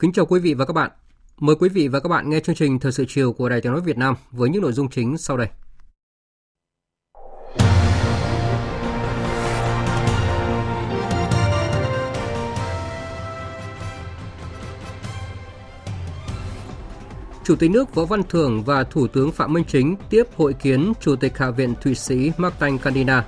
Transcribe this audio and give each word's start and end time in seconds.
Kính 0.00 0.12
chào 0.12 0.26
quý 0.26 0.40
vị 0.40 0.54
và 0.54 0.64
các 0.64 0.72
bạn. 0.72 0.90
Mời 1.40 1.56
quý 1.56 1.68
vị 1.68 1.88
và 1.88 2.00
các 2.00 2.08
bạn 2.08 2.30
nghe 2.30 2.40
chương 2.40 2.54
trình 2.54 2.78
Thời 2.78 2.92
sự 2.92 3.04
chiều 3.08 3.32
của 3.32 3.48
Đài 3.48 3.60
Tiếng 3.60 3.72
nói 3.72 3.80
Việt 3.80 3.98
Nam 3.98 4.14
với 4.30 4.50
những 4.50 4.62
nội 4.62 4.72
dung 4.72 4.88
chính 4.88 5.18
sau 5.18 5.36
đây. 5.36 5.48
Chủ 17.44 17.56
tịch 17.56 17.70
nước 17.70 17.94
Võ 17.94 18.04
Văn 18.04 18.22
Thưởng 18.28 18.62
và 18.62 18.84
Thủ 18.84 19.06
tướng 19.06 19.32
Phạm 19.32 19.52
Minh 19.52 19.64
Chính 19.68 19.96
tiếp 20.10 20.22
hội 20.36 20.52
kiến 20.52 20.92
Chủ 21.00 21.16
tịch 21.16 21.38
Hạ 21.38 21.50
viện 21.50 21.74
Thụy 21.80 21.94
Sĩ 21.94 22.32
Martin 22.36 22.78
Candina 22.78 23.24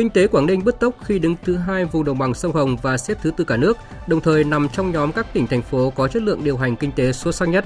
Kinh 0.00 0.10
tế 0.10 0.26
Quảng 0.26 0.46
Ninh 0.46 0.64
bứt 0.64 0.80
tốc 0.80 0.94
khi 1.04 1.18
đứng 1.18 1.36
thứ 1.44 1.56
hai 1.56 1.84
vùng 1.84 2.04
đồng 2.04 2.18
bằng 2.18 2.34
sông 2.34 2.52
Hồng 2.52 2.76
và 2.82 2.96
xếp 2.96 3.18
thứ 3.22 3.30
tư 3.36 3.44
cả 3.44 3.56
nước, 3.56 3.76
đồng 4.06 4.20
thời 4.20 4.44
nằm 4.44 4.68
trong 4.68 4.92
nhóm 4.92 5.12
các 5.12 5.32
tỉnh 5.32 5.46
thành 5.46 5.62
phố 5.62 5.90
có 5.90 6.08
chất 6.08 6.22
lượng 6.22 6.44
điều 6.44 6.56
hành 6.56 6.76
kinh 6.76 6.92
tế 6.92 7.12
xuất 7.12 7.34
sắc 7.34 7.48
nhất. 7.48 7.64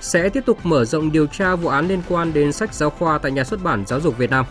Sẽ 0.00 0.28
tiếp 0.28 0.40
tục 0.46 0.58
mở 0.62 0.84
rộng 0.84 1.12
điều 1.12 1.26
tra 1.26 1.54
vụ 1.54 1.68
án 1.68 1.88
liên 1.88 2.02
quan 2.08 2.32
đến 2.32 2.52
sách 2.52 2.74
giáo 2.74 2.90
khoa 2.90 3.18
tại 3.18 3.32
nhà 3.32 3.44
xuất 3.44 3.62
bản 3.62 3.84
Giáo 3.86 4.00
dục 4.00 4.18
Việt 4.18 4.30
Nam. 4.30 4.44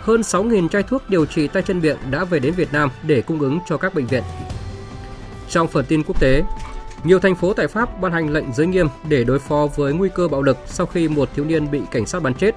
Hơn 0.00 0.20
6.000 0.20 0.68
chai 0.68 0.82
thuốc 0.82 1.10
điều 1.10 1.26
trị 1.26 1.48
tay 1.48 1.62
chân 1.62 1.80
miệng 1.80 1.98
đã 2.10 2.24
về 2.24 2.38
đến 2.38 2.54
Việt 2.54 2.72
Nam 2.72 2.90
để 3.02 3.22
cung 3.22 3.40
ứng 3.40 3.58
cho 3.66 3.76
các 3.76 3.94
bệnh 3.94 4.06
viện. 4.06 4.22
Trong 5.48 5.68
phần 5.68 5.84
tin 5.88 6.02
quốc 6.02 6.20
tế, 6.20 6.42
nhiều 7.04 7.18
thành 7.18 7.34
phố 7.34 7.54
tại 7.54 7.66
Pháp 7.66 8.00
ban 8.00 8.12
hành 8.12 8.30
lệnh 8.30 8.52
giới 8.52 8.66
nghiêm 8.66 8.86
để 9.08 9.24
đối 9.24 9.38
phó 9.38 9.68
với 9.76 9.92
nguy 9.92 10.08
cơ 10.14 10.28
bạo 10.28 10.42
lực 10.42 10.56
sau 10.66 10.86
khi 10.86 11.08
một 11.08 11.28
thiếu 11.34 11.44
niên 11.44 11.70
bị 11.70 11.80
cảnh 11.90 12.06
sát 12.06 12.22
bắn 12.22 12.34
chết 12.34 12.54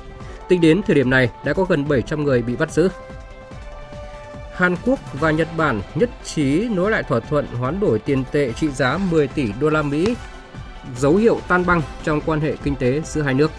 Tính 0.49 0.61
đến 0.61 0.81
thời 0.87 0.95
điểm 0.95 1.09
này 1.09 1.29
đã 1.45 1.53
có 1.53 1.63
gần 1.63 1.87
700 1.87 2.23
người 2.23 2.41
bị 2.41 2.55
bắt 2.55 2.71
giữ. 2.71 2.89
Hàn 4.53 4.75
Quốc 4.85 4.99
và 5.13 5.31
Nhật 5.31 5.47
Bản 5.57 5.81
nhất 5.95 6.09
trí 6.23 6.69
nối 6.69 6.91
lại 6.91 7.03
thỏa 7.03 7.19
thuận 7.19 7.45
hoán 7.45 7.79
đổi 7.79 7.99
tiền 7.99 8.23
tệ 8.31 8.53
trị 8.53 8.69
giá 8.69 8.97
10 8.97 9.27
tỷ 9.27 9.51
đô 9.59 9.69
la 9.69 9.81
Mỹ, 9.81 10.15
dấu 10.97 11.15
hiệu 11.15 11.39
tan 11.47 11.65
băng 11.65 11.81
trong 12.03 12.21
quan 12.25 12.39
hệ 12.39 12.55
kinh 12.63 12.75
tế 12.75 13.01
giữa 13.05 13.21
hai 13.21 13.33
nước. 13.33 13.51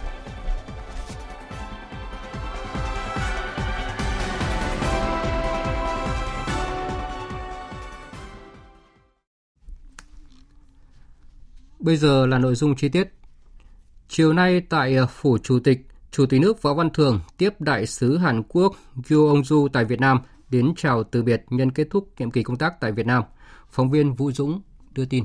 Bây 11.78 11.96
giờ 11.96 12.26
là 12.26 12.38
nội 12.38 12.54
dung 12.54 12.76
chi 12.76 12.88
tiết. 12.88 13.08
Chiều 14.08 14.32
nay 14.32 14.62
tại 14.68 14.96
Phủ 15.08 15.38
Chủ 15.38 15.58
tịch, 15.64 15.86
Chủ 16.10 16.26
tịch 16.26 16.40
nước 16.40 16.62
Võ 16.62 16.74
Văn 16.74 16.90
Thường 16.90 17.20
tiếp 17.38 17.60
đại 17.60 17.86
sứ 17.86 18.16
Hàn 18.16 18.42
Quốc 18.42 18.72
yoo 19.10 19.34
Ong-ju 19.34 19.68
tại 19.68 19.84
Việt 19.84 20.00
Nam 20.00 20.20
đến 20.50 20.72
chào 20.76 21.02
từ 21.02 21.22
biệt 21.22 21.42
nhân 21.50 21.70
kết 21.70 21.86
thúc 21.90 22.08
nhiệm 22.18 22.30
kỳ 22.30 22.42
công 22.42 22.58
tác 22.58 22.80
tại 22.80 22.92
Việt 22.92 23.06
Nam. 23.06 23.22
Phóng 23.70 23.90
viên 23.90 24.14
Vũ 24.14 24.32
Dũng 24.32 24.62
đưa 24.92 25.04
tin. 25.04 25.24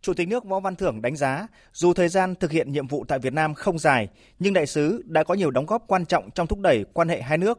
Chủ 0.00 0.14
tịch 0.14 0.28
nước 0.28 0.44
Võ 0.44 0.60
Văn 0.60 0.76
Thưởng 0.76 1.02
đánh 1.02 1.16
giá, 1.16 1.46
dù 1.72 1.94
thời 1.94 2.08
gian 2.08 2.34
thực 2.34 2.50
hiện 2.50 2.72
nhiệm 2.72 2.86
vụ 2.86 3.04
tại 3.08 3.18
Việt 3.18 3.32
Nam 3.32 3.54
không 3.54 3.78
dài, 3.78 4.08
nhưng 4.38 4.54
đại 4.54 4.66
sứ 4.66 5.02
đã 5.06 5.24
có 5.24 5.34
nhiều 5.34 5.50
đóng 5.50 5.66
góp 5.66 5.84
quan 5.86 6.06
trọng 6.06 6.30
trong 6.30 6.46
thúc 6.46 6.60
đẩy 6.60 6.84
quan 6.92 7.08
hệ 7.08 7.22
hai 7.22 7.38
nước, 7.38 7.58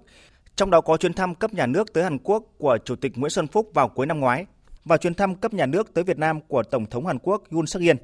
trong 0.56 0.70
đó 0.70 0.82
có 0.82 0.98
chuyến 0.98 1.14
thăm 1.14 1.36
cấp 1.36 1.54
nhà 1.54 1.66
nước 1.66 1.94
tới 1.94 2.04
Hàn 2.04 2.18
Quốc 2.18 2.44
của 2.58 2.78
Chủ 2.86 2.96
tịch 2.96 3.12
Nguyễn 3.16 3.30
Xuân 3.30 3.48
Phúc 3.48 3.72
vào 3.74 3.90
cuối 3.90 4.06
năm 4.06 4.20
ngoái 4.20 4.46
và 4.86 4.98
chuyến 4.98 5.14
thăm 5.14 5.36
cấp 5.36 5.54
nhà 5.54 5.66
nước 5.66 5.94
tới 5.94 6.04
Việt 6.04 6.18
Nam 6.18 6.42
của 6.42 6.64
Tổng 6.64 6.86
thống 6.86 7.06
Hàn 7.06 7.20
Quốc 7.20 7.44
Yoon 7.52 7.68
suk 7.68 7.82
yeol 7.82 7.98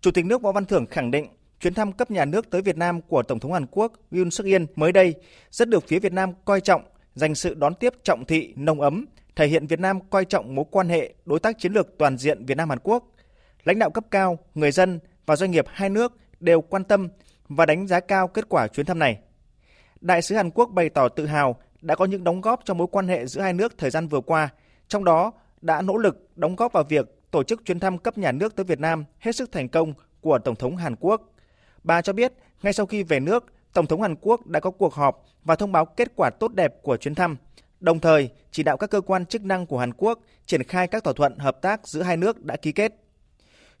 Chủ 0.00 0.10
tịch 0.10 0.24
nước 0.24 0.42
Võ 0.42 0.52
Văn 0.52 0.64
Thưởng 0.64 0.86
khẳng 0.86 1.10
định 1.10 1.26
chuyến 1.60 1.74
thăm 1.74 1.92
cấp 1.92 2.10
nhà 2.10 2.24
nước 2.24 2.50
tới 2.50 2.62
Việt 2.62 2.76
Nam 2.76 3.00
của 3.00 3.22
Tổng 3.22 3.38
thống 3.38 3.52
Hàn 3.52 3.66
Quốc 3.70 3.92
Yoon 4.12 4.30
suk 4.30 4.46
yeol 4.46 4.62
mới 4.76 4.92
đây 4.92 5.14
rất 5.50 5.68
được 5.68 5.88
phía 5.88 5.98
Việt 5.98 6.12
Nam 6.12 6.32
coi 6.44 6.60
trọng, 6.60 6.82
dành 7.14 7.34
sự 7.34 7.54
đón 7.54 7.74
tiếp 7.74 7.94
trọng 8.02 8.24
thị, 8.24 8.54
nồng 8.56 8.80
ấm, 8.80 9.06
thể 9.36 9.46
hiện 9.46 9.66
Việt 9.66 9.80
Nam 9.80 10.00
coi 10.10 10.24
trọng 10.24 10.54
mối 10.54 10.64
quan 10.70 10.88
hệ 10.88 11.14
đối 11.24 11.40
tác 11.40 11.58
chiến 11.58 11.72
lược 11.72 11.98
toàn 11.98 12.18
diện 12.18 12.44
Việt 12.46 12.56
Nam 12.56 12.68
Hàn 12.68 12.78
Quốc. 12.82 13.04
Lãnh 13.64 13.78
đạo 13.78 13.90
cấp 13.90 14.04
cao, 14.10 14.38
người 14.54 14.72
dân 14.72 14.98
và 15.26 15.36
doanh 15.36 15.50
nghiệp 15.50 15.64
hai 15.68 15.90
nước 15.90 16.16
đều 16.40 16.60
quan 16.60 16.84
tâm 16.84 17.08
và 17.48 17.66
đánh 17.66 17.86
giá 17.86 18.00
cao 18.00 18.28
kết 18.28 18.48
quả 18.48 18.68
chuyến 18.68 18.86
thăm 18.86 18.98
này. 18.98 19.18
Đại 20.00 20.22
sứ 20.22 20.34
Hàn 20.34 20.50
Quốc 20.50 20.66
bày 20.66 20.88
tỏ 20.88 21.08
tự 21.08 21.26
hào 21.26 21.56
đã 21.80 21.94
có 21.94 22.04
những 22.04 22.24
đóng 22.24 22.40
góp 22.40 22.60
cho 22.64 22.74
mối 22.74 22.86
quan 22.92 23.08
hệ 23.08 23.26
giữa 23.26 23.40
hai 23.40 23.52
nước 23.52 23.78
thời 23.78 23.90
gian 23.90 24.08
vừa 24.08 24.20
qua, 24.20 24.48
trong 24.88 25.04
đó 25.04 25.32
đã 25.60 25.82
nỗ 25.82 25.96
lực 25.96 26.28
đóng 26.36 26.56
góp 26.56 26.72
vào 26.72 26.84
việc 26.88 27.30
tổ 27.30 27.42
chức 27.42 27.64
chuyến 27.64 27.80
thăm 27.80 27.98
cấp 27.98 28.18
nhà 28.18 28.32
nước 28.32 28.56
tới 28.56 28.64
Việt 28.64 28.80
Nam 28.80 29.04
hết 29.18 29.36
sức 29.36 29.52
thành 29.52 29.68
công 29.68 29.94
của 30.20 30.38
Tổng 30.38 30.56
thống 30.56 30.76
Hàn 30.76 30.96
Quốc 31.00 31.32
Bà 31.82 32.02
cho 32.02 32.12
biết, 32.12 32.32
ngay 32.62 32.72
sau 32.72 32.86
khi 32.86 33.02
về 33.02 33.20
nước, 33.20 33.44
Tổng 33.72 33.86
thống 33.86 34.02
Hàn 34.02 34.14
Quốc 34.20 34.46
đã 34.46 34.60
có 34.60 34.70
cuộc 34.70 34.94
họp 34.94 35.24
và 35.44 35.56
thông 35.56 35.72
báo 35.72 35.84
kết 35.84 36.12
quả 36.16 36.30
tốt 36.30 36.52
đẹp 36.54 36.74
của 36.82 36.96
chuyến 36.96 37.14
thăm, 37.14 37.36
đồng 37.80 38.00
thời 38.00 38.30
chỉ 38.50 38.62
đạo 38.62 38.76
các 38.76 38.90
cơ 38.90 39.00
quan 39.00 39.26
chức 39.26 39.44
năng 39.44 39.66
của 39.66 39.78
Hàn 39.78 39.92
Quốc 39.92 40.20
triển 40.46 40.62
khai 40.62 40.86
các 40.86 41.04
thỏa 41.04 41.12
thuận 41.12 41.38
hợp 41.38 41.62
tác 41.62 41.88
giữa 41.88 42.02
hai 42.02 42.16
nước 42.16 42.44
đã 42.44 42.56
ký 42.56 42.72
kết. 42.72 42.94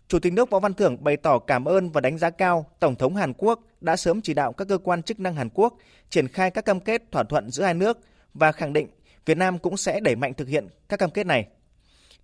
Chủ 0.08 0.18
tịch 0.18 0.32
nước 0.32 0.50
Võ 0.50 0.60
Văn 0.60 0.74
Thưởng 0.74 1.04
bày 1.04 1.16
tỏ 1.16 1.38
cảm 1.38 1.64
ơn 1.64 1.90
và 1.90 2.00
đánh 2.00 2.18
giá 2.18 2.30
cao 2.30 2.66
Tổng 2.80 2.96
thống 2.96 3.16
Hàn 3.16 3.32
Quốc 3.32 3.60
đã 3.80 3.96
sớm 3.96 4.22
chỉ 4.22 4.34
đạo 4.34 4.52
các 4.52 4.68
cơ 4.68 4.78
quan 4.78 5.02
chức 5.02 5.20
năng 5.20 5.34
Hàn 5.34 5.48
Quốc 5.54 5.76
triển 6.10 6.28
khai 6.28 6.50
các 6.50 6.64
cam 6.64 6.80
kết 6.80 7.02
thỏa 7.12 7.22
thuận 7.22 7.50
giữa 7.50 7.64
hai 7.64 7.74
nước 7.74 7.98
và 8.34 8.52
khẳng 8.52 8.72
định 8.72 8.88
Việt 9.26 9.36
Nam 9.36 9.58
cũng 9.58 9.76
sẽ 9.76 10.00
đẩy 10.00 10.16
mạnh 10.16 10.34
thực 10.34 10.48
hiện 10.48 10.68
các 10.88 10.96
cam 10.98 11.10
kết 11.10 11.26
này. 11.26 11.46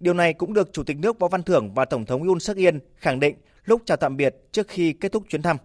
Điều 0.00 0.14
này 0.14 0.32
cũng 0.32 0.52
được 0.52 0.72
Chủ 0.72 0.82
tịch 0.82 0.96
nước 0.96 1.18
Võ 1.18 1.28
Văn 1.28 1.42
Thưởng 1.42 1.74
và 1.74 1.84
Tổng 1.84 2.06
thống 2.06 2.28
Yoon 2.28 2.40
suk 2.40 2.56
yeol 2.56 2.76
khẳng 2.96 3.20
định 3.20 3.36
lúc 3.66 3.82
chào 3.86 3.96
tạm 3.96 4.16
biệt 4.16 4.36
trước 4.52 4.68
khi 4.68 4.92
kết 4.92 5.12
thúc 5.12 5.24
chuyến 5.28 5.42
thăm. 5.42 5.56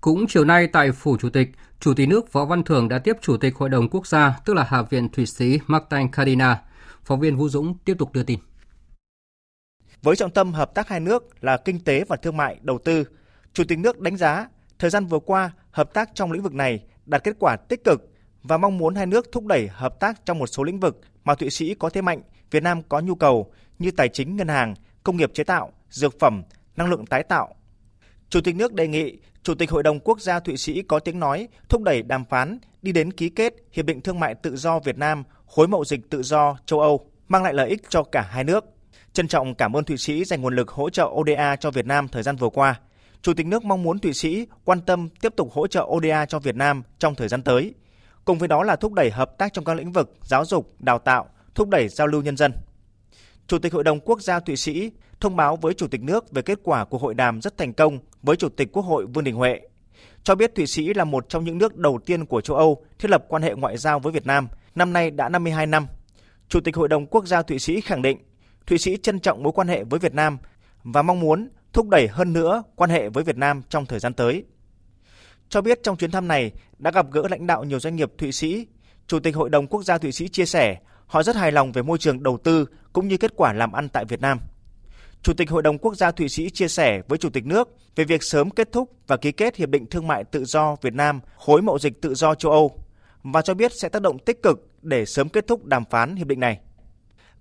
Cũng 0.00 0.26
chiều 0.28 0.44
nay 0.44 0.68
tại 0.72 0.92
Phủ 0.92 1.16
Chủ 1.16 1.30
tịch, 1.30 1.48
Chủ 1.80 1.94
tịch 1.94 2.08
nước 2.08 2.32
Võ 2.32 2.44
Văn 2.44 2.64
Thưởng 2.64 2.88
đã 2.88 2.98
tiếp 2.98 3.16
Chủ 3.20 3.36
tịch 3.36 3.54
Hội 3.56 3.68
đồng 3.68 3.88
Quốc 3.88 4.06
gia, 4.06 4.38
tức 4.44 4.54
là 4.54 4.64
Hạ 4.64 4.82
viện 4.82 5.08
Thụy 5.08 5.26
Sĩ 5.26 5.58
Martin 5.66 6.10
Cardina. 6.12 6.62
Phóng 7.04 7.20
viên 7.20 7.36
Vũ 7.36 7.48
Dũng 7.48 7.78
tiếp 7.84 7.94
tục 7.98 8.12
đưa 8.12 8.22
tin. 8.22 8.38
Với 10.02 10.16
trọng 10.16 10.30
tâm 10.30 10.52
hợp 10.52 10.74
tác 10.74 10.88
hai 10.88 11.00
nước 11.00 11.44
là 11.44 11.56
kinh 11.56 11.80
tế 11.80 12.04
và 12.08 12.16
thương 12.16 12.36
mại, 12.36 12.56
đầu 12.62 12.78
tư, 12.78 13.04
Chủ 13.52 13.64
tịch 13.68 13.78
nước 13.78 14.00
đánh 14.00 14.16
giá 14.16 14.48
thời 14.78 14.90
gian 14.90 15.06
vừa 15.06 15.18
qua 15.18 15.50
hợp 15.70 15.94
tác 15.94 16.10
trong 16.14 16.32
lĩnh 16.32 16.42
vực 16.42 16.54
này 16.54 16.84
đạt 17.06 17.24
kết 17.24 17.36
quả 17.38 17.56
tích 17.68 17.84
cực 17.84 18.00
và 18.42 18.58
mong 18.58 18.78
muốn 18.78 18.94
hai 18.94 19.06
nước 19.06 19.32
thúc 19.32 19.46
đẩy 19.46 19.68
hợp 19.68 20.00
tác 20.00 20.26
trong 20.26 20.38
một 20.38 20.46
số 20.46 20.62
lĩnh 20.62 20.80
vực 20.80 21.00
mà 21.24 21.34
Thụy 21.34 21.50
Sĩ 21.50 21.74
có 21.74 21.90
thế 21.90 22.02
mạnh, 22.02 22.22
Việt 22.50 22.62
Nam 22.62 22.82
có 22.82 23.00
nhu 23.00 23.14
cầu 23.14 23.52
như 23.78 23.90
tài 23.90 24.08
chính 24.08 24.36
ngân 24.36 24.48
hàng, 24.48 24.74
công 25.02 25.16
nghiệp 25.16 25.30
chế 25.34 25.44
tạo, 25.44 25.72
dược 25.90 26.18
phẩm, 26.20 26.42
năng 26.76 26.90
lượng 26.90 27.06
tái 27.06 27.22
tạo. 27.22 27.54
Chủ 28.28 28.40
tịch 28.40 28.56
nước 28.56 28.72
đề 28.72 28.88
nghị 28.88 29.18
Chủ 29.42 29.54
tịch 29.54 29.70
Hội 29.70 29.82
đồng 29.82 30.00
Quốc 30.00 30.20
gia 30.20 30.40
Thụy 30.40 30.56
Sĩ 30.56 30.82
có 30.82 30.98
tiếng 30.98 31.20
nói 31.20 31.48
thúc 31.68 31.82
đẩy 31.82 32.02
đàm 32.02 32.24
phán 32.24 32.58
đi 32.82 32.92
đến 32.92 33.12
ký 33.12 33.28
kết 33.28 33.54
Hiệp 33.72 33.84
định 33.84 34.00
Thương 34.00 34.20
mại 34.20 34.34
Tự 34.34 34.56
do 34.56 34.78
Việt 34.78 34.98
Nam, 34.98 35.24
khối 35.46 35.68
mậu 35.68 35.84
dịch 35.84 36.10
tự 36.10 36.22
do 36.22 36.56
châu 36.66 36.80
Âu, 36.80 37.10
mang 37.28 37.42
lại 37.42 37.54
lợi 37.54 37.68
ích 37.68 37.82
cho 37.88 38.02
cả 38.02 38.20
hai 38.30 38.44
nước. 38.44 38.64
Trân 39.12 39.28
trọng 39.28 39.54
cảm 39.54 39.76
ơn 39.76 39.84
Thụy 39.84 39.96
Sĩ 39.96 40.24
dành 40.24 40.42
nguồn 40.42 40.56
lực 40.56 40.70
hỗ 40.70 40.90
trợ 40.90 41.04
ODA 41.04 41.56
cho 41.56 41.70
Việt 41.70 41.86
Nam 41.86 42.08
thời 42.08 42.22
gian 42.22 42.36
vừa 42.36 42.48
qua. 42.48 42.80
Chủ 43.22 43.34
tịch 43.34 43.46
nước 43.46 43.64
mong 43.64 43.82
muốn 43.82 43.98
Thụy 43.98 44.12
Sĩ 44.12 44.46
quan 44.64 44.80
tâm 44.80 45.08
tiếp 45.20 45.32
tục 45.36 45.52
hỗ 45.52 45.66
trợ 45.66 45.82
ODA 45.82 46.26
cho 46.26 46.38
Việt 46.38 46.56
Nam 46.56 46.82
trong 46.98 47.14
thời 47.14 47.28
gian 47.28 47.42
tới. 47.42 47.74
Cùng 48.24 48.38
với 48.38 48.48
đó 48.48 48.62
là 48.62 48.76
thúc 48.76 48.92
đẩy 48.92 49.10
hợp 49.10 49.38
tác 49.38 49.52
trong 49.52 49.64
các 49.64 49.74
lĩnh 49.74 49.92
vực 49.92 50.14
giáo 50.22 50.44
dục, 50.44 50.74
đào 50.78 50.98
tạo, 50.98 51.28
thúc 51.54 51.68
đẩy 51.68 51.88
giao 51.88 52.06
lưu 52.06 52.22
nhân 52.22 52.36
dân. 52.36 52.52
Chủ 53.46 53.58
tịch 53.58 53.72
Hội 53.72 53.84
đồng 53.84 54.00
Quốc 54.00 54.22
gia 54.22 54.40
Thụy 54.40 54.56
Sĩ 54.56 54.90
thông 55.20 55.36
báo 55.36 55.56
với 55.56 55.74
Chủ 55.74 55.88
tịch 55.88 56.02
nước 56.02 56.32
về 56.32 56.42
kết 56.42 56.58
quả 56.62 56.84
của 56.84 56.98
hội 56.98 57.14
đàm 57.14 57.40
rất 57.40 57.56
thành 57.56 57.72
công 57.72 57.98
với 58.22 58.36
Chủ 58.36 58.48
tịch 58.48 58.72
Quốc 58.72 58.82
hội 58.82 59.06
Vương 59.06 59.24
Đình 59.24 59.34
Huệ. 59.34 59.60
Cho 60.22 60.34
biết 60.34 60.54
Thụy 60.54 60.66
Sĩ 60.66 60.94
là 60.94 61.04
một 61.04 61.28
trong 61.28 61.44
những 61.44 61.58
nước 61.58 61.76
đầu 61.76 61.98
tiên 62.06 62.26
của 62.26 62.40
châu 62.40 62.56
Âu 62.56 62.84
thiết 62.98 63.10
lập 63.10 63.24
quan 63.28 63.42
hệ 63.42 63.54
ngoại 63.54 63.76
giao 63.76 63.98
với 63.98 64.12
Việt 64.12 64.26
Nam, 64.26 64.48
năm 64.74 64.92
nay 64.92 65.10
đã 65.10 65.28
52 65.28 65.66
năm. 65.66 65.86
Chủ 66.48 66.60
tịch 66.60 66.76
Hội 66.76 66.88
đồng 66.88 67.06
Quốc 67.06 67.26
gia 67.26 67.42
Thụy 67.42 67.58
Sĩ 67.58 67.80
khẳng 67.80 68.02
định 68.02 68.18
Thụy 68.66 68.78
Sĩ 68.78 68.96
trân 68.96 69.20
trọng 69.20 69.42
mối 69.42 69.52
quan 69.52 69.68
hệ 69.68 69.84
với 69.84 70.00
Việt 70.00 70.14
Nam 70.14 70.38
và 70.84 71.02
mong 71.02 71.20
muốn 71.20 71.48
thúc 71.72 71.88
đẩy 71.88 72.08
hơn 72.08 72.32
nữa 72.32 72.62
quan 72.76 72.90
hệ 72.90 73.08
với 73.08 73.24
Việt 73.24 73.36
Nam 73.36 73.62
trong 73.68 73.86
thời 73.86 73.98
gian 73.98 74.14
tới. 74.14 74.44
cho 75.48 75.60
biết 75.60 75.82
trong 75.82 75.96
chuyến 75.96 76.10
thăm 76.10 76.28
này 76.28 76.52
đã 76.78 76.90
gặp 76.90 77.06
gỡ 77.10 77.22
lãnh 77.30 77.46
đạo 77.46 77.64
nhiều 77.64 77.80
doanh 77.80 77.96
nghiệp 77.96 78.12
Thụy 78.18 78.32
Sĩ. 78.32 78.66
Chủ 79.06 79.20
tịch 79.20 79.36
Hội 79.36 79.50
đồng 79.50 79.66
Quốc 79.66 79.82
gia 79.82 79.98
Thụy 79.98 80.12
Sĩ 80.12 80.28
chia 80.28 80.46
sẻ 80.46 80.76
họ 81.06 81.22
rất 81.22 81.36
hài 81.36 81.52
lòng 81.52 81.72
về 81.72 81.82
môi 81.82 81.98
trường 81.98 82.22
đầu 82.22 82.38
tư 82.38 82.66
cũng 82.92 83.08
như 83.08 83.16
kết 83.16 83.32
quả 83.36 83.52
làm 83.52 83.72
ăn 83.72 83.88
tại 83.88 84.04
Việt 84.04 84.20
Nam. 84.20 84.38
Chủ 85.22 85.32
tịch 85.34 85.50
Hội 85.50 85.62
đồng 85.62 85.78
Quốc 85.78 85.94
gia 85.94 86.10
Thụy 86.10 86.28
Sĩ 86.28 86.50
chia 86.50 86.68
sẻ 86.68 87.02
với 87.08 87.18
Chủ 87.18 87.30
tịch 87.30 87.46
nước 87.46 87.76
về 87.96 88.04
việc 88.04 88.22
sớm 88.22 88.50
kết 88.50 88.72
thúc 88.72 88.92
và 89.06 89.16
ký 89.16 89.32
kết 89.32 89.56
Hiệp 89.56 89.68
định 89.68 89.86
Thương 89.86 90.06
mại 90.06 90.24
Tự 90.24 90.44
do 90.44 90.76
Việt 90.82 90.94
Nam, 90.94 91.20
khối 91.36 91.62
mậu 91.62 91.78
dịch 91.78 92.02
tự 92.02 92.14
do 92.14 92.34
châu 92.34 92.52
Âu 92.52 92.84
và 93.22 93.42
cho 93.42 93.54
biết 93.54 93.72
sẽ 93.74 93.88
tác 93.88 94.02
động 94.02 94.18
tích 94.18 94.42
cực 94.42 94.68
để 94.82 95.06
sớm 95.06 95.28
kết 95.28 95.46
thúc 95.46 95.64
đàm 95.64 95.84
phán 95.90 96.16
hiệp 96.16 96.26
định 96.26 96.40
này. 96.40 96.60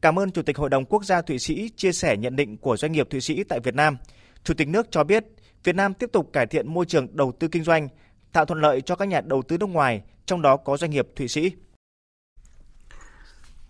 Cảm 0.02 0.20
ơn 0.20 0.32
Chủ 0.32 0.42
tịch 0.42 0.58
Hội 0.58 0.70
đồng 0.70 0.86
Quốc 0.86 1.06
gia 1.06 1.22
Thụy 1.22 1.40
Sĩ 1.40 1.70
chia 1.76 1.92
sẻ 1.92 2.18
nhận 2.18 2.36
định 2.36 2.58
của 2.58 2.78
doanh 2.78 2.92
nghiệp 2.92 3.10
Thụy 3.10 3.22
Sĩ 3.22 3.44
tại 3.44 3.60
Việt 3.60 3.76
Nam. 3.76 3.98
Chủ 4.44 4.54
tịch 4.54 4.68
nước 4.68 4.88
cho 4.92 5.04
biết 5.04 5.26
Việt 5.64 5.76
Nam 5.76 5.94
tiếp 5.94 6.10
tục 6.14 6.30
cải 6.34 6.48
thiện 6.48 6.74
môi 6.74 6.86
trường 6.86 7.08
đầu 7.16 7.32
tư 7.40 7.48
kinh 7.48 7.64
doanh, 7.64 7.88
tạo 8.32 8.46
thuận 8.46 8.62
lợi 8.62 8.82
cho 8.82 8.96
các 8.96 9.08
nhà 9.08 9.22
đầu 9.22 9.42
tư 9.42 9.58
nước 9.58 9.70
ngoài, 9.70 10.02
trong 10.26 10.42
đó 10.42 10.58
có 10.58 10.78
doanh 10.78 10.92
nghiệp 10.92 11.08
Thụy 11.16 11.28
Sĩ. 11.28 11.52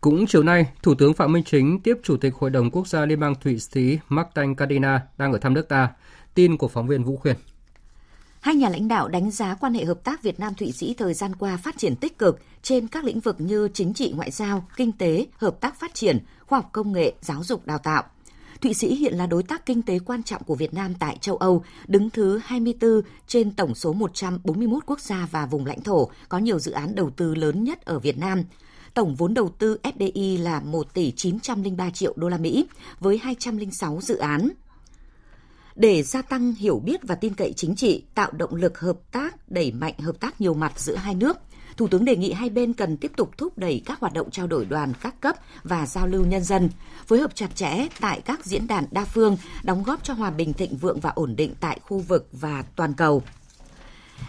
Cũng 0.06 0.25
chiều 0.28 0.44
nay, 0.44 0.66
Thủ 0.84 0.96
tướng 0.96 1.13
Phạm 1.13 1.31
Minh 1.31 1.44
Chính 1.44 1.80
tiếp 1.81 1.94
Chủ 2.04 2.18
tịch 2.18 2.34
Hội 2.36 2.50
đồng 2.50 2.72
Quốc 2.72 2.88
gia 2.88 3.06
Liên 3.06 3.19
bang 3.19 3.36
Thụy 3.36 3.60
Sĩ 3.60 4.00
Martin 4.10 4.56
Cardina 4.56 5.02
đang 5.18 5.34
ở 5.34 5.40
thăm 5.40 5.54
nước 5.54 5.69
ta. 5.69 5.90
Tin 6.34 6.57
của 6.57 6.68
phóng 6.68 6.88
viên 6.88 7.04
Vũ 7.04 7.18
Khuyên. 7.18 7.36
Hai 8.40 8.56
nhà 8.56 8.69
lãnh 8.69 8.88
đạo 8.88 9.07
đánh 9.07 9.31
giá 9.31 9.56
quan 9.56 9.74
hệ 9.74 9.86
hợp 9.86 10.04
tác 10.04 10.24
Việt 10.24 10.40
Nam 10.40 10.54
Thụy 10.54 10.72
Sĩ 10.72 10.94
thời 10.94 11.13
gian 11.13 11.36
qua 11.36 11.57
phát 11.57 11.78
triển 11.78 11.96
tích 11.96 12.18
cực 12.18 12.40
trên 12.62 12.88
các 12.88 13.04
lĩnh 13.04 13.19
vực 13.19 13.42
như 13.42 13.69
chính 13.74 13.94
trị 13.94 14.13
ngoại 14.16 14.31
giao, 14.31 14.66
kinh 14.78 14.92
tế, 14.92 15.25
hợp 15.38 15.62
tác 15.62 15.80
phát 15.80 15.94
triển, 15.94 16.19
khoa 16.46 16.60
học 16.60 16.69
công 16.72 16.92
nghệ, 16.92 17.13
giáo 17.22 17.44
dục 17.44 17.66
đào 17.66 17.78
tạo. 17.78 18.04
Thụy 18.62 18.74
Sĩ 18.74 18.96
hiện 18.96 19.13
là 19.13 19.28
đối 19.28 19.44
tác 19.44 19.66
kinh 19.66 19.81
tế 19.81 20.00
quan 20.00 20.24
trọng 20.24 20.44
của 20.44 20.56
Việt 20.56 20.74
Nam 20.74 20.94
tại 21.00 21.18
châu 21.22 21.38
Âu, 21.38 21.63
đứng 21.88 22.10
thứ 22.10 22.40
24 22.46 23.02
trên 23.28 23.52
tổng 23.52 23.75
số 23.75 23.94
141 23.94 24.84
quốc 24.86 25.00
gia 25.00 25.28
và 25.31 25.46
vùng 25.46 25.66
lãnh 25.66 25.81
thổ 25.81 26.10
có 26.30 26.38
nhiều 26.38 26.60
dự 26.60 26.72
án 26.72 26.96
đầu 26.96 27.10
tư 27.10 27.36
lớn 27.36 27.63
nhất 27.63 27.86
ở 27.86 28.00
Việt 28.00 28.18
Nam. 28.18 28.44
Tổng 28.95 29.15
vốn 29.15 29.33
đầu 29.33 29.50
tư 29.50 29.77
FDI 29.83 30.44
là 30.44 30.59
1 30.59 30.94
tỷ 30.94 31.12
903 31.12 31.89
triệu 31.89 32.13
đô 32.15 32.30
la 32.30 32.38
Mỹ 32.38 32.68
với 33.00 33.18
206 33.18 34.00
dự 34.01 34.18
án 34.18 34.50
để 35.75 36.03
gia 36.03 36.21
tăng 36.21 36.53
hiểu 36.53 36.80
biết 36.80 37.00
và 37.03 37.15
tin 37.15 37.33
cậy 37.33 37.53
chính 37.56 37.75
trị, 37.75 38.03
tạo 38.15 38.31
động 38.31 38.56
lực 38.56 38.80
hợp 38.80 38.97
tác, 39.12 39.51
đẩy 39.51 39.71
mạnh 39.71 39.94
hợp 40.00 40.19
tác 40.19 40.42
nhiều 40.42 40.53
mặt 40.53 40.80
giữa 40.80 40.95
hai 40.95 41.15
nước. 41.15 41.38
Thủ 41.77 41.88
tướng 41.88 42.06
đề 42.06 42.15
nghị 42.15 42.31
hai 42.31 42.50
bên 42.50 42.74
cần 42.74 42.97
tiếp 42.97 43.12
tục 43.18 43.38
thúc 43.38 43.57
đẩy 43.57 43.81
các 43.86 44.00
hoạt 44.00 44.13
động 44.13 44.31
trao 44.31 44.47
đổi 44.47 44.65
đoàn 44.65 44.94
các 45.01 45.21
cấp 45.21 45.36
và 45.63 45.86
giao 45.86 46.07
lưu 46.07 46.25
nhân 46.25 46.44
dân, 46.44 46.69
phối 47.07 47.19
hợp 47.19 47.36
chặt 47.36 47.56
chẽ 47.56 47.88
tại 48.01 48.21
các 48.21 48.45
diễn 48.45 48.68
đàn 48.68 48.86
đa 48.92 49.06
phương, 49.06 49.38
đóng 49.63 49.83
góp 49.83 50.03
cho 50.03 50.13
hòa 50.13 50.31
bình 50.31 50.53
thịnh 50.53 50.77
vượng 50.77 51.00
và 51.00 51.09
ổn 51.09 51.36
định 51.36 51.53
tại 51.59 51.80
khu 51.83 52.00
vực 52.00 52.27
và 52.31 52.63
toàn 52.75 52.94
cầu 52.94 53.24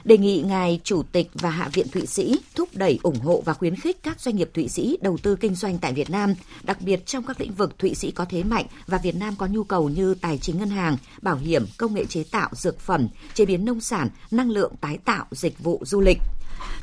đề 0.04 0.18
nghị 0.18 0.42
ngài 0.42 0.80
chủ 0.84 1.02
tịch 1.12 1.30
và 1.34 1.50
hạ 1.50 1.68
viện 1.72 1.86
Thụy 1.88 2.06
Sĩ 2.06 2.40
thúc 2.54 2.68
đẩy 2.72 2.98
ủng 3.02 3.20
hộ 3.20 3.42
và 3.44 3.54
khuyến 3.54 3.76
khích 3.76 4.02
các 4.02 4.20
doanh 4.20 4.36
nghiệp 4.36 4.50
Thụy 4.54 4.68
Sĩ 4.68 4.98
đầu 5.00 5.18
tư 5.22 5.36
kinh 5.36 5.54
doanh 5.54 5.78
tại 5.78 5.92
Việt 5.92 6.10
Nam, 6.10 6.34
đặc 6.62 6.80
biệt 6.80 7.06
trong 7.06 7.24
các 7.24 7.40
lĩnh 7.40 7.52
vực 7.52 7.78
Thụy 7.78 7.94
Sĩ 7.94 8.10
có 8.10 8.24
thế 8.24 8.42
mạnh 8.42 8.66
và 8.86 8.98
Việt 8.98 9.16
Nam 9.16 9.34
có 9.38 9.46
nhu 9.46 9.64
cầu 9.64 9.88
như 9.88 10.14
tài 10.14 10.38
chính 10.38 10.58
ngân 10.58 10.70
hàng, 10.70 10.96
bảo 11.22 11.36
hiểm, 11.36 11.64
công 11.76 11.94
nghệ 11.94 12.04
chế 12.04 12.24
tạo, 12.30 12.50
dược 12.52 12.80
phẩm, 12.80 13.08
chế 13.34 13.44
biến 13.44 13.64
nông 13.64 13.80
sản, 13.80 14.08
năng 14.30 14.50
lượng 14.50 14.72
tái 14.80 14.98
tạo, 15.04 15.26
dịch 15.30 15.58
vụ 15.58 15.82
du 15.84 16.00
lịch. 16.00 16.18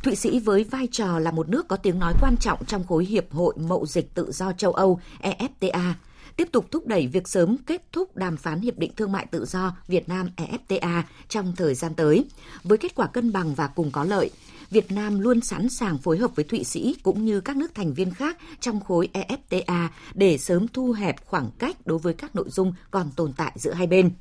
Thụy 0.03 0.15
Sĩ 0.15 0.39
với 0.39 0.63
vai 0.63 0.87
trò 0.91 1.19
là 1.19 1.31
một 1.31 1.49
nước 1.49 1.67
có 1.67 1.77
tiếng 1.77 1.99
nói 1.99 2.13
quan 2.21 2.35
trọng 2.39 2.65
trong 2.65 2.87
khối 2.87 3.05
hiệp 3.05 3.31
hội 3.31 3.53
mậu 3.57 3.85
dịch 3.85 4.13
tự 4.13 4.31
do 4.31 4.51
châu 4.51 4.73
Âu 4.73 4.99
EFTA 5.21 5.93
tiếp 6.37 6.49
tục 6.51 6.71
thúc 6.71 6.87
đẩy 6.87 7.07
việc 7.07 7.27
sớm 7.27 7.57
kết 7.57 7.91
thúc 7.91 8.15
đàm 8.15 8.37
phán 8.37 8.61
Hiệp 8.61 8.77
định 8.77 8.91
Thương 8.97 9.11
mại 9.11 9.25
Tự 9.25 9.45
do 9.45 9.77
Việt 9.87 10.09
Nam 10.09 10.29
EFTA 10.37 11.01
trong 11.29 11.53
thời 11.55 11.75
gian 11.75 11.93
tới. 11.95 12.25
Với 12.63 12.77
kết 12.77 12.95
quả 12.95 13.07
cân 13.07 13.31
bằng 13.31 13.55
và 13.55 13.67
cùng 13.67 13.91
có 13.91 14.03
lợi, 14.03 14.29
Việt 14.69 14.91
Nam 14.91 15.19
luôn 15.19 15.41
sẵn 15.41 15.69
sàng 15.69 15.97
phối 15.97 16.17
hợp 16.17 16.35
với 16.35 16.45
Thụy 16.45 16.63
Sĩ 16.63 16.95
cũng 17.03 17.25
như 17.25 17.41
các 17.41 17.57
nước 17.57 17.75
thành 17.75 17.93
viên 17.93 18.13
khác 18.13 18.37
trong 18.59 18.79
khối 18.79 19.09
EFTA 19.13 19.87
để 20.13 20.37
sớm 20.37 20.67
thu 20.67 20.91
hẹp 20.91 21.25
khoảng 21.25 21.49
cách 21.59 21.77
đối 21.85 21.99
với 21.99 22.13
các 22.13 22.35
nội 22.35 22.49
dung 22.49 22.73
còn 22.91 23.11
tồn 23.15 23.33
tại 23.33 23.51
giữa 23.55 23.73
hai 23.73 23.87
bên. 23.87 24.11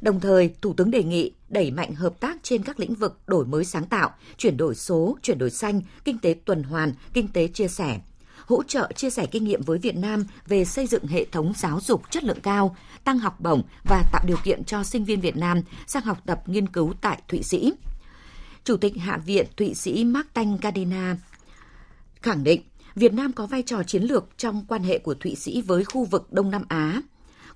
Đồng 0.00 0.20
thời, 0.20 0.54
Thủ 0.62 0.72
tướng 0.72 0.90
đề 0.90 1.02
nghị 1.02 1.32
đẩy 1.48 1.70
mạnh 1.70 1.94
hợp 1.94 2.20
tác 2.20 2.36
trên 2.42 2.62
các 2.62 2.80
lĩnh 2.80 2.94
vực 2.94 3.18
đổi 3.26 3.46
mới 3.46 3.64
sáng 3.64 3.84
tạo, 3.84 4.10
chuyển 4.36 4.56
đổi 4.56 4.74
số, 4.74 5.16
chuyển 5.22 5.38
đổi 5.38 5.50
xanh, 5.50 5.80
kinh 6.04 6.18
tế 6.18 6.34
tuần 6.44 6.62
hoàn, 6.62 6.92
kinh 7.12 7.28
tế 7.28 7.48
chia 7.48 7.68
sẻ, 7.68 8.00
hỗ 8.50 8.62
trợ 8.62 8.88
chia 8.96 9.10
sẻ 9.10 9.26
kinh 9.26 9.44
nghiệm 9.44 9.62
với 9.62 9.78
Việt 9.78 9.96
Nam 9.96 10.24
về 10.46 10.64
xây 10.64 10.86
dựng 10.86 11.06
hệ 11.06 11.24
thống 11.24 11.52
giáo 11.56 11.80
dục 11.82 12.02
chất 12.10 12.24
lượng 12.24 12.40
cao, 12.42 12.76
tăng 13.04 13.18
học 13.18 13.40
bổng 13.40 13.62
và 13.84 14.02
tạo 14.12 14.24
điều 14.26 14.36
kiện 14.44 14.64
cho 14.64 14.84
sinh 14.84 15.04
viên 15.04 15.20
Việt 15.20 15.36
Nam 15.36 15.60
sang 15.86 16.02
học 16.02 16.18
tập 16.26 16.42
nghiên 16.46 16.68
cứu 16.68 16.92
tại 17.00 17.22
Thụy 17.28 17.42
Sĩ. 17.42 17.72
Chủ 18.64 18.76
tịch 18.76 18.96
Hạ 18.96 19.18
viện 19.26 19.46
Thụy 19.56 19.74
Sĩ 19.74 20.04
Martin 20.04 20.56
Gardina 20.56 21.16
khẳng 22.22 22.44
định 22.44 22.62
Việt 22.94 23.14
Nam 23.14 23.32
có 23.32 23.46
vai 23.46 23.62
trò 23.62 23.82
chiến 23.82 24.02
lược 24.02 24.24
trong 24.36 24.64
quan 24.68 24.82
hệ 24.82 24.98
của 24.98 25.14
Thụy 25.14 25.34
Sĩ 25.34 25.62
với 25.62 25.84
khu 25.84 26.04
vực 26.04 26.32
Đông 26.32 26.50
Nam 26.50 26.62
Á. 26.68 27.02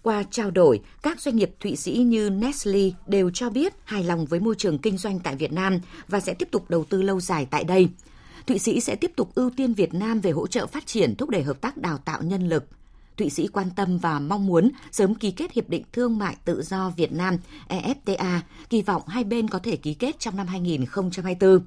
Qua 0.03 0.23
trao 0.31 0.51
đổi, 0.51 0.81
các 1.03 1.21
doanh 1.21 1.37
nghiệp 1.37 1.51
Thụy 1.61 1.77
Sĩ 1.77 1.93
như 1.93 2.31
Nestle 2.31 2.91
đều 3.07 3.31
cho 3.31 3.51
biết 3.51 3.75
hài 3.85 4.05
lòng 4.05 4.27
với 4.27 4.41
môi 4.41 4.55
trường 4.59 4.79
kinh 4.79 4.99
doanh 4.99 5.19
tại 5.19 5.37
Việt 5.37 5.53
Nam 5.53 5.81
và 6.09 6.21
sẽ 6.21 6.35
tiếp 6.35 6.49
tục 6.51 6.71
đầu 6.71 6.85
tư 6.85 7.03
lâu 7.03 7.21
dài 7.21 7.47
tại 7.51 7.65
đây. 7.65 7.89
Thụy 8.47 8.59
Sĩ 8.59 8.81
sẽ 8.81 8.97
tiếp 8.97 9.13
tục 9.17 9.35
ưu 9.35 9.51
tiên 9.51 9.75
Việt 9.75 9.95
Nam 9.95 10.21
về 10.21 10.31
hỗ 10.31 10.47
trợ 10.47 10.67
phát 10.67 10.87
triển 10.87 11.15
thúc 11.15 11.29
đẩy 11.29 11.43
hợp 11.43 11.61
tác 11.61 11.77
đào 11.77 11.99
tạo 11.99 12.23
nhân 12.23 12.49
lực. 12.49 12.65
Thụy 13.17 13.31
Sĩ 13.31 13.47
quan 13.47 13.71
tâm 13.77 13.99
và 13.99 14.19
mong 14.19 14.47
muốn 14.47 14.71
sớm 14.93 15.15
ký 15.15 15.31
kết 15.31 15.53
Hiệp 15.53 15.69
định 15.69 15.83
Thương 15.93 16.19
mại 16.19 16.37
Tự 16.45 16.63
do 16.63 16.91
Việt 16.97 17.13
Nam 17.13 17.37
EFTA, 17.69 18.41
kỳ 18.71 18.83
vọng 18.83 19.03
hai 19.09 19.25
bên 19.25 19.49
có 19.49 19.59
thể 19.59 19.77
ký 19.77 19.95
kết 19.95 20.21
trong 20.21 20.37
năm 20.37 20.47
2024. 20.47 21.61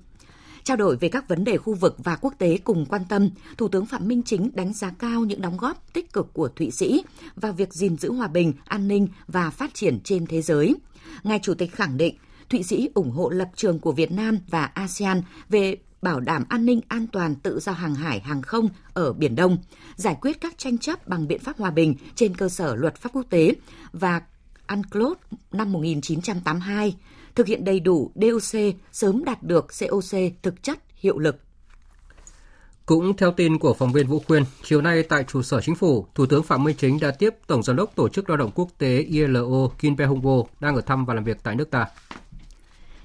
Trao 0.63 0.77
đổi 0.77 0.97
về 0.97 1.09
các 1.09 1.27
vấn 1.27 1.43
đề 1.43 1.57
khu 1.57 1.73
vực 1.73 1.95
và 1.97 2.15
quốc 2.15 2.33
tế 2.37 2.57
cùng 2.57 2.85
quan 2.85 3.01
tâm, 3.09 3.29
Thủ 3.57 3.67
tướng 3.67 3.85
Phạm 3.85 4.07
Minh 4.07 4.23
Chính 4.23 4.49
đánh 4.53 4.73
giá 4.73 4.91
cao 4.99 5.25
những 5.25 5.41
đóng 5.41 5.57
góp 5.57 5.93
tích 5.93 6.13
cực 6.13 6.33
của 6.33 6.47
Thụy 6.47 6.71
Sĩ 6.71 7.03
vào 7.35 7.53
việc 7.53 7.73
gìn 7.73 7.97
giữ 7.97 8.11
hòa 8.11 8.27
bình, 8.27 8.53
an 8.65 8.87
ninh 8.87 9.07
và 9.27 9.49
phát 9.49 9.73
triển 9.73 9.99
trên 10.03 10.25
thế 10.27 10.41
giới. 10.41 10.75
Ngài 11.23 11.39
Chủ 11.39 11.53
tịch 11.53 11.71
khẳng 11.71 11.97
định 11.97 12.15
Thụy 12.49 12.63
Sĩ 12.63 12.89
ủng 12.93 13.11
hộ 13.11 13.29
lập 13.29 13.49
trường 13.55 13.79
của 13.79 13.91
Việt 13.91 14.11
Nam 14.11 14.39
và 14.49 14.65
ASEAN 14.65 15.21
về 15.49 15.77
bảo 16.01 16.19
đảm 16.19 16.43
an 16.49 16.65
ninh 16.65 16.81
an 16.87 17.07
toàn 17.07 17.35
tự 17.35 17.59
do 17.59 17.71
hàng 17.71 17.95
hải 17.95 18.19
hàng 18.19 18.41
không 18.41 18.69
ở 18.93 19.13
Biển 19.13 19.35
Đông, 19.35 19.57
giải 19.95 20.17
quyết 20.21 20.41
các 20.41 20.57
tranh 20.57 20.77
chấp 20.77 21.07
bằng 21.07 21.27
biện 21.27 21.39
pháp 21.39 21.57
hòa 21.57 21.71
bình 21.71 21.95
trên 22.15 22.35
cơ 22.35 22.49
sở 22.49 22.75
luật 22.75 22.95
pháp 22.95 23.09
quốc 23.13 23.25
tế 23.29 23.55
và 23.91 24.21
UNCLOS 24.67 25.17
năm 25.51 25.71
1982, 25.71 26.95
thực 27.35 27.47
hiện 27.47 27.65
đầy 27.65 27.79
đủ 27.79 28.11
DOC 28.15 28.61
sớm 28.91 29.23
đạt 29.25 29.43
được 29.43 29.67
COC 29.79 30.19
thực 30.43 30.63
chất 30.63 30.79
hiệu 30.95 31.19
lực. 31.19 31.39
Cũng 32.85 33.17
theo 33.17 33.31
tin 33.31 33.59
của 33.59 33.73
phóng 33.73 33.93
viên 33.93 34.07
Vũ 34.07 34.21
Khuyên, 34.27 34.43
chiều 34.63 34.81
nay 34.81 35.03
tại 35.03 35.23
trụ 35.23 35.41
sở 35.41 35.61
chính 35.61 35.75
phủ, 35.75 36.07
Thủ 36.15 36.25
tướng 36.25 36.43
Phạm 36.43 36.63
Minh 36.63 36.75
Chính 36.79 36.99
đã 36.99 37.11
tiếp 37.11 37.35
Tổng 37.47 37.63
giám 37.63 37.75
đốc 37.75 37.95
Tổ 37.95 38.09
chức 38.09 38.29
Lao 38.29 38.37
động 38.37 38.51
Quốc 38.55 38.69
tế 38.77 38.97
ILO 38.97 39.67
Kim 39.79 39.97
Pe 39.97 40.05
đang 40.59 40.75
ở 40.75 40.81
thăm 40.81 41.05
và 41.05 41.13
làm 41.13 41.23
việc 41.23 41.37
tại 41.43 41.55
nước 41.55 41.71
ta. 41.71 41.85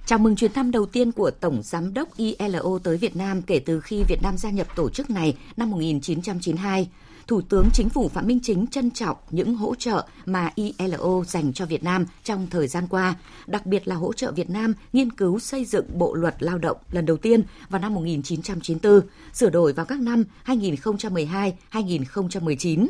Chào 0.06 0.18
mừng 0.18 0.36
chuyến 0.36 0.52
thăm 0.52 0.70
đầu 0.70 0.86
tiên 0.86 1.12
của 1.12 1.30
Tổng 1.30 1.62
Giám 1.62 1.94
đốc 1.94 2.16
ILO 2.16 2.78
tới 2.82 2.96
Việt 2.96 3.16
Nam 3.16 3.42
kể 3.42 3.58
từ 3.58 3.80
khi 3.80 4.02
Việt 4.08 4.22
Nam 4.22 4.36
gia 4.36 4.50
nhập 4.50 4.66
tổ 4.76 4.90
chức 4.90 5.10
này 5.10 5.36
năm 5.56 5.70
1992. 5.70 6.88
Thủ 7.26 7.40
tướng 7.40 7.68
Chính 7.72 7.88
phủ 7.88 8.08
Phạm 8.08 8.26
Minh 8.26 8.40
Chính 8.42 8.66
trân 8.66 8.90
trọng 8.90 9.16
những 9.30 9.54
hỗ 9.54 9.74
trợ 9.74 10.06
mà 10.26 10.50
ILO 10.54 11.24
dành 11.26 11.52
cho 11.52 11.66
Việt 11.66 11.84
Nam 11.84 12.06
trong 12.24 12.46
thời 12.50 12.68
gian 12.68 12.86
qua, 12.90 13.14
đặc 13.46 13.66
biệt 13.66 13.88
là 13.88 13.94
hỗ 13.94 14.12
trợ 14.12 14.32
Việt 14.32 14.50
Nam 14.50 14.74
nghiên 14.92 15.12
cứu 15.12 15.38
xây 15.38 15.64
dựng 15.64 15.98
Bộ 15.98 16.14
luật 16.14 16.42
Lao 16.42 16.58
động 16.58 16.76
lần 16.92 17.06
đầu 17.06 17.16
tiên 17.16 17.42
vào 17.68 17.80
năm 17.80 17.94
1994, 17.94 19.00
sửa 19.32 19.50
đổi 19.50 19.72
vào 19.72 19.86
các 19.86 20.00
năm 20.00 20.24
2012-2019. 20.46 22.86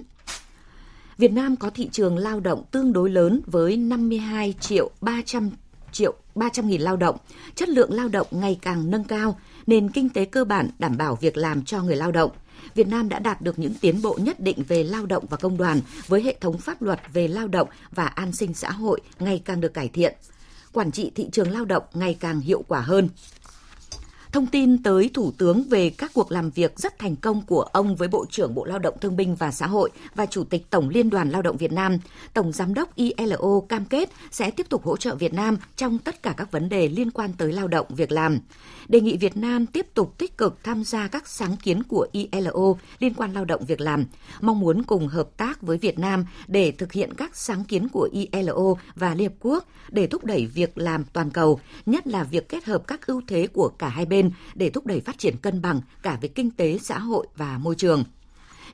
Việt 1.19 1.33
Nam 1.33 1.57
có 1.57 1.71
thị 1.71 1.89
trường 1.93 2.19
lao 2.19 2.41
động 2.41 2.65
tương 2.71 2.93
đối 2.93 3.11
lớn 3.11 3.41
với 3.47 3.77
52 3.77 4.55
triệu 4.61 4.91
300 5.01 5.51
triệu 5.93 6.15
300.000 6.35 6.81
lao 6.81 6.97
động, 6.97 7.17
chất 7.55 7.69
lượng 7.69 7.93
lao 7.93 8.09
động 8.09 8.27
ngày 8.31 8.59
càng 8.63 8.91
nâng 8.91 9.05
cao, 9.05 9.41
nền 9.67 9.91
kinh 9.91 10.09
tế 10.09 10.25
cơ 10.25 10.45
bản 10.45 10.71
đảm 10.79 10.97
bảo 10.97 11.17
việc 11.17 11.37
làm 11.37 11.65
cho 11.65 11.83
người 11.83 11.97
lao 11.97 12.13
động. 12.13 12.31
Việt 12.75 12.89
Nam 12.89 13.09
đã 13.09 13.19
đạt 13.19 13.43
được 13.43 13.59
những 13.59 13.75
tiến 13.81 14.03
bộ 14.03 14.19
nhất 14.23 14.41
định 14.41 14.65
về 14.69 14.85
lao 14.85 15.07
động 15.07 15.25
và 15.31 15.37
công 15.37 15.57
đoàn 15.57 15.81
với 16.07 16.23
hệ 16.23 16.37
thống 16.41 16.59
pháp 16.59 16.83
luật 16.83 17.01
về 17.13 17.29
lao 17.29 17.49
động 17.49 17.69
và 17.91 18.07
an 18.07 18.33
sinh 18.33 18.55
xã 18.55 18.71
hội 18.71 19.01
ngày 19.19 19.43
càng 19.45 19.61
được 19.61 19.75
cải 19.75 19.89
thiện. 19.89 20.15
Quản 20.73 20.93
trị 20.93 21.11
thị 21.15 21.29
trường 21.33 21.51
lao 21.51 21.65
động 21.65 21.83
ngày 21.95 22.17
càng 22.21 22.41
hiệu 22.41 22.65
quả 22.69 22.81
hơn 22.81 23.09
thông 24.33 24.47
tin 24.47 24.83
tới 24.83 25.11
Thủ 25.15 25.33
tướng 25.39 25.63
về 25.63 25.91
các 25.91 26.11
cuộc 26.15 26.33
làm 26.33 26.51
việc 26.51 26.79
rất 26.79 26.99
thành 26.99 27.17
công 27.17 27.43
của 27.43 27.63
ông 27.63 27.97
với 27.97 28.09
Bộ 28.09 28.27
trưởng 28.31 28.55
Bộ 28.55 28.65
Lao 28.65 28.79
động 28.79 28.95
Thương 29.01 29.17
binh 29.17 29.35
và 29.35 29.51
Xã 29.51 29.67
hội 29.67 29.91
và 30.15 30.27
Chủ 30.27 30.45
tịch 30.45 30.71
Tổng 30.71 30.89
Liên 30.89 31.11
đoàn 31.11 31.31
Lao 31.31 31.43
động 31.43 31.57
Việt 31.57 31.73
Nam, 31.73 31.99
Tổng 32.35 32.53
Giám 32.53 32.75
đốc 32.75 32.95
ILO 32.95 33.61
cam 33.69 33.85
kết 33.85 34.11
sẽ 34.31 34.51
tiếp 34.51 34.67
tục 34.69 34.85
hỗ 34.85 34.97
trợ 34.97 35.15
Việt 35.15 35.35
Nam 35.35 35.57
trong 35.77 35.99
tất 35.99 36.23
cả 36.23 36.35
các 36.37 36.51
vấn 36.51 36.69
đề 36.69 36.89
liên 36.89 37.11
quan 37.11 37.31
tới 37.39 37.53
lao 37.53 37.69
động, 37.69 37.87
việc 37.89 38.13
làm. 38.13 38.39
Đề 38.89 39.01
nghị 39.01 39.17
Việt 39.17 39.37
Nam 39.37 39.67
tiếp 39.67 39.87
tục 39.95 40.19
tích 40.19 40.39
cực 40.39 40.65
tham 40.65 40.85
gia 40.85 41.09
các 41.09 41.29
sáng 41.29 41.57
kiến 41.57 41.83
của 41.83 42.07
ILO 42.13 42.75
liên 42.99 43.15
quan 43.15 43.33
lao 43.33 43.45
động, 43.45 43.65
việc 43.65 43.81
làm, 43.81 44.05
mong 44.41 44.61
muốn 44.61 44.83
cùng 44.83 45.09
hợp 45.09 45.37
tác 45.37 45.63
với 45.63 45.79
Việt 45.79 45.99
Nam 45.99 46.27
để 46.47 46.73
thực 46.73 46.93
hiện 46.93 47.15
các 47.15 47.37
sáng 47.37 47.65
kiến 47.65 47.89
của 47.93 48.09
ILO 48.13 48.75
và 48.95 49.15
Liên 49.15 49.29
Hợp 49.29 49.37
Quốc 49.41 49.65
để 49.89 50.07
thúc 50.07 50.25
đẩy 50.25 50.47
việc 50.47 50.79
làm 50.79 51.05
toàn 51.13 51.31
cầu, 51.31 51.61
nhất 51.87 52.07
là 52.07 52.25
việc 52.25 52.49
kết 52.49 52.65
hợp 52.65 52.87
các 52.87 53.07
ưu 53.07 53.23
thế 53.29 53.47
của 53.47 53.69
cả 53.69 53.89
hai 53.89 54.07
bên 54.07 54.22
để 54.55 54.71
thúc 54.71 54.87
đẩy 54.87 55.01
phát 55.01 55.19
triển 55.19 55.37
cân 55.37 55.63
bằng 55.63 55.81
cả 56.03 56.19
về 56.21 56.29
kinh 56.29 56.51
tế, 56.51 56.79
xã 56.79 56.99
hội 56.99 57.27
và 57.37 57.59
môi 57.59 57.75
trường. 57.75 58.05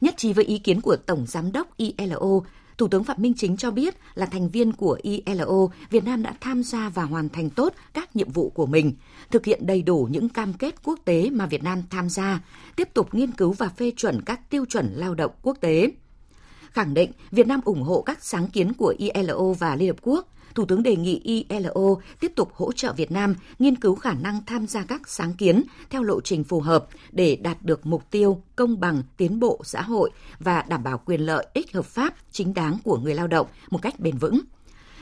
Nhất 0.01 0.15
trí 0.17 0.33
với 0.33 0.45
ý 0.45 0.59
kiến 0.59 0.81
của 0.81 0.97
Tổng 0.97 1.27
Giám 1.27 1.53
đốc 1.53 1.77
ILO, 1.77 2.41
Thủ 2.79 2.89
tướng 2.89 3.05
Phạm 3.05 3.17
Minh 3.21 3.35
Chính 3.37 3.57
cho 3.57 3.71
biết 3.71 3.97
là 4.15 4.27
thành 4.27 4.49
viên 4.49 4.73
của 4.73 4.99
ILO, 5.03 5.67
Việt 5.91 6.05
Nam 6.05 6.23
đã 6.23 6.35
tham 6.41 6.63
gia 6.63 6.89
và 6.89 7.03
hoàn 7.03 7.29
thành 7.29 7.51
tốt 7.51 7.75
các 7.95 8.17
nhiệm 8.17 8.31
vụ 8.31 8.51
của 8.51 8.67
mình, 8.67 8.93
thực 9.31 9.45
hiện 9.45 9.67
đầy 9.67 9.83
đủ 9.83 10.09
những 10.11 10.29
cam 10.29 10.53
kết 10.53 10.75
quốc 10.85 10.99
tế 11.05 11.31
mà 11.31 11.47
Việt 11.47 11.63
Nam 11.63 11.83
tham 11.91 12.09
gia, 12.09 12.41
tiếp 12.77 12.89
tục 12.95 13.15
nghiên 13.15 13.33
cứu 13.33 13.53
và 13.53 13.69
phê 13.69 13.93
chuẩn 13.97 14.23
các 14.23 14.51
tiêu 14.51 14.65
chuẩn 14.69 14.93
lao 14.95 15.15
động 15.15 15.33
quốc 15.43 15.57
tế. 15.61 15.91
Khẳng 16.71 16.95
định 16.95 17.13
Việt 17.31 17.47
Nam 17.47 17.61
ủng 17.65 17.83
hộ 17.83 18.03
các 18.03 18.25
sáng 18.25 18.47
kiến 18.47 18.73
của 18.73 18.95
ILO 18.99 19.53
và 19.59 19.77
Liên 19.77 19.89
Hợp 19.89 19.97
Quốc, 20.03 20.29
Thủ 20.55 20.65
tướng 20.65 20.83
đề 20.83 20.97
nghị 20.97 21.21
ILO 21.49 21.95
tiếp 22.21 22.33
tục 22.37 22.51
hỗ 22.55 22.73
trợ 22.73 22.93
Việt 22.93 23.11
Nam 23.11 23.35
nghiên 23.59 23.77
cứu 23.77 23.95
khả 23.95 24.15
năng 24.15 24.41
tham 24.47 24.67
gia 24.67 24.83
các 24.83 25.09
sáng 25.09 25.35
kiến 25.35 25.63
theo 25.91 26.03
lộ 26.03 26.21
trình 26.21 26.45
phù 26.45 26.61
hợp 26.61 26.87
để 27.13 27.37
đạt 27.37 27.63
được 27.63 27.87
mục 27.87 28.11
tiêu 28.11 28.43
công 28.57 28.81
bằng, 28.81 29.03
tiến 29.17 29.41
bộ 29.41 29.61
xã 29.65 29.83
hội 29.83 30.11
và 30.39 30.65
đảm 30.69 30.83
bảo 30.83 30.99
quyền 31.05 31.21
lợi 31.21 31.47
ích 31.55 31.73
hợp 31.75 31.85
pháp 31.85 32.15
chính 32.31 32.55
đáng 32.55 32.79
của 32.85 32.97
người 32.97 33.15
lao 33.15 33.27
động 33.27 33.47
một 33.71 33.83
cách 33.83 34.01
bền 34.01 34.19
vững 34.19 34.41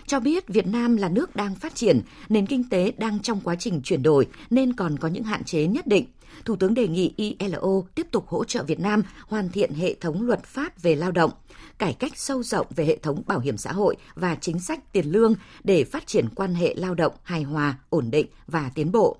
cho 0.07 0.21
biết 0.21 0.49
Việt 0.49 0.67
Nam 0.67 0.97
là 0.97 1.09
nước 1.09 1.37
đang 1.37 1.55
phát 1.55 1.75
triển, 1.75 2.01
nền 2.29 2.47
kinh 2.47 2.69
tế 2.69 2.93
đang 2.99 3.21
trong 3.21 3.41
quá 3.41 3.55
trình 3.59 3.81
chuyển 3.85 4.03
đổi 4.03 4.27
nên 4.51 4.73
còn 4.73 4.99
có 4.99 5.09
những 5.09 5.25
hạn 5.25 5.45
chế 5.45 5.67
nhất 5.67 5.87
định. 5.87 6.07
Thủ 6.45 6.57
tướng 6.57 6.75
đề 6.75 6.89
nghị 6.89 7.15
ILO 7.17 7.83
tiếp 7.95 8.07
tục 8.11 8.27
hỗ 8.29 8.45
trợ 8.45 8.63
Việt 8.63 8.81
Nam 8.81 9.03
hoàn 9.29 9.49
thiện 9.49 9.75
hệ 9.75 9.95
thống 9.95 10.23
luật 10.23 10.45
pháp 10.45 10.83
về 10.83 10.95
lao 10.95 11.13
động, 11.13 11.31
cải 11.79 11.93
cách 11.93 12.13
sâu 12.17 12.43
rộng 12.43 12.67
về 12.77 12.85
hệ 12.85 12.97
thống 12.97 13.23
bảo 13.27 13.41
hiểm 13.41 13.57
xã 13.57 13.73
hội 13.73 13.97
và 14.15 14.35
chính 14.35 14.61
sách 14.61 14.93
tiền 14.93 15.07
lương 15.07 15.35
để 15.65 15.85
phát 15.85 16.07
triển 16.07 16.29
quan 16.35 16.55
hệ 16.55 16.75
lao 16.75 16.95
động 16.95 17.13
hài 17.23 17.43
hòa, 17.43 17.79
ổn 17.91 18.11
định 18.11 18.27
và 18.47 18.71
tiến 18.75 18.93
bộ 18.93 19.17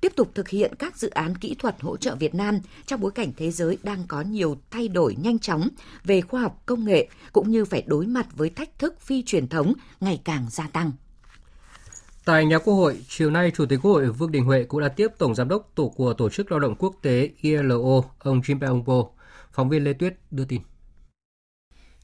tiếp 0.00 0.12
tục 0.16 0.30
thực 0.34 0.48
hiện 0.48 0.74
các 0.78 0.96
dự 0.96 1.10
án 1.10 1.36
kỹ 1.36 1.56
thuật 1.58 1.76
hỗ 1.80 1.96
trợ 1.96 2.14
Việt 2.14 2.34
Nam 2.34 2.58
trong 2.86 3.00
bối 3.00 3.10
cảnh 3.10 3.32
thế 3.36 3.50
giới 3.50 3.78
đang 3.82 4.04
có 4.08 4.20
nhiều 4.20 4.56
thay 4.70 4.88
đổi 4.88 5.16
nhanh 5.22 5.38
chóng 5.38 5.68
về 6.04 6.20
khoa 6.20 6.40
học 6.40 6.62
công 6.66 6.84
nghệ 6.84 7.08
cũng 7.32 7.50
như 7.50 7.64
phải 7.64 7.82
đối 7.86 8.06
mặt 8.06 8.26
với 8.36 8.50
thách 8.50 8.78
thức 8.78 9.00
phi 9.00 9.22
truyền 9.22 9.48
thống 9.48 9.72
ngày 10.00 10.20
càng 10.24 10.46
gia 10.50 10.68
tăng. 10.68 10.92
Tại 12.24 12.46
nhà 12.46 12.58
Quốc 12.58 12.74
hội, 12.74 12.98
chiều 13.08 13.30
nay 13.30 13.52
Chủ 13.56 13.66
tịch 13.66 13.78
Quốc 13.82 13.92
hội 13.92 14.10
Vương 14.10 14.32
Đình 14.32 14.44
Huệ 14.44 14.64
cũng 14.64 14.80
đã 14.80 14.88
tiếp 14.88 15.08
Tổng 15.18 15.34
Giám 15.34 15.48
đốc 15.48 15.70
Tổ 15.74 15.88
của 15.88 16.12
Tổ 16.12 16.28
chức 16.28 16.50
Lao 16.50 16.60
động 16.60 16.74
Quốc 16.78 16.94
tế 17.02 17.30
ILO, 17.40 18.02
ông 18.18 18.40
Jim 18.40 18.58
Beongpo. 18.58 19.04
Phóng 19.52 19.68
viên 19.68 19.84
Lê 19.84 19.92
Tuyết 19.92 20.14
đưa 20.30 20.44
tin. 20.44 20.62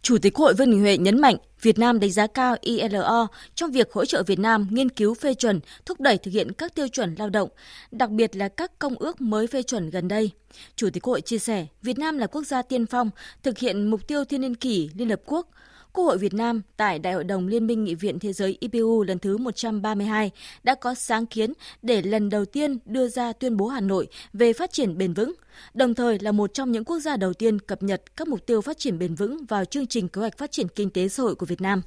Chủ 0.02 0.18
tịch 0.18 0.36
Hội 0.36 0.54
Vương 0.54 0.70
Đình 0.70 0.80
Huệ 0.80 0.98
nhấn 0.98 1.20
mạnh 1.20 1.36
Việt 1.60 1.78
Nam 1.78 2.00
đánh 2.00 2.10
giá 2.10 2.26
cao 2.26 2.56
ILO 2.60 3.26
trong 3.54 3.70
việc 3.70 3.92
hỗ 3.92 4.04
trợ 4.04 4.22
Việt 4.22 4.38
Nam 4.38 4.68
nghiên 4.70 4.88
cứu 4.88 5.14
phê 5.14 5.34
chuẩn, 5.34 5.60
thúc 5.86 6.00
đẩy 6.00 6.18
thực 6.18 6.30
hiện 6.30 6.52
các 6.52 6.74
tiêu 6.74 6.88
chuẩn 6.88 7.14
lao 7.18 7.30
động, 7.30 7.48
đặc 7.90 8.10
biệt 8.10 8.36
là 8.36 8.48
các 8.48 8.78
công 8.78 8.94
ước 8.98 9.20
mới 9.20 9.46
phê 9.46 9.62
chuẩn 9.62 9.90
gần 9.90 10.08
đây. 10.08 10.30
Chủ 10.76 10.90
tịch 10.92 11.04
Hội 11.04 11.20
chia 11.20 11.38
sẻ, 11.38 11.66
Việt 11.82 11.98
Nam 11.98 12.18
là 12.18 12.26
quốc 12.26 12.44
gia 12.44 12.62
tiên 12.62 12.86
phong 12.86 13.10
thực 13.42 13.58
hiện 13.58 13.90
mục 13.90 14.08
tiêu 14.08 14.24
thiên 14.24 14.40
niên 14.40 14.54
kỷ 14.54 14.90
Liên 14.94 15.10
Hợp 15.10 15.20
Quốc– 15.26 15.48
Quốc 15.92 16.04
hội 16.04 16.18
Việt 16.18 16.34
Nam 16.34 16.62
tại 16.76 16.98
Đại 16.98 17.12
hội 17.12 17.24
đồng 17.24 17.46
Liên 17.46 17.66
minh 17.66 17.84
Nghị 17.84 17.94
viện 17.94 18.18
Thế 18.18 18.32
giới 18.32 18.56
IPU 18.60 19.02
lần 19.02 19.18
thứ 19.18 19.36
132 19.36 20.30
đã 20.62 20.74
có 20.74 20.94
sáng 20.94 21.26
kiến 21.26 21.52
để 21.82 22.02
lần 22.02 22.30
đầu 22.30 22.44
tiên 22.44 22.78
đưa 22.84 23.08
ra 23.08 23.32
tuyên 23.32 23.56
bố 23.56 23.66
Hà 23.66 23.80
Nội 23.80 24.06
về 24.32 24.52
phát 24.52 24.72
triển 24.72 24.98
bền 24.98 25.14
vững, 25.14 25.32
đồng 25.74 25.94
thời 25.94 26.18
là 26.18 26.32
một 26.32 26.54
trong 26.54 26.72
những 26.72 26.84
quốc 26.84 26.98
gia 26.98 27.16
đầu 27.16 27.34
tiên 27.34 27.58
cập 27.58 27.82
nhật 27.82 28.16
các 28.16 28.28
mục 28.28 28.46
tiêu 28.46 28.60
phát 28.60 28.78
triển 28.78 28.98
bền 28.98 29.14
vững 29.14 29.44
vào 29.46 29.64
chương 29.64 29.86
trình 29.86 30.08
kế 30.08 30.20
hoạch 30.20 30.38
phát 30.38 30.52
triển 30.52 30.68
kinh 30.68 30.90
tế 30.90 31.08
xã 31.08 31.22
hội 31.22 31.34
của 31.34 31.46
Việt 31.46 31.60
Nam. 31.60 31.82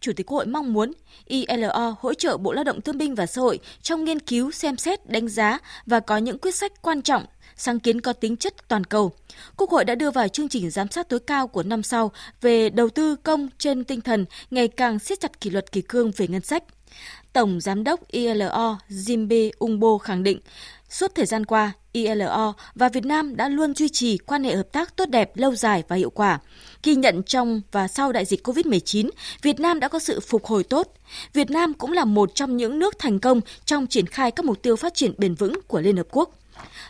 Chủ 0.00 0.12
tịch 0.16 0.26
Quốc 0.26 0.36
hội 0.36 0.46
mong 0.46 0.72
muốn 0.72 0.92
ILO 1.26 1.96
hỗ 2.00 2.14
trợ 2.14 2.36
Bộ 2.36 2.52
Lao 2.52 2.64
động 2.64 2.80
Thương 2.80 2.98
binh 2.98 3.14
và 3.14 3.26
Xã 3.26 3.40
hội 3.40 3.58
trong 3.82 4.04
nghiên 4.04 4.20
cứu, 4.20 4.50
xem 4.50 4.76
xét, 4.76 5.06
đánh 5.06 5.28
giá 5.28 5.58
và 5.86 6.00
có 6.00 6.16
những 6.16 6.38
quyết 6.38 6.54
sách 6.54 6.82
quan 6.82 7.02
trọng 7.02 7.24
sáng 7.60 7.80
kiến 7.80 8.00
có 8.00 8.12
tính 8.12 8.36
chất 8.36 8.68
toàn 8.68 8.84
cầu. 8.84 9.12
Quốc 9.56 9.70
hội 9.70 9.84
đã 9.84 9.94
đưa 9.94 10.10
vào 10.10 10.28
chương 10.28 10.48
trình 10.48 10.70
giám 10.70 10.90
sát 10.90 11.08
tối 11.08 11.20
cao 11.20 11.48
của 11.48 11.62
năm 11.62 11.82
sau 11.82 12.12
về 12.40 12.70
đầu 12.70 12.88
tư 12.88 13.16
công 13.16 13.48
trên 13.58 13.84
tinh 13.84 14.00
thần 14.00 14.24
ngày 14.50 14.68
càng 14.68 14.98
siết 14.98 15.20
chặt 15.20 15.40
kỷ 15.40 15.50
luật 15.50 15.72
kỷ 15.72 15.82
cương 15.82 16.10
về 16.16 16.28
ngân 16.28 16.42
sách. 16.42 16.64
Tổng 17.32 17.60
Giám 17.60 17.84
đốc 17.84 18.08
ILO 18.08 18.78
Jimbe 18.88 19.50
Ungbo 19.58 19.98
khẳng 19.98 20.22
định, 20.22 20.40
suốt 20.88 21.14
thời 21.14 21.26
gian 21.26 21.46
qua, 21.46 21.72
ILO 21.92 22.54
và 22.74 22.88
Việt 22.88 23.04
Nam 23.04 23.36
đã 23.36 23.48
luôn 23.48 23.74
duy 23.74 23.88
trì 23.88 24.18
quan 24.18 24.44
hệ 24.44 24.56
hợp 24.56 24.72
tác 24.72 24.96
tốt 24.96 25.08
đẹp, 25.08 25.36
lâu 25.36 25.54
dài 25.54 25.82
và 25.88 25.96
hiệu 25.96 26.10
quả. 26.10 26.38
Ghi 26.82 26.94
nhận 26.94 27.22
trong 27.22 27.60
và 27.72 27.88
sau 27.88 28.12
đại 28.12 28.24
dịch 28.24 28.46
COVID-19, 28.46 29.10
Việt 29.42 29.60
Nam 29.60 29.80
đã 29.80 29.88
có 29.88 29.98
sự 29.98 30.20
phục 30.20 30.44
hồi 30.44 30.64
tốt. 30.64 30.94
Việt 31.32 31.50
Nam 31.50 31.74
cũng 31.74 31.92
là 31.92 32.04
một 32.04 32.34
trong 32.34 32.56
những 32.56 32.78
nước 32.78 32.98
thành 32.98 33.18
công 33.18 33.40
trong 33.64 33.86
triển 33.86 34.06
khai 34.06 34.30
các 34.30 34.46
mục 34.46 34.62
tiêu 34.62 34.76
phát 34.76 34.94
triển 34.94 35.14
bền 35.18 35.34
vững 35.34 35.54
của 35.66 35.80
Liên 35.80 35.96
Hợp 35.96 36.06
Quốc. 36.10 36.39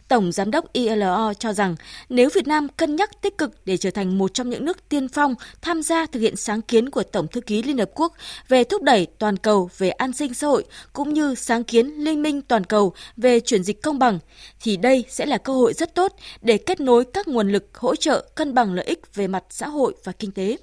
Tổng 0.09 0.33
Giám 0.33 0.51
đốc 0.51 0.73
ILO 0.73 1.35
cho 1.35 1.53
rằng 1.53 1.77
nếu 2.09 2.29
Việt 2.35 2.47
Nam 2.47 2.69
cân 2.69 2.97
nhắc 2.97 3.23
tích 3.23 3.39
cực 3.39 3.51
để 3.65 3.77
trở 3.77 3.91
thành 3.91 4.19
một 4.19 4.35
trong 4.35 4.51
những 4.51 4.65
nước 4.65 4.89
tiên 4.89 5.09
phong 5.09 5.35
tham 5.63 5.83
gia 5.83 6.07
thực 6.07 6.21
hiện 6.21 6.37
sáng 6.37 6.63
kiến 6.63 6.91
của 6.91 7.03
Tổng 7.03 7.27
Thư 7.29 7.41
ký 7.41 7.63
Liên 7.63 7.79
Hợp 7.79 7.91
Quốc 7.95 8.13
về 8.49 8.65
thúc 8.65 8.83
đẩy 8.83 9.07
toàn 9.19 9.37
cầu 9.37 9.71
về 9.79 9.91
an 9.91 10.13
sinh 10.13 10.35
xã 10.35 10.47
hội 10.47 10.65
cũng 10.93 11.15
như 11.15 11.35
sáng 11.35 11.65
kiến 11.65 11.87
liên 11.87 12.23
minh 12.23 12.43
toàn 12.43 12.65
cầu 12.65 12.93
về 13.17 13.41
chuyển 13.41 13.63
dịch 13.63 13.83
công 13.83 13.99
bằng, 13.99 14.19
thì 14.61 14.77
đây 14.77 15.05
sẽ 15.09 15.27
là 15.27 15.39
cơ 15.39 15.53
hội 15.53 15.73
rất 15.73 15.95
tốt 15.95 16.13
để 16.43 16.59
kết 16.59 16.81
nối 16.81 17.05
các 17.05 17.29
nguồn 17.29 17.53
lực 17.53 17.69
hỗ 17.75 17.97
trợ 17.97 18.29
cân 18.35 18.55
bằng 18.55 18.75
lợi 18.75 18.85
ích 18.85 19.15
về 19.15 19.27
mặt 19.27 19.45
xã 19.51 19.69
hội 19.69 19.95
và 20.05 20.13
kinh 20.13 20.33
tế. 20.33 20.57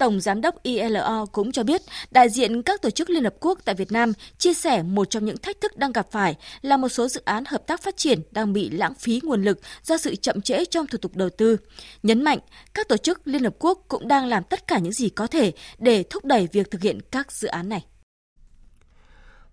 Tổng 0.00 0.20
Giám 0.20 0.40
đốc 0.40 0.62
ILO 0.62 1.26
cũng 1.32 1.52
cho 1.52 1.62
biết 1.62 1.82
đại 2.10 2.28
diện 2.28 2.62
các 2.62 2.82
tổ 2.82 2.90
chức 2.90 3.10
Liên 3.10 3.24
Hợp 3.24 3.34
Quốc 3.40 3.58
tại 3.64 3.74
Việt 3.74 3.92
Nam 3.92 4.12
chia 4.38 4.54
sẻ 4.54 4.82
một 4.82 5.10
trong 5.10 5.24
những 5.24 5.36
thách 5.36 5.60
thức 5.60 5.76
đang 5.76 5.92
gặp 5.92 6.06
phải 6.10 6.36
là 6.62 6.76
một 6.76 6.88
số 6.88 7.08
dự 7.08 7.20
án 7.24 7.44
hợp 7.46 7.66
tác 7.66 7.82
phát 7.82 7.96
triển 7.96 8.20
đang 8.30 8.52
bị 8.52 8.70
lãng 8.70 8.94
phí 8.94 9.20
nguồn 9.22 9.42
lực 9.42 9.60
do 9.82 9.96
sự 9.96 10.16
chậm 10.16 10.40
trễ 10.40 10.64
trong 10.64 10.86
thủ 10.86 10.98
tục 10.98 11.16
đầu 11.16 11.30
tư. 11.30 11.56
Nhấn 12.02 12.24
mạnh, 12.24 12.38
các 12.74 12.88
tổ 12.88 12.96
chức 12.96 13.20
Liên 13.24 13.44
Hợp 13.44 13.54
Quốc 13.58 13.84
cũng 13.88 14.08
đang 14.08 14.26
làm 14.26 14.44
tất 14.44 14.66
cả 14.66 14.78
những 14.78 14.92
gì 14.92 15.08
có 15.08 15.26
thể 15.26 15.52
để 15.78 16.02
thúc 16.02 16.24
đẩy 16.24 16.48
việc 16.52 16.70
thực 16.70 16.82
hiện 16.82 17.00
các 17.10 17.32
dự 17.32 17.48
án 17.48 17.68
này. 17.68 17.84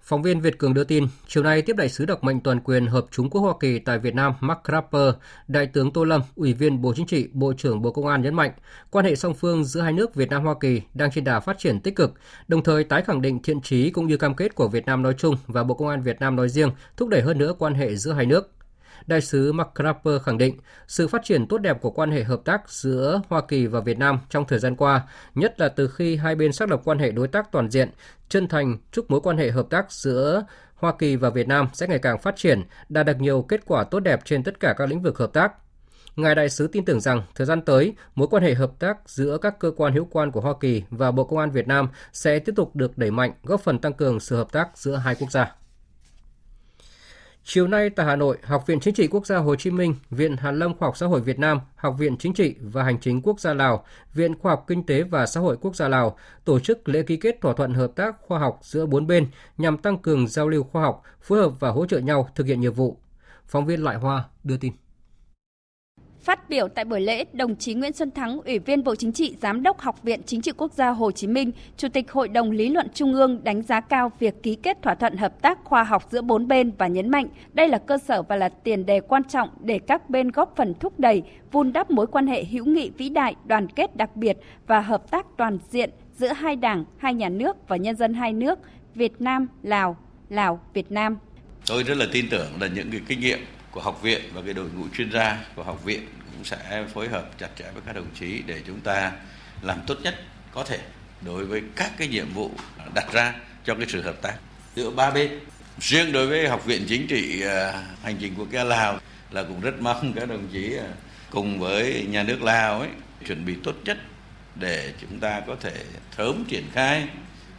Phóng 0.07 0.21
viên 0.21 0.41
Việt 0.41 0.57
Cường 0.57 0.73
đưa 0.73 0.83
tin, 0.83 1.07
chiều 1.27 1.43
nay 1.43 1.61
tiếp 1.61 1.75
đại 1.75 1.89
sứ 1.89 2.05
đặc 2.05 2.23
mệnh 2.23 2.39
toàn 2.39 2.59
quyền 2.59 2.87
Hợp 2.87 3.05
chúng 3.11 3.29
quốc 3.29 3.41
Hoa 3.41 3.53
Kỳ 3.59 3.79
tại 3.79 3.99
Việt 3.99 4.15
Nam 4.15 4.33
Mark 4.39 4.59
Crapper, 4.65 5.13
Đại 5.47 5.67
tướng 5.67 5.93
Tô 5.93 6.03
Lâm, 6.03 6.21
Ủy 6.35 6.53
viên 6.53 6.81
Bộ 6.81 6.93
Chính 6.95 7.05
trị, 7.05 7.27
Bộ 7.33 7.53
trưởng 7.53 7.81
Bộ 7.81 7.91
Công 7.91 8.07
an 8.07 8.21
nhấn 8.21 8.33
mạnh, 8.33 8.51
quan 8.91 9.05
hệ 9.05 9.15
song 9.15 9.33
phương 9.33 9.63
giữa 9.65 9.81
hai 9.81 9.93
nước 9.93 10.15
Việt 10.15 10.29
Nam 10.29 10.43
Hoa 10.43 10.55
Kỳ 10.59 10.81
đang 10.93 11.11
trên 11.11 11.23
đà 11.23 11.39
phát 11.39 11.59
triển 11.59 11.79
tích 11.79 11.95
cực, 11.95 12.13
đồng 12.47 12.63
thời 12.63 12.83
tái 12.83 13.01
khẳng 13.01 13.21
định 13.21 13.41
thiện 13.41 13.61
trí 13.61 13.89
cũng 13.89 14.07
như 14.07 14.17
cam 14.17 14.35
kết 14.35 14.55
của 14.55 14.67
Việt 14.67 14.85
Nam 14.85 15.03
nói 15.03 15.13
chung 15.17 15.35
và 15.47 15.63
Bộ 15.63 15.75
Công 15.75 15.87
an 15.87 16.01
Việt 16.01 16.19
Nam 16.19 16.35
nói 16.35 16.49
riêng 16.49 16.71
thúc 16.97 17.09
đẩy 17.09 17.21
hơn 17.21 17.37
nữa 17.37 17.53
quan 17.59 17.73
hệ 17.73 17.95
giữa 17.95 18.11
hai 18.13 18.25
nước. 18.25 18.56
Đại 19.07 19.21
sứ 19.21 19.51
Mark 19.51 19.69
Rapper 19.75 20.21
khẳng 20.21 20.37
định 20.37 20.57
sự 20.87 21.07
phát 21.07 21.21
triển 21.23 21.47
tốt 21.47 21.57
đẹp 21.57 21.81
của 21.81 21.91
quan 21.91 22.11
hệ 22.11 22.23
hợp 22.23 22.41
tác 22.45 22.69
giữa 22.69 23.21
Hoa 23.29 23.41
Kỳ 23.47 23.67
và 23.67 23.79
Việt 23.79 23.97
Nam 23.97 24.19
trong 24.29 24.45
thời 24.47 24.59
gian 24.59 24.75
qua, 24.75 25.01
nhất 25.35 25.59
là 25.59 25.69
từ 25.69 25.87
khi 25.87 26.15
hai 26.15 26.35
bên 26.35 26.53
xác 26.53 26.69
lập 26.69 26.81
quan 26.85 26.99
hệ 26.99 27.11
đối 27.11 27.27
tác 27.27 27.51
toàn 27.51 27.69
diện, 27.69 27.89
chân 28.29 28.47
thành 28.47 28.77
chúc 28.91 29.11
mối 29.11 29.21
quan 29.21 29.37
hệ 29.37 29.51
hợp 29.51 29.67
tác 29.69 29.91
giữa 29.91 30.45
Hoa 30.75 30.93
Kỳ 30.99 31.15
và 31.15 31.29
Việt 31.29 31.47
Nam 31.47 31.67
sẽ 31.73 31.87
ngày 31.87 31.99
càng 31.99 32.21
phát 32.21 32.35
triển, 32.35 32.63
đạt 32.89 33.05
được 33.05 33.19
nhiều 33.19 33.41
kết 33.41 33.61
quả 33.65 33.83
tốt 33.83 33.99
đẹp 33.99 34.19
trên 34.25 34.43
tất 34.43 34.59
cả 34.59 34.73
các 34.77 34.89
lĩnh 34.89 35.01
vực 35.01 35.17
hợp 35.17 35.33
tác. 35.33 35.53
Ngài 36.15 36.35
đại 36.35 36.49
sứ 36.49 36.67
tin 36.67 36.85
tưởng 36.85 37.01
rằng 37.01 37.21
thời 37.35 37.47
gian 37.47 37.61
tới, 37.61 37.93
mối 38.15 38.27
quan 38.27 38.43
hệ 38.43 38.53
hợp 38.53 38.71
tác 38.79 38.97
giữa 39.05 39.37
các 39.37 39.59
cơ 39.59 39.71
quan 39.77 39.93
hữu 39.93 40.07
quan 40.11 40.31
của 40.31 40.41
Hoa 40.41 40.53
Kỳ 40.59 40.83
và 40.89 41.11
Bộ 41.11 41.23
Công 41.23 41.39
an 41.39 41.51
Việt 41.51 41.67
Nam 41.67 41.89
sẽ 42.13 42.39
tiếp 42.39 42.53
tục 42.55 42.75
được 42.75 42.97
đẩy 42.97 43.11
mạnh, 43.11 43.31
góp 43.43 43.61
phần 43.61 43.79
tăng 43.79 43.93
cường 43.93 44.19
sự 44.19 44.35
hợp 44.35 44.51
tác 44.51 44.77
giữa 44.77 44.95
hai 44.95 45.15
quốc 45.15 45.31
gia. 45.31 45.55
Chiều 47.49 47.67
nay 47.67 47.89
tại 47.89 48.05
Hà 48.05 48.15
Nội, 48.15 48.37
Học 48.43 48.67
viện 48.67 48.79
Chính 48.79 48.93
trị 48.93 49.07
Quốc 49.07 49.27
gia 49.27 49.37
Hồ 49.37 49.55
Chí 49.55 49.71
Minh, 49.71 49.95
Viện 50.09 50.37
Hàn 50.37 50.59
Lâm 50.59 50.77
Khoa 50.77 50.87
học 50.87 50.97
Xã 50.97 51.05
hội 51.05 51.21
Việt 51.21 51.39
Nam, 51.39 51.59
Học 51.75 51.95
viện 51.99 52.17
Chính 52.17 52.33
trị 52.33 52.55
và 52.61 52.83
Hành 52.83 52.99
chính 52.99 53.21
Quốc 53.21 53.39
gia 53.39 53.53
Lào, 53.53 53.85
Viện 54.13 54.39
Khoa 54.39 54.51
học 54.51 54.65
Kinh 54.67 54.85
tế 54.85 55.03
và 55.03 55.25
Xã 55.25 55.39
hội 55.39 55.57
Quốc 55.61 55.75
gia 55.75 55.87
Lào 55.87 56.17
tổ 56.45 56.59
chức 56.59 56.89
lễ 56.89 57.03
ký 57.03 57.17
kết 57.17 57.41
thỏa 57.41 57.53
thuận 57.53 57.73
hợp 57.73 57.91
tác 57.95 58.15
khoa 58.21 58.39
học 58.39 58.59
giữa 58.63 58.85
bốn 58.85 59.07
bên 59.07 59.27
nhằm 59.57 59.77
tăng 59.77 59.97
cường 59.97 60.27
giao 60.27 60.49
lưu 60.49 60.63
khoa 60.63 60.81
học, 60.81 61.01
phối 61.21 61.39
hợp 61.39 61.59
và 61.59 61.69
hỗ 61.69 61.85
trợ 61.85 61.99
nhau 61.99 62.29
thực 62.35 62.47
hiện 62.47 62.61
nhiệm 62.61 62.73
vụ. 62.73 62.97
Phóng 63.45 63.65
viên 63.65 63.83
Lại 63.83 63.95
Hoa 63.95 64.23
đưa 64.43 64.57
tin. 64.57 64.73
Phát 66.27 66.49
biểu 66.49 66.67
tại 66.67 66.85
buổi 66.85 67.01
lễ, 67.01 67.25
đồng 67.33 67.55
chí 67.55 67.73
Nguyễn 67.73 67.93
Xuân 67.93 68.11
Thắng, 68.11 68.41
Ủy 68.41 68.59
viên 68.59 68.83
Bộ 68.83 68.95
Chính 68.95 69.11
trị, 69.11 69.35
Giám 69.41 69.63
đốc 69.63 69.79
Học 69.79 70.03
viện 70.03 70.21
Chính 70.25 70.41
trị 70.41 70.51
Quốc 70.57 70.73
gia 70.73 70.89
Hồ 70.89 71.11
Chí 71.11 71.27
Minh, 71.27 71.51
Chủ 71.77 71.87
tịch 71.89 72.11
Hội 72.11 72.27
đồng 72.27 72.51
Lý 72.51 72.69
luận 72.69 72.87
Trung 72.93 73.13
ương 73.13 73.43
đánh 73.43 73.61
giá 73.61 73.81
cao 73.81 74.11
việc 74.19 74.43
ký 74.43 74.55
kết 74.55 74.77
thỏa 74.81 74.95
thuận 74.95 75.17
hợp 75.17 75.41
tác 75.41 75.63
khoa 75.63 75.83
học 75.83 76.07
giữa 76.11 76.21
bốn 76.21 76.47
bên 76.47 76.71
và 76.77 76.87
nhấn 76.87 77.09
mạnh 77.09 77.27
đây 77.53 77.67
là 77.67 77.77
cơ 77.77 77.97
sở 77.97 78.21
và 78.21 78.35
là 78.35 78.49
tiền 78.49 78.85
đề 78.85 78.99
quan 78.99 79.23
trọng 79.23 79.49
để 79.59 79.79
các 79.79 80.09
bên 80.09 80.31
góp 80.31 80.53
phần 80.55 80.73
thúc 80.79 80.99
đẩy, 80.99 81.23
vun 81.51 81.73
đắp 81.73 81.91
mối 81.91 82.07
quan 82.07 82.27
hệ 82.27 82.43
hữu 82.43 82.65
nghị 82.65 82.89
vĩ 82.97 83.09
đại, 83.09 83.35
đoàn 83.45 83.67
kết 83.69 83.95
đặc 83.95 84.15
biệt 84.15 84.37
và 84.67 84.81
hợp 84.81 85.11
tác 85.11 85.25
toàn 85.37 85.57
diện 85.69 85.89
giữa 86.15 86.33
hai 86.33 86.55
đảng, 86.55 86.85
hai 86.97 87.13
nhà 87.13 87.29
nước 87.29 87.67
và 87.67 87.77
nhân 87.77 87.95
dân 87.95 88.13
hai 88.13 88.33
nước 88.33 88.59
Việt 88.95 89.21
Nam, 89.21 89.47
Lào, 89.63 89.97
Lào, 90.29 90.59
Việt 90.73 90.91
Nam. 90.91 91.17
Tôi 91.67 91.83
rất 91.83 91.97
là 91.97 92.05
tin 92.11 92.25
tưởng 92.29 92.47
là 92.61 92.67
những 92.67 92.91
cái 92.91 93.01
kinh 93.07 93.19
nghiệm 93.19 93.39
của 93.77 93.83
học 93.83 94.01
viện 94.01 94.21
và 94.33 94.41
cái 94.45 94.53
đội 94.53 94.69
ngũ 94.75 94.85
chuyên 94.97 95.11
gia 95.11 95.45
của 95.55 95.63
học 95.63 95.83
viện 95.83 96.07
cũng 96.31 96.45
sẽ 96.45 96.85
phối 96.93 97.07
hợp 97.07 97.29
chặt 97.39 97.47
chẽ 97.59 97.65
với 97.73 97.81
các 97.85 97.95
đồng 97.95 98.07
chí 98.19 98.41
để 98.45 98.61
chúng 98.67 98.79
ta 98.79 99.11
làm 99.61 99.79
tốt 99.87 99.95
nhất 100.03 100.15
có 100.51 100.63
thể 100.63 100.79
đối 101.21 101.45
với 101.45 101.61
các 101.75 101.91
cái 101.97 102.07
nhiệm 102.07 102.33
vụ 102.33 102.51
đặt 102.95 103.13
ra 103.13 103.33
cho 103.65 103.75
cái 103.75 103.85
sự 103.89 104.01
hợp 104.01 104.21
tác 104.21 104.33
giữa 104.75 104.89
ba 104.89 105.11
bên. 105.11 105.39
Riêng 105.79 106.11
đối 106.11 106.27
với 106.27 106.47
Học 106.47 106.65
viện 106.65 106.85
Chính 106.87 107.07
trị 107.07 107.41
à, 107.41 107.83
Hành 108.03 108.17
trình 108.19 108.33
quốc 108.37 108.47
gia 108.51 108.63
Lào 108.63 108.99
là 109.31 109.43
cũng 109.43 109.61
rất 109.61 109.81
mong 109.81 110.13
các 110.13 110.29
đồng 110.29 110.47
chí 110.53 110.77
à, 110.77 110.87
cùng 111.31 111.59
với 111.59 112.05
nhà 112.09 112.23
nước 112.23 112.41
Lào 112.41 112.79
ấy, 112.79 112.89
chuẩn 113.27 113.45
bị 113.45 113.55
tốt 113.63 113.75
nhất 113.85 113.97
để 114.55 114.93
chúng 115.01 115.19
ta 115.19 115.41
có 115.47 115.55
thể 115.61 115.83
sớm 116.17 116.45
triển 116.47 116.63
khai 116.73 117.07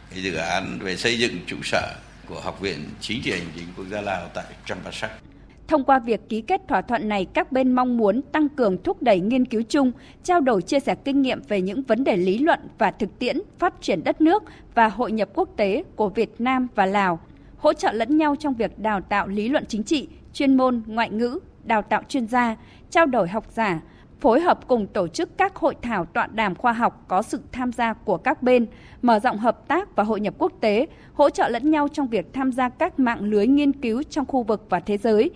cái 0.09 0.23
dự 0.23 0.35
án 0.35 0.79
về 0.79 0.97
xây 0.97 1.19
dựng 1.19 1.39
trụ 1.47 1.57
sở 1.63 1.95
của 2.25 2.41
Học 2.41 2.59
viện 2.59 2.89
Chính 3.01 3.21
trị 3.21 3.31
Hành 3.31 3.51
chính 3.55 3.67
quốc 3.77 3.85
gia 3.91 4.01
Lào 4.01 4.29
tại 4.33 4.45
Champasak. 4.65 5.28
Thông 5.69 5.83
qua 5.83 5.99
việc 5.99 6.29
ký 6.29 6.41
kết 6.41 6.61
thỏa 6.67 6.81
thuận 6.81 7.09
này, 7.09 7.25
các 7.25 7.51
bên 7.51 7.71
mong 7.71 7.97
muốn 7.97 8.21
tăng 8.21 8.49
cường 8.49 8.83
thúc 8.83 9.01
đẩy 9.01 9.19
nghiên 9.19 9.45
cứu 9.45 9.61
chung, 9.69 9.91
trao 10.23 10.41
đổi 10.41 10.61
chia 10.61 10.79
sẻ 10.79 10.95
kinh 10.95 11.21
nghiệm 11.21 11.41
về 11.47 11.61
những 11.61 11.81
vấn 11.81 12.03
đề 12.03 12.17
lý 12.17 12.37
luận 12.37 12.59
và 12.77 12.91
thực 12.91 13.19
tiễn 13.19 13.37
phát 13.59 13.73
triển 13.81 14.03
đất 14.03 14.21
nước 14.21 14.43
và 14.75 14.87
hội 14.87 15.11
nhập 15.11 15.29
quốc 15.33 15.49
tế 15.57 15.83
của 15.95 16.09
Việt 16.09 16.41
Nam 16.41 16.67
và 16.75 16.85
Lào, 16.85 17.19
hỗ 17.57 17.73
trợ 17.73 17.91
lẫn 17.91 18.17
nhau 18.17 18.35
trong 18.35 18.53
việc 18.53 18.79
đào 18.79 19.01
tạo 19.01 19.27
lý 19.27 19.49
luận 19.49 19.65
chính 19.67 19.83
trị, 19.83 20.07
chuyên 20.33 20.57
môn, 20.57 20.81
ngoại 20.85 21.09
ngữ, 21.09 21.39
đào 21.63 21.81
tạo 21.81 22.03
chuyên 22.07 22.27
gia, 22.27 22.55
trao 22.89 23.05
đổi 23.05 23.27
học 23.27 23.45
giả, 23.53 23.81
phối 24.19 24.39
hợp 24.39 24.67
cùng 24.67 24.87
tổ 24.87 25.07
chức 25.07 25.37
các 25.37 25.55
hội 25.55 25.75
thảo 25.81 26.05
tọa 26.05 26.27
đàm 26.27 26.55
khoa 26.55 26.73
học 26.73 27.05
có 27.07 27.21
sự 27.21 27.39
tham 27.51 27.71
gia 27.71 27.93
của 27.93 28.17
các 28.17 28.43
bên, 28.43 28.65
mở 29.01 29.19
rộng 29.19 29.37
hợp 29.37 29.67
tác 29.67 29.95
và 29.95 30.03
hội 30.03 30.19
nhập 30.19 30.33
quốc 30.37 30.53
tế, 30.59 30.87
hỗ 31.13 31.29
trợ 31.29 31.49
lẫn 31.49 31.71
nhau 31.71 31.87
trong 31.87 32.07
việc 32.07 32.33
tham 32.33 32.51
gia 32.51 32.69
các 32.69 32.99
mạng 32.99 33.21
lưới 33.21 33.47
nghiên 33.47 33.71
cứu 33.71 34.03
trong 34.03 34.25
khu 34.25 34.43
vực 34.43 34.65
và 34.69 34.79
thế 34.79 34.97
giới. 34.97 35.31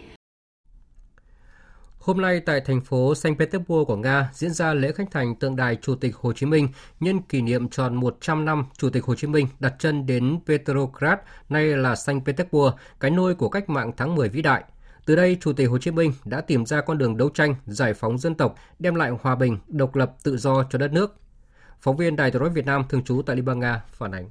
Hôm 2.04 2.22
nay 2.22 2.40
tại 2.40 2.62
thành 2.62 2.82
phố 2.82 3.16
Saint 3.16 3.40
Petersburg 3.40 3.86
của 3.88 3.96
Nga 3.96 4.30
diễn 4.34 4.54
ra 4.54 4.74
lễ 4.74 4.92
khánh 4.92 5.12
thành 5.12 5.36
tượng 5.36 5.56
đài 5.56 5.76
Chủ 5.76 5.96
tịch 5.96 6.16
Hồ 6.16 6.34
Chí 6.34 6.46
Minh 6.46 6.68
nhân 7.00 7.22
kỷ 7.22 7.42
niệm 7.42 7.70
tròn 7.70 7.96
100 7.96 8.46
năm 8.46 8.66
Chủ 8.78 8.90
tịch 8.90 9.04
Hồ 9.04 9.16
Chí 9.16 9.28
Minh 9.28 9.48
đặt 9.60 9.74
chân 9.80 10.06
đến 10.06 10.40
Petrograd, 10.48 11.20
nay 11.50 11.66
là 11.66 11.96
Saint 11.96 12.26
Petersburg, 12.26 12.76
cái 13.00 13.12
nôi 13.12 13.36
của 13.36 13.50
cách 13.50 13.70
mạng 13.70 13.92
tháng 13.98 14.16
10 14.16 14.30
vĩ 14.30 14.42
đại. 14.42 14.64
Từ 15.06 15.16
đây, 15.16 15.38
Chủ 15.42 15.54
tịch 15.54 15.70
Hồ 15.70 15.78
Chí 15.78 15.92
Minh 15.92 16.14
đã 16.26 16.42
tìm 16.42 16.66
ra 16.66 16.82
con 16.82 16.98
đường 16.98 17.18
đấu 17.18 17.30
tranh, 17.30 17.56
giải 17.66 17.94
phóng 17.94 18.18
dân 18.18 18.36
tộc, 18.36 18.56
đem 18.80 18.96
lại 18.96 19.12
hòa 19.22 19.36
bình, 19.36 19.58
độc 19.68 19.96
lập, 19.96 20.14
tự 20.24 20.38
do 20.38 20.64
cho 20.70 20.80
đất 20.80 20.92
nước. 20.92 21.16
Phóng 21.82 21.98
viên 21.98 22.16
Đài 22.16 22.32
tiếng 22.32 22.42
hình 22.42 22.54
Việt 22.54 22.66
Nam 22.66 22.84
thường 22.90 23.04
trú 23.04 23.22
tại 23.26 23.36
Liên 23.36 23.46
bang 23.46 23.60
Nga 23.60 23.82
phản 23.88 24.12
ánh. 24.12 24.30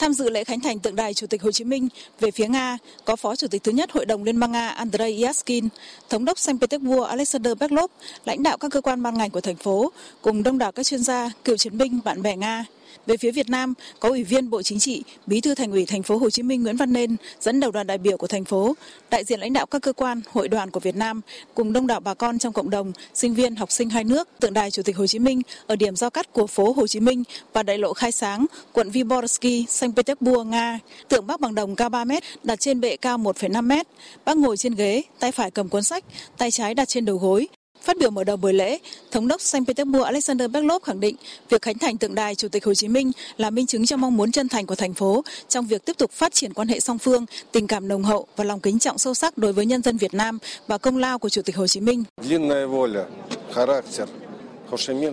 Tham 0.00 0.12
dự 0.12 0.30
lễ 0.30 0.44
khánh 0.44 0.60
thành 0.60 0.78
tượng 0.78 0.96
đài 0.96 1.14
Chủ 1.14 1.26
tịch 1.26 1.42
Hồ 1.42 1.52
Chí 1.52 1.64
Minh 1.64 1.88
về 2.20 2.30
phía 2.30 2.48
Nga 2.48 2.78
có 3.04 3.16
Phó 3.16 3.36
Chủ 3.36 3.46
tịch 3.48 3.62
thứ 3.64 3.72
nhất 3.72 3.92
Hội 3.92 4.06
đồng 4.06 4.24
Liên 4.24 4.40
bang 4.40 4.52
Nga 4.52 4.68
Andrei 4.68 5.22
Yaskin, 5.22 5.68
Thống 6.10 6.24
đốc 6.24 6.38
Saint 6.38 6.60
Petersburg 6.60 7.04
Alexander 7.04 7.58
Beklov, 7.58 7.90
lãnh 8.24 8.42
đạo 8.42 8.58
các 8.58 8.70
cơ 8.72 8.80
quan 8.80 9.02
ban 9.02 9.18
ngành 9.18 9.30
của 9.30 9.40
thành 9.40 9.56
phố, 9.56 9.92
cùng 10.22 10.42
đông 10.42 10.58
đảo 10.58 10.72
các 10.72 10.86
chuyên 10.86 11.02
gia, 11.02 11.30
cựu 11.44 11.56
chiến 11.56 11.78
binh, 11.78 12.00
bạn 12.04 12.22
bè 12.22 12.36
Nga. 12.36 12.64
Về 13.06 13.16
phía 13.16 13.30
Việt 13.30 13.50
Nam, 13.50 13.74
có 14.00 14.08
Ủy 14.08 14.24
viên 14.24 14.50
Bộ 14.50 14.62
Chính 14.62 14.78
trị, 14.78 15.02
Bí 15.26 15.40
thư 15.40 15.54
Thành 15.54 15.72
ủy 15.72 15.86
Thành 15.86 16.02
phố 16.02 16.16
Hồ 16.16 16.30
Chí 16.30 16.42
Minh 16.42 16.62
Nguyễn 16.62 16.76
Văn 16.76 16.92
Nên 16.92 17.16
dẫn 17.40 17.60
đầu 17.60 17.70
đoàn 17.70 17.86
đại 17.86 17.98
biểu 17.98 18.16
của 18.16 18.26
thành 18.26 18.44
phố, 18.44 18.74
đại 19.10 19.24
diện 19.24 19.40
lãnh 19.40 19.52
đạo 19.52 19.66
các 19.66 19.82
cơ 19.82 19.92
quan, 19.92 20.20
hội 20.32 20.48
đoàn 20.48 20.70
của 20.70 20.80
Việt 20.80 20.96
Nam 20.96 21.20
cùng 21.54 21.72
đông 21.72 21.86
đảo 21.86 22.00
bà 22.00 22.14
con 22.14 22.38
trong 22.38 22.52
cộng 22.52 22.70
đồng, 22.70 22.92
sinh 23.14 23.34
viên, 23.34 23.56
học 23.56 23.72
sinh 23.72 23.90
hai 23.90 24.04
nước 24.04 24.28
tượng 24.40 24.52
đài 24.52 24.70
Chủ 24.70 24.82
tịch 24.82 24.96
Hồ 24.96 25.06
Chí 25.06 25.18
Minh 25.18 25.42
ở 25.66 25.76
điểm 25.76 25.96
giao 25.96 26.10
cắt 26.10 26.32
của 26.32 26.46
phố 26.46 26.72
Hồ 26.72 26.86
Chí 26.86 27.00
Minh 27.00 27.22
và 27.52 27.62
đại 27.62 27.78
lộ 27.78 27.92
Khai 27.92 28.12
Sáng, 28.12 28.46
quận 28.72 28.90
Vyborgsky, 28.90 29.66
Saint 29.68 29.96
Petersburg, 29.96 30.50
Nga. 30.50 30.78
Tượng 31.08 31.26
Bác 31.26 31.40
bằng 31.40 31.54
đồng 31.54 31.76
cao 31.76 31.88
3 31.88 32.04
mét, 32.04 32.22
đặt 32.42 32.60
trên 32.60 32.80
bệ 32.80 32.96
cao 32.96 33.18
1,5 33.18 33.64
mét. 33.64 33.86
Bác 34.24 34.36
ngồi 34.36 34.56
trên 34.56 34.74
ghế, 34.74 35.02
tay 35.18 35.32
phải 35.32 35.50
cầm 35.50 35.68
cuốn 35.68 35.82
sách, 35.82 36.04
tay 36.38 36.50
trái 36.50 36.74
đặt 36.74 36.88
trên 36.88 37.04
đầu 37.04 37.16
gối, 37.16 37.48
Phát 37.82 37.96
biểu 37.98 38.10
mở 38.10 38.24
đầu 38.24 38.36
buổi 38.36 38.52
lễ, 38.52 38.78
Thống 39.10 39.28
đốc 39.28 39.40
Saint 39.40 39.66
Petersburg 39.66 40.04
Alexander 40.04 40.50
Beklov 40.50 40.82
khẳng 40.82 41.00
định 41.00 41.16
việc 41.48 41.62
khánh 41.62 41.78
thành 41.78 41.98
tượng 41.98 42.14
đài 42.14 42.34
Chủ 42.34 42.48
tịch 42.48 42.64
Hồ 42.64 42.74
Chí 42.74 42.88
Minh 42.88 43.12
là 43.36 43.50
minh 43.50 43.66
chứng 43.66 43.86
cho 43.86 43.96
mong 43.96 44.16
muốn 44.16 44.32
chân 44.32 44.48
thành 44.48 44.66
của 44.66 44.74
thành 44.74 44.94
phố 44.94 45.22
trong 45.48 45.66
việc 45.66 45.84
tiếp 45.84 45.98
tục 45.98 46.10
phát 46.10 46.34
triển 46.34 46.54
quan 46.54 46.68
hệ 46.68 46.80
song 46.80 46.98
phương, 46.98 47.26
tình 47.52 47.66
cảm 47.66 47.88
nồng 47.88 48.02
hậu 48.02 48.26
và 48.36 48.44
lòng 48.44 48.60
kính 48.60 48.78
trọng 48.78 48.98
sâu 48.98 49.14
sắc 49.14 49.38
đối 49.38 49.52
với 49.52 49.66
nhân 49.66 49.82
dân 49.82 49.96
Việt 49.96 50.14
Nam 50.14 50.38
và 50.66 50.78
công 50.78 50.96
lao 50.96 51.18
của 51.18 51.28
Chủ 51.28 51.42
tịch 51.42 51.56
Hồ 51.56 51.66
Chí 51.66 51.80
Minh. 51.80 52.04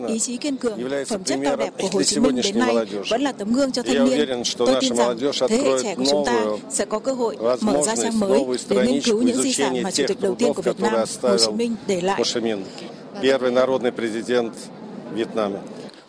Ý 0.07 0.19
chí 0.19 0.37
kiên 0.37 0.57
cường, 0.57 0.79
phẩm 1.07 1.23
chất 1.23 1.39
cao 1.43 1.55
đẹp 1.55 1.73
của 1.77 1.87
Hồ 1.91 2.03
Chí 2.03 2.19
Minh 2.19 2.39
đến 2.43 2.59
nay 2.59 2.75
vẫn 3.09 3.21
là 3.21 3.31
tấm 3.31 3.53
gương 3.53 3.71
cho 3.71 3.83
thanh 3.83 4.05
niên. 4.05 4.43
Tôi 4.57 4.75
tin 4.81 4.95
rằng 4.95 5.17
thế 5.49 5.57
hệ 5.57 5.71
trẻ 5.83 5.95
của 5.95 6.03
chúng 6.09 6.25
ta 6.25 6.45
sẽ 6.69 6.85
có 6.85 6.99
cơ 6.99 7.13
hội 7.13 7.37
mở 7.61 7.81
ra 7.81 7.95
trang 7.95 8.19
mới 8.19 8.43
để 8.69 8.87
nghiên 8.87 9.01
cứu 9.01 9.21
những 9.21 9.41
di 9.41 9.53
sản 9.53 9.83
mà 9.83 9.91
Chủ 9.91 10.03
tịch 10.07 10.21
đầu 10.21 10.35
tiên 10.35 10.53
của 10.53 10.61
Việt 10.61 10.79
Nam, 10.79 10.93
Hồ 11.21 11.37
Chí 11.37 11.51
Minh 11.51 11.75
để 11.87 12.01
lại. 12.01 12.21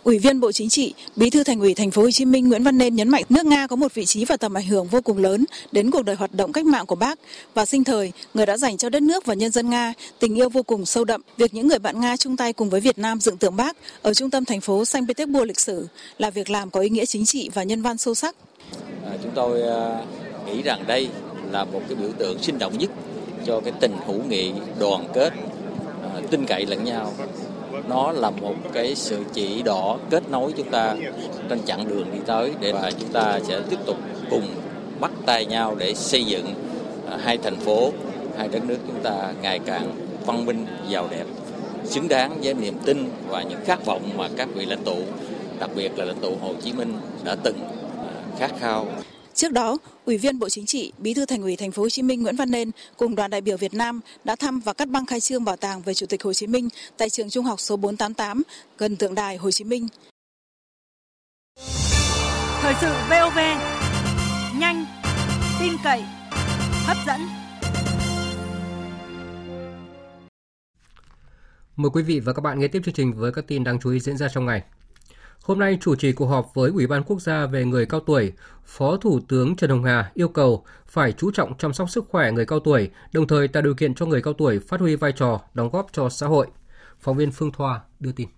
Ủy 0.08 0.18
viên 0.18 0.40
Bộ 0.40 0.52
Chính 0.52 0.68
trị, 0.68 0.94
Bí 1.16 1.30
thư 1.30 1.44
Thành 1.44 1.60
ủy 1.60 1.74
Thành 1.74 1.90
phố 1.90 2.02
Hồ 2.02 2.10
Chí 2.10 2.24
Minh 2.24 2.48
Nguyễn 2.48 2.62
Văn 2.62 2.78
Nên 2.78 2.96
nhấn 2.96 3.08
mạnh 3.08 3.24
nước 3.28 3.46
Nga 3.46 3.66
có 3.66 3.76
một 3.76 3.94
vị 3.94 4.04
trí 4.04 4.24
và 4.24 4.36
tầm 4.36 4.54
ảnh 4.54 4.66
hưởng 4.66 4.86
vô 4.86 5.00
cùng 5.00 5.18
lớn 5.18 5.44
đến 5.72 5.90
cuộc 5.90 6.02
đời 6.02 6.16
hoạt 6.16 6.34
động 6.34 6.52
cách 6.52 6.66
mạng 6.66 6.86
của 6.86 6.94
Bác 6.94 7.18
và 7.54 7.66
sinh 7.66 7.84
thời 7.84 8.12
người 8.34 8.46
đã 8.46 8.56
dành 8.56 8.76
cho 8.76 8.88
đất 8.88 9.02
nước 9.02 9.26
và 9.26 9.34
nhân 9.34 9.50
dân 9.50 9.70
Nga 9.70 9.92
tình 10.18 10.34
yêu 10.34 10.48
vô 10.48 10.62
cùng 10.62 10.86
sâu 10.86 11.04
đậm. 11.04 11.20
Việc 11.36 11.54
những 11.54 11.68
người 11.68 11.78
bạn 11.78 12.00
Nga 12.00 12.16
chung 12.16 12.36
tay 12.36 12.52
cùng 12.52 12.70
với 12.70 12.80
Việt 12.80 12.98
Nam 12.98 13.20
dựng 13.20 13.36
tượng 13.36 13.56
Bác 13.56 13.76
ở 14.02 14.14
trung 14.14 14.30
tâm 14.30 14.44
thành 14.44 14.60
phố 14.60 14.84
Saint 14.84 15.08
Petersburg 15.08 15.46
lịch 15.46 15.60
sử 15.60 15.86
là 16.18 16.30
việc 16.30 16.50
làm 16.50 16.70
có 16.70 16.80
ý 16.80 16.88
nghĩa 16.88 17.06
chính 17.06 17.26
trị 17.26 17.50
và 17.54 17.62
nhân 17.62 17.82
văn 17.82 17.98
sâu 17.98 18.14
sắc. 18.14 18.36
À, 19.04 19.12
chúng 19.22 19.32
tôi 19.34 19.62
à, 19.62 20.04
nghĩ 20.46 20.62
rằng 20.62 20.84
đây 20.86 21.08
là 21.52 21.64
một 21.64 21.80
cái 21.88 21.96
biểu 21.96 22.10
tượng 22.18 22.42
sinh 22.42 22.58
động 22.58 22.78
nhất 22.78 22.90
cho 23.46 23.60
cái 23.60 23.72
tình 23.80 23.96
hữu 24.06 24.22
nghị 24.28 24.52
đoàn 24.80 25.08
kết 25.14 25.32
à, 26.02 26.20
tin 26.30 26.46
cậy 26.46 26.66
lẫn 26.66 26.84
nhau 26.84 27.12
nó 27.88 28.12
là 28.12 28.30
một 28.30 28.54
cái 28.72 28.94
sự 28.94 29.24
chỉ 29.32 29.62
đỏ 29.62 29.96
kết 30.10 30.30
nối 30.30 30.52
chúng 30.56 30.70
ta 30.70 30.96
trên 31.48 31.62
chặng 31.66 31.88
đường 31.88 32.06
đi 32.12 32.18
tới 32.26 32.52
để 32.60 32.72
mà 32.72 32.90
chúng 32.90 33.12
ta 33.12 33.40
sẽ 33.42 33.60
tiếp 33.70 33.78
tục 33.86 33.96
cùng 34.30 34.46
bắt 35.00 35.10
tay 35.26 35.46
nhau 35.46 35.74
để 35.78 35.94
xây 35.94 36.24
dựng 36.24 36.54
à, 37.10 37.18
hai 37.24 37.38
thành 37.38 37.56
phố, 37.56 37.92
hai 38.38 38.48
đất 38.48 38.64
nước 38.64 38.78
chúng 38.86 39.02
ta 39.02 39.32
ngày 39.42 39.58
càng 39.58 39.90
văn 40.26 40.46
minh, 40.46 40.66
giàu 40.88 41.08
đẹp, 41.10 41.24
xứng 41.84 42.08
đáng 42.08 42.38
với 42.42 42.54
niềm 42.54 42.74
tin 42.84 43.10
và 43.28 43.42
những 43.42 43.60
khát 43.64 43.86
vọng 43.86 44.02
mà 44.16 44.28
các 44.36 44.48
vị 44.54 44.66
lãnh 44.66 44.84
tụ, 44.84 44.96
đặc 45.58 45.70
biệt 45.74 45.98
là 45.98 46.04
lãnh 46.04 46.20
tụ 46.20 46.36
Hồ 46.40 46.54
Chí 46.62 46.72
Minh 46.72 46.92
đã 47.24 47.36
từng 47.42 47.56
à, 47.98 48.12
khát 48.38 48.50
khao. 48.60 48.86
Trước 49.38 49.52
đó, 49.52 49.78
Ủy 50.04 50.18
viên 50.18 50.38
Bộ 50.38 50.48
Chính 50.48 50.66
trị, 50.66 50.92
Bí 50.98 51.14
thư 51.14 51.26
Thành 51.26 51.42
ủy 51.42 51.56
Thành 51.56 51.72
phố 51.72 51.82
Hồ 51.82 51.88
Chí 51.88 52.02
Minh 52.02 52.22
Nguyễn 52.22 52.36
Văn 52.36 52.50
Nên 52.50 52.70
cùng 52.96 53.14
đoàn 53.14 53.30
đại 53.30 53.40
biểu 53.40 53.56
Việt 53.56 53.74
Nam 53.74 54.00
đã 54.24 54.36
thăm 54.36 54.60
và 54.60 54.72
cắt 54.72 54.88
băng 54.88 55.06
khai 55.06 55.20
trương 55.20 55.44
bảo 55.44 55.56
tàng 55.56 55.82
về 55.82 55.94
Chủ 55.94 56.06
tịch 56.06 56.22
Hồ 56.22 56.32
Chí 56.32 56.46
Minh 56.46 56.68
tại 56.96 57.10
trường 57.10 57.30
Trung 57.30 57.44
học 57.44 57.60
số 57.60 57.76
488 57.76 58.42
gần 58.78 58.96
tượng 58.96 59.14
đài 59.14 59.36
Hồ 59.36 59.50
Chí 59.50 59.64
Minh. 59.64 59.86
Thời 62.60 62.74
sự 62.80 62.92
VOV, 63.10 63.38
nhanh, 64.60 64.86
tin 65.60 65.72
cậy, 65.84 66.02
hấp 66.86 66.96
dẫn. 67.06 67.20
Mời 71.76 71.90
quý 71.92 72.02
vị 72.02 72.20
và 72.20 72.32
các 72.32 72.40
bạn 72.40 72.60
nghe 72.60 72.68
tiếp 72.68 72.82
chương 72.84 72.94
trình 72.94 73.12
với 73.12 73.32
các 73.32 73.46
tin 73.46 73.64
đáng 73.64 73.78
chú 73.80 73.90
ý 73.90 74.00
diễn 74.00 74.16
ra 74.16 74.28
trong 74.34 74.46
ngày. 74.46 74.62
Hôm 75.42 75.58
nay 75.58 75.78
chủ 75.80 75.94
trì 75.94 76.12
cuộc 76.12 76.26
họp 76.26 76.54
với 76.54 76.70
Ủy 76.70 76.86
ban 76.86 77.02
Quốc 77.02 77.20
gia 77.20 77.46
về 77.46 77.64
người 77.64 77.86
cao 77.86 78.00
tuổi, 78.00 78.32
Phó 78.64 78.96
Thủ 78.96 79.20
tướng 79.28 79.56
Trần 79.56 79.70
Hồng 79.70 79.84
Hà 79.84 80.10
yêu 80.14 80.28
cầu 80.28 80.64
phải 80.86 81.12
chú 81.12 81.30
trọng 81.30 81.58
chăm 81.58 81.72
sóc 81.72 81.90
sức 81.90 82.04
khỏe 82.08 82.32
người 82.32 82.46
cao 82.46 82.60
tuổi, 82.60 82.90
đồng 83.12 83.26
thời 83.26 83.48
tạo 83.48 83.62
điều 83.62 83.74
kiện 83.74 83.94
cho 83.94 84.06
người 84.06 84.22
cao 84.22 84.34
tuổi 84.34 84.58
phát 84.58 84.80
huy 84.80 84.96
vai 84.96 85.12
trò 85.12 85.40
đóng 85.54 85.70
góp 85.70 85.86
cho 85.92 86.08
xã 86.08 86.26
hội. 86.26 86.46
Phóng 87.00 87.16
viên 87.16 87.32
Phương 87.32 87.52
Thoa 87.52 87.80
đưa 88.00 88.12
tin. 88.12 88.28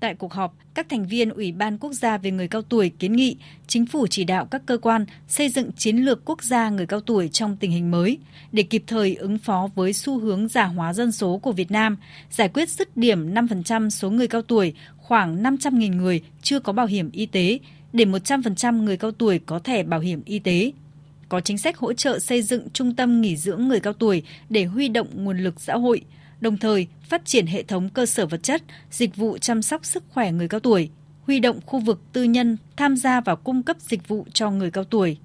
Tại 0.00 0.14
cuộc 0.14 0.32
họp, 0.32 0.54
các 0.74 0.88
thành 0.88 1.06
viên 1.06 1.30
Ủy 1.30 1.52
ban 1.52 1.78
Quốc 1.78 1.92
gia 1.92 2.18
về 2.18 2.30
người 2.30 2.48
cao 2.48 2.62
tuổi 2.62 2.88
kiến 2.98 3.12
nghị 3.12 3.36
chính 3.66 3.86
phủ 3.86 4.06
chỉ 4.06 4.24
đạo 4.24 4.46
các 4.46 4.62
cơ 4.66 4.78
quan 4.78 5.06
xây 5.28 5.48
dựng 5.48 5.72
chiến 5.72 5.96
lược 5.96 6.24
quốc 6.24 6.42
gia 6.42 6.70
người 6.70 6.86
cao 6.86 7.00
tuổi 7.00 7.28
trong 7.28 7.56
tình 7.56 7.70
hình 7.70 7.90
mới 7.90 8.18
để 8.52 8.62
kịp 8.62 8.84
thời 8.86 9.14
ứng 9.14 9.38
phó 9.38 9.68
với 9.74 9.92
xu 9.92 10.18
hướng 10.18 10.48
già 10.48 10.64
hóa 10.64 10.92
dân 10.92 11.12
số 11.12 11.38
của 11.38 11.52
Việt 11.52 11.70
Nam, 11.70 11.96
giải 12.30 12.48
quyết 12.48 12.68
dứt 12.68 12.96
điểm 12.96 13.34
5% 13.34 13.90
số 13.90 14.10
người 14.10 14.28
cao 14.28 14.42
tuổi, 14.42 14.74
khoảng 14.96 15.42
500.000 15.42 15.96
người 15.96 16.22
chưa 16.42 16.60
có 16.60 16.72
bảo 16.72 16.86
hiểm 16.86 17.10
y 17.10 17.26
tế, 17.26 17.58
để 17.92 18.04
100% 18.04 18.82
người 18.82 18.96
cao 18.96 19.10
tuổi 19.10 19.40
có 19.46 19.58
thẻ 19.58 19.82
bảo 19.82 20.00
hiểm 20.00 20.22
y 20.24 20.38
tế. 20.38 20.72
Có 21.28 21.40
chính 21.40 21.58
sách 21.58 21.78
hỗ 21.78 21.92
trợ 21.92 22.18
xây 22.18 22.42
dựng 22.42 22.68
trung 22.72 22.94
tâm 22.94 23.20
nghỉ 23.20 23.36
dưỡng 23.36 23.68
người 23.68 23.80
cao 23.80 23.92
tuổi 23.92 24.22
để 24.48 24.64
huy 24.64 24.88
động 24.88 25.08
nguồn 25.14 25.38
lực 25.38 25.60
xã 25.60 25.76
hội– 25.76 26.00
đồng 26.40 26.56
thời 26.56 26.86
phát 27.08 27.24
triển 27.24 27.46
hệ 27.46 27.62
thống 27.62 27.88
cơ 27.94 28.06
sở 28.06 28.26
vật 28.26 28.42
chất, 28.42 28.62
dịch 28.90 29.16
vụ 29.16 29.38
chăm 29.38 29.62
sóc 29.62 29.84
sức 29.84 30.02
khỏe 30.10 30.32
người 30.32 30.48
cao 30.48 30.60
tuổi, 30.60 30.90
huy 31.22 31.40
động 31.40 31.60
khu 31.66 31.80
vực 31.80 32.00
tư 32.12 32.22
nhân 32.22 32.56
tham 32.76 32.96
gia 32.96 33.20
vào 33.20 33.36
cung 33.36 33.62
cấp 33.62 33.76
dịch 33.80 34.08
vụ 34.08 34.26
cho 34.32 34.50
người 34.50 34.70
cao 34.70 34.84
tuổi. 34.84 35.18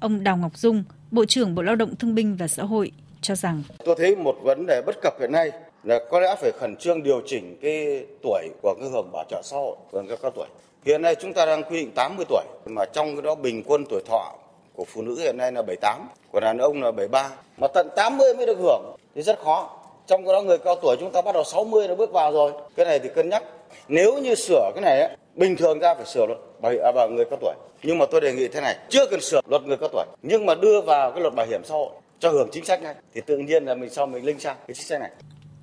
Ông 0.00 0.24
Đào 0.24 0.36
Ngọc 0.36 0.58
Dung, 0.58 0.84
Bộ 1.10 1.24
trưởng 1.24 1.54
Bộ 1.54 1.62
Lao 1.62 1.76
động 1.76 1.96
Thương 1.96 2.14
binh 2.14 2.36
và 2.36 2.48
Xã 2.48 2.62
hội 2.62 2.92
cho 3.20 3.34
rằng 3.34 3.62
Tôi 3.84 3.94
thấy 3.98 4.16
một 4.16 4.36
vấn 4.42 4.66
đề 4.66 4.82
bất 4.86 4.96
cập 5.02 5.20
hiện 5.20 5.32
nay 5.32 5.50
là 5.84 5.98
có 6.10 6.20
lẽ 6.20 6.36
phải 6.40 6.52
khẩn 6.60 6.76
trương 6.76 7.02
điều 7.02 7.22
chỉnh 7.26 7.56
cái 7.62 8.06
tuổi 8.22 8.48
của 8.62 8.74
cái 8.80 8.88
hưởng 8.88 9.12
bảo 9.12 9.24
trợ 9.30 9.42
xã 9.44 9.56
hội 9.56 9.76
của 9.90 10.02
người 10.02 10.16
cao 10.22 10.30
tuổi. 10.30 10.46
Hiện 10.86 11.02
nay 11.02 11.14
chúng 11.20 11.34
ta 11.34 11.46
đang 11.46 11.62
quy 11.62 11.80
định 11.80 11.90
80 11.94 12.24
tuổi 12.28 12.44
mà 12.66 12.84
trong 12.92 13.16
cái 13.16 13.22
đó 13.22 13.34
bình 13.34 13.62
quân 13.66 13.84
tuổi 13.90 14.02
thọ 14.06 14.34
của 14.74 14.84
phụ 14.84 15.02
nữ 15.02 15.16
hiện 15.18 15.36
nay 15.36 15.52
là 15.52 15.62
78, 15.62 16.08
của 16.30 16.40
đàn 16.40 16.58
ông 16.58 16.82
là 16.82 16.90
73 16.90 17.30
mà 17.58 17.68
tận 17.74 17.88
80 17.96 18.34
mới 18.34 18.46
được 18.46 18.58
hưởng 18.58 18.96
thì 19.14 19.22
rất 19.22 19.38
khó. 19.38 19.79
Trong 20.10 20.24
đó 20.24 20.42
người 20.42 20.58
cao 20.58 20.76
tuổi 20.82 20.96
chúng 21.00 21.12
ta 21.12 21.22
bắt 21.22 21.32
đầu 21.34 21.44
60 21.44 21.88
nó 21.88 21.94
bước 21.94 22.12
vào 22.12 22.32
rồi. 22.32 22.52
Cái 22.76 22.86
này 22.86 22.98
thì 22.98 23.08
cân 23.14 23.28
nhắc. 23.28 23.42
Nếu 23.88 24.18
như 24.18 24.34
sửa 24.34 24.70
cái 24.74 24.82
này 24.82 25.00
ấy, 25.00 25.16
bình 25.34 25.56
thường 25.56 25.78
ra 25.78 25.94
phải 25.94 26.06
sửa 26.06 26.26
luật 26.26 26.38
bảo, 26.60 26.72
à, 26.84 26.92
bảo 26.92 27.08
người 27.08 27.24
cao 27.24 27.38
tuổi. 27.40 27.54
Nhưng 27.82 27.98
mà 27.98 28.06
tôi 28.10 28.20
đề 28.20 28.32
nghị 28.32 28.48
thế 28.48 28.60
này, 28.60 28.76
chưa 28.88 29.06
cần 29.06 29.20
sửa 29.20 29.40
luật 29.50 29.62
người 29.62 29.76
cao 29.76 29.88
tuổi 29.92 30.04
nhưng 30.22 30.46
mà 30.46 30.54
đưa 30.54 30.80
vào 30.80 31.12
cái 31.12 31.20
luật 31.20 31.34
bảo 31.34 31.46
hiểm 31.46 31.64
xã 31.64 31.74
hội 31.74 31.90
cho 32.18 32.30
hưởng 32.30 32.48
chính 32.52 32.64
sách 32.64 32.82
này 32.82 32.94
thì 33.14 33.20
tự 33.20 33.38
nhiên 33.38 33.64
là 33.64 33.74
mình 33.74 33.90
sau 33.90 34.06
mình 34.06 34.24
linh 34.24 34.40
sang 34.40 34.56
cái 34.66 34.74
chính 34.74 34.84
sách 34.84 35.00
này. 35.00 35.10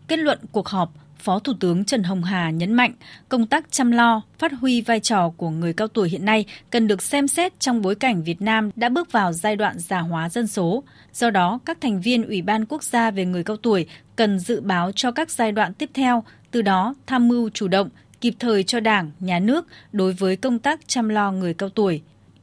Kết 0.07 0.19
luận 0.19 0.39
cuộc 0.51 0.67
họp, 0.67 0.89
Phó 1.19 1.39
Thủ 1.39 1.53
tướng 1.59 1.85
Trần 1.85 2.03
Hồng 2.03 2.23
Hà 2.23 2.49
nhấn 2.49 2.73
mạnh 2.73 2.93
công 3.29 3.45
tác 3.45 3.71
chăm 3.71 3.91
lo, 3.91 4.21
phát 4.39 4.51
huy 4.51 4.81
vai 4.81 4.99
trò 4.99 5.29
của 5.37 5.49
người 5.49 5.73
cao 5.73 5.87
tuổi 5.87 6.09
hiện 6.09 6.25
nay 6.25 6.45
cần 6.69 6.87
được 6.87 7.01
xem 7.01 7.27
xét 7.27 7.59
trong 7.59 7.81
bối 7.81 7.95
cảnh 7.95 8.23
Việt 8.23 8.41
Nam 8.41 8.71
đã 8.75 8.89
bước 8.89 9.11
vào 9.11 9.33
giai 9.33 9.55
đoạn 9.55 9.79
già 9.79 9.99
hóa 9.99 10.29
dân 10.29 10.47
số. 10.47 10.83
Do 11.13 11.29
đó, 11.29 11.59
các 11.65 11.81
thành 11.81 12.01
viên 12.01 12.23
Ủy 12.27 12.41
ban 12.41 12.65
Quốc 12.65 12.83
gia 12.83 13.11
về 13.11 13.25
người 13.25 13.43
cao 13.43 13.57
tuổi 13.57 13.85
cần 14.15 14.39
dự 14.39 14.61
báo 14.61 14.91
cho 14.91 15.11
các 15.11 15.31
giai 15.31 15.51
đoạn 15.51 15.73
tiếp 15.73 15.89
theo, 15.93 16.23
từ 16.51 16.61
đó 16.61 16.95
tham 17.07 17.27
mưu 17.27 17.49
chủ 17.49 17.67
động, 17.67 17.89
kịp 18.21 18.33
thời 18.39 18.63
cho 18.63 18.79
Đảng, 18.79 19.11
Nhà 19.19 19.39
nước 19.39 19.67
đối 19.91 20.13
với 20.13 20.35
công 20.35 20.59
tác 20.59 20.87
chăm 20.87 21.09
lo 21.09 21.31
người 21.31 21.53
cao 21.53 21.69
tuổi. 21.69 22.01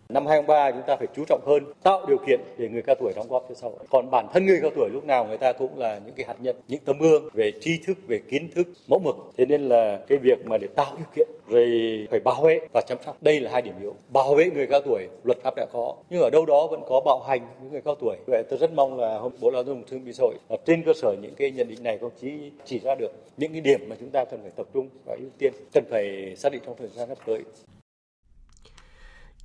Năm 0.09 0.27
2023 0.27 0.71
chúng 0.71 0.87
ta 0.87 0.97
phải 0.97 1.07
chú 1.17 1.25
trọng 1.29 1.41
hơn 1.47 1.65
tạo 1.83 2.07
điều 2.09 2.19
kiện 2.27 2.41
để 2.59 2.69
người 2.69 2.83
cao 2.83 2.97
tuổi 3.01 3.13
đóng 3.17 3.27
góp 3.29 3.47
cho 3.49 3.55
xã 3.55 3.67
hội. 3.67 3.79
Còn 3.91 4.11
bản 4.11 4.27
thân 4.33 4.47
người 4.47 4.59
cao 4.63 4.71
tuổi 4.77 4.91
lúc 4.93 5.05
nào 5.05 5.25
người 5.25 5.39
ta 5.39 5.53
cũng 5.53 5.79
là 5.79 6.01
những 6.07 6.15
cái 6.15 6.27
hạt 6.27 6.37
nhân, 6.41 6.57
những 6.69 6.81
tấm 6.85 6.99
gương 6.99 7.29
về 7.33 7.53
tri 7.61 7.79
thức, 7.87 7.99
về 8.07 8.21
kiến 8.31 8.51
thức, 8.55 8.69
mẫu 8.89 8.99
mực. 8.99 9.17
Thế 9.37 9.47
nên 9.47 9.69
là 9.69 10.01
cái 10.09 10.19
việc 10.19 10.47
mà 10.47 10.59
để 10.59 10.67
tạo 10.67 10.95
điều 10.97 11.07
kiện 11.17 11.29
rồi 11.49 11.69
phải 12.11 12.21
bảo 12.21 12.43
vệ 12.43 12.61
và 12.75 12.83
chăm 12.87 12.99
sóc 13.07 13.17
đây 13.21 13.41
là 13.41 13.51
hai 13.51 13.63
điểm 13.63 13.75
yếu. 13.81 13.95
Bảo 14.09 14.35
vệ 14.35 14.51
người 14.51 14.67
cao 14.67 14.81
tuổi 14.85 15.09
luật 15.25 15.39
pháp 15.43 15.55
đã 15.57 15.67
có, 15.73 15.95
nhưng 16.11 16.21
ở 16.21 16.31
đâu 16.31 16.47
đó 16.47 16.67
vẫn 16.71 16.83
có 16.89 17.01
bạo 17.05 17.21
hành 17.29 17.41
những 17.63 17.73
người 17.73 17.83
cao 17.85 17.95
tuổi. 18.01 18.17
Vậy 18.27 18.43
tôi 18.51 18.59
rất 18.59 18.73
mong 18.73 19.01
là 19.01 19.19
hôm 19.19 19.33
Bộ 19.41 19.51
Lao 19.51 19.63
động 19.63 19.83
Thương 19.91 20.05
binh 20.05 20.15
Xã 20.15 20.23
hội 20.23 20.35
trên 20.67 20.83
cơ 20.83 20.93
sở 20.95 21.17
những 21.23 21.35
cái 21.35 21.51
nhận 21.51 21.69
định 21.69 21.83
này 21.83 21.99
công 21.99 22.11
chí 22.21 22.51
chỉ 22.65 22.79
ra 22.79 22.95
được 22.95 23.13
những 23.37 23.53
cái 23.53 23.61
điểm 23.61 23.81
mà 23.89 23.97
chúng 24.01 24.11
ta 24.11 24.25
cần 24.25 24.41
phải 24.43 24.51
tập 24.57 24.67
trung 24.75 24.89
và 25.07 25.17
ưu 25.21 25.29
tiên, 25.39 25.53
cần 25.73 25.85
phải 25.91 26.35
xác 26.37 26.53
định 26.53 26.63
trong 26.67 26.75
thời 26.79 26.89
gian 26.89 27.09
sắp 27.09 27.19
tới. 27.27 27.43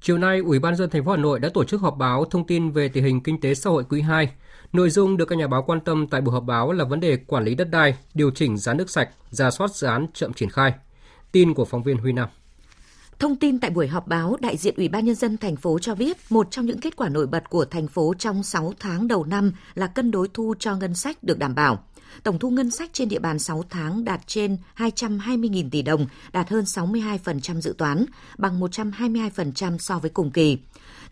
Chiều 0.01 0.17
nay, 0.17 0.39
Ủy 0.39 0.59
ban 0.59 0.75
dân 0.75 0.89
thành 0.89 1.05
phố 1.05 1.11
Hà 1.11 1.17
Nội 1.17 1.39
đã 1.39 1.49
tổ 1.53 1.63
chức 1.63 1.81
họp 1.81 1.97
báo 1.97 2.25
thông 2.25 2.47
tin 2.47 2.71
về 2.71 2.89
tình 2.89 3.03
hình 3.03 3.23
kinh 3.23 3.41
tế 3.41 3.55
xã 3.55 3.69
hội 3.69 3.83
quý 3.89 4.01
2. 4.01 4.29
Nội 4.73 4.89
dung 4.89 5.17
được 5.17 5.25
các 5.25 5.35
nhà 5.37 5.47
báo 5.47 5.63
quan 5.63 5.79
tâm 5.79 6.07
tại 6.07 6.21
buổi 6.21 6.33
họp 6.33 6.43
báo 6.43 6.71
là 6.71 6.85
vấn 6.85 6.99
đề 6.99 7.17
quản 7.17 7.43
lý 7.43 7.55
đất 7.55 7.69
đai, 7.71 7.95
điều 8.13 8.31
chỉnh 8.31 8.57
giá 8.57 8.73
nước 8.73 8.89
sạch, 8.89 9.09
ra 9.29 9.51
soát 9.51 9.71
dự 9.75 9.87
án 9.87 10.07
chậm 10.13 10.33
triển 10.33 10.49
khai. 10.49 10.73
Tin 11.31 11.53
của 11.53 11.65
phóng 11.65 11.83
viên 11.83 11.97
Huy 11.97 12.11
Nam. 12.11 12.29
Thông 13.19 13.35
tin 13.35 13.59
tại 13.59 13.71
buổi 13.71 13.87
họp 13.87 14.07
báo, 14.07 14.37
đại 14.39 14.57
diện 14.57 14.73
Ủy 14.77 14.87
ban 14.87 15.05
nhân 15.05 15.15
dân 15.15 15.37
thành 15.37 15.55
phố 15.55 15.79
cho 15.79 15.95
biết, 15.95 16.17
một 16.29 16.51
trong 16.51 16.65
những 16.65 16.79
kết 16.79 16.95
quả 16.95 17.09
nổi 17.09 17.27
bật 17.27 17.49
của 17.49 17.65
thành 17.65 17.87
phố 17.87 18.13
trong 18.19 18.43
6 18.43 18.73
tháng 18.79 19.07
đầu 19.07 19.25
năm 19.25 19.51
là 19.75 19.87
cân 19.87 20.11
đối 20.11 20.27
thu 20.33 20.53
cho 20.59 20.75
ngân 20.75 20.95
sách 20.95 21.23
được 21.23 21.39
đảm 21.39 21.55
bảo. 21.55 21.83
Tổng 22.23 22.39
thu 22.39 22.49
ngân 22.49 22.71
sách 22.71 22.89
trên 22.93 23.09
địa 23.09 23.19
bàn 23.19 23.39
6 23.39 23.63
tháng 23.69 24.03
đạt 24.03 24.27
trên 24.27 24.57
220.000 24.77 25.69
tỷ 25.69 25.81
đồng, 25.81 26.07
đạt 26.31 26.49
hơn 26.49 26.63
62% 26.63 27.61
dự 27.61 27.75
toán, 27.77 28.05
bằng 28.37 28.59
122% 28.59 29.77
so 29.77 29.99
với 29.99 30.09
cùng 30.09 30.31
kỳ. 30.31 30.57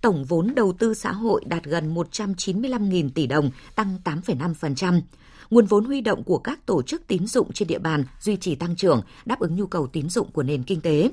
Tổng 0.02 0.24
vốn 0.24 0.56
đầu 0.56 0.74
tư 0.74 0.94
xã 0.94 1.12
hội 1.12 1.44
đạt 1.46 1.64
gần 1.64 1.96
195.000 1.96 3.10
tỷ 3.10 3.28
đồng, 3.28 3.52
tăng 3.76 3.98
8,5%. 4.04 5.02
Nguồn 5.50 5.66
vốn 5.66 5.86
huy 5.86 6.02
động 6.02 6.24
của 6.24 6.38
các 6.38 6.66
tổ 6.66 6.82
chức 6.82 7.08
tín 7.08 7.28
dụng 7.28 7.54
trên 7.54 7.68
địa 7.68 7.80
bàn 7.80 8.04
duy 8.22 8.38
trì 8.38 8.56
tăng 8.56 8.76
trưởng, 8.76 9.02
đáp 9.26 9.40
ứng 9.40 9.56
nhu 9.56 9.68
cầu 9.68 9.88
tín 9.88 10.10
dụng 10.10 10.32
của 10.32 10.44
nền 10.44 10.64
kinh 10.64 10.82
tế. 10.82 11.10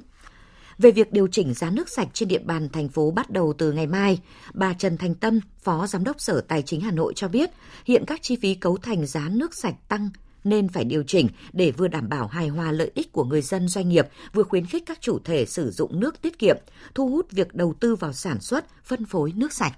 Về 0.79 0.91
việc 0.91 1.13
điều 1.13 1.27
chỉnh 1.27 1.55
giá 1.55 1.71
nước 1.71 1.89
sạch 1.89 2.09
trên 2.13 2.29
địa 2.29 2.39
bàn 2.39 2.69
thành 2.69 2.89
phố 2.89 3.11
bắt 3.11 3.31
đầu 3.31 3.55
từ 3.59 3.73
ngày 3.73 3.87
mai, 3.87 4.19
bà 4.55 4.73
Trần 4.73 4.97
Thành 4.97 5.15
Tâm, 5.15 5.41
Phó 5.59 5.87
Giám 5.87 6.05
đốc 6.05 6.21
Sở 6.21 6.41
Tài 6.41 6.63
chính 6.63 6.81
Hà 6.81 6.91
Nội 6.91 7.13
cho 7.17 7.29
biết, 7.29 7.51
hiện 7.85 8.05
các 8.07 8.23
chi 8.23 8.37
phí 8.43 8.55
cấu 8.55 8.77
thành 8.77 9.07
giá 9.07 9.29
nước 9.33 9.55
sạch 9.55 9.75
tăng 9.89 10.09
nên 10.45 10.69
phải 10.69 10.85
điều 10.85 11.03
chỉnh 11.03 11.29
để 11.53 11.71
vừa 11.71 11.89
đảm 11.89 12.09
bảo 12.09 12.27
hài 12.27 12.49
hòa 12.49 12.73
lợi 12.73 12.91
ích 12.95 13.13
của 13.13 13.25
người 13.25 13.43
dân 13.43 13.69
doanh 13.69 13.89
nghiệp, 13.89 14.09
vừa 14.33 14.43
khuyến 14.43 14.67
khích 14.67 14.83
các 14.87 15.01
chủ 15.01 15.19
thể 15.25 15.47
sử 15.47 15.71
dụng 15.71 16.01
nước 16.01 16.23
tiết 16.23 16.39
kiệm, 16.39 16.57
thu 16.95 17.09
hút 17.09 17.31
việc 17.31 17.55
đầu 17.55 17.75
tư 17.81 17.97
vào 17.97 18.13
sản 18.13 18.41
xuất, 18.41 18.65
phân 18.85 19.05
phối 19.05 19.33
nước 19.37 19.53
sạch. 19.53 19.73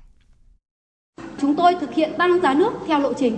Chúng 1.41 1.57
tôi 1.57 1.77
thực 1.81 1.95
hiện 1.95 2.13
tăng 2.19 2.41
giá 2.41 2.55
nước 2.55 2.73
theo 2.87 3.01
lộ 3.01 3.13
trình. 3.13 3.37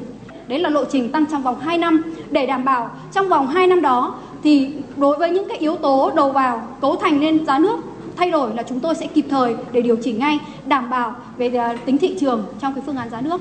Đấy 0.49 0.59
là 0.59 0.71
lộ 0.71 0.85
trình 0.85 1.13
tăng 1.13 1.25
trong 1.31 1.43
vòng 1.43 1.61
2 1.61 1.79
năm 1.79 2.15
để 2.31 2.47
đảm 2.47 2.65
bảo 2.65 2.97
trong 3.13 3.29
vòng 3.29 3.47
2 3.47 3.67
năm 3.67 3.83
đó 3.83 4.21
thì 4.43 4.71
đối 4.97 5.19
với 5.19 5.31
những 5.31 5.49
cái 5.49 5.59
yếu 5.59 5.77
tố 5.77 6.11
đầu 6.17 6.33
vào 6.33 6.63
cấu 6.81 6.97
thành 6.97 7.21
nên 7.21 7.47
giá 7.47 7.59
nước 7.59 7.79
thay 8.19 8.31
đổi 8.31 8.55
là 8.55 8.63
chúng 8.63 8.81
tôi 8.81 8.95
sẽ 8.95 9.07
kịp 9.07 9.25
thời 9.31 9.57
để 9.73 9.81
điều 9.81 9.97
chỉnh 9.97 10.19
ngay, 10.19 10.39
đảm 10.67 10.91
bảo 10.91 11.15
về 11.37 11.49
à, 11.49 11.77
tính 11.85 11.99
thị 11.99 12.17
trường 12.21 12.45
trong 12.61 12.75
cái 12.75 12.83
phương 12.87 12.97
án 12.97 13.11
giá 13.11 13.21
nước. 13.21 13.41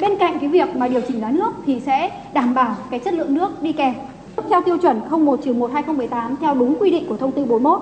Bên 0.00 0.16
cạnh 0.18 0.38
cái 0.40 0.48
việc 0.48 0.76
mà 0.76 0.88
điều 0.88 1.00
chỉnh 1.08 1.20
giá 1.20 1.30
nước 1.30 1.50
thì 1.66 1.80
sẽ 1.80 2.10
đảm 2.32 2.54
bảo 2.54 2.76
cái 2.90 3.00
chất 3.00 3.14
lượng 3.14 3.34
nước 3.34 3.62
đi 3.62 3.72
kèm. 3.72 3.94
Theo 4.50 4.62
tiêu 4.62 4.78
chuẩn 4.78 5.00
01-1 5.10 5.72
2018 5.72 6.36
theo 6.40 6.54
đúng 6.54 6.76
quy 6.80 6.90
định 6.90 7.06
của 7.08 7.16
thông 7.16 7.32
tư 7.32 7.44
41 7.44 7.80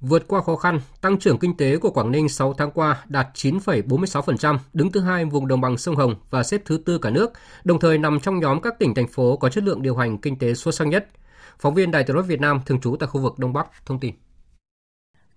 Vượt 0.00 0.28
qua 0.28 0.40
khó 0.40 0.56
khăn, 0.56 0.80
tăng 1.00 1.18
trưởng 1.18 1.38
kinh 1.38 1.56
tế 1.56 1.76
của 1.76 1.90
Quảng 1.90 2.10
Ninh 2.10 2.28
6 2.28 2.54
tháng 2.54 2.70
qua 2.70 3.04
đạt 3.08 3.26
9,46%, 3.34 4.58
đứng 4.72 4.92
thứ 4.92 5.00
hai 5.00 5.24
vùng 5.24 5.48
đồng 5.48 5.60
bằng 5.60 5.76
sông 5.76 5.96
Hồng 5.96 6.14
và 6.30 6.42
xếp 6.42 6.60
thứ 6.64 6.82
tư 6.86 6.98
cả 6.98 7.10
nước, 7.10 7.32
đồng 7.64 7.80
thời 7.80 7.98
nằm 7.98 8.20
trong 8.20 8.40
nhóm 8.40 8.60
các 8.60 8.78
tỉnh 8.78 8.94
thành 8.94 9.08
phố 9.08 9.36
có 9.36 9.48
chất 9.48 9.64
lượng 9.64 9.82
điều 9.82 9.96
hành 9.96 10.18
kinh 10.18 10.38
tế 10.38 10.54
xuất 10.54 10.74
sắc 10.74 10.84
nhất. 10.84 11.08
Phóng 11.58 11.74
viên 11.74 11.90
Đài 11.90 12.04
truyền 12.04 12.16
hình 12.16 12.26
Việt 12.26 12.40
Nam 12.40 12.60
thường 12.66 12.80
trú 12.80 12.96
tại 12.96 13.06
khu 13.06 13.20
vực 13.20 13.38
Đông 13.38 13.52
Bắc 13.52 13.86
thông 13.86 14.00
tin. 14.00 14.14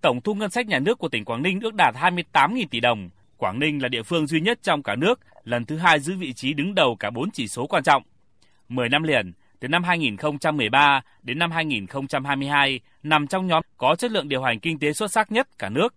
Tổng 0.02 0.22
thu 0.22 0.34
ngân 0.34 0.50
sách 0.50 0.68
nhà 0.68 0.80
nước 0.80 0.98
của 0.98 1.10
tỉnh 1.10 1.26
Quảng 1.26 1.42
Ninh 1.42 1.60
ước 1.62 1.74
đạt 1.74 1.96
28.000 1.96 2.66
tỷ 2.72 2.80
đồng. 2.80 3.10
Quảng 3.38 3.60
Ninh 3.60 3.82
là 3.82 3.90
địa 3.90 4.04
phương 4.04 4.28
duy 4.28 4.42
nhất 4.42 4.60
trong 4.62 4.84
cả 4.84 4.96
nước 4.96 5.20
lần 5.44 5.66
thứ 5.66 5.78
hai 5.78 6.00
giữ 6.00 6.16
vị 6.18 6.34
trí 6.34 6.54
đứng 6.54 6.76
đầu 6.76 6.96
cả 7.00 7.10
bốn 7.10 7.32
chỉ 7.32 7.48
số 7.48 7.68
quan 7.68 7.84
trọng. 7.84 8.04
10 8.70 8.90
năm 8.90 9.04
liền, 9.04 9.34
từ 9.64 9.70
năm 9.70 9.84
2013 9.84 11.02
đến 11.22 11.40
năm 11.40 11.52
2022 11.52 12.80
nằm 13.04 13.28
trong 13.28 13.48
nhóm 13.48 13.64
có 13.78 13.96
chất 13.96 14.12
lượng 14.12 14.30
điều 14.30 14.42
hành 14.42 14.60
kinh 14.60 14.80
tế 14.80 14.94
xuất 14.94 15.12
sắc 15.12 15.32
nhất 15.32 15.48
cả 15.60 15.70
nước. 15.70 15.94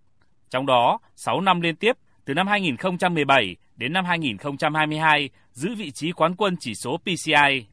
Trong 0.50 0.66
đó, 0.66 0.98
6 1.16 1.40
năm 1.40 1.60
liên 1.60 1.76
tiếp 1.76 1.92
từ 2.24 2.34
năm 2.34 2.46
2017 2.46 3.56
đến 3.76 3.92
năm 3.92 4.04
2022 4.04 5.30
giữ 5.52 5.74
vị 5.74 5.90
trí 5.90 6.12
quán 6.12 6.34
quân 6.36 6.56
chỉ 6.60 6.74
số 6.74 6.96
PCI. 6.96 7.66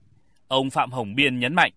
Ông 0.47 0.69
Phạm 0.69 0.91
Hồng 0.91 1.15
Biên 1.15 1.39
nhấn 1.39 1.53
mạnh. 1.53 1.71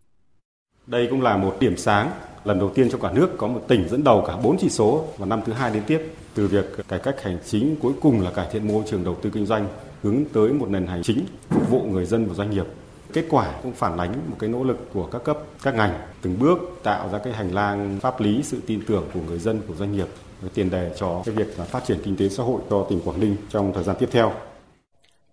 Đây 0.87 1.07
cũng 1.11 1.23
là 1.23 1.37
một 1.37 1.57
điểm 1.61 1.77
sáng 1.77 2.11
lần 2.45 2.59
đầu 2.59 2.73
tiên 2.75 2.91
trong 2.91 3.01
cả 3.01 3.13
nước 3.13 3.35
có 3.39 3.47
một 3.47 3.65
tỉnh 3.69 3.89
dẫn 3.89 4.05
đầu 4.05 4.25
cả 4.27 4.37
4 4.43 4.57
chỉ 4.61 4.69
số 4.69 5.09
và 5.19 5.27
năm 5.27 5.41
thứ 5.47 5.53
hai 5.53 5.71
liên 5.71 5.83
tiếp 5.87 6.01
từ 6.35 6.49
việc 6.49 6.65
cải 6.89 6.99
cách 6.99 7.23
hành 7.23 7.39
chính 7.47 7.77
cuối 7.83 7.93
cùng 8.01 8.21
là 8.21 8.31
cải 8.31 8.47
thiện 8.53 8.69
môi 8.69 8.85
trường 8.91 9.05
đầu 9.05 9.17
tư 9.23 9.31
kinh 9.31 9.47
doanh 9.47 9.69
hướng 10.03 10.25
tới 10.33 10.53
một 10.53 10.69
nền 10.71 10.87
hành 10.87 11.03
chính 11.03 11.25
phục 11.49 11.71
vụ 11.71 11.83
người 11.83 12.05
dân 12.05 12.27
và 12.27 12.35
doanh 12.35 12.51
nghiệp 12.51 12.67
Kết 13.17 13.25
quả 13.31 13.53
cũng 13.63 13.73
phản 13.73 13.99
ánh 13.99 14.13
một 14.31 14.37
cái 14.39 14.51
nỗ 14.51 14.65
lực 14.65 14.91
của 14.93 15.07
các 15.07 15.25
cấp, 15.25 15.39
các 15.63 15.75
ngành 15.75 15.99
từng 16.23 16.39
bước 16.39 16.59
tạo 16.83 17.09
ra 17.13 17.19
cái 17.19 17.33
hành 17.33 17.55
lang 17.55 17.99
pháp 18.01 18.21
lý 18.21 18.43
sự 18.43 18.63
tin 18.67 18.81
tưởng 18.87 19.05
của 19.15 19.21
người 19.27 19.39
dân, 19.39 19.63
của 19.69 19.75
doanh 19.75 19.93
nghiệp 19.93 20.07
với 20.41 20.51
tiền 20.55 20.71
đề 20.71 20.95
cho 20.99 21.23
cái 21.27 21.35
việc 21.35 21.57
phát 21.71 21.85
triển 21.87 21.99
kinh 22.05 22.17
tế 22.17 22.29
xã 22.29 22.43
hội 22.43 22.61
cho 22.71 22.87
tỉnh 22.91 23.01
Quảng 23.05 23.21
Ninh 23.21 23.37
trong 23.49 23.73
thời 23.75 23.85
gian 23.85 23.97
tiếp 23.99 24.09
theo. 24.13 24.33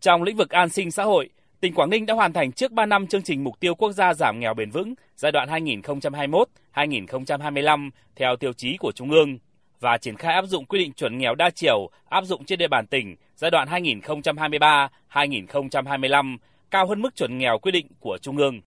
Trong 0.01 0.23
lĩnh 0.23 0.37
vực 0.37 0.49
an 0.49 0.69
sinh 0.69 0.91
xã 0.91 1.03
hội, 1.03 1.29
tỉnh 1.59 1.73
Quảng 1.73 1.89
Ninh 1.89 2.05
đã 2.05 2.13
hoàn 2.13 2.33
thành 2.33 2.51
trước 2.51 2.71
3 2.71 2.85
năm 2.85 3.07
chương 3.07 3.23
trình 3.23 3.43
mục 3.43 3.59
tiêu 3.59 3.75
quốc 3.75 3.91
gia 3.91 4.13
giảm 4.13 4.39
nghèo 4.39 4.53
bền 4.53 4.71
vững 4.71 4.93
giai 5.15 5.31
đoạn 5.31 5.49
2021-2025 5.49 7.89
theo 8.15 8.35
tiêu 8.35 8.53
chí 8.53 8.77
của 8.77 8.91
Trung 8.91 9.11
ương 9.11 9.37
và 9.79 9.97
triển 9.97 10.17
khai 10.17 10.33
áp 10.33 10.45
dụng 10.45 10.65
quy 10.65 10.79
định 10.79 10.93
chuẩn 10.93 11.17
nghèo 11.17 11.35
đa 11.35 11.49
chiều 11.49 11.89
áp 12.09 12.23
dụng 12.23 12.45
trên 12.45 12.59
địa 12.59 12.67
bàn 12.67 12.87
tỉnh 12.87 13.15
giai 13.35 13.51
đoạn 13.51 13.67
2023-2025 13.67 16.37
cao 16.73 16.87
hơn 16.87 17.01
mức 17.01 17.15
chuẩn 17.15 17.37
nghèo 17.37 17.59
quy 17.59 17.71
định 17.71 17.87
của 17.99 18.17
Trung 18.21 18.37
ương. 18.37 18.61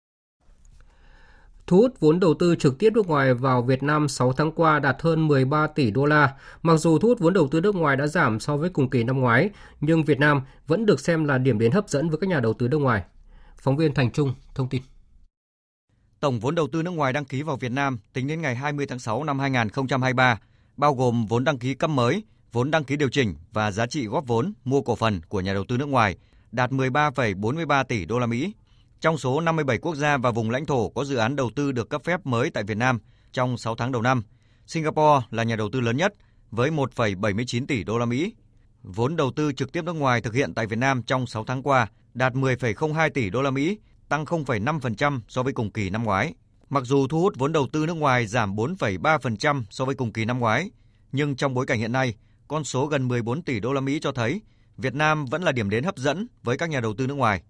Thu 1.67 1.77
hút 1.77 2.01
vốn 2.01 2.21
đầu 2.21 2.35
tư 2.35 2.57
trực 2.57 2.79
tiếp 2.79 2.93
nước 2.93 3.07
ngoài 3.07 3.35
vào 3.35 3.63
Việt 3.63 3.83
Nam 3.83 4.09
6 4.09 4.33
tháng 4.33 4.53
qua 4.53 4.79
đạt 4.79 4.97
hơn 5.03 5.29
13 5.29 5.67
tỷ 5.67 5.91
đô 5.91 6.05
la. 6.05 6.35
Mặc 6.63 6.77
dù 6.77 6.99
thu 6.99 7.09
hút 7.09 7.19
vốn 7.19 7.33
đầu 7.33 7.49
tư 7.49 7.61
nước 7.61 7.75
ngoài 7.75 7.97
đã 7.97 8.07
giảm 8.07 8.41
so 8.41 8.57
với 8.57 8.71
cùng 8.71 8.91
kỳ 8.91 9.05
năm 9.05 9.21
ngoái, 9.21 9.51
nhưng 9.81 10.05
Việt 10.05 10.19
Nam 10.19 10.43
vẫn 10.67 10.87
được 10.87 11.01
xem 11.01 11.25
là 11.25 11.39
điểm 11.39 11.59
đến 11.59 11.73
hấp 11.73 11.89
dẫn 11.89 12.09
với 12.09 12.19
các 12.19 12.31
nhà 12.31 12.41
đầu 12.41 12.53
tư 12.53 12.69
nước 12.69 12.79
ngoài. 12.79 13.03
Phóng 13.57 13.77
viên 13.77 13.95
Thành 13.95 14.11
Trung 14.11 14.35
thông 14.55 14.69
tin. 14.69 14.83
Tổng 16.21 16.41
vốn 16.41 16.55
đầu 16.55 16.69
tư 16.73 16.83
nước 16.83 16.91
ngoài 16.91 17.13
đăng 17.13 17.25
ký 17.25 17.43
vào 17.43 17.57
Việt 17.57 17.73
Nam 17.73 17.99
tính 18.13 18.27
đến 18.27 18.43
ngày 18.43 18.55
20 18.55 18.87
tháng 18.87 18.99
6 18.99 19.25
năm 19.25 19.39
2023, 19.39 20.41
bao 20.77 20.95
gồm 20.95 21.27
vốn 21.27 21.45
đăng 21.45 21.59
ký 21.59 21.75
cấp 21.75 21.91
mới, 21.91 22.23
vốn 22.53 22.71
đăng 22.71 22.85
ký 22.85 22.97
điều 22.97 23.09
chỉnh 23.09 23.35
và 23.53 23.71
giá 23.71 23.87
trị 23.87 24.07
góp 24.07 24.27
vốn 24.27 24.53
mua 24.65 24.81
cổ 24.83 24.97
phần 24.97 25.21
của 25.29 25.41
nhà 25.41 25.55
đầu 25.55 25.65
tư 25.69 25.77
nước 25.77 25.89
ngoài– 25.89 26.17
đạt 26.53 26.71
13,43 26.71 27.85
tỷ 27.85 28.05
đô 28.05 28.19
la 28.19 28.27
Mỹ, 28.27 28.53
Trong 29.03 29.19
số 29.19 29.41
57 29.41 29.79
quốc 29.79 29.95
gia 29.95 30.17
và 30.17 30.31
vùng 30.31 30.51
lãnh 30.51 30.67
thổ 30.67 30.89
có 30.89 31.05
dự 31.05 31.17
án 31.17 31.37
đầu 31.37 31.51
tư 31.57 31.73
được 31.73 31.89
cấp 31.91 32.03
phép 32.05 32.27
mới 32.27 32.51
tại 32.51 32.65
Việt 32.65 32.77
Nam 32.77 32.99
trong 33.33 33.57
6 33.57 33.77
tháng 33.77 33.93
đầu 33.93 34.03
năm, 34.03 34.23
Singapore 34.67 35.27
là 35.31 35.43
nhà 35.43 35.57
đầu 35.57 35.69
tư 35.73 35.81
lớn 35.81 35.97
nhất 35.97 36.15
với 36.51 36.71
1,79 36.71 37.67
tỷ 37.67 37.85
đô 37.85 37.99
la 37.99 38.07
Mỹ. 38.07 38.35
Vốn 38.83 39.17
đầu 39.17 39.33
tư 39.37 39.53
trực 39.53 39.73
tiếp 39.73 39.85
nước 39.85 39.93
ngoài 39.93 40.21
thực 40.21 40.35
hiện 40.35 40.55
tại 40.55 40.67
Việt 40.67 40.79
Nam 40.79 41.03
trong 41.03 41.27
6 41.27 41.45
tháng 41.45 41.63
qua 41.63 41.87
đạt 42.15 42.33
10,02 42.33 43.11
tỷ 43.11 43.31
đô 43.31 43.43
la 43.43 43.51
Mỹ, 43.51 43.79
tăng 44.09 44.25
0,5% 44.25 45.21
so 45.29 45.43
với 45.43 45.53
cùng 45.53 45.71
kỳ 45.71 45.91
năm 45.91 46.05
ngoái. 46.05 46.35
Mặc 46.71 46.85
dù 46.85 47.07
thu 47.09 47.21
hút 47.21 47.35
vốn 47.39 47.53
đầu 47.53 47.67
tư 47.73 47.87
nước 47.87 47.95
ngoài 47.95 48.27
giảm 48.27 48.57
4,3% 48.57 49.63
so 49.71 49.85
với 49.85 49.95
cùng 49.95 50.13
kỳ 50.13 50.25
năm 50.25 50.39
ngoái, 50.39 50.71
nhưng 51.13 51.37
trong 51.37 51.55
bối 51.55 51.67
cảnh 51.67 51.79
hiện 51.79 51.93
nay, 51.93 52.15
con 52.49 52.65
số 52.65 52.87
gần 52.87 53.09
14 53.09 53.43
tỷ 53.43 53.61
đô 53.61 53.73
la 53.73 53.81
Mỹ 53.81 53.99
cho 54.03 54.13
thấy 54.13 54.41
Việt 54.83 54.95
Nam 54.95 55.25
vẫn 55.25 55.43
là 55.43 55.53
điểm 55.53 55.71
đến 55.71 55.85
hấp 55.85 55.97
dẫn 55.97 56.27
với 56.43 56.57
các 56.57 56.71
nhà 56.71 56.81
đầu 56.81 56.95
tư 56.95 57.07
nước 57.07 57.15
ngoài. 57.15 57.43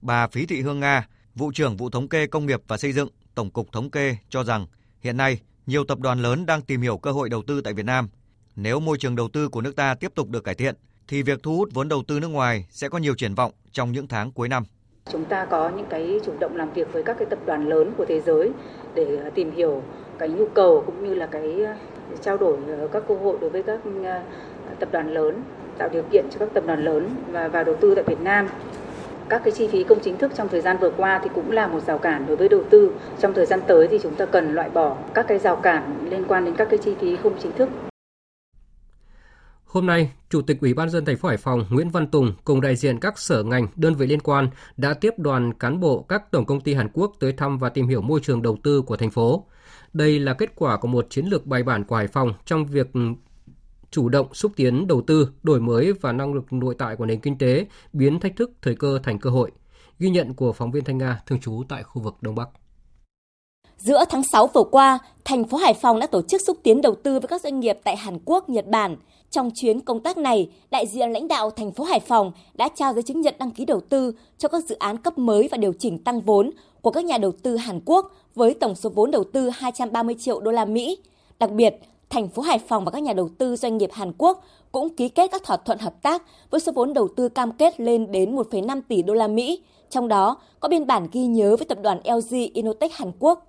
Bà 0.00 0.26
Phí 0.28 0.46
Thị 0.46 0.60
Hương 0.60 0.80
Nga, 0.80 1.08
vụ 1.34 1.52
trưởng 1.54 1.76
vụ 1.76 1.90
thống 1.90 2.08
kê 2.08 2.26
công 2.26 2.46
nghiệp 2.46 2.60
và 2.68 2.76
xây 2.76 2.92
dựng, 2.92 3.08
Tổng 3.34 3.50
cục 3.50 3.72
Thống 3.72 3.90
kê 3.90 4.16
cho 4.28 4.44
rằng 4.44 4.66
hiện 5.00 5.16
nay 5.16 5.40
nhiều 5.66 5.84
tập 5.84 5.98
đoàn 5.98 6.22
lớn 6.22 6.46
đang 6.46 6.62
tìm 6.62 6.80
hiểu 6.80 6.98
cơ 6.98 7.12
hội 7.12 7.28
đầu 7.28 7.42
tư 7.46 7.60
tại 7.60 7.72
Việt 7.72 7.86
Nam. 7.86 8.08
Nếu 8.56 8.80
môi 8.80 8.98
trường 8.98 9.16
đầu 9.16 9.28
tư 9.28 9.48
của 9.48 9.60
nước 9.60 9.76
ta 9.76 9.94
tiếp 9.94 10.12
tục 10.14 10.28
được 10.28 10.44
cải 10.44 10.54
thiện 10.54 10.74
thì 11.08 11.22
việc 11.22 11.42
thu 11.42 11.56
hút 11.56 11.68
vốn 11.74 11.88
đầu 11.88 12.02
tư 12.08 12.20
nước 12.20 12.28
ngoài 12.28 12.66
sẽ 12.70 12.88
có 12.88 12.98
nhiều 12.98 13.14
triển 13.14 13.34
vọng 13.34 13.52
trong 13.72 13.92
những 13.92 14.08
tháng 14.08 14.32
cuối 14.32 14.48
năm. 14.48 14.64
Chúng 15.12 15.24
ta 15.24 15.44
có 15.44 15.68
những 15.68 15.86
cái 15.90 16.20
chủ 16.26 16.32
động 16.40 16.56
làm 16.56 16.72
việc 16.72 16.92
với 16.92 17.02
các 17.02 17.16
cái 17.18 17.26
tập 17.30 17.38
đoàn 17.46 17.68
lớn 17.68 17.92
của 17.96 18.04
thế 18.08 18.20
giới 18.20 18.50
để 18.94 19.16
à, 19.24 19.30
tìm 19.34 19.50
hiểu 19.50 19.82
cái 20.18 20.28
nhu 20.28 20.48
cầu 20.48 20.82
cũng 20.86 21.08
như 21.08 21.14
là 21.14 21.26
cái 21.26 21.64
à, 21.64 21.78
trao 22.22 22.36
đổi 22.36 22.58
ờ, 22.68 22.88
các 22.92 23.02
cơ 23.08 23.14
hội 23.14 23.38
đối 23.40 23.50
với 23.50 23.62
các 23.62 23.80
à, 24.04 24.22
tập 24.80 24.88
đoàn 24.92 25.14
lớn, 25.14 25.42
tạo 25.80 25.88
điều 25.92 26.02
kiện 26.12 26.24
cho 26.30 26.38
các 26.38 26.48
tập 26.54 26.64
đoàn 26.66 26.84
lớn 26.84 27.08
và 27.30 27.48
vào 27.48 27.64
đầu 27.64 27.76
tư 27.80 27.94
tại 27.94 28.04
Việt 28.06 28.20
Nam. 28.20 28.48
Các 29.28 29.42
cái 29.44 29.52
chi 29.52 29.68
phí 29.68 29.84
công 29.84 30.00
chính 30.00 30.18
thức 30.18 30.32
trong 30.36 30.48
thời 30.48 30.60
gian 30.60 30.76
vừa 30.80 30.90
qua 30.90 31.20
thì 31.24 31.30
cũng 31.34 31.50
là 31.50 31.66
một 31.66 31.80
rào 31.80 31.98
cản 31.98 32.26
đối 32.26 32.36
với 32.36 32.48
đầu 32.48 32.62
tư. 32.70 32.92
Trong 33.20 33.34
thời 33.34 33.46
gian 33.46 33.60
tới 33.68 33.88
thì 33.90 33.98
chúng 34.02 34.14
ta 34.14 34.26
cần 34.26 34.54
loại 34.54 34.70
bỏ 34.70 34.96
các 35.14 35.26
cái 35.28 35.38
rào 35.38 35.56
cản 35.56 36.08
liên 36.10 36.24
quan 36.28 36.44
đến 36.44 36.54
các 36.56 36.68
cái 36.70 36.78
chi 36.78 36.94
phí 37.00 37.16
không 37.16 37.32
chính 37.42 37.52
thức 37.52 37.68
Hôm 39.64 39.86
nay, 39.86 40.10
Chủ 40.30 40.42
tịch 40.42 40.60
Ủy 40.60 40.74
ban 40.74 40.90
dân 40.90 41.04
thành 41.04 41.16
phố 41.16 41.28
Hải 41.28 41.36
Phòng 41.36 41.64
Nguyễn 41.70 41.90
Văn 41.90 42.06
Tùng 42.06 42.32
cùng 42.44 42.60
đại 42.60 42.76
diện 42.76 42.98
các 43.00 43.18
sở 43.18 43.42
ngành, 43.42 43.66
đơn 43.76 43.94
vị 43.94 44.06
liên 44.06 44.20
quan 44.20 44.48
đã 44.76 44.94
tiếp 44.94 45.14
đoàn 45.16 45.54
cán 45.54 45.80
bộ 45.80 46.02
các 46.08 46.30
tổng 46.30 46.46
công 46.46 46.60
ty 46.60 46.74
Hàn 46.74 46.88
Quốc 46.92 47.12
tới 47.20 47.32
thăm 47.32 47.58
và 47.58 47.68
tìm 47.68 47.88
hiểu 47.88 48.02
môi 48.02 48.20
trường 48.22 48.42
đầu 48.42 48.58
tư 48.62 48.82
của 48.82 48.96
thành 48.96 49.10
phố. 49.10 49.44
Đây 49.92 50.18
là 50.18 50.34
kết 50.34 50.52
quả 50.56 50.76
của 50.76 50.88
một 50.88 51.06
chiến 51.10 51.26
lược 51.26 51.46
bài 51.46 51.62
bản 51.62 51.84
của 51.84 51.96
Hải 51.96 52.06
Phòng 52.06 52.34
trong 52.44 52.66
việc 52.66 52.86
chủ 53.90 54.08
động 54.08 54.34
xúc 54.34 54.52
tiến 54.56 54.86
đầu 54.86 55.02
tư, 55.06 55.28
đổi 55.42 55.60
mới 55.60 55.92
và 55.92 56.12
năng 56.12 56.34
lực 56.34 56.52
nội 56.52 56.74
tại 56.78 56.96
của 56.96 57.06
nền 57.06 57.20
kinh 57.20 57.38
tế, 57.38 57.66
biến 57.92 58.20
thách 58.20 58.36
thức 58.36 58.50
thời 58.62 58.74
cơ 58.74 58.98
thành 59.02 59.18
cơ 59.18 59.30
hội. 59.30 59.50
Ghi 59.98 60.10
nhận 60.10 60.34
của 60.34 60.52
phóng 60.52 60.70
viên 60.70 60.84
Thanh 60.84 60.98
Nga 60.98 61.20
thường 61.26 61.40
trú 61.40 61.62
tại 61.68 61.82
khu 61.82 62.02
vực 62.02 62.14
Đông 62.20 62.34
Bắc. 62.34 62.48
Giữa 63.76 64.04
tháng 64.08 64.22
6 64.32 64.46
vừa 64.46 64.64
qua, 64.70 64.98
thành 65.24 65.44
phố 65.44 65.58
Hải 65.58 65.74
Phòng 65.74 66.00
đã 66.00 66.06
tổ 66.06 66.22
chức 66.22 66.40
xúc 66.46 66.58
tiến 66.62 66.80
đầu 66.80 66.94
tư 67.02 67.20
với 67.20 67.28
các 67.28 67.40
doanh 67.40 67.60
nghiệp 67.60 67.78
tại 67.84 67.96
Hàn 67.96 68.18
Quốc, 68.24 68.48
Nhật 68.48 68.66
Bản– 68.66 68.96
trong 69.30 69.50
chuyến 69.54 69.80
công 69.80 70.00
tác 70.00 70.18
này, 70.18 70.50
đại 70.70 70.86
diện 70.86 71.10
lãnh 71.10 71.28
đạo 71.28 71.50
thành 71.50 71.72
phố 71.72 71.84
Hải 71.84 72.00
Phòng 72.00 72.32
đã 72.54 72.68
trao 72.68 72.92
giấy 72.92 73.02
chứng 73.02 73.20
nhận 73.20 73.34
đăng 73.38 73.50
ký 73.50 73.64
đầu 73.64 73.80
tư 73.80 74.12
cho 74.38 74.48
các 74.48 74.64
dự 74.64 74.74
án 74.74 74.96
cấp 74.96 75.18
mới 75.18 75.48
và 75.50 75.58
điều 75.58 75.72
chỉnh 75.78 75.98
tăng 75.98 76.20
vốn 76.20 76.50
của 76.82 76.90
các 76.90 77.04
nhà 77.04 77.18
đầu 77.18 77.32
tư 77.42 77.56
Hàn 77.56 77.80
Quốc 77.84 78.12
với 78.34 78.54
tổng 78.54 78.74
số 78.74 78.90
vốn 78.90 79.10
đầu 79.10 79.24
tư 79.24 79.50
230 79.50 80.14
triệu 80.18 80.40
đô 80.40 80.50
la 80.50 80.64
Mỹ. 80.64 80.98
Đặc 81.38 81.50
biệt, 81.50 81.74
thành 82.10 82.28
phố 82.28 82.42
Hải 82.42 82.58
Phòng 82.58 82.84
và 82.84 82.90
các 82.90 83.02
nhà 83.02 83.12
đầu 83.12 83.28
tư 83.38 83.56
doanh 83.56 83.78
nghiệp 83.78 83.90
Hàn 83.92 84.12
Quốc 84.18 84.44
cũng 84.72 84.96
ký 84.96 85.08
kết 85.08 85.30
các 85.32 85.42
thỏa 85.44 85.56
thuận 85.56 85.78
hợp 85.78 86.02
tác 86.02 86.22
với 86.50 86.60
số 86.60 86.72
vốn 86.72 86.92
đầu 86.92 87.08
tư 87.16 87.28
cam 87.28 87.52
kết 87.52 87.80
lên 87.80 88.12
đến 88.12 88.36
1,5 88.36 88.80
tỷ 88.88 89.02
đô 89.02 89.14
la 89.14 89.28
Mỹ, 89.28 89.62
trong 89.90 90.08
đó 90.08 90.36
có 90.60 90.68
biên 90.68 90.86
bản 90.86 91.08
ghi 91.12 91.26
nhớ 91.26 91.56
với 91.56 91.66
tập 91.66 91.78
đoàn 91.82 92.00
LG 92.04 92.36
Inotech 92.54 92.92
Hàn 92.92 93.12
Quốc. 93.18 93.46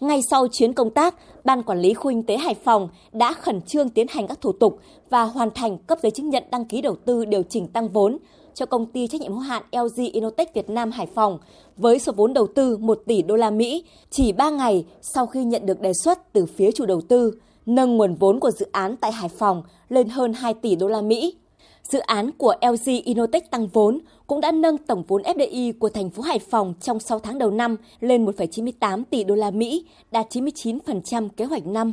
Ngay 0.00 0.20
sau 0.30 0.46
chuyến 0.52 0.72
công 0.72 0.90
tác, 0.90 1.14
Ban 1.44 1.62
Quản 1.62 1.80
lý 1.80 1.94
Khu 1.94 2.10
Kinh 2.10 2.22
tế 2.22 2.36
Hải 2.36 2.54
Phòng 2.54 2.88
đã 3.12 3.32
khẩn 3.32 3.62
trương 3.62 3.88
tiến 3.88 4.06
hành 4.10 4.26
các 4.26 4.40
thủ 4.40 4.52
tục 4.52 4.78
và 5.10 5.22
hoàn 5.22 5.50
thành 5.50 5.78
cấp 5.78 5.98
giấy 6.02 6.10
chứng 6.10 6.30
nhận 6.30 6.44
đăng 6.50 6.64
ký 6.64 6.80
đầu 6.80 6.96
tư 7.04 7.24
điều 7.24 7.42
chỉnh 7.42 7.66
tăng 7.66 7.88
vốn 7.88 8.18
cho 8.54 8.66
công 8.66 8.86
ty 8.86 9.06
trách 9.06 9.20
nhiệm 9.20 9.32
hữu 9.32 9.40
hạn 9.40 9.62
LG 9.72 10.02
Inotech 10.12 10.54
Việt 10.54 10.70
Nam 10.70 10.90
Hải 10.90 11.06
Phòng 11.14 11.38
với 11.76 11.98
số 11.98 12.12
vốn 12.16 12.34
đầu 12.34 12.46
tư 12.54 12.76
1 12.76 12.98
tỷ 13.06 13.22
đô 13.22 13.36
la 13.36 13.50
Mỹ 13.50 13.84
chỉ 14.10 14.32
3 14.32 14.50
ngày 14.50 14.84
sau 15.14 15.26
khi 15.26 15.44
nhận 15.44 15.66
được 15.66 15.80
đề 15.80 15.92
xuất 16.04 16.32
từ 16.32 16.46
phía 16.46 16.70
chủ 16.72 16.86
đầu 16.86 17.00
tư, 17.00 17.32
nâng 17.66 17.96
nguồn 17.96 18.14
vốn 18.14 18.40
của 18.40 18.50
dự 18.50 18.66
án 18.72 18.96
tại 18.96 19.12
Hải 19.12 19.28
Phòng 19.28 19.62
lên 19.88 20.08
hơn 20.08 20.32
2 20.32 20.54
tỷ 20.54 20.76
đô 20.76 20.88
la 20.88 21.00
Mỹ. 21.00 21.34
Dự 21.82 21.98
án 21.98 22.30
của 22.38 22.54
LG 22.62 22.90
Inotech 23.04 23.50
tăng 23.50 23.66
vốn 23.66 23.98
cũng 24.26 24.40
đã 24.40 24.52
nâng 24.52 24.78
tổng 24.78 25.04
vốn 25.08 25.22
FDI 25.22 25.72
của 25.78 25.88
thành 25.88 26.10
phố 26.10 26.22
Hải 26.22 26.38
Phòng 26.38 26.74
trong 26.80 27.00
6 27.00 27.18
tháng 27.18 27.38
đầu 27.38 27.50
năm 27.50 27.76
lên 28.00 28.24
1,98 28.24 29.04
tỷ 29.10 29.24
đô 29.24 29.34
la 29.34 29.50
Mỹ, 29.50 29.86
đạt 30.10 30.26
99% 30.30 31.28
kế 31.28 31.44
hoạch 31.44 31.66
năm. 31.66 31.92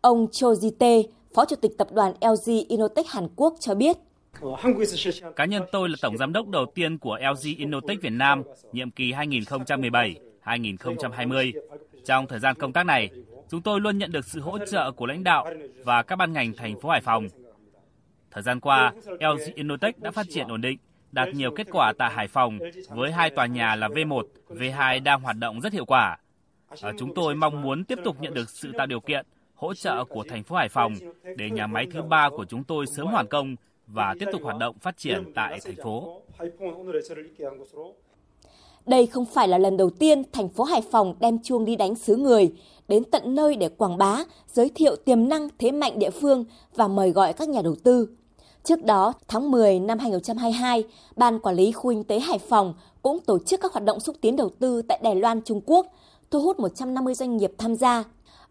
Ông 0.00 0.26
Cho 0.32 0.52
Jite, 0.52 1.02
Phó 1.34 1.44
Chủ 1.44 1.56
tịch 1.56 1.78
Tập 1.78 1.88
đoàn 1.92 2.12
LG 2.20 2.52
Inotech 2.68 3.08
Hàn 3.08 3.28
Quốc 3.36 3.54
cho 3.60 3.74
biết. 3.74 3.96
Cá 5.36 5.44
nhân 5.44 5.62
tôi 5.72 5.88
là 5.88 5.96
tổng 6.02 6.18
giám 6.18 6.32
đốc 6.32 6.48
đầu 6.48 6.66
tiên 6.74 6.98
của 6.98 7.18
LG 7.18 7.48
Inotech 7.58 8.02
Việt 8.02 8.10
Nam, 8.10 8.42
nhiệm 8.72 8.90
kỳ 8.90 9.12
2017-2020. 9.12 11.52
Trong 12.04 12.26
thời 12.26 12.38
gian 12.38 12.56
công 12.56 12.72
tác 12.72 12.82
này, 12.82 13.10
chúng 13.50 13.62
tôi 13.62 13.80
luôn 13.80 13.98
nhận 13.98 14.12
được 14.12 14.24
sự 14.24 14.40
hỗ 14.40 14.58
trợ 14.58 14.92
của 14.92 15.06
lãnh 15.06 15.24
đạo 15.24 15.46
và 15.84 16.02
các 16.02 16.16
ban 16.16 16.32
ngành 16.32 16.52
thành 16.52 16.80
phố 16.80 16.88
Hải 16.88 17.00
Phòng 17.00 17.28
Thời 18.30 18.42
gian 18.42 18.60
qua, 18.60 18.92
LG 19.06 19.54
Innotech 19.54 19.98
đã 19.98 20.10
phát 20.10 20.26
triển 20.30 20.48
ổn 20.48 20.60
định, 20.60 20.78
đạt 21.12 21.28
nhiều 21.34 21.50
kết 21.56 21.66
quả 21.72 21.92
tại 21.98 22.10
Hải 22.10 22.28
Phòng 22.28 22.58
với 22.88 23.12
hai 23.12 23.30
tòa 23.30 23.46
nhà 23.46 23.74
là 23.74 23.88
V1, 23.88 24.22
V2 24.48 25.02
đang 25.02 25.20
hoạt 25.20 25.36
động 25.36 25.60
rất 25.60 25.72
hiệu 25.72 25.84
quả. 25.84 26.18
Ờ, 26.80 26.92
chúng 26.98 27.14
tôi 27.14 27.34
mong 27.34 27.62
muốn 27.62 27.84
tiếp 27.84 27.98
tục 28.04 28.16
nhận 28.20 28.34
được 28.34 28.50
sự 28.50 28.72
tạo 28.78 28.86
điều 28.86 29.00
kiện, 29.00 29.26
hỗ 29.54 29.74
trợ 29.74 30.04
của 30.04 30.24
thành 30.28 30.42
phố 30.42 30.56
Hải 30.56 30.68
Phòng 30.68 30.94
để 31.36 31.50
nhà 31.50 31.66
máy 31.66 31.86
thứ 31.92 32.02
ba 32.02 32.30
của 32.30 32.44
chúng 32.44 32.64
tôi 32.64 32.86
sớm 32.86 33.06
hoàn 33.06 33.26
công 33.26 33.56
và 33.86 34.14
tiếp 34.20 34.26
tục 34.32 34.42
hoạt 34.44 34.58
động 34.58 34.78
phát 34.78 34.96
triển 34.96 35.32
tại 35.34 35.58
thành 35.64 35.76
phố. 35.84 36.20
Đây 38.86 39.06
không 39.06 39.24
phải 39.24 39.48
là 39.48 39.58
lần 39.58 39.76
đầu 39.76 39.90
tiên 39.90 40.22
thành 40.32 40.48
phố 40.48 40.64
Hải 40.64 40.82
Phòng 40.90 41.14
đem 41.20 41.38
chuông 41.42 41.64
đi 41.64 41.76
đánh 41.76 41.94
xứ 41.94 42.16
người, 42.16 42.52
đến 42.90 43.04
tận 43.04 43.34
nơi 43.34 43.56
để 43.56 43.68
quảng 43.68 43.98
bá, 43.98 44.24
giới 44.52 44.70
thiệu 44.74 44.96
tiềm 44.96 45.28
năng 45.28 45.48
thế 45.58 45.72
mạnh 45.72 45.98
địa 45.98 46.10
phương 46.10 46.44
và 46.76 46.88
mời 46.88 47.10
gọi 47.10 47.32
các 47.32 47.48
nhà 47.48 47.62
đầu 47.62 47.74
tư. 47.84 48.08
Trước 48.64 48.84
đó, 48.84 49.12
tháng 49.28 49.50
10 49.50 49.80
năm 49.80 49.98
2022, 49.98 50.84
Ban 51.16 51.38
Quản 51.38 51.56
lý 51.56 51.72
Khu 51.72 51.90
Kinh 51.90 52.04
tế 52.04 52.18
Hải 52.18 52.38
Phòng 52.38 52.74
cũng 53.02 53.20
tổ 53.20 53.38
chức 53.46 53.60
các 53.60 53.72
hoạt 53.72 53.84
động 53.84 54.00
xúc 54.00 54.16
tiến 54.20 54.36
đầu 54.36 54.50
tư 54.58 54.82
tại 54.82 55.00
Đài 55.02 55.14
Loan, 55.14 55.42
Trung 55.42 55.60
Quốc, 55.66 55.86
thu 56.30 56.40
hút 56.40 56.60
150 56.60 57.14
doanh 57.14 57.36
nghiệp 57.36 57.52
tham 57.58 57.74
gia. 57.74 58.04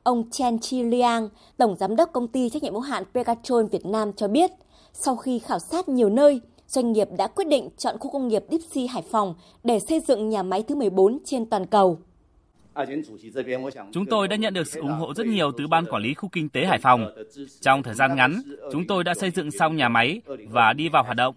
Ông 0.04 0.30
Chen 0.32 0.60
Chi 0.60 0.84
Liang, 0.84 1.30
Tổng 1.58 1.76
Giám 1.80 1.96
đốc 1.96 2.14
Công 2.14 2.28
ty 2.28 2.50
Trách 2.50 2.64
nhiệm 2.64 2.74
hữu 2.74 2.82
hạn 2.82 3.04
Pegatron 3.14 3.68
Việt 3.68 3.86
Nam 3.86 4.14
cho 4.14 4.28
biết, 4.28 4.52
sau 4.94 5.16
khi 5.16 5.40
khảo 5.40 5.60
sát 5.60 5.90
nhiều 5.90 6.10
nơi, 6.10 6.42
doanh 6.68 6.92
nghiệp 6.92 7.08
đã 7.18 7.28
quyết 7.28 7.48
định 7.48 7.70
chọn 7.78 7.98
khu 8.00 8.12
công 8.12 8.28
nghiệp 8.28 8.46
Dipsy 8.52 8.88
Hải 8.88 9.02
Phòng 9.02 9.36
để 9.64 9.80
xây 9.80 10.00
dựng 10.08 10.30
nhà 10.30 10.44
máy 10.44 10.64
thứ 10.64 10.76
14 10.76 11.18
trên 11.26 11.46
toàn 11.46 11.66
cầu. 11.66 11.98
Chúng 13.92 14.06
tôi 14.06 14.28
đã 14.28 14.36
nhận 14.36 14.54
được 14.54 14.68
sự 14.68 14.80
ủng 14.80 14.92
hộ 14.92 15.14
rất 15.14 15.28
nhiều 15.28 15.52
từ 15.58 15.68
Ban 15.68 15.86
Quản 15.86 16.04
lý 16.04 16.14
Khu 16.14 16.30
Kinh 16.30 16.50
tế 16.50 16.66
Hải 16.66 16.80
Phòng. 16.80 17.12
Trong 17.62 17.84
thời 17.84 17.94
gian 17.94 18.16
ngắn, 18.16 18.42
chúng 18.72 18.88
tôi 18.88 19.04
đã 19.04 19.14
xây 19.14 19.32
dựng 19.32 19.52
xong 19.52 19.76
nhà 19.76 19.90
máy 19.90 20.22
và 20.50 20.74
đi 20.74 20.90
vào 20.90 21.04
hoạt 21.04 21.18
động. 21.18 21.36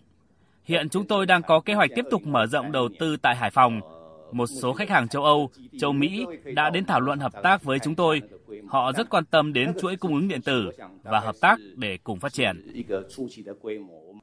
Hiện 0.65 0.89
chúng 0.89 1.07
tôi 1.07 1.27
đang 1.27 1.43
có 1.43 1.61
kế 1.61 1.75
hoạch 1.75 1.91
tiếp 1.95 2.05
tục 2.11 2.27
mở 2.27 2.47
rộng 2.47 2.73
đầu 2.73 2.89
tư 2.99 3.17
tại 3.17 3.37
Hải 3.37 3.51
Phòng. 3.51 3.81
Một 4.33 4.47
số 4.47 4.73
khách 4.73 4.91
hàng 4.91 5.09
châu 5.09 5.25
Âu, 5.25 5.51
châu 5.81 5.93
Mỹ 5.93 6.25
đã 6.55 6.71
đến 6.71 6.85
thảo 6.85 7.01
luận 7.01 7.19
hợp 7.19 7.33
tác 7.43 7.63
với 7.63 7.79
chúng 7.79 7.95
tôi. 7.95 8.23
Họ 8.69 8.93
rất 8.93 9.11
quan 9.11 9.25
tâm 9.25 9.53
đến 9.53 9.73
chuỗi 9.81 9.97
cung 9.97 10.15
ứng 10.15 10.29
điện 10.29 10.43
tử 10.43 10.71
và 11.03 11.21
hợp 11.21 11.35
tác 11.41 11.59
để 11.77 11.99
cùng 12.05 12.21
phát 12.21 12.33
triển. 12.33 12.73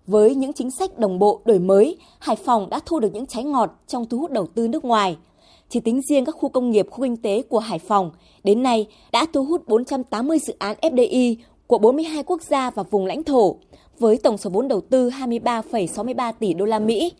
Với 0.07 0.35
những 0.35 0.53
chính 0.53 0.71
sách 0.71 0.97
đồng 0.97 1.19
bộ 1.19 1.41
đổi 1.45 1.59
mới, 1.59 1.97
Hải 2.19 2.35
Phòng 2.45 2.69
đã 2.69 2.79
thu 2.85 2.99
được 2.99 3.13
những 3.13 3.25
trái 3.25 3.43
ngọt 3.43 3.79
trong 3.87 4.05
thu 4.09 4.19
hút 4.19 4.31
đầu 4.31 4.47
tư 4.55 4.67
nước 4.67 4.85
ngoài– 4.85 5.17
chỉ 5.69 5.79
tính 5.79 6.01
riêng 6.01 6.25
các 6.25 6.35
khu 6.35 6.49
công 6.49 6.71
nghiệp, 6.71 6.87
khu 6.89 7.03
kinh 7.03 7.17
tế 7.17 7.41
của 7.49 7.59
Hải 7.59 7.79
Phòng, 7.79 8.11
đến 8.43 8.63
nay 8.63 8.87
đã 9.11 9.25
thu 9.33 9.45
hút 9.45 9.67
480 9.67 10.39
dự 10.39 10.53
án 10.59 10.77
FDI 10.81 11.35
của 11.67 11.77
42 11.77 12.23
quốc 12.23 12.41
gia 12.41 12.69
và 12.69 12.83
vùng 12.83 13.05
lãnh 13.05 13.23
thổ, 13.23 13.57
với 13.99 14.17
tổng 14.23 14.37
số 14.37 14.49
vốn 14.49 14.67
đầu 14.67 14.81
tư 14.89 15.09
23,63 15.09 16.33
tỷ 16.39 16.53
đô 16.53 16.65
la 16.65 16.79
Mỹ. 16.79 17.11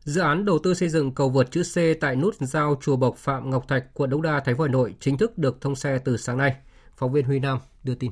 Dự 0.00 0.20
án 0.20 0.44
đầu 0.44 0.58
tư 0.58 0.74
xây 0.74 0.88
dựng 0.88 1.14
cầu 1.14 1.28
vượt 1.28 1.50
chữ 1.50 1.62
C 1.62 2.00
tại 2.00 2.16
nút 2.16 2.34
giao 2.40 2.76
Chùa 2.82 2.96
Bộc 2.96 3.16
Phạm 3.16 3.50
Ngọc 3.50 3.68
Thạch, 3.68 3.84
quận 3.94 4.10
Đống 4.10 4.22
Đa, 4.22 4.40
thành 4.44 4.56
phố 4.56 4.64
Hà 4.64 4.70
Nội 4.70 4.94
chính 5.00 5.18
thức 5.18 5.38
được 5.38 5.60
thông 5.60 5.76
xe 5.76 5.98
từ 6.04 6.16
sáng 6.16 6.38
nay. 6.38 6.54
Phóng 6.96 7.12
viên 7.12 7.24
Huy 7.24 7.38
Nam 7.38 7.58
đưa 7.84 7.94
tin. 7.94 8.10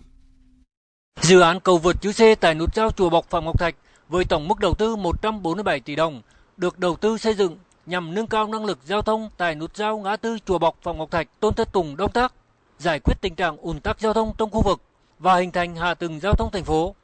Dự 1.21 1.41
án 1.41 1.61
cầu 1.61 1.79
vượt 1.79 1.97
chữ 2.01 2.13
C 2.13 2.41
tại 2.41 2.55
nút 2.55 2.75
giao 2.75 2.91
Chùa 2.91 3.11
Bộc 3.11 3.31
Phạm 3.31 3.45
Ngọc 3.45 3.59
Thạch 3.59 3.75
với 4.09 4.25
tổng 4.25 4.49
mức 4.49 4.59
đầu 4.61 4.75
tư 4.75 4.97
147 4.97 5.81
tỷ 5.81 5.97
đồng 5.97 6.23
được 6.57 6.79
đầu 6.79 6.97
tư 6.97 7.19
xây 7.19 7.35
dựng 7.35 7.57
nhằm 7.87 8.15
nâng 8.15 8.27
cao 8.27 8.47
năng 8.47 8.65
lực 8.65 8.79
giao 8.85 9.03
thông 9.03 9.31
tại 9.37 9.55
nút 9.55 9.77
giao 9.77 9.99
ngã 9.99 10.17
tư 10.17 10.39
Chùa 10.47 10.59
Bọc 10.59 10.77
Phạm 10.83 10.99
Ngọc 10.99 11.11
Thạch, 11.11 11.29
Tôn 11.41 11.55
Thất 11.55 11.73
Tùng, 11.73 11.97
Đông 11.97 12.13
Tác, 12.13 12.33
giải 12.79 13.01
quyết 13.05 13.15
tình 13.21 13.35
trạng 13.35 13.57
ùn 13.57 13.81
tắc 13.81 14.01
giao 14.01 14.13
thông 14.13 14.33
trong 14.39 14.51
khu 14.51 14.63
vực 14.63 14.81
và 15.19 15.37
hình 15.37 15.53
thành 15.53 15.77
hạ 15.77 15.95
tầng 15.95 16.21
giao 16.21 16.35
thông 16.35 16.51
thành 16.53 16.65
phố. 16.65 16.95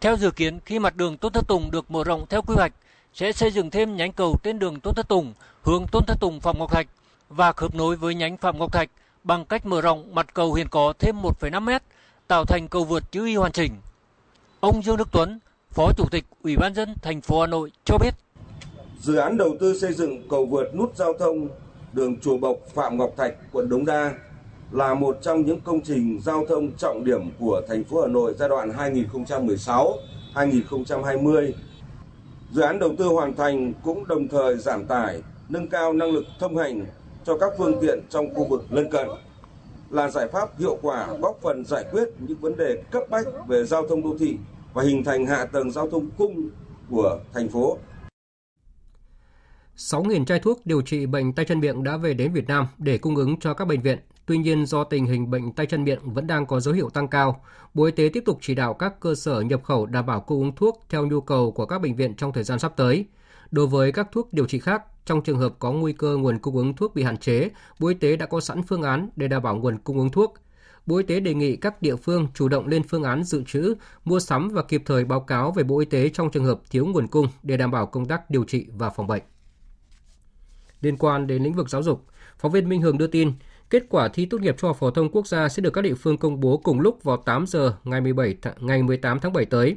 Theo 0.00 0.16
dự 0.16 0.30
kiến, 0.30 0.60
khi 0.64 0.78
mặt 0.78 0.96
đường 0.96 1.16
Tôn 1.16 1.32
Thất 1.32 1.48
Tùng 1.48 1.70
được 1.70 1.90
mở 1.90 2.04
rộng 2.04 2.26
theo 2.30 2.42
quy 2.42 2.54
hoạch, 2.54 2.72
sẽ 3.14 3.32
xây 3.32 3.50
dựng 3.50 3.70
thêm 3.70 3.96
nhánh 3.96 4.12
cầu 4.12 4.36
trên 4.42 4.58
đường 4.58 4.80
Tôn 4.80 4.94
Thất 4.94 5.08
Tùng, 5.08 5.32
hướng 5.62 5.86
Tôn 5.92 6.04
Thất 6.06 6.20
Tùng 6.20 6.40
Phạm 6.40 6.58
Ngọc 6.58 6.72
Thạch 6.72 6.86
và 7.28 7.52
khớp 7.52 7.74
nối 7.74 7.96
với 7.96 8.14
nhánh 8.14 8.36
Phạm 8.36 8.58
Ngọc 8.58 8.72
Thạch 8.72 8.90
bằng 9.24 9.44
cách 9.44 9.66
mở 9.66 9.80
rộng 9.80 10.14
mặt 10.14 10.34
cầu 10.34 10.54
hiện 10.54 10.68
có 10.68 10.92
thêm 10.98 11.22
1,5 11.22 11.62
mét, 11.62 11.82
tạo 12.26 12.44
thành 12.44 12.68
cầu 12.68 12.84
vượt 12.84 13.12
chữ 13.12 13.26
Y 13.26 13.36
hoàn 13.36 13.52
chỉnh. 13.52 13.72
Ông 14.60 14.82
Dương 14.82 14.96
Đức 14.96 15.08
Tuấn, 15.12 15.38
Phó 15.70 15.92
Chủ 15.96 16.08
tịch 16.10 16.24
Ủy 16.42 16.56
ban 16.56 16.74
dân 16.74 16.94
thành 17.02 17.20
phố 17.20 17.40
Hà 17.40 17.46
Nội 17.46 17.72
cho 17.84 17.98
biết. 17.98 18.14
Dự 19.04 19.16
án 19.16 19.36
đầu 19.36 19.56
tư 19.60 19.78
xây 19.78 19.92
dựng 19.92 20.28
cầu 20.28 20.46
vượt 20.46 20.74
nút 20.74 20.96
giao 20.96 21.12
thông 21.12 21.48
đường 21.92 22.16
Chùa 22.20 22.38
Bộc 22.38 22.56
Phạm 22.74 22.98
Ngọc 22.98 23.10
Thạch, 23.16 23.34
quận 23.52 23.68
Đống 23.68 23.84
Đa 23.84 24.12
là 24.70 24.94
một 24.94 25.18
trong 25.22 25.46
những 25.46 25.60
công 25.60 25.80
trình 25.80 26.20
giao 26.22 26.46
thông 26.46 26.70
trọng 26.78 27.04
điểm 27.04 27.30
của 27.38 27.62
thành 27.68 27.84
phố 27.84 28.00
Hà 28.02 28.08
Nội 28.08 28.34
giai 28.38 28.48
đoạn 28.48 28.72
2016-2020. 30.34 31.52
Dự 32.52 32.62
án 32.62 32.78
đầu 32.78 32.94
tư 32.98 33.04
hoàn 33.04 33.34
thành 33.34 33.72
cũng 33.84 34.06
đồng 34.06 34.28
thời 34.28 34.56
giảm 34.56 34.86
tải, 34.86 35.22
nâng 35.48 35.68
cao 35.68 35.92
năng 35.92 36.10
lực 36.10 36.24
thông 36.40 36.56
hành 36.56 36.86
cho 37.24 37.38
các 37.38 37.52
phương 37.58 37.78
tiện 37.80 38.00
trong 38.10 38.34
khu 38.34 38.44
vực 38.44 38.64
lân 38.70 38.90
cận 38.90 39.08
là 39.90 40.10
giải 40.10 40.28
pháp 40.28 40.58
hiệu 40.58 40.78
quả 40.82 41.08
góp 41.20 41.38
phần 41.42 41.64
giải 41.64 41.84
quyết 41.90 42.08
những 42.18 42.38
vấn 42.40 42.56
đề 42.56 42.82
cấp 42.90 43.02
bách 43.10 43.26
về 43.48 43.64
giao 43.64 43.88
thông 43.88 44.02
đô 44.02 44.16
thị 44.18 44.36
và 44.74 44.82
hình 44.82 45.04
thành 45.04 45.26
hạ 45.26 45.44
tầng 45.44 45.70
giao 45.70 45.90
thông 45.90 46.10
cung 46.18 46.48
của 46.90 47.18
thành 47.32 47.48
phố. 47.48 47.78
6.000 49.76 50.24
chai 50.24 50.40
thuốc 50.40 50.66
điều 50.66 50.82
trị 50.82 51.06
bệnh 51.06 51.32
tay 51.32 51.44
chân 51.44 51.60
miệng 51.60 51.84
đã 51.84 51.96
về 51.96 52.14
đến 52.14 52.32
Việt 52.32 52.48
Nam 52.48 52.66
để 52.78 52.98
cung 52.98 53.16
ứng 53.16 53.40
cho 53.40 53.54
các 53.54 53.64
bệnh 53.64 53.80
viện. 53.80 53.98
Tuy 54.26 54.38
nhiên, 54.38 54.66
do 54.66 54.84
tình 54.84 55.06
hình 55.06 55.30
bệnh 55.30 55.52
tay 55.52 55.66
chân 55.66 55.84
miệng 55.84 56.10
vẫn 56.10 56.26
đang 56.26 56.46
có 56.46 56.60
dấu 56.60 56.74
hiệu 56.74 56.90
tăng 56.90 57.08
cao, 57.08 57.44
Bộ 57.74 57.84
Y 57.84 57.92
tế 57.92 58.10
tiếp 58.12 58.22
tục 58.26 58.38
chỉ 58.40 58.54
đạo 58.54 58.74
các 58.74 59.00
cơ 59.00 59.14
sở 59.14 59.40
nhập 59.40 59.64
khẩu 59.64 59.86
đảm 59.86 60.06
bảo 60.06 60.20
cung 60.20 60.40
ứng 60.40 60.52
thuốc 60.56 60.84
theo 60.88 61.06
nhu 61.06 61.20
cầu 61.20 61.52
của 61.52 61.66
các 61.66 61.78
bệnh 61.78 61.96
viện 61.96 62.14
trong 62.14 62.32
thời 62.32 62.44
gian 62.44 62.58
sắp 62.58 62.72
tới. 62.76 63.06
Đối 63.50 63.66
với 63.66 63.92
các 63.92 64.08
thuốc 64.12 64.32
điều 64.32 64.46
trị 64.46 64.58
khác, 64.58 64.82
trong 65.06 65.22
trường 65.22 65.38
hợp 65.38 65.54
có 65.58 65.72
nguy 65.72 65.92
cơ 65.92 66.16
nguồn 66.16 66.38
cung 66.38 66.56
ứng 66.56 66.74
thuốc 66.74 66.94
bị 66.94 67.02
hạn 67.02 67.16
chế, 67.16 67.50
Bộ 67.78 67.88
Y 67.88 67.94
tế 67.94 68.16
đã 68.16 68.26
có 68.26 68.40
sẵn 68.40 68.62
phương 68.62 68.82
án 68.82 69.08
để 69.16 69.28
đảm 69.28 69.42
bảo 69.42 69.56
nguồn 69.56 69.78
cung 69.78 69.98
ứng 69.98 70.10
thuốc. 70.10 70.34
Bộ 70.86 70.96
Y 70.96 71.02
tế 71.02 71.20
đề 71.20 71.34
nghị 71.34 71.56
các 71.56 71.82
địa 71.82 71.96
phương 71.96 72.28
chủ 72.34 72.48
động 72.48 72.66
lên 72.66 72.82
phương 72.82 73.02
án 73.02 73.24
dự 73.24 73.42
trữ, 73.46 73.74
mua 74.04 74.20
sắm 74.20 74.48
và 74.48 74.62
kịp 74.62 74.82
thời 74.86 75.04
báo 75.04 75.20
cáo 75.20 75.52
về 75.52 75.62
Bộ 75.62 75.78
Y 75.78 75.86
tế 75.86 76.08
trong 76.08 76.30
trường 76.30 76.44
hợp 76.44 76.60
thiếu 76.70 76.86
nguồn 76.86 77.06
cung 77.06 77.26
để 77.42 77.56
đảm 77.56 77.70
bảo 77.70 77.86
công 77.86 78.06
tác 78.06 78.30
điều 78.30 78.44
trị 78.44 78.66
và 78.72 78.90
phòng 78.90 79.06
bệnh. 79.06 79.22
Liên 80.80 80.96
quan 80.96 81.26
đến 81.26 81.42
lĩnh 81.42 81.54
vực 81.54 81.70
giáo 81.70 81.82
dục, 81.82 82.04
phóng 82.38 82.52
viên 82.52 82.68
Minh 82.68 82.82
Hường 82.82 82.98
đưa 82.98 83.06
tin, 83.06 83.32
kết 83.70 83.82
quả 83.88 84.08
thi 84.08 84.26
tốt 84.26 84.40
nghiệp 84.40 84.56
trung 84.58 84.68
học 84.68 84.76
phổ 84.80 84.90
thông 84.90 85.10
quốc 85.10 85.26
gia 85.26 85.48
sẽ 85.48 85.60
được 85.60 85.70
các 85.70 85.82
địa 85.82 85.94
phương 85.94 86.18
công 86.18 86.40
bố 86.40 86.56
cùng 86.56 86.80
lúc 86.80 87.02
vào 87.02 87.16
8 87.16 87.46
giờ 87.46 87.74
ngày 87.84 88.00
17 88.00 88.36
th- 88.42 88.52
ngày 88.60 88.82
18 88.82 89.20
tháng 89.20 89.32
7 89.32 89.44
tới. 89.44 89.76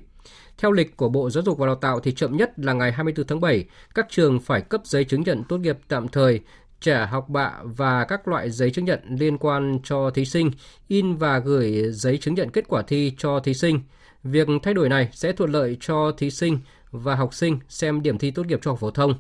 Theo 0.58 0.72
lịch 0.72 0.98
của 0.98 1.10
Bộ 1.10 1.30
Giáo 1.30 1.44
dục 1.44 1.58
và 1.58 1.66
Đào 1.66 1.76
tạo 1.76 2.00
thì 2.00 2.12
chậm 2.12 2.38
nhất 2.38 2.52
là 2.58 2.74
ngày 2.74 2.92
24 2.92 3.28
tháng 3.28 3.42
7, 3.42 3.66
các 3.96 4.08
trường 4.10 4.40
phải 4.40 4.62
cấp 4.62 4.82
giấy 4.86 5.04
chứng 5.04 5.22
nhận 5.22 5.44
tốt 5.44 5.58
nghiệp 5.58 5.78
tạm 5.88 6.08
thời, 6.08 6.40
trả 6.82 7.06
học 7.06 7.30
bạ 7.30 7.54
và 7.64 8.06
các 8.06 8.28
loại 8.28 8.50
giấy 8.50 8.72
chứng 8.72 8.86
nhận 8.86 9.00
liên 9.20 9.38
quan 9.38 9.80
cho 9.84 10.10
thí 10.10 10.26
sinh, 10.26 10.52
in 10.88 11.16
và 11.16 11.40
gửi 11.40 11.84
giấy 11.92 12.18
chứng 12.18 12.34
nhận 12.34 12.50
kết 12.50 12.66
quả 12.68 12.82
thi 12.82 13.14
cho 13.18 13.40
thí 13.40 13.54
sinh. 13.54 13.80
Việc 14.24 14.48
thay 14.64 14.74
đổi 14.74 14.90
này 14.90 15.10
sẽ 15.12 15.32
thuận 15.32 15.52
lợi 15.52 15.78
cho 15.80 16.12
thí 16.12 16.32
sinh 16.32 16.60
và 16.92 17.16
học 17.16 17.34
sinh 17.34 17.60
xem 17.70 18.02
điểm 18.02 18.18
thi 18.18 18.32
tốt 18.32 18.46
nghiệp 18.46 18.60
trung 18.62 18.72
học 18.72 18.80
phổ 18.80 18.92
thông. 18.92 19.14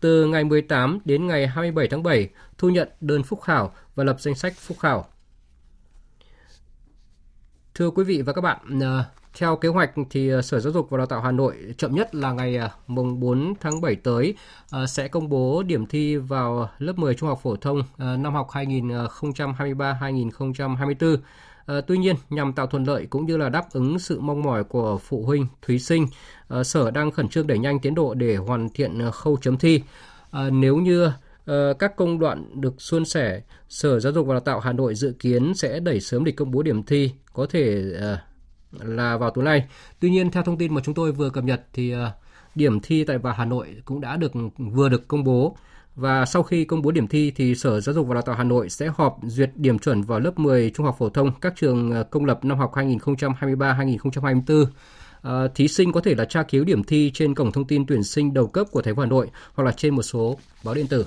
Từ 0.00 0.26
ngày 0.26 0.44
18 0.44 0.98
đến 1.04 1.26
ngày 1.26 1.46
27 1.46 1.88
tháng 1.88 2.02
7, 2.02 2.28
thu 2.58 2.68
nhận 2.68 2.88
đơn 3.00 3.22
phúc 3.22 3.40
khảo 3.42 3.72
và 3.94 4.04
lập 4.04 4.16
danh 4.20 4.34
sách 4.34 4.52
phúc 4.56 4.78
khảo. 4.80 5.06
Thưa 7.74 7.90
quý 7.90 8.04
vị 8.04 8.22
và 8.22 8.32
các 8.32 8.40
bạn, 8.40 8.80
ờ, 8.80 9.04
theo 9.38 9.56
kế 9.56 9.68
hoạch 9.68 9.90
thì 10.10 10.28
ờ, 10.28 10.42
Sở 10.42 10.60
Giáo 10.60 10.72
dục 10.72 10.90
và 10.90 10.98
Đào 10.98 11.06
tạo 11.06 11.20
Hà 11.20 11.30
Nội 11.30 11.74
chậm 11.78 11.94
nhất 11.94 12.14
là 12.14 12.32
ngày 12.32 12.56
ờ, 12.56 12.70
mùng 12.86 13.20
4 13.20 13.54
tháng 13.60 13.80
7 13.80 13.96
tới 13.96 14.34
sẽ 14.88 15.08
công 15.08 15.28
bố 15.28 15.62
điểm 15.62 15.86
thi 15.86 16.16
vào 16.16 16.70
lớp 16.78 16.98
10 16.98 17.14
trung 17.14 17.28
học 17.28 17.40
phổ 17.42 17.56
thông 17.56 17.82
năm 17.98 18.34
học 18.34 18.48
2023-2024. 18.50 21.16
À, 21.68 21.80
tuy 21.86 21.98
nhiên, 21.98 22.16
nhằm 22.30 22.52
tạo 22.52 22.66
thuận 22.66 22.84
lợi 22.84 23.06
cũng 23.06 23.26
như 23.26 23.36
là 23.36 23.48
đáp 23.48 23.72
ứng 23.72 23.98
sự 23.98 24.20
mong 24.20 24.42
mỏi 24.42 24.64
của 24.64 24.98
phụ 24.98 25.22
huynh, 25.22 25.46
thí 25.66 25.78
sinh, 25.78 26.06
à, 26.48 26.64
Sở 26.64 26.90
đang 26.90 27.10
khẩn 27.10 27.28
trương 27.28 27.46
đẩy 27.46 27.58
nhanh 27.58 27.78
tiến 27.80 27.94
độ 27.94 28.14
để 28.14 28.36
hoàn 28.36 28.68
thiện 28.68 28.98
ờ, 28.98 29.10
khâu 29.10 29.36
chấm 29.36 29.56
thi. 29.56 29.82
À, 30.30 30.50
nếu 30.50 30.76
như 30.76 31.10
các 31.78 31.96
công 31.96 32.18
đoạn 32.18 32.60
được 32.60 32.74
suôn 32.82 33.04
sẻ, 33.04 33.40
Sở 33.68 34.00
Giáo 34.00 34.12
dục 34.12 34.26
và 34.26 34.34
Đào 34.34 34.40
tạo 34.40 34.60
Hà 34.60 34.72
Nội 34.72 34.94
dự 34.94 35.14
kiến 35.18 35.54
sẽ 35.54 35.80
đẩy 35.80 36.00
sớm 36.00 36.24
lịch 36.24 36.36
công 36.36 36.50
bố 36.50 36.62
điểm 36.62 36.82
thi, 36.82 37.10
có 37.32 37.46
thể 37.46 37.82
là 38.72 39.16
vào 39.16 39.30
tối 39.30 39.44
nay. 39.44 39.66
Tuy 40.00 40.10
nhiên, 40.10 40.30
theo 40.30 40.42
thông 40.42 40.58
tin 40.58 40.74
mà 40.74 40.80
chúng 40.84 40.94
tôi 40.94 41.12
vừa 41.12 41.30
cập 41.30 41.44
nhật 41.44 41.62
thì 41.72 41.94
điểm 42.54 42.80
thi 42.80 43.04
tại 43.04 43.18
và 43.18 43.32
Hà 43.32 43.44
Nội 43.44 43.76
cũng 43.84 44.00
đã 44.00 44.16
được 44.16 44.32
vừa 44.58 44.88
được 44.88 45.08
công 45.08 45.24
bố. 45.24 45.56
Và 45.98 46.24
sau 46.24 46.42
khi 46.42 46.64
công 46.64 46.82
bố 46.82 46.90
điểm 46.90 47.08
thi 47.08 47.32
thì 47.36 47.54
Sở 47.54 47.80
Giáo 47.80 47.94
dục 47.94 48.06
và 48.06 48.14
Đào 48.14 48.22
tạo 48.22 48.34
Hà 48.34 48.44
Nội 48.44 48.70
sẽ 48.70 48.90
họp 48.96 49.18
duyệt 49.22 49.50
điểm 49.54 49.78
chuẩn 49.78 50.02
vào 50.02 50.20
lớp 50.20 50.38
10 50.38 50.70
trung 50.70 50.86
học 50.86 50.96
phổ 50.98 51.08
thông 51.08 51.30
các 51.40 51.52
trường 51.56 51.90
ờ, 51.90 52.04
công 52.04 52.24
lập 52.24 52.44
năm 52.44 52.58
học 52.58 52.72
2023-2024. 52.74 54.64
À, 54.64 54.70
ờ, 55.22 55.48
thí 55.54 55.68
sinh 55.68 55.92
có 55.92 56.00
thể 56.00 56.14
là 56.14 56.24
tra 56.24 56.42
cứu 56.42 56.64
điểm 56.64 56.84
thi 56.84 57.10
trên 57.14 57.34
cổng 57.34 57.52
thông 57.52 57.66
tin 57.66 57.86
tuyển 57.86 58.02
sinh 58.02 58.34
đầu 58.34 58.46
cấp 58.46 58.66
của 58.70 58.82
thành 58.82 58.96
phố 58.96 59.02
Hà 59.02 59.08
Nội 59.08 59.30
hoặc 59.54 59.64
là 59.64 59.72
trên 59.72 59.94
một 59.94 60.02
số 60.02 60.38
báo 60.64 60.74
điện 60.74 60.86
tử. 60.86 61.06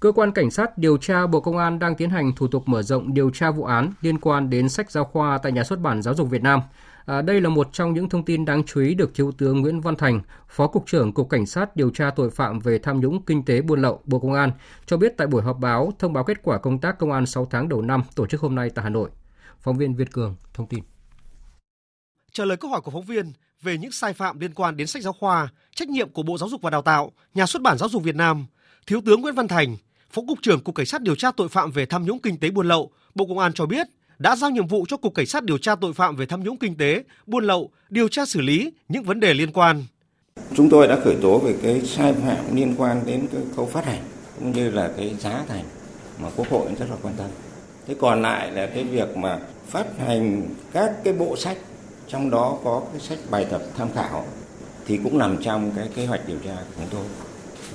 Cơ 0.00 0.12
quan 0.12 0.32
Cảnh 0.32 0.50
sát 0.50 0.78
điều 0.78 0.96
tra 0.96 1.26
Bộ 1.26 1.40
Công 1.40 1.58
an 1.58 1.78
đang 1.78 1.94
tiến 1.94 2.10
hành 2.10 2.32
thủ 2.34 2.48
tục 2.48 2.68
mở 2.68 2.82
rộng 2.82 3.14
điều 3.14 3.30
tra 3.30 3.50
vụ 3.50 3.64
án 3.64 3.92
liên 4.00 4.18
quan 4.18 4.50
đến 4.50 4.68
sách 4.68 4.90
giáo 4.90 5.04
khoa 5.04 5.38
tại 5.38 5.52
Nhà 5.52 5.64
xuất 5.64 5.80
bản 5.80 6.02
Giáo 6.02 6.14
dục 6.14 6.30
Việt 6.30 6.42
Nam– 6.42 6.60
À, 7.06 7.22
đây 7.22 7.40
là 7.40 7.48
một 7.48 7.68
trong 7.72 7.94
những 7.94 8.08
thông 8.08 8.24
tin 8.24 8.44
đáng 8.44 8.62
chú 8.64 8.80
ý 8.80 8.94
được 8.94 9.14
Thiếu 9.14 9.32
tướng 9.32 9.60
Nguyễn 9.60 9.80
Văn 9.80 9.96
Thành, 9.96 10.20
Phó 10.48 10.66
Cục 10.66 10.86
trưởng 10.86 11.12
Cục 11.12 11.30
Cảnh 11.30 11.46
sát 11.46 11.76
điều 11.76 11.90
tra 11.90 12.10
tội 12.10 12.30
phạm 12.30 12.58
về 12.58 12.78
tham 12.78 13.00
nhũng 13.00 13.22
kinh 13.22 13.44
tế 13.44 13.60
buôn 13.60 13.82
lậu 13.82 14.00
Bộ 14.04 14.18
Công 14.18 14.32
an 14.32 14.50
cho 14.86 14.96
biết 14.96 15.12
tại 15.16 15.26
buổi 15.26 15.42
họp 15.42 15.58
báo 15.58 15.92
thông 15.98 16.12
báo 16.12 16.24
kết 16.24 16.42
quả 16.42 16.58
công 16.58 16.78
tác 16.78 16.98
công 16.98 17.12
an 17.12 17.26
6 17.26 17.46
tháng 17.50 17.68
đầu 17.68 17.82
năm 17.82 18.02
tổ 18.14 18.26
chức 18.26 18.40
hôm 18.40 18.54
nay 18.54 18.70
tại 18.70 18.82
Hà 18.82 18.88
Nội. 18.88 19.10
Phóng 19.60 19.76
viên 19.76 19.94
Việt 19.94 20.12
Cường 20.12 20.36
thông 20.54 20.66
tin. 20.66 20.84
Trả 22.32 22.44
lời 22.44 22.56
câu 22.56 22.70
hỏi 22.70 22.80
của 22.80 22.90
phóng 22.90 23.04
viên 23.04 23.32
về 23.62 23.78
những 23.78 23.92
sai 23.92 24.12
phạm 24.12 24.40
liên 24.40 24.54
quan 24.54 24.76
đến 24.76 24.86
sách 24.86 25.02
giáo 25.02 25.12
khoa, 25.12 25.48
trách 25.74 25.88
nhiệm 25.88 26.10
của 26.10 26.22
Bộ 26.22 26.38
Giáo 26.38 26.48
dục 26.48 26.62
và 26.62 26.70
Đào 26.70 26.82
tạo, 26.82 27.12
Nhà 27.34 27.46
xuất 27.46 27.62
bản 27.62 27.78
Giáo 27.78 27.88
dục 27.88 28.02
Việt 28.02 28.16
Nam, 28.16 28.46
Thiếu 28.86 29.00
tướng 29.06 29.20
Nguyễn 29.20 29.34
Văn 29.34 29.48
Thành, 29.48 29.76
Phó 30.10 30.22
Cục 30.28 30.38
trưởng 30.42 30.60
Cục 30.60 30.74
Cảnh 30.74 30.86
sát 30.86 31.02
điều 31.02 31.14
tra 31.14 31.30
tội 31.36 31.48
phạm 31.48 31.70
về 31.70 31.86
tham 31.86 32.04
nhũng 32.04 32.18
kinh 32.18 32.38
tế 32.38 32.50
buôn 32.50 32.68
lậu, 32.68 32.90
Bộ 33.14 33.26
Công 33.26 33.38
an 33.38 33.52
cho 33.52 33.66
biết 33.66 33.86
đã 34.18 34.36
giao 34.36 34.50
nhiệm 34.50 34.66
vụ 34.66 34.84
cho 34.88 34.96
Cục 34.96 35.14
Cảnh 35.14 35.26
sát 35.26 35.44
điều 35.44 35.58
tra 35.58 35.74
tội 35.74 35.92
phạm 35.92 36.16
về 36.16 36.26
tham 36.26 36.44
nhũng 36.44 36.58
kinh 36.58 36.76
tế, 36.76 37.02
buôn 37.26 37.44
lậu, 37.44 37.70
điều 37.90 38.08
tra 38.08 38.26
xử 38.26 38.40
lý 38.40 38.72
những 38.88 39.02
vấn 39.02 39.20
đề 39.20 39.34
liên 39.34 39.52
quan. 39.52 39.84
Chúng 40.54 40.70
tôi 40.70 40.88
đã 40.88 41.00
khởi 41.04 41.16
tố 41.22 41.38
về 41.38 41.54
cái 41.62 41.80
sai 41.80 42.12
phạm 42.12 42.56
liên 42.56 42.74
quan 42.78 43.02
đến 43.06 43.26
cái 43.32 43.42
khâu 43.56 43.66
phát 43.66 43.84
hành 43.84 44.02
cũng 44.38 44.52
như 44.52 44.70
là 44.70 44.90
cái 44.96 45.14
giá 45.20 45.44
thành 45.48 45.64
mà 46.22 46.28
Quốc 46.36 46.48
hội 46.48 46.68
rất 46.78 46.86
là 46.90 46.96
quan 47.02 47.14
tâm. 47.18 47.26
Thế 47.86 47.94
còn 48.00 48.22
lại 48.22 48.52
là 48.52 48.66
cái 48.66 48.84
việc 48.84 49.16
mà 49.16 49.38
phát 49.68 49.86
hành 49.98 50.48
các 50.72 50.92
cái 51.04 51.12
bộ 51.12 51.36
sách 51.36 51.56
trong 52.08 52.30
đó 52.30 52.58
có 52.64 52.82
cái 52.92 53.00
sách 53.00 53.18
bài 53.30 53.46
tập 53.50 53.62
tham 53.76 53.88
khảo 53.94 54.26
thì 54.86 54.98
cũng 55.04 55.18
nằm 55.18 55.36
trong 55.42 55.72
cái 55.76 55.88
kế 55.94 56.06
hoạch 56.06 56.28
điều 56.28 56.38
tra 56.44 56.54
của 56.54 56.74
chúng 56.76 56.86
tôi. 56.90 57.04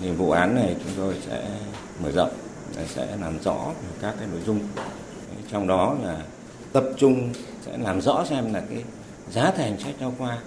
Thì 0.02 0.12
vụ 0.12 0.32
án 0.32 0.56
này 0.56 0.76
chúng 0.84 0.94
tôi 0.98 1.16
sẽ 1.28 1.48
mở 2.04 2.12
rộng 2.12 2.32
sẽ 2.88 3.08
làm 3.22 3.40
rõ 3.44 3.72
các 4.02 4.16
cái 4.20 4.28
nội 4.32 4.42
dung 4.46 4.60
trong 5.52 5.68
đó 5.68 5.96
là 6.04 6.18
tập 6.74 6.84
trung 6.98 7.34
sẽ 7.62 7.78
làm 7.78 8.02
rõ 8.02 8.26
xem 8.30 8.54
là 8.54 8.64
cái 8.70 8.84
giá 9.30 9.52
thành 9.52 9.80
sách 9.80 9.96
giáo 10.00 10.16
khoa. 10.18 10.38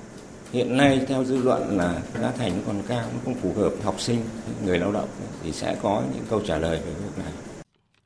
Hiện 0.53 0.77
nay 0.77 1.01
theo 1.09 1.25
dư 1.25 1.37
luận 1.37 1.79
là 1.79 2.03
giá 2.21 2.33
thành 2.39 2.63
còn 2.67 2.83
cao 2.89 3.09
nó 3.15 3.21
không 3.25 3.35
phù 3.35 3.53
hợp 3.53 3.73
học 3.83 4.01
sinh 4.01 4.21
người 4.65 4.79
lao 4.79 4.93
động 4.93 5.09
thì 5.43 5.53
sẽ 5.53 5.77
có 5.83 6.03
những 6.15 6.25
câu 6.31 6.43
trả 6.47 6.59
lời 6.59 6.81
về 6.87 6.93
việc 6.93 7.19
này. 7.19 7.33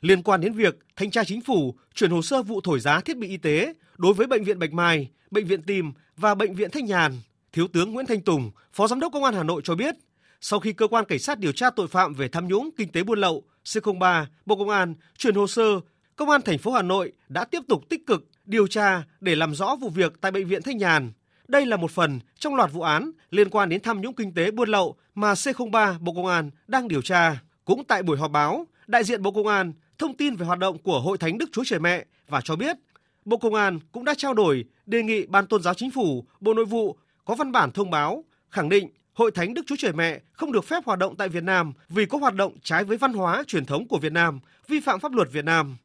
Liên 0.01 0.23
quan 0.23 0.41
đến 0.41 0.53
việc 0.53 0.79
thanh 0.97 1.11
tra 1.11 1.25
chính 1.25 1.41
phủ 1.41 1.75
chuyển 1.95 2.11
hồ 2.11 2.23
sơ 2.23 2.43
vụ 2.43 2.61
thổi 2.61 2.81
giá 2.81 3.01
thiết 3.01 3.19
bị 3.19 3.29
y 3.29 3.37
tế 3.37 3.75
đối 3.99 4.15
với 4.15 4.27
bệnh 4.27 4.45
viện 4.45 4.59
Bạch 4.59 4.73
Mai, 4.73 5.09
bệnh 5.31 5.47
viện 5.47 5.63
Tim 5.63 5.93
và 6.17 6.35
bệnh 6.35 6.55
viện 6.55 6.71
Thanh 6.71 6.85
Nhàn, 6.85 7.13
Thiếu 7.53 7.67
tướng 7.73 7.93
Nguyễn 7.93 8.07
Thanh 8.07 8.21
Tùng, 8.21 8.51
Phó 8.73 8.89
Giám 8.89 9.01
đốc 9.01 9.13
Công 9.13 9.25
an 9.25 9.35
Hà 9.35 9.43
Nội 9.43 9.61
cho 9.65 9.75
biết, 9.75 9.95
sau 10.41 10.61
khi 10.61 10.73
cơ 10.73 10.87
quan 10.87 11.05
cảnh 11.05 11.19
sát 11.19 11.39
điều 11.39 11.53
tra 11.53 11.71
tội 11.71 11.89
phạm 11.89 12.15
về 12.15 12.29
tham 12.29 12.49
nhũng 12.49 12.71
kinh 12.77 12.93
tế 12.93 13.03
buôn 13.03 13.19
lậu 13.19 13.43
C03 13.65 14.25
Bộ 14.47 14.57
Công 14.57 14.69
an 14.69 14.95
chuyển 15.17 15.35
hồ 15.35 15.47
sơ 15.47 15.81
Công 16.19 16.31
an 16.31 16.43
thành 16.43 16.59
phố 16.59 16.73
Hà 16.73 16.83
Nội 16.83 17.13
đã 17.29 17.45
tiếp 17.45 17.63
tục 17.69 17.89
tích 17.89 18.07
cực 18.07 18.27
điều 18.45 18.67
tra 18.67 19.03
để 19.21 19.35
làm 19.35 19.55
rõ 19.55 19.77
vụ 19.81 19.89
việc 19.89 20.13
tại 20.21 20.33
bệnh 20.33 20.47
viện 20.47 20.63
Thanh 20.63 20.79
Nhàn. 20.79 21.13
Đây 21.49 21.67
là 21.67 21.77
một 21.77 21.91
phần 21.91 22.21
trong 22.39 22.55
loạt 22.55 22.73
vụ 22.73 22.83
án 22.83 23.11
liên 23.31 23.51
quan 23.51 23.69
đến 23.69 23.81
tham 23.83 24.01
nhũng 24.01 24.15
kinh 24.15 24.35
tế 24.35 24.51
buôn 24.51 24.69
lậu 24.69 24.97
mà 25.15 25.33
C03 25.33 25.99
Bộ 26.01 26.13
Công 26.13 26.27
an 26.27 26.51
đang 26.67 26.89
điều 26.89 27.03
tra. 27.03 27.43
Cũng 27.65 27.85
tại 27.85 28.03
buổi 28.03 28.19
họp 28.19 28.31
báo, 28.31 28.67
đại 28.87 29.05
diện 29.05 29.23
Bộ 29.23 29.31
Công 29.31 29.47
an 29.47 29.73
thông 29.99 30.17
tin 30.17 30.37
về 30.37 30.47
hoạt 30.47 30.59
động 30.59 30.79
của 30.79 31.01
Hội 31.01 31.19
Thánh 31.19 31.39
Đức 31.39 31.51
Chúa 31.53 31.65
Trời 31.67 31.81
Mẹ 31.81 32.05
và 32.29 32.41
cho 32.45 32.57
biết 32.57 32.77
Bộ 33.25 33.37
Công 33.37 33.55
an 33.55 33.79
cũng 33.93 34.05
đã 34.05 34.15
trao 34.15 34.35
đổi 34.35 34.65
đề 34.87 35.03
nghị 35.03 35.27
Ban 35.27 35.47
Tôn 35.47 35.63
giáo 35.63 35.75
Chính 35.75 35.91
phủ, 35.91 36.25
Bộ 36.41 36.55
Nội 36.55 36.65
vụ 36.65 36.97
có 37.25 37.35
văn 37.35 37.53
bản 37.53 37.71
thông 37.73 37.91
báo 37.91 38.25
khẳng 38.51 38.69
định 38.69 38.89
Hội 39.13 39.31
Thánh 39.31 39.55
Đức 39.55 39.63
Chúa 39.67 39.77
Trời 39.79 39.93
Mẹ 39.93 40.21
không 40.33 40.53
được 40.53 40.65
phép 40.65 40.85
hoạt 40.85 40.99
động 40.99 41.17
tại 41.17 41.29
Việt 41.29 41.45
Nam 41.45 41.73
vì 41.89 42.07
có 42.07 42.19
hoạt 42.19 42.35
động 42.35 42.53
trái 42.63 42.85
với 42.85 42.97
văn 42.97 43.13
hóa 43.13 43.45
truyền 43.47 43.65
thống 43.65 43.89
của 43.89 43.99
Việt 43.99 44.13
Nam, 44.13 44.41
vi 44.69 44.81
phạm 44.81 45.01
pháp 45.01 45.13
luật 45.13 45.33
Việt 45.33 45.45
Nam. 45.45 45.77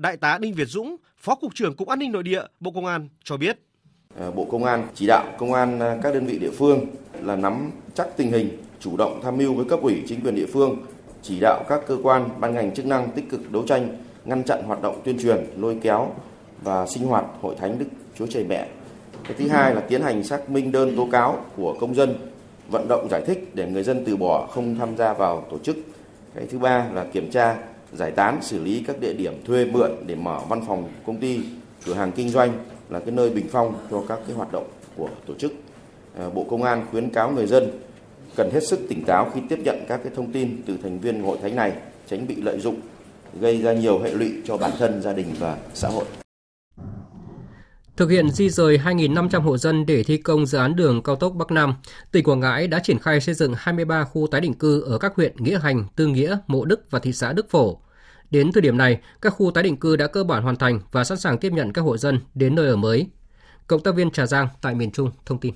Đại 0.00 0.16
tá 0.16 0.38
Đinh 0.40 0.54
Việt 0.54 0.68
Dũng, 0.68 0.96
Phó 1.18 1.34
Cục 1.34 1.54
trưởng 1.54 1.76
Cục 1.76 1.88
An 1.88 1.98
ninh 1.98 2.12
Nội 2.12 2.22
địa, 2.22 2.42
Bộ 2.60 2.70
Công 2.70 2.86
an 2.86 3.08
cho 3.24 3.36
biết. 3.36 3.58
Ờ, 4.18 4.30
Bộ 4.30 4.44
Công 4.44 4.64
an 4.64 4.88
chỉ 4.94 5.06
đạo 5.06 5.24
công 5.38 5.52
an 5.52 5.78
ờ, 5.78 5.98
các 6.02 6.14
đơn 6.14 6.26
vị 6.26 6.38
địa 6.38 6.50
phương 6.50 6.86
là 7.22 7.36
nắm 7.36 7.70
chắc 7.94 8.16
tình 8.16 8.32
hình, 8.32 8.62
chủ 8.80 8.96
động 8.96 9.20
tham 9.22 9.36
mưu 9.36 9.54
với 9.54 9.64
cấp 9.64 9.78
ủy 9.82 10.02
chính 10.08 10.20
quyền 10.20 10.34
địa 10.34 10.46
phương, 10.46 10.76
chỉ 11.22 11.40
đạo 11.40 11.64
các 11.68 11.80
cơ 11.86 11.96
quan 12.02 12.28
ban 12.40 12.54
ngành 12.54 12.74
chức 12.74 12.86
năng 12.86 13.10
tích 13.10 13.30
cực 13.30 13.52
đấu 13.52 13.66
tranh, 13.66 13.88
ngăn 14.24 14.42
chặn 14.44 14.62
hoạt 14.66 14.82
động 14.82 15.00
tuyên 15.04 15.18
truyền, 15.22 15.46
lôi 15.56 15.78
kéo 15.82 16.12
và 16.62 16.86
sinh 16.86 17.06
hoạt 17.06 17.24
hội 17.40 17.54
thánh 17.58 17.78
Đức 17.78 17.86
Chúa 18.18 18.26
Trời 18.26 18.44
Mẹ. 18.44 18.68
Cái 19.24 19.34
thứ 19.38 19.48
hai 19.48 19.74
là 19.74 19.80
tiến 19.80 20.02
hành 20.02 20.24
xác 20.24 20.50
minh 20.50 20.72
đơn 20.72 20.96
tố 20.96 21.08
cáo 21.12 21.44
của 21.56 21.76
công 21.80 21.94
dân, 21.94 22.14
vận 22.70 22.88
động 22.88 23.08
giải 23.10 23.22
thích 23.26 23.50
để 23.54 23.66
người 23.66 23.82
dân 23.82 24.04
từ 24.06 24.16
bỏ 24.16 24.46
không 24.46 24.76
tham 24.76 24.96
gia 24.96 25.12
vào 25.12 25.46
tổ 25.50 25.58
chức. 25.58 25.76
Cái 26.34 26.46
thứ 26.50 26.58
ba 26.58 26.86
là 26.94 27.04
kiểm 27.12 27.30
tra, 27.30 27.56
giải 27.92 28.10
tán, 28.10 28.38
xử 28.42 28.64
lý 28.64 28.84
các 28.86 29.00
địa 29.00 29.12
điểm 29.12 29.34
thuê 29.44 29.64
mượn 29.64 29.90
để 30.06 30.14
mở 30.14 30.40
văn 30.48 30.62
phòng 30.66 30.88
công 31.06 31.16
ty, 31.16 31.40
cửa 31.86 31.94
hàng 31.94 32.12
kinh 32.12 32.28
doanh 32.28 32.52
là 32.88 32.98
cái 32.98 33.10
nơi 33.10 33.30
bình 33.30 33.46
phong 33.50 33.74
cho 33.90 34.02
các 34.08 34.18
cái 34.26 34.36
hoạt 34.36 34.52
động 34.52 34.66
của 34.96 35.08
tổ 35.26 35.34
chức. 35.34 35.52
À, 36.18 36.28
Bộ 36.34 36.46
Công 36.50 36.62
an 36.62 36.86
khuyến 36.90 37.10
cáo 37.10 37.30
người 37.30 37.46
dân 37.46 37.70
cần 38.36 38.50
hết 38.52 38.60
sức 38.66 38.80
tỉnh 38.88 39.04
táo 39.04 39.30
khi 39.34 39.40
tiếp 39.48 39.58
nhận 39.64 39.84
các 39.88 40.00
cái 40.04 40.12
thông 40.16 40.32
tin 40.32 40.62
từ 40.66 40.76
thành 40.82 40.98
viên 40.98 41.22
hội 41.22 41.38
thánh 41.42 41.56
này, 41.56 41.72
tránh 42.06 42.26
bị 42.26 42.34
lợi 42.34 42.60
dụng, 42.60 42.80
gây 43.40 43.62
ra 43.62 43.72
nhiều 43.72 43.98
hệ 43.98 44.10
lụy 44.10 44.32
cho 44.44 44.56
bản 44.56 44.70
thân, 44.78 45.02
gia 45.02 45.12
đình 45.12 45.26
và 45.38 45.56
xã 45.74 45.88
hội. 45.88 46.04
Thực 48.00 48.10
hiện 48.10 48.30
di 48.30 48.50
rời 48.50 48.78
2.500 48.78 49.40
hộ 49.40 49.58
dân 49.58 49.86
để 49.86 50.02
thi 50.02 50.16
công 50.16 50.46
dự 50.46 50.58
án 50.58 50.76
đường 50.76 51.02
cao 51.02 51.16
tốc 51.16 51.32
Bắc 51.34 51.50
Nam, 51.50 51.74
tỉnh 52.12 52.24
Quảng 52.24 52.40
Ngãi 52.40 52.66
đã 52.66 52.80
triển 52.84 52.98
khai 52.98 53.20
xây 53.20 53.34
dựng 53.34 53.54
23 53.56 54.04
khu 54.04 54.26
tái 54.26 54.40
định 54.40 54.54
cư 54.54 54.82
ở 54.82 54.98
các 54.98 55.12
huyện 55.16 55.36
Nghĩa 55.36 55.58
Hành, 55.58 55.84
Tư 55.96 56.06
Nghĩa, 56.06 56.38
Mộ 56.46 56.64
Đức 56.64 56.90
và 56.90 56.98
thị 56.98 57.12
xã 57.12 57.32
Đức 57.32 57.50
Phổ. 57.50 57.80
Đến 58.30 58.52
thời 58.52 58.60
điểm 58.60 58.76
này, 58.76 59.00
các 59.22 59.30
khu 59.30 59.50
tái 59.50 59.64
định 59.64 59.76
cư 59.76 59.96
đã 59.96 60.06
cơ 60.06 60.24
bản 60.24 60.42
hoàn 60.42 60.56
thành 60.56 60.80
và 60.92 61.04
sẵn 61.04 61.18
sàng 61.18 61.38
tiếp 61.38 61.52
nhận 61.52 61.72
các 61.72 61.82
hộ 61.82 61.96
dân 61.96 62.20
đến 62.34 62.54
nơi 62.54 62.68
ở 62.68 62.76
mới. 62.76 63.06
Cộng 63.66 63.82
tác 63.82 63.94
viên 63.94 64.10
Trà 64.10 64.26
Giang 64.26 64.48
tại 64.60 64.74
miền 64.74 64.90
Trung 64.90 65.10
thông 65.26 65.38
tin. 65.38 65.54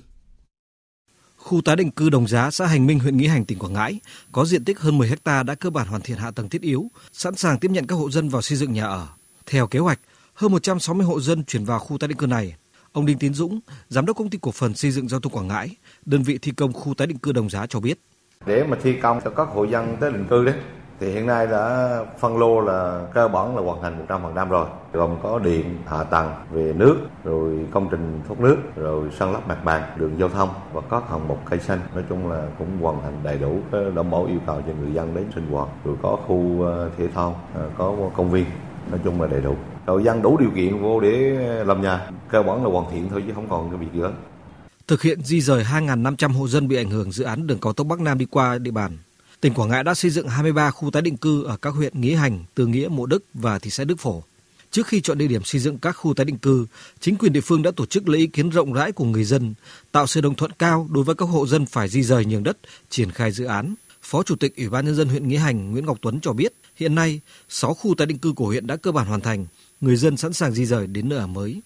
Khu 1.37 1.61
tái 1.61 1.75
định 1.75 1.91
cư 1.91 2.09
Đồng 2.09 2.27
Giá, 2.27 2.51
xã 2.51 2.65
Hành 2.65 2.85
Minh, 2.85 2.99
huyện 2.99 3.17
Nghĩa 3.17 3.27
Hành, 3.27 3.45
tỉnh 3.45 3.59
Quảng 3.59 3.73
Ngãi 3.73 3.99
có 4.31 4.45
diện 4.45 4.65
tích 4.65 4.79
hơn 4.79 4.97
10 4.97 5.11
ha 5.25 5.43
đã 5.43 5.55
cơ 5.55 5.69
bản 5.69 5.87
hoàn 5.87 6.01
thiện 6.01 6.17
hạ 6.17 6.31
tầng 6.31 6.49
thiết 6.49 6.61
yếu, 6.61 6.91
sẵn 7.11 7.35
sàng 7.35 7.59
tiếp 7.59 7.71
nhận 7.71 7.87
các 7.87 7.95
hộ 7.95 8.09
dân 8.09 8.29
vào 8.29 8.41
xây 8.41 8.57
dựng 8.57 8.73
nhà 8.73 8.85
ở. 8.85 9.07
Theo 9.45 9.67
kế 9.67 9.79
hoạch, 9.79 9.99
hơn 10.35 10.51
160 10.51 11.05
hộ 11.05 11.19
dân 11.19 11.43
chuyển 11.43 11.65
vào 11.65 11.79
khu 11.79 11.97
tái 11.97 12.07
định 12.07 12.17
cư 12.17 12.27
này. 12.27 12.55
Ông 12.91 13.05
Đinh 13.05 13.17
Tiến 13.17 13.33
Dũng, 13.33 13.59
giám 13.89 14.05
đốc 14.05 14.17
công 14.17 14.29
ty 14.29 14.37
cổ 14.41 14.51
phần 14.51 14.73
xây 14.73 14.91
dựng 14.91 15.09
giao 15.09 15.19
thông 15.19 15.33
Quảng 15.33 15.47
Ngãi, 15.47 15.75
đơn 16.05 16.23
vị 16.23 16.37
thi 16.41 16.51
công 16.51 16.73
khu 16.73 16.93
tái 16.93 17.07
định 17.07 17.17
cư 17.17 17.31
Đồng 17.31 17.49
Giá 17.49 17.67
cho 17.67 17.79
biết. 17.79 17.99
Để 18.45 18.63
mà 18.63 18.77
thi 18.83 18.93
công 19.01 19.21
cho 19.23 19.29
các 19.29 19.47
hộ 19.53 19.63
dân 19.63 19.97
tái 20.01 20.11
định 20.11 20.25
cư 20.29 20.45
đấy 20.45 20.55
thì 20.99 21.11
hiện 21.11 21.27
nay 21.27 21.47
đã 21.47 21.97
phân 22.19 22.37
lô 22.37 22.61
là 22.61 23.05
cơ 23.13 23.27
bản 23.27 23.55
là 23.55 23.61
hoàn 23.61 23.81
thành 23.81 24.05
100% 24.07 24.49
rồi 24.49 24.65
gồm 24.93 25.15
có 25.23 25.39
điện 25.39 25.77
hạ 25.87 26.03
tầng 26.03 26.31
về 26.51 26.73
nước 26.75 26.97
rồi 27.23 27.65
công 27.71 27.87
trình 27.91 28.21
thoát 28.27 28.39
nước 28.39 28.57
rồi 28.75 29.09
săn 29.19 29.33
lấp 29.33 29.47
mặt 29.47 29.63
bằng 29.63 29.83
đường 29.97 30.19
giao 30.19 30.29
thông 30.29 30.49
và 30.73 30.81
các 30.91 31.09
hạng 31.09 31.27
mục 31.27 31.39
cây 31.49 31.59
xanh 31.59 31.79
nói 31.93 32.03
chung 32.09 32.31
là 32.31 32.47
cũng 32.57 32.77
hoàn 32.81 33.01
thành 33.01 33.19
đầy 33.23 33.37
đủ 33.37 33.59
đảm 33.95 34.11
bảo 34.11 34.25
yêu 34.25 34.39
cầu 34.45 34.61
cho 34.67 34.73
người 34.81 34.93
dân 34.93 35.15
đến 35.15 35.25
sinh 35.35 35.47
hoạt 35.51 35.69
rồi 35.85 35.95
có 36.01 36.17
khu 36.27 36.61
ờ, 36.63 36.89
thể 36.97 37.07
thao 37.07 37.41
ờ, 37.53 37.69
có 37.77 37.95
công 38.15 38.31
viên 38.31 38.45
nói 38.91 38.99
chung 39.03 39.21
là 39.21 39.27
đầy 39.27 39.41
đủ 39.41 39.55
rồi 39.85 40.03
dân 40.03 40.21
đủ 40.21 40.37
điều 40.37 40.51
kiện 40.55 40.81
vô 40.81 40.99
để 40.99 41.09
làm 41.65 41.81
nhà 41.81 42.09
cơ 42.29 42.43
bản 42.43 42.63
là 42.63 42.69
hoàn 42.69 42.91
thiện 42.91 43.09
thôi 43.09 43.23
chứ 43.27 43.33
không 43.35 43.49
còn 43.49 43.69
cái 43.69 43.79
việc 43.79 43.87
gì 43.93 43.99
lớn 43.99 44.15
Thực 44.87 45.01
hiện 45.01 45.23
di 45.23 45.41
rời 45.41 45.63
2.500 45.63 46.33
hộ 46.33 46.47
dân 46.47 46.67
bị 46.67 46.75
ảnh 46.75 46.89
hưởng 46.89 47.11
dự 47.11 47.23
án 47.23 47.47
đường 47.47 47.59
cao 47.61 47.73
tốc 47.73 47.87
Bắc 47.87 47.99
Nam 47.99 48.17
đi 48.17 48.25
qua 48.25 48.57
địa 48.57 48.71
bàn, 48.71 48.97
tỉnh 49.41 49.53
Quảng 49.53 49.69
Ngãi 49.69 49.83
đã 49.83 49.93
xây 49.93 50.11
dựng 50.11 50.27
23 50.27 50.71
khu 50.71 50.91
tái 50.91 51.01
định 51.01 51.17
cư 51.17 51.43
ở 51.43 51.57
các 51.57 51.69
huyện 51.69 52.01
Nghĩa 52.01 52.15
Hành, 52.15 52.43
Từ 52.55 52.67
Nghĩa, 52.67 52.87
Mộ 52.87 53.05
Đức 53.05 53.23
và 53.33 53.59
thị 53.59 53.69
xã 53.69 53.83
Đức 53.83 53.99
Phổ. 53.99 54.23
Trước 54.71 54.87
khi 54.87 55.01
chọn 55.01 55.17
địa 55.17 55.27
điểm 55.27 55.43
xây 55.43 55.61
dựng 55.61 55.77
các 55.77 55.91
khu 55.91 56.13
tái 56.13 56.25
định 56.25 56.37
cư, 56.37 56.65
chính 56.99 57.17
quyền 57.17 57.33
địa 57.33 57.41
phương 57.41 57.61
đã 57.61 57.71
tổ 57.75 57.85
chức 57.85 58.09
lấy 58.09 58.19
ý 58.19 58.27
kiến 58.27 58.49
rộng 58.49 58.73
rãi 58.73 58.91
của 58.91 59.05
người 59.05 59.23
dân, 59.23 59.53
tạo 59.91 60.07
sự 60.07 60.21
đồng 60.21 60.35
thuận 60.35 60.51
cao 60.51 60.87
đối 60.91 61.03
với 61.03 61.15
các 61.15 61.25
hộ 61.25 61.47
dân 61.47 61.65
phải 61.65 61.87
di 61.87 62.03
rời 62.03 62.25
nhường 62.25 62.43
đất, 62.43 62.57
triển 62.89 63.11
khai 63.11 63.31
dự 63.31 63.45
án. 63.45 63.75
Phó 64.05 64.23
Chủ 64.23 64.35
tịch 64.35 64.57
Ủy 64.57 64.69
ban 64.69 64.85
nhân 64.85 64.95
dân 64.95 65.09
huyện 65.09 65.27
Nghĩa 65.27 65.37
Hành 65.37 65.71
Nguyễn 65.71 65.85
Ngọc 65.85 65.97
Tuấn 66.01 66.19
cho 66.21 66.33
biết, 66.33 66.53
hiện 66.75 66.95
nay 66.95 67.21
6 67.49 67.73
khu 67.73 67.95
tái 67.95 68.07
định 68.07 68.17
cư 68.17 68.33
của 68.33 68.45
huyện 68.45 68.67
đã 68.67 68.75
cơ 68.75 68.91
bản 68.91 69.07
hoàn 69.07 69.21
thành, 69.21 69.45
người 69.81 69.95
dân 69.95 70.17
sẵn 70.17 70.33
sàng 70.33 70.51
di 70.51 70.65
rời 70.65 70.87
đến 70.87 71.09
nơi 71.09 71.19
ở 71.19 71.27
mới. 71.27 71.61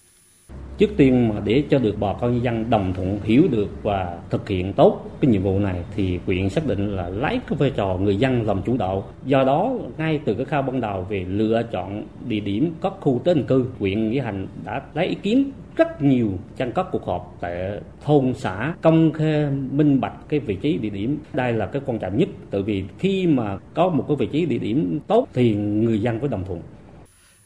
Trước 0.78 0.90
tiên 0.96 1.28
mà 1.28 1.34
để 1.44 1.64
cho 1.70 1.78
được 1.78 1.96
bà 2.00 2.12
con 2.12 2.32
nhân 2.32 2.44
dân 2.44 2.70
đồng 2.70 2.92
thuận 2.92 3.18
hiểu 3.22 3.42
được 3.50 3.68
và 3.82 4.18
thực 4.30 4.48
hiện 4.48 4.72
tốt 4.72 5.10
cái 5.20 5.30
nhiệm 5.30 5.42
vụ 5.42 5.58
này 5.58 5.84
thì 5.96 6.18
huyện 6.26 6.48
xác 6.48 6.66
định 6.66 6.96
là 6.96 7.08
lấy 7.08 7.40
cái 7.48 7.56
vai 7.58 7.70
trò 7.76 7.96
người 8.00 8.16
dân 8.16 8.46
làm 8.46 8.62
chủ 8.62 8.76
đạo. 8.76 9.04
Do 9.24 9.44
đó 9.44 9.72
ngay 9.98 10.20
từ 10.24 10.34
cái 10.34 10.44
khâu 10.44 10.62
ban 10.62 10.80
đầu 10.80 11.06
về 11.08 11.24
lựa 11.28 11.62
chọn 11.72 12.02
địa 12.28 12.40
điểm 12.40 12.74
các 12.82 12.92
khu 13.00 13.20
tái 13.24 13.34
định 13.34 13.44
cư, 13.46 13.66
huyện 13.78 14.10
Nghĩa 14.10 14.20
Hành 14.20 14.46
đã 14.64 14.82
lấy 14.94 15.06
ý 15.06 15.14
kiến 15.14 15.50
rất 15.76 16.02
nhiều 16.02 16.28
trong 16.56 16.72
các 16.72 16.86
cuộc 16.92 17.04
họp 17.04 17.36
tại 17.40 17.80
thôn 18.04 18.34
xã 18.34 18.74
công 18.82 19.12
khai 19.12 19.50
minh 19.70 20.00
bạch 20.00 20.14
cái 20.28 20.40
vị 20.40 20.56
trí 20.56 20.78
địa 20.78 20.90
điểm 20.90 21.18
đây 21.32 21.52
là 21.52 21.66
cái 21.66 21.82
quan 21.86 21.98
trọng 21.98 22.18
nhất 22.18 22.28
tại 22.50 22.62
vì 22.62 22.84
khi 22.98 23.26
mà 23.26 23.58
có 23.74 23.88
một 23.88 24.04
cái 24.08 24.16
vị 24.16 24.28
trí 24.32 24.46
địa 24.46 24.58
điểm 24.58 24.98
tốt 25.06 25.28
thì 25.34 25.54
người 25.54 26.00
dân 26.00 26.20
phải 26.20 26.28
đồng 26.28 26.44
thuận 26.44 26.60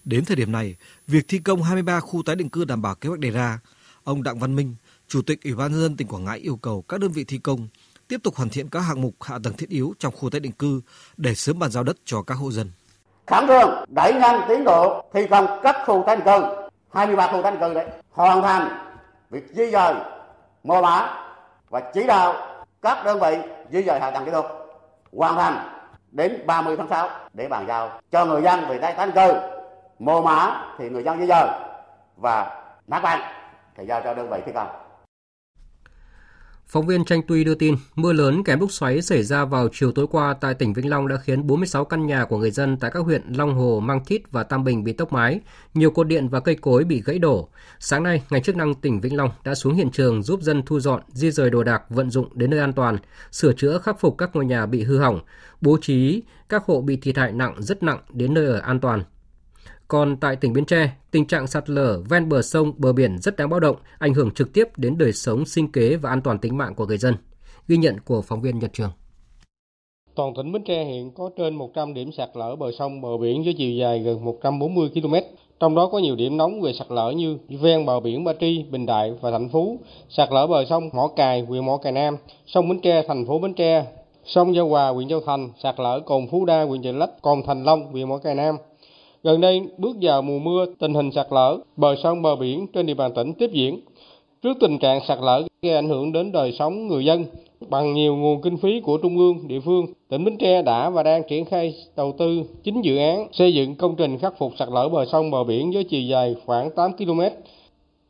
Đến 0.05 0.25
thời 0.25 0.37
điểm 0.37 0.53
này, 0.53 0.77
việc 1.07 1.25
thi 1.29 1.39
công 1.39 1.63
23 1.63 2.01
khu 2.01 2.23
tái 2.23 2.37
định 2.37 2.51
cư 2.51 2.65
đảm 2.65 2.83
bảo 2.83 2.95
kế 2.95 3.09
hoạch 3.09 3.21
đề 3.21 3.31
ra, 3.31 3.59
ông 4.05 4.23
Đặng 4.23 4.39
Văn 4.39 4.57
Minh, 4.57 4.75
Chủ 5.09 5.23
tịch 5.23 5.45
Ủy 5.45 5.55
ban 5.55 5.73
nhân 5.73 5.81
dân 5.81 5.97
tỉnh 5.97 6.09
Quảng 6.09 6.25
Ngãi 6.25 6.39
yêu 6.39 6.57
cầu 6.57 6.85
các 6.89 7.01
đơn 7.01 7.13
vị 7.13 7.25
thi 7.25 7.39
công 7.39 7.69
tiếp 8.09 8.21
tục 8.23 8.35
hoàn 8.37 8.49
thiện 8.49 8.69
các 8.69 8.81
hạng 8.81 9.01
mục 9.03 9.15
hạ 9.23 9.39
tầng 9.45 9.53
thiết 9.57 9.69
yếu 9.69 9.95
trong 9.99 10.13
khu 10.17 10.31
tái 10.31 10.41
định 10.41 10.53
cư 10.53 10.81
để 11.17 11.35
sớm 11.35 11.59
bàn 11.59 11.71
giao 11.71 11.83
đất 11.83 11.97
cho 12.05 12.23
các 12.23 12.35
hộ 12.35 12.51
dân. 12.51 12.71
khẩn 13.27 13.47
trương 13.47 13.85
đẩy 13.89 14.15
nhanh 14.15 14.41
tiến 14.49 14.65
độ 14.65 15.05
thi 15.15 15.27
công 15.31 15.61
các 15.63 15.77
khu 15.87 16.05
tái 16.07 16.17
định 16.17 16.25
cư 16.25 16.43
23 16.95 17.33
khu 17.33 17.43
tái 17.43 17.53
định 17.53 17.61
cư 17.61 17.75
đấy 17.75 17.87
hoàn 18.11 18.43
thành 18.43 18.69
việc 19.31 19.45
di 19.55 19.71
dời 19.71 19.95
mô 20.65 20.83
mã 20.83 21.25
và 21.71 21.83
chỉ 21.95 22.07
đạo 22.07 22.35
các 22.83 23.05
đơn 23.05 23.21
vị 23.21 23.37
di 23.73 23.83
dời 23.83 24.01
hạ 24.01 24.11
tầng 24.11 24.25
kỹ 24.25 24.31
thuật 24.31 24.45
hoàn 25.13 25.37
thành 25.37 25.69
đến 26.13 26.47
30 26.47 26.77
tháng 26.77 26.89
6 26.89 27.11
để 27.35 27.49
bàn 27.49 27.65
giao 27.69 28.01
cho 28.13 28.25
người 28.25 28.43
dân 28.43 28.69
về 28.69 28.79
tái 28.79 28.95
tái 28.97 29.07
định 29.07 29.15
cư 29.15 29.54
mô 29.99 30.23
mã 30.23 30.65
thì 30.79 30.89
người 30.89 31.03
dân 31.03 31.21
di 31.21 31.27
dời 31.27 31.49
và 32.17 32.65
mát 32.89 33.01
bằng 33.01 33.21
thì 33.77 33.85
giao 33.87 34.01
cho 34.05 34.15
đơn 34.15 34.31
vị 34.31 34.39
thi 34.47 34.53
công 34.55 34.69
Phóng 36.67 36.87
viên 36.87 37.05
Tranh 37.05 37.23
Tuy 37.29 37.45
đưa 37.45 37.55
tin, 37.55 37.77
mưa 37.95 38.13
lớn 38.13 38.45
kèm 38.45 38.61
lúc 38.61 38.73
xoáy 38.73 39.03
xảy 39.03 39.23
ra 39.23 39.45
vào 39.45 39.69
chiều 39.73 39.93
tối 39.93 40.07
qua 40.11 40.35
tại 40.41 40.55
tỉnh 40.55 40.73
Vĩnh 40.73 40.91
Long 40.91 41.09
đã 41.09 41.17
khiến 41.17 41.47
46 41.47 41.85
căn 41.85 42.07
nhà 42.07 42.25
của 42.25 42.39
người 42.39 42.51
dân 42.51 42.77
tại 42.77 42.91
các 42.95 43.01
huyện 43.01 43.23
Long 43.29 43.55
Hồ, 43.55 43.81
Mang 43.81 44.05
Thít 44.05 44.23
và 44.31 44.43
Tam 44.43 44.65
Bình 44.65 44.85
bị 44.85 44.93
tốc 44.93 45.13
mái, 45.13 45.41
nhiều 45.75 45.91
cột 45.91 46.07
điện 46.07 46.29
và 46.29 46.41
cây 46.41 46.55
cối 46.55 46.85
bị 46.85 47.03
gãy 47.05 47.19
đổ. 47.19 47.49
Sáng 47.79 48.03
nay, 48.03 48.23
ngành 48.31 48.43
chức 48.43 48.57
năng 48.57 48.75
tỉnh 48.75 49.01
Vĩnh 49.01 49.17
Long 49.17 49.31
đã 49.45 49.55
xuống 49.55 49.75
hiện 49.75 49.91
trường 49.91 50.23
giúp 50.23 50.43
dân 50.43 50.63
thu 50.67 50.81
dọn, 50.81 51.03
di 51.09 51.31
rời 51.31 51.51
đồ 51.51 51.65
đạc 51.65 51.83
vận 51.89 52.11
dụng 52.11 52.29
đến 52.35 52.51
nơi 52.51 52.61
an 52.61 52.73
toàn, 52.73 52.99
sửa 53.33 53.53
chữa 53.53 53.79
khắc 53.79 54.01
phục 54.01 54.19
các 54.19 54.31
ngôi 54.37 54.45
nhà 54.45 54.67
bị 54.67 54.83
hư 54.83 54.99
hỏng, 54.99 55.21
bố 55.61 55.79
trí 55.83 56.23
các 56.49 56.65
hộ 56.65 56.81
bị 56.81 56.97
thiệt 56.97 57.17
hại 57.17 57.33
nặng 57.33 57.55
rất 57.59 57.83
nặng 57.83 57.99
đến 58.11 58.35
nơi 58.35 58.47
ở 58.47 58.59
an 58.59 58.81
toàn. 58.81 59.03
Còn 59.95 60.17
tại 60.17 60.37
tỉnh 60.37 60.53
Bến 60.53 60.65
Tre, 60.65 60.91
tình 61.11 61.27
trạng 61.27 61.47
sạt 61.47 61.71
lở 61.71 62.03
ven 62.11 62.29
bờ 62.29 62.43
sông, 62.43 62.73
bờ 62.77 62.93
biển 62.93 63.19
rất 63.19 63.37
đáng 63.37 63.51
báo 63.51 63.61
động, 63.61 63.77
ảnh 63.99 64.15
hưởng 64.15 64.31
trực 64.31 64.53
tiếp 64.53 64.69
đến 64.77 64.99
đời 64.99 65.13
sống, 65.13 65.45
sinh 65.47 65.73
kế 65.73 65.97
và 65.97 66.11
an 66.11 66.21
toàn 66.23 66.39
tính 66.39 66.57
mạng 66.59 66.75
của 66.75 66.87
người 66.87 66.99
dân. 66.99 67.15
Ghi 67.69 67.77
nhận 67.77 68.01
của 68.01 68.23
phóng 68.23 68.41
viên 68.41 68.59
Nhật 68.59 68.73
Trường. 68.73 68.91
Toàn 70.15 70.35
tỉnh 70.37 70.53
Bến 70.53 70.63
Tre 70.65 70.85
hiện 70.85 71.11
có 71.11 71.31
trên 71.37 71.55
100 71.55 71.95
điểm 71.95 72.13
sạt 72.13 72.29
lở 72.35 72.57
bờ 72.57 72.73
sông, 72.79 73.01
bờ 73.01 73.17
biển 73.17 73.45
với 73.45 73.55
chiều 73.59 73.71
dài 73.71 73.99
gần 73.99 74.25
140 74.25 74.91
km. 74.95 75.15
Trong 75.61 75.75
đó 75.75 75.89
có 75.93 75.99
nhiều 75.99 76.17
điểm 76.17 76.37
nóng 76.37 76.61
về 76.61 76.73
sạt 76.73 76.87
lở 76.91 77.11
như 77.11 77.39
ven 77.49 77.87
bờ 77.87 78.01
biển 78.01 78.25
Ba 78.25 78.33
Tri, 78.41 78.63
Bình 78.71 78.87
Đại 78.87 79.13
và 79.21 79.31
Thạnh 79.31 79.49
Phú, 79.49 79.79
sạt 80.09 80.29
lở 80.33 80.47
bờ 80.47 80.65
sông 80.65 80.91
Mỏ 80.93 81.09
Cài, 81.17 81.41
huyện 81.41 81.65
Mỏ 81.65 81.77
Cày 81.77 81.93
Nam, 81.93 82.17
sông 82.47 82.69
Bến 82.69 82.81
Tre, 82.81 83.03
thành 83.09 83.27
phố 83.27 83.39
Bến 83.39 83.55
Tre, 83.55 83.87
sông 84.25 84.55
Giao 84.55 84.69
Hòa, 84.69 84.89
huyện 84.89 85.09
Châu 85.09 85.21
Thành, 85.21 85.51
sạt 85.63 85.81
lở 85.81 86.01
cồn 86.01 86.27
Phú 86.31 86.45
Đa, 86.45 86.63
huyện 86.63 86.83
Chợ 86.83 86.93
Lách, 86.93 87.23
cồn 87.23 87.43
Thành 87.47 87.65
Long, 87.65 87.93
huyện 87.93 88.09
Mỏ 88.09 88.19
Cày 88.19 88.35
Nam, 88.35 88.57
Gần 89.25 89.41
đây, 89.41 89.63
bước 89.79 89.97
vào 90.01 90.23
mùa 90.23 90.39
mưa, 90.39 90.67
tình 90.79 90.95
hình 90.95 91.11
sạt 91.11 91.27
lở 91.31 91.59
bờ 91.77 91.97
sông 92.03 92.23
bờ 92.23 92.37
biển 92.37 92.67
trên 92.67 92.87
địa 92.87 92.95
bàn 92.95 93.13
tỉnh 93.15 93.33
tiếp 93.33 93.51
diễn. 93.53 93.81
Trước 94.43 94.57
tình 94.61 94.79
trạng 94.79 95.01
sạt 95.09 95.19
lở 95.23 95.43
gây 95.63 95.75
ảnh 95.75 95.89
hưởng 95.89 96.13
đến 96.13 96.33
đời 96.33 96.53
sống 96.53 96.89
người 96.89 97.05
dân, 97.05 97.25
bằng 97.69 97.95
nhiều 97.95 98.17
nguồn 98.17 98.43
kinh 98.43 98.57
phí 98.57 98.81
của 98.81 98.97
trung 98.97 99.19
ương, 99.19 99.49
địa 99.49 99.61
phương, 99.61 99.87
tỉnh 100.09 100.25
Bến 100.25 100.37
Tre 100.39 100.63
đã 100.63 100.91
và 100.91 101.03
đang 101.03 101.23
triển 101.29 101.45
khai 101.45 101.75
đầu 101.97 102.15
tư 102.19 102.43
9 102.65 102.83
dự 102.83 102.97
án 102.97 103.27
xây 103.33 103.55
dựng 103.55 103.75
công 103.75 103.97
trình 103.97 104.19
khắc 104.19 104.39
phục 104.39 104.53
sạt 104.59 104.69
lở 104.73 104.89
bờ 104.89 105.05
sông 105.05 105.31
bờ 105.31 105.45
biển 105.45 105.73
với 105.73 105.85
chiều 105.85 106.03
dài 106.03 106.37
khoảng 106.47 106.71
8 106.71 106.93
km. 106.93 107.21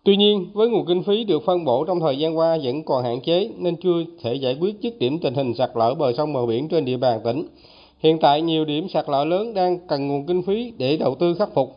Tuy 0.04 0.16
nhiên, 0.16 0.46
với 0.52 0.68
nguồn 0.68 0.86
kinh 0.86 1.02
phí 1.02 1.24
được 1.24 1.42
phân 1.44 1.64
bổ 1.64 1.84
trong 1.84 2.00
thời 2.00 2.18
gian 2.18 2.38
qua 2.38 2.58
vẫn 2.62 2.82
còn 2.82 3.04
hạn 3.04 3.20
chế 3.20 3.50
nên 3.58 3.76
chưa 3.76 4.04
thể 4.22 4.34
giải 4.34 4.56
quyết 4.60 4.80
dứt 4.80 4.98
điểm 4.98 5.18
tình 5.18 5.34
hình 5.34 5.54
sạt 5.54 5.70
lở 5.74 5.94
bờ 5.94 6.12
sông 6.12 6.32
bờ 6.32 6.46
biển 6.46 6.68
trên 6.68 6.84
địa 6.84 6.96
bàn 6.96 7.20
tỉnh. 7.24 7.46
Hiện 7.98 8.18
tại 8.18 8.42
nhiều 8.42 8.64
điểm 8.64 8.88
sạt 8.88 9.08
lở 9.08 9.24
lớn 9.24 9.54
đang 9.54 9.78
cần 9.88 10.08
nguồn 10.08 10.26
kinh 10.26 10.42
phí 10.42 10.72
để 10.78 10.96
đầu 10.96 11.14
tư 11.14 11.34
khắc 11.34 11.54
phục. 11.54 11.76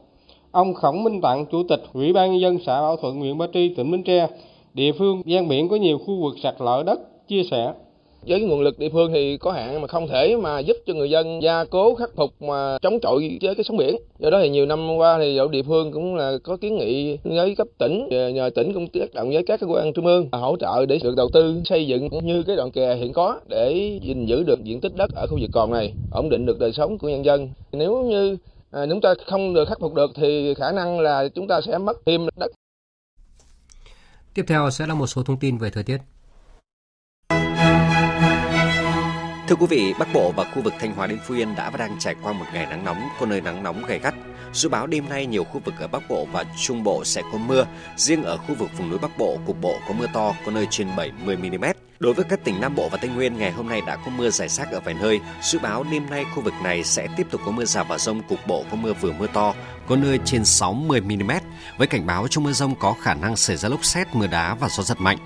Ông 0.51 0.73
Khổng 0.73 1.03
Minh 1.03 1.21
Tặng, 1.21 1.45
Chủ 1.51 1.63
tịch 1.69 1.83
Ủy 1.93 2.13
ban 2.13 2.31
nhân 2.31 2.41
dân 2.41 2.57
xã 2.65 2.81
Bảo 2.81 2.97
Thuận, 2.97 3.19
huyện 3.19 3.37
Ba 3.37 3.45
Tri, 3.53 3.69
tỉnh 3.69 3.91
Bến 3.91 4.03
Tre, 4.03 4.27
địa 4.73 4.91
phương 4.91 5.21
gian 5.25 5.47
biển 5.47 5.69
có 5.69 5.75
nhiều 5.75 5.97
khu 5.97 6.21
vực 6.21 6.35
sạt 6.43 6.55
lở 6.59 6.83
đất, 6.85 7.27
chia 7.27 7.43
sẻ 7.43 7.73
với 8.21 8.41
nguồn 8.41 8.61
lực 8.61 8.79
địa 8.79 8.89
phương 8.93 9.11
thì 9.13 9.37
có 9.37 9.51
hạn 9.51 9.81
mà 9.81 9.87
không 9.87 10.07
thể 10.07 10.35
mà 10.37 10.59
giúp 10.59 10.77
cho 10.85 10.93
người 10.93 11.09
dân 11.09 11.41
gia 11.43 11.63
cố 11.63 11.95
khắc 11.95 12.09
phục 12.15 12.41
mà 12.41 12.77
chống 12.81 12.99
chọi 13.01 13.37
với 13.41 13.55
cái 13.55 13.63
sóng 13.63 13.77
biển. 13.77 13.95
Do 14.19 14.29
đó 14.29 14.39
thì 14.41 14.49
nhiều 14.49 14.65
năm 14.65 14.97
qua 14.97 15.17
thì 15.19 15.39
địa 15.51 15.63
phương 15.63 15.91
cũng 15.91 16.15
là 16.15 16.37
có 16.43 16.57
kiến 16.57 16.77
nghị 16.77 17.17
với 17.23 17.55
cấp 17.55 17.67
tỉnh 17.77 18.07
nhờ 18.09 18.49
tỉnh 18.55 18.73
cũng 18.73 18.87
tác 18.87 19.13
động 19.13 19.29
với 19.29 19.43
các 19.47 19.59
cơ 19.59 19.67
quan 19.67 19.93
trung 19.93 20.05
ương 20.05 20.29
hỗ 20.31 20.55
trợ 20.59 20.85
để 20.85 20.99
được 21.03 21.15
đầu 21.15 21.29
tư 21.33 21.61
xây 21.65 21.87
dựng 21.87 22.09
như 22.23 22.43
cái 22.43 22.55
đoạn 22.55 22.71
kè 22.71 22.95
hiện 22.95 23.13
có 23.13 23.39
để 23.47 23.99
gìn 24.03 24.25
giữ 24.25 24.43
được 24.43 24.63
diện 24.63 24.81
tích 24.81 24.95
đất 24.95 25.11
ở 25.15 25.27
khu 25.27 25.37
vực 25.41 25.49
còn 25.53 25.71
này 25.71 25.93
ổn 26.11 26.29
định 26.29 26.45
được 26.45 26.59
đời 26.59 26.71
sống 26.73 26.97
của 26.97 27.09
nhân 27.09 27.25
dân. 27.25 27.49
Nếu 27.71 28.03
như 28.03 28.37
à, 28.71 28.85
chúng 28.89 29.01
ta 29.01 29.13
không 29.27 29.53
được 29.53 29.67
khắc 29.67 29.79
phục 29.79 29.93
được 29.93 30.11
thì 30.15 30.53
khả 30.53 30.71
năng 30.71 30.99
là 30.99 31.27
chúng 31.35 31.47
ta 31.47 31.61
sẽ 31.61 31.77
mất 31.77 31.97
thêm 32.05 32.27
đất. 32.35 32.51
Tiếp 34.33 34.43
theo 34.47 34.69
sẽ 34.69 34.87
là 34.87 34.93
một 34.93 35.07
số 35.07 35.23
thông 35.23 35.37
tin 35.37 35.57
về 35.57 35.69
thời 35.69 35.83
tiết. 35.83 35.97
Thưa 39.47 39.55
quý 39.55 39.65
vị, 39.69 39.93
Bắc 39.99 40.13
Bộ 40.13 40.31
và 40.31 40.43
khu 40.43 40.61
vực 40.61 40.73
Thanh 40.79 40.95
Hóa 40.95 41.07
đến 41.07 41.19
Phú 41.23 41.35
Yên 41.35 41.55
đã 41.55 41.69
và 41.69 41.77
đang 41.77 41.99
trải 41.99 42.15
qua 42.23 42.33
một 42.33 42.45
ngày 42.53 42.65
nắng 42.65 42.85
nóng, 42.85 43.09
có 43.19 43.25
nơi 43.25 43.41
nắng 43.41 43.63
nóng 43.63 43.85
gay 43.87 43.99
gắt. 43.99 44.13
Dự 44.53 44.69
báo 44.69 44.87
đêm 44.87 45.09
nay 45.09 45.25
nhiều 45.25 45.43
khu 45.43 45.61
vực 45.65 45.73
ở 45.79 45.87
Bắc 45.87 46.09
Bộ 46.09 46.27
và 46.31 46.45
Trung 46.57 46.83
Bộ 46.83 47.05
sẽ 47.05 47.21
có 47.31 47.37
mưa, 47.37 47.65
riêng 47.97 48.23
ở 48.23 48.37
khu 48.37 48.55
vực 48.55 48.69
vùng 48.77 48.89
núi 48.89 48.99
Bắc 48.99 49.17
Bộ 49.17 49.37
cục 49.45 49.61
bộ 49.61 49.79
có 49.87 49.93
mưa 49.93 50.07
to, 50.13 50.33
có 50.45 50.51
nơi 50.51 50.67
trên 50.69 50.87
70 50.97 51.37
mm. 51.37 51.65
Đối 51.99 52.13
với 52.13 52.25
các 52.29 52.39
tỉnh 52.43 52.61
Nam 52.61 52.75
Bộ 52.75 52.89
và 52.89 52.97
Tây 52.97 53.09
Nguyên, 53.09 53.37
ngày 53.37 53.51
hôm 53.51 53.69
nay 53.69 53.81
đã 53.87 53.95
có 53.95 54.11
mưa 54.11 54.29
rải 54.29 54.47
rác 54.47 54.71
ở 54.71 54.79
vài 54.79 54.93
nơi. 54.93 55.19
Dự 55.41 55.59
báo 55.59 55.83
đêm 55.83 56.09
nay 56.09 56.25
khu 56.35 56.41
vực 56.41 56.53
này 56.63 56.83
sẽ 56.83 57.07
tiếp 57.17 57.27
tục 57.31 57.41
có 57.45 57.51
mưa 57.51 57.65
rào 57.65 57.83
và 57.83 57.97
rông, 57.97 58.23
cục 58.23 58.47
bộ 58.47 58.65
có 58.71 58.77
mưa 58.77 58.93
vừa 58.93 59.11
mưa 59.13 59.27
to, 59.27 59.53
có 59.87 59.95
nơi 59.95 60.19
trên 60.25 60.45
60 60.45 61.01
mm. 61.01 61.31
Với 61.77 61.87
cảnh 61.87 62.05
báo 62.05 62.27
trong 62.27 62.43
mưa 62.43 62.51
rông 62.51 62.75
có 62.75 62.93
khả 63.01 63.13
năng 63.13 63.35
xảy 63.35 63.57
ra 63.57 63.69
lốc 63.69 63.85
xét, 63.85 64.15
mưa 64.15 64.27
đá 64.27 64.55
và 64.55 64.69
gió 64.69 64.83
giật 64.83 65.01
mạnh. 65.01 65.17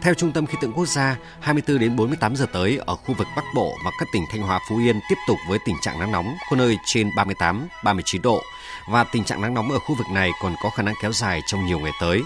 Theo 0.00 0.14
Trung 0.14 0.32
tâm 0.32 0.46
Khí 0.46 0.54
tượng 0.60 0.72
Quốc 0.72 0.86
gia, 0.86 1.16
24 1.40 1.78
đến 1.78 1.96
48 1.96 2.36
giờ 2.36 2.46
tới 2.52 2.78
ở 2.86 2.96
khu 2.96 3.14
vực 3.14 3.26
Bắc 3.36 3.44
Bộ 3.54 3.74
và 3.84 3.90
các 3.98 4.08
tỉnh 4.12 4.22
Thanh 4.30 4.42
Hóa, 4.42 4.60
Phú 4.68 4.78
Yên 4.78 5.00
tiếp 5.08 5.16
tục 5.28 5.38
với 5.48 5.58
tình 5.66 5.76
trạng 5.82 6.00
nắng 6.00 6.12
nóng, 6.12 6.34
có 6.50 6.56
nơi 6.56 6.76
trên 6.84 7.10
38, 7.16 7.68
39 7.84 8.22
độ 8.22 8.42
và 8.88 9.04
tình 9.04 9.24
trạng 9.24 9.42
nắng 9.42 9.54
nóng 9.54 9.70
ở 9.70 9.78
khu 9.78 9.94
vực 9.94 10.06
này 10.12 10.30
còn 10.42 10.54
có 10.62 10.70
khả 10.70 10.82
năng 10.82 10.94
kéo 11.02 11.12
dài 11.12 11.40
trong 11.46 11.66
nhiều 11.66 11.78
ngày 11.78 11.92
tới. 12.00 12.22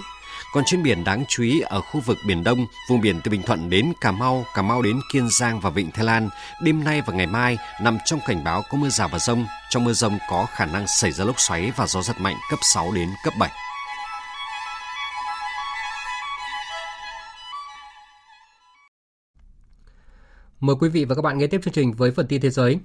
Còn 0.57 0.65
trên 0.65 0.83
biển 0.83 1.05
đáng 1.05 1.25
chú 1.29 1.43
ý 1.43 1.61
ở 1.61 1.81
khu 1.81 2.01
vực 2.01 2.19
Biển 2.27 2.45
Đông, 2.45 2.67
vùng 2.89 3.01
biển 3.01 3.21
từ 3.25 3.31
Bình 3.31 3.43
Thuận 3.43 3.71
đến 3.71 3.93
Cà 4.01 4.13
Mau, 4.13 4.45
Cà 4.55 4.63
Mau 4.63 4.83
đến 4.83 5.01
Kiên 5.13 5.29
Giang 5.31 5.61
và 5.61 5.71
Vịnh 5.71 5.91
Thái 5.91 6.05
Lan, 6.05 6.29
đêm 6.63 6.85
nay 6.85 7.03
và 7.07 7.15
ngày 7.15 7.27
mai 7.27 7.59
nằm 7.83 7.99
trong 8.05 8.21
cảnh 8.27 8.45
báo 8.45 8.63
có 8.71 8.79
mưa 8.79 8.89
rào 8.89 9.09
và 9.09 9.19
rông. 9.19 9.47
Trong 9.71 9.85
mưa 9.85 9.93
rông 9.93 10.19
có 10.31 10.47
khả 10.55 10.67
năng 10.67 10.87
xảy 10.87 11.13
ra 11.13 11.25
lốc 11.25 11.41
xoáy 11.41 11.73
và 11.77 11.87
gió 11.87 12.03
giật 12.03 12.21
mạnh 12.21 12.37
cấp 12.51 12.59
6 12.63 12.93
đến 12.93 13.09
cấp 13.25 13.35
7. 13.39 13.51
Mời 20.61 20.77
quý 20.81 20.89
vị 20.89 21.05
và 21.05 21.15
các 21.15 21.23
bạn 21.23 21.39
nghe 21.39 21.47
tiếp 21.47 21.61
chương 21.65 21.75
trình 21.75 21.93
với 21.93 22.11
phần 22.11 22.27
tin 22.27 22.41
thế 22.41 22.51
giới. 22.51 22.79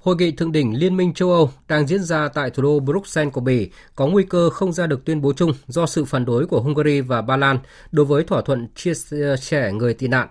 Hội 0.00 0.16
nghị 0.18 0.32
thượng 0.32 0.52
đỉnh 0.52 0.78
Liên 0.78 0.96
minh 0.96 1.14
châu 1.14 1.32
Âu 1.32 1.50
đang 1.68 1.86
diễn 1.86 2.02
ra 2.02 2.28
tại 2.28 2.50
thủ 2.50 2.62
đô 2.62 2.80
Bruxelles 2.80 3.32
của 3.32 3.40
Bỉ 3.40 3.70
có 3.94 4.06
nguy 4.06 4.24
cơ 4.24 4.50
không 4.50 4.72
ra 4.72 4.86
được 4.86 5.04
tuyên 5.04 5.20
bố 5.20 5.32
chung 5.32 5.52
do 5.66 5.86
sự 5.86 6.04
phản 6.04 6.24
đối 6.24 6.46
của 6.46 6.60
Hungary 6.60 7.00
và 7.00 7.22
Ba 7.22 7.36
Lan 7.36 7.58
đối 7.92 8.06
với 8.06 8.24
thỏa 8.24 8.42
thuận 8.42 8.68
chia 8.74 8.94
sẻ 9.38 9.62
ờ, 9.62 9.72
người 9.72 9.94
tị 9.94 10.08
nạn. 10.08 10.28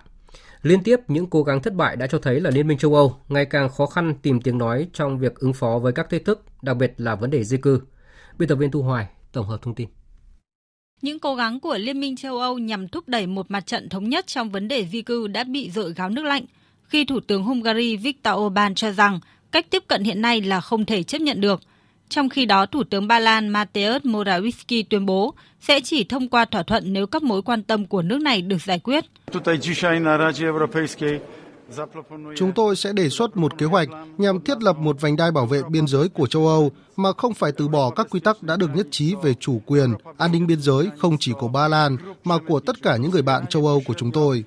Liên 0.62 0.82
tiếp 0.82 1.00
những 1.08 1.26
cố 1.26 1.42
gắng 1.42 1.62
thất 1.62 1.74
bại 1.74 1.96
đã 1.96 2.06
cho 2.06 2.18
thấy 2.18 2.40
là 2.40 2.50
Liên 2.50 2.68
minh 2.68 2.78
châu 2.78 2.94
Âu 2.94 3.16
ngày 3.28 3.44
càng 3.44 3.68
khó 3.68 3.86
khăn 3.86 4.14
tìm 4.22 4.40
tiếng 4.40 4.58
nói 4.58 4.88
trong 4.92 5.18
việc 5.18 5.34
ứng 5.34 5.52
phó 5.52 5.78
với 5.78 5.92
các 5.92 6.10
thách 6.10 6.24
thức, 6.24 6.44
đặc 6.62 6.76
biệt 6.76 6.94
là 6.96 7.14
vấn 7.14 7.30
đề 7.30 7.44
di 7.44 7.56
cư. 7.56 7.80
Biên 8.38 8.48
tập 8.48 8.56
viên 8.56 8.70
Thu 8.70 8.82
Hoài 8.82 9.06
tổng 9.32 9.46
hợp 9.46 9.62
thông 9.62 9.74
tin. 9.74 9.88
Những 11.02 11.18
cố 11.18 11.34
gắng 11.34 11.60
của 11.60 11.78
Liên 11.78 12.00
minh 12.00 12.16
châu 12.16 12.38
Âu 12.38 12.58
nhằm 12.58 12.88
thúc 12.88 13.08
đẩy 13.08 13.26
một 13.26 13.50
mặt 13.50 13.66
trận 13.66 13.88
thống 13.88 14.08
nhất 14.08 14.26
trong 14.26 14.50
vấn 14.50 14.68
đề 14.68 14.86
di 14.86 15.02
cư 15.02 15.26
đã 15.26 15.44
bị 15.44 15.70
dội 15.70 15.92
gáo 15.92 16.10
nước 16.10 16.24
lạnh 16.24 16.44
khi 16.88 17.04
Thủ 17.04 17.20
tướng 17.20 17.42
Hungary 17.42 17.96
Viktor 17.96 18.34
Orbán 18.38 18.74
cho 18.74 18.90
rằng 18.90 19.20
cách 19.52 19.70
tiếp 19.70 19.84
cận 19.88 20.04
hiện 20.04 20.20
nay 20.20 20.40
là 20.40 20.60
không 20.60 20.84
thể 20.84 21.02
chấp 21.02 21.20
nhận 21.20 21.40
được. 21.40 21.60
Trong 22.08 22.28
khi 22.28 22.46
đó, 22.46 22.66
Thủ 22.66 22.84
tướng 22.84 23.08
Ba 23.08 23.18
Lan 23.18 23.52
Mateusz 23.52 24.00
Morawiecki 24.00 24.84
tuyên 24.90 25.06
bố 25.06 25.34
sẽ 25.60 25.80
chỉ 25.80 26.04
thông 26.04 26.28
qua 26.28 26.44
thỏa 26.44 26.62
thuận 26.62 26.92
nếu 26.92 27.06
các 27.06 27.22
mối 27.22 27.42
quan 27.42 27.62
tâm 27.62 27.86
của 27.86 28.02
nước 28.02 28.20
này 28.20 28.42
được 28.42 28.62
giải 28.62 28.78
quyết. 28.78 29.04
Chúng 32.36 32.52
tôi 32.52 32.76
sẽ 32.76 32.92
đề 32.92 33.08
xuất 33.08 33.36
một 33.36 33.58
kế 33.58 33.66
hoạch 33.66 33.88
nhằm 34.18 34.40
thiết 34.40 34.62
lập 34.62 34.76
một 34.76 35.00
vành 35.00 35.16
đai 35.16 35.30
bảo 35.30 35.46
vệ 35.46 35.62
biên 35.70 35.86
giới 35.86 36.08
của 36.08 36.26
châu 36.26 36.46
Âu 36.46 36.72
mà 36.96 37.12
không 37.16 37.34
phải 37.34 37.52
từ 37.52 37.68
bỏ 37.68 37.90
các 37.90 38.06
quy 38.10 38.20
tắc 38.20 38.42
đã 38.42 38.56
được 38.56 38.70
nhất 38.74 38.86
trí 38.90 39.14
về 39.22 39.34
chủ 39.34 39.60
quyền, 39.66 39.94
an 40.18 40.32
ninh 40.32 40.46
biên 40.46 40.60
giới 40.60 40.88
không 40.98 41.16
chỉ 41.20 41.32
của 41.38 41.48
Ba 41.48 41.68
Lan 41.68 41.96
mà 42.24 42.38
của 42.48 42.60
tất 42.60 42.82
cả 42.82 42.96
những 42.96 43.10
người 43.10 43.22
bạn 43.22 43.46
châu 43.46 43.66
Âu 43.66 43.82
của 43.86 43.94
chúng 43.94 44.12
tôi. 44.12 44.44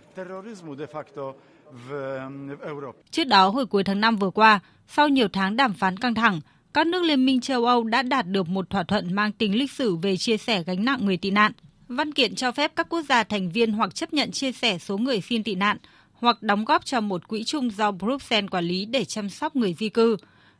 Trước 3.11 3.23
đó, 3.23 3.49
hồi 3.49 3.65
cuối 3.65 3.83
tháng 3.83 4.01
5 4.01 4.17
vừa 4.17 4.29
qua, 4.29 4.59
sau 4.87 5.09
nhiều 5.09 5.27
tháng 5.33 5.55
đàm 5.55 5.73
phán 5.73 5.97
căng 5.97 6.13
thẳng, 6.13 6.41
các 6.73 6.87
nước 6.87 7.03
Liên 7.03 7.25
minh 7.25 7.41
châu 7.41 7.65
Âu 7.65 7.83
đã 7.83 8.01
đạt 8.01 8.27
được 8.27 8.49
một 8.49 8.69
thỏa 8.69 8.83
thuận 8.83 9.13
mang 9.13 9.31
tính 9.31 9.59
lịch 9.59 9.71
sử 9.71 9.95
về 9.95 10.17
chia 10.17 10.37
sẻ 10.37 10.63
gánh 10.63 10.85
nặng 10.85 11.05
người 11.05 11.17
tị 11.17 11.31
nạn. 11.31 11.51
Văn 11.87 12.13
kiện 12.13 12.35
cho 12.35 12.51
phép 12.51 12.71
các 12.75 12.89
quốc 12.89 13.01
gia 13.09 13.23
thành 13.23 13.49
viên 13.49 13.71
hoặc 13.71 13.95
chấp 13.95 14.13
nhận 14.13 14.31
chia 14.31 14.51
sẻ 14.51 14.77
số 14.77 14.97
người 14.97 15.21
xin 15.21 15.43
tị 15.43 15.55
nạn, 15.55 15.77
hoặc 16.13 16.43
đóng 16.43 16.65
góp 16.65 16.85
cho 16.85 17.01
một 17.01 17.27
quỹ 17.27 17.43
chung 17.43 17.69
do 17.69 17.91
Bruxelles 17.91 18.49
quản 18.49 18.65
lý 18.65 18.85
để 18.85 19.05
chăm 19.05 19.29
sóc 19.29 19.55
người 19.55 19.73
di 19.73 19.89
cư. 19.89 20.17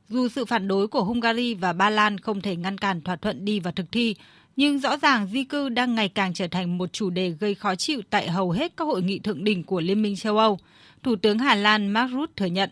Dù 0.09 0.28
sự 0.28 0.45
phản 0.45 0.68
đối 0.68 0.88
của 0.88 1.03
Hungary 1.03 1.53
và 1.53 1.74
Ba 1.74 1.89
Lan 1.89 2.18
không 2.18 2.41
thể 2.41 2.55
ngăn 2.55 2.78
cản 2.78 3.01
thỏa 3.01 3.16
thuận 3.16 3.45
đi 3.45 3.59
vào 3.59 3.74
thực 3.74 3.91
thi, 3.91 4.16
nhưng 4.55 4.80
rõ 4.80 4.97
ràng 4.97 5.28
di 5.28 5.43
cư 5.43 5.70
đang 5.70 5.95
ngày 5.95 6.09
càng 6.09 6.34
trở 6.34 6.47
thành 6.47 6.78
một 6.78 6.93
chủ 6.93 7.09
đề 7.09 7.30
gây 7.30 7.55
khó 7.55 7.76
chịu 7.76 8.01
tại 8.09 8.30
hầu 8.30 8.51
hết 8.51 8.74
các 8.78 8.86
hội 8.86 9.01
nghị 9.01 9.20
thượng 9.20 9.43
đỉnh 9.43 9.64
của 9.64 9.82
Liên 9.82 10.01
minh 10.01 10.16
châu 10.16 10.38
Âu. 10.38 10.59
Thủ 11.03 11.15
tướng 11.21 11.39
Hà 11.39 11.55
Lan 11.55 11.87
Mark 11.87 12.11
Rutte 12.11 12.33
thừa 12.37 12.45
nhận. 12.45 12.69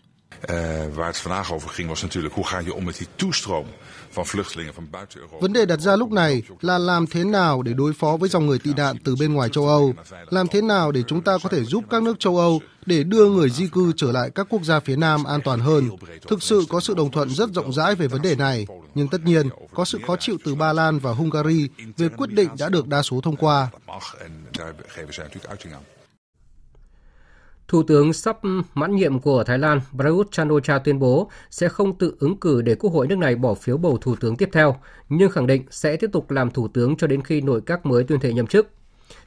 Vấn 5.40 5.52
đề 5.52 5.66
đặt 5.66 5.80
ra 5.80 5.96
lúc 5.96 6.12
này 6.12 6.42
là 6.60 6.78
làm 6.78 7.06
thế 7.06 7.24
nào 7.24 7.62
để 7.62 7.72
đối 7.72 7.92
phó 7.92 8.16
với 8.16 8.28
dòng 8.28 8.46
người 8.46 8.58
tị 8.58 8.74
nạn 8.76 8.96
từ 9.04 9.16
bên 9.20 9.34
ngoài 9.34 9.48
châu 9.52 9.66
Âu, 9.68 9.94
làm 10.30 10.46
thế 10.48 10.62
nào 10.62 10.92
để 10.92 11.02
chúng 11.06 11.22
ta 11.22 11.38
có 11.42 11.48
thể 11.48 11.64
giúp 11.64 11.84
các 11.90 12.02
nước 12.02 12.20
châu 12.20 12.38
Âu 12.38 12.60
để 12.86 13.04
đưa 13.04 13.30
người 13.30 13.50
di 13.50 13.68
cư 13.68 13.92
trở 13.96 14.12
lại 14.12 14.30
các 14.34 14.46
quốc 14.50 14.64
gia 14.64 14.80
phía 14.80 14.96
Nam 14.96 15.24
an 15.24 15.40
toàn 15.44 15.60
hơn. 15.60 15.88
Thực 16.28 16.42
sự 16.42 16.64
có 16.68 16.80
sự 16.80 16.94
đồng 16.94 17.10
thuận 17.10 17.30
rất 17.30 17.50
rộng 17.54 17.72
rãi 17.72 17.94
về 17.94 18.06
vấn 18.06 18.22
đề 18.22 18.36
này, 18.36 18.66
nhưng 18.94 19.08
tất 19.08 19.20
nhiên 19.24 19.48
có 19.74 19.84
sự 19.84 19.98
khó 20.06 20.16
chịu 20.16 20.38
từ 20.44 20.54
Ba 20.54 20.72
Lan 20.72 20.98
và 20.98 21.12
Hungary 21.12 21.68
về 21.96 22.08
quyết 22.08 22.30
định 22.30 22.48
đã 22.58 22.68
được 22.68 22.88
đa 22.88 23.02
số 23.02 23.20
thông 23.20 23.36
qua. 23.36 23.70
Thủ 27.70 27.82
tướng 27.82 28.12
sắp 28.12 28.38
mãn 28.74 28.96
nhiệm 28.96 29.18
của 29.18 29.44
Thái 29.44 29.58
Lan 29.58 29.80
Prayut 29.96 30.30
chan-o-cha 30.30 30.78
tuyên 30.78 30.98
bố 30.98 31.30
sẽ 31.50 31.68
không 31.68 31.98
tự 31.98 32.16
ứng 32.18 32.36
cử 32.36 32.62
để 32.62 32.74
Quốc 32.74 32.92
hội 32.92 33.06
nước 33.06 33.18
này 33.18 33.34
bỏ 33.36 33.54
phiếu 33.54 33.76
bầu 33.76 33.98
thủ 34.00 34.16
tướng 34.20 34.36
tiếp 34.36 34.48
theo, 34.52 34.76
nhưng 35.08 35.30
khẳng 35.30 35.46
định 35.46 35.62
sẽ 35.70 35.96
tiếp 35.96 36.10
tục 36.12 36.30
làm 36.30 36.50
thủ 36.50 36.68
tướng 36.68 36.96
cho 36.96 37.06
đến 37.06 37.22
khi 37.22 37.40
nội 37.40 37.60
các 37.66 37.86
mới 37.86 38.04
tuyên 38.04 38.20
thệ 38.20 38.32
nhậm 38.32 38.46
chức. 38.46 38.70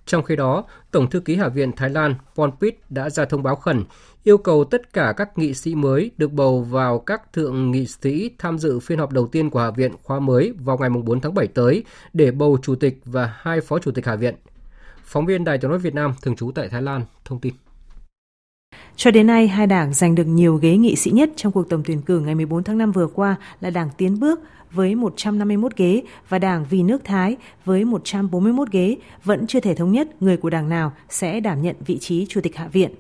Trong 0.06 0.24
khi 0.24 0.36
đó, 0.36 0.64
Tổng 0.92 1.10
thư 1.10 1.20
ký 1.20 1.36
Hạ 1.36 1.48
viện 1.48 1.72
Thái 1.72 1.90
Lan 1.90 2.16
Ponpit 2.36 2.80
đã 2.90 3.10
ra 3.10 3.26
thông 3.26 3.44
báo 3.44 3.56
khẩn 3.56 3.84
yêu 4.24 4.38
cầu 4.38 4.64
tất 4.64 4.94
cả 4.94 5.14
các 5.18 5.38
nghị 5.38 5.54
sĩ 5.54 5.76
mới 5.76 6.12
được 6.18 6.32
bầu 6.32 6.62
vào 6.62 7.00
các 7.00 7.34
thượng 7.34 7.72
nghị 7.72 7.86
sĩ 7.86 8.32
tham 8.38 8.60
dự 8.60 8.80
phiên 8.80 9.00
họp 9.00 9.12
đầu 9.12 9.28
tiên 9.28 9.50
của 9.50 9.60
Hạ 9.60 9.72
viện 9.72 9.92
khóa 10.04 10.20
mới 10.20 10.54
vào 10.60 10.78
ngày 10.78 10.90
4 10.90 11.22
tháng 11.22 11.34
7 11.34 11.48
tới 11.48 11.84
để 12.14 12.32
bầu 12.32 12.58
chủ 12.62 12.76
tịch 12.76 13.00
và 13.06 13.34
hai 13.36 13.62
phó 13.62 13.80
chủ 13.80 13.92
tịch 13.92 14.06
Hạ 14.06 14.16
viện. 14.16 14.36
Phóng 15.04 15.26
viên 15.26 15.44
Đài 15.44 15.58
tiếng 15.58 15.72
nói 15.72 15.80
Việt 15.80 15.96
Nam 15.96 16.14
thường 16.22 16.36
trú 16.36 16.52
tại 16.56 16.70
Thái 16.70 16.82
Lan 16.82 17.02
thông 17.26 17.40
tin. 17.40 17.54
Cho 18.96 19.12
đến 19.12 19.28
nay, 19.28 19.48
hai 19.48 19.68
đảng 19.68 19.94
giành 19.94 20.16
được 20.16 20.28
nhiều 20.28 20.56
ghế 20.56 20.78
nghị 20.78 20.96
sĩ 20.96 21.12
nhất 21.12 21.30
trong 21.36 21.52
cuộc 21.52 21.70
tổng 21.70 21.84
tuyển 21.86 22.02
cử 22.02 22.20
ngày 22.20 22.36
14 22.36 22.64
tháng 22.64 22.78
5 22.78 22.92
vừa 22.92 23.08
qua 23.08 23.36
là 23.62 23.70
Đảng 23.70 23.90
Tiến 23.98 24.20
Bước 24.20 24.40
với 24.72 24.96
151 24.96 25.76
ghế 25.76 26.04
và 26.30 26.40
Đảng 26.40 26.66
Vì 26.70 26.84
nước 26.84 27.04
Thái 27.04 27.38
với 27.66 27.86
141 27.86 28.72
ghế 28.72 28.98
vẫn 29.24 29.48
chưa 29.48 29.60
thể 29.60 29.76
thống 29.76 29.92
nhất 29.92 30.22
người 30.22 30.38
của 30.38 30.50
đảng 30.50 30.70
nào 30.70 30.92
sẽ 31.10 31.40
đảm 31.40 31.62
nhận 31.62 31.76
vị 31.86 31.98
trí 31.98 32.26
Chủ 32.30 32.42
tịch 32.42 32.56
Hạ 32.56 32.68
viện. 32.68 32.92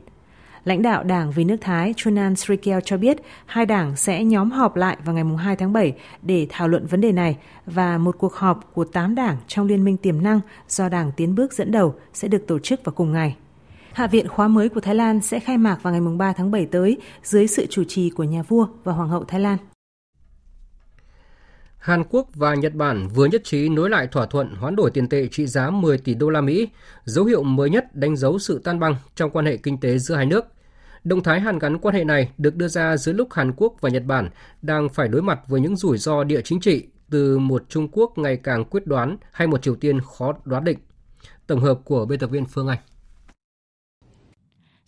Lãnh 0.66 0.82
đạo 0.82 1.04
Đảng 1.04 1.32
Vì 1.32 1.44
nước 1.44 1.58
Thái 1.62 1.94
Chunan 1.98 2.36
Srikel 2.36 2.80
cho 2.86 2.98
biết 2.98 3.18
hai 3.46 3.66
đảng 3.66 3.96
sẽ 3.96 4.24
nhóm 4.24 4.52
họp 4.52 4.76
lại 4.76 4.98
vào 5.06 5.16
ngày 5.16 5.24
2 5.38 5.56
tháng 5.56 5.74
7 5.74 5.94
để 6.22 6.48
thảo 6.50 6.68
luận 6.68 6.86
vấn 6.86 7.02
đề 7.02 7.12
này 7.12 7.38
và 7.66 7.98
một 7.98 8.16
cuộc 8.18 8.34
họp 8.34 8.74
của 8.74 8.84
8 8.84 9.16
đảng 9.16 9.38
trong 9.48 9.68
liên 9.68 9.84
minh 9.84 9.98
tiềm 9.98 10.24
năng 10.24 10.40
do 10.68 10.90
Đảng 10.90 11.12
Tiến 11.12 11.36
Bước 11.36 11.54
dẫn 11.54 11.72
đầu 11.72 11.96
sẽ 12.14 12.28
được 12.28 12.48
tổ 12.48 12.60
chức 12.60 12.86
vào 12.86 12.94
cùng 12.94 13.12
ngày. 13.12 13.36
Hạ 13.94 14.08
viện 14.08 14.28
khóa 14.28 14.48
mới 14.48 14.70
của 14.70 14.80
Thái 14.80 14.96
Lan 14.96 15.22
sẽ 15.22 15.40
khai 15.40 15.58
mạc 15.58 15.84
vào 15.84 15.94
ngày 15.94 16.02
3 16.18 16.34
tháng 16.34 16.52
7 16.52 16.66
tới 16.66 16.98
dưới 17.24 17.48
sự 17.48 17.66
chủ 17.70 17.84
trì 17.84 18.10
của 18.10 18.24
nhà 18.24 18.42
vua 18.42 18.68
và 18.84 18.94
hoàng 18.94 19.10
hậu 19.10 19.24
Thái 19.24 19.40
Lan. 19.40 19.58
Hàn 21.78 22.04
Quốc 22.10 22.28
và 22.36 22.56
Nhật 22.56 22.74
Bản 22.74 23.08
vừa 23.08 23.26
nhất 23.26 23.42
trí 23.44 23.70
nối 23.70 23.90
lại 23.90 24.08
thỏa 24.08 24.26
thuận 24.26 24.56
hoán 24.56 24.76
đổi 24.76 24.92
tiền 24.92 25.10
tệ 25.10 25.28
trị 25.28 25.48
giá 25.48 25.70
10 25.70 25.98
tỷ 25.98 26.14
đô 26.14 26.30
la 26.30 26.42
Mỹ, 26.42 26.68
dấu 27.04 27.26
hiệu 27.26 27.44
mới 27.44 27.70
nhất 27.70 27.96
đánh 27.96 28.16
dấu 28.16 28.40
sự 28.40 28.62
tan 28.64 28.80
băng 28.80 28.96
trong 29.16 29.32
quan 29.32 29.46
hệ 29.46 29.58
kinh 29.58 29.80
tế 29.80 29.98
giữa 29.98 30.16
hai 30.16 30.26
nước. 30.26 30.46
Động 31.04 31.24
thái 31.24 31.40
hàn 31.40 31.60
gắn 31.60 31.78
quan 31.78 31.96
hệ 31.96 32.04
này 32.04 32.30
được 32.38 32.56
đưa 32.56 32.68
ra 32.68 32.98
giữa 32.98 33.14
lúc 33.14 33.34
Hàn 33.34 33.54
Quốc 33.58 33.74
và 33.82 33.90
Nhật 33.90 34.06
Bản 34.06 34.30
đang 34.62 34.90
phải 34.90 35.08
đối 35.08 35.22
mặt 35.22 35.40
với 35.48 35.62
những 35.62 35.76
rủi 35.76 35.98
ro 35.98 36.24
địa 36.24 36.42
chính 36.44 36.60
trị 36.60 36.88
từ 37.10 37.40
một 37.40 37.64
Trung 37.70 37.88
Quốc 37.92 38.18
ngày 38.18 38.38
càng 38.38 38.66
quyết 38.66 38.88
đoán 38.88 39.18
hay 39.32 39.48
một 39.48 39.62
Triều 39.62 39.76
Tiên 39.76 40.00
khó 40.02 40.34
đoán 40.46 40.64
định. 40.64 40.80
Tổng 41.48 41.62
hợp 41.62 41.80
của 41.86 42.06
biên 42.06 42.20
tập 42.20 42.28
viên 42.28 42.46
Phương 42.46 42.68
Anh. 42.68 42.80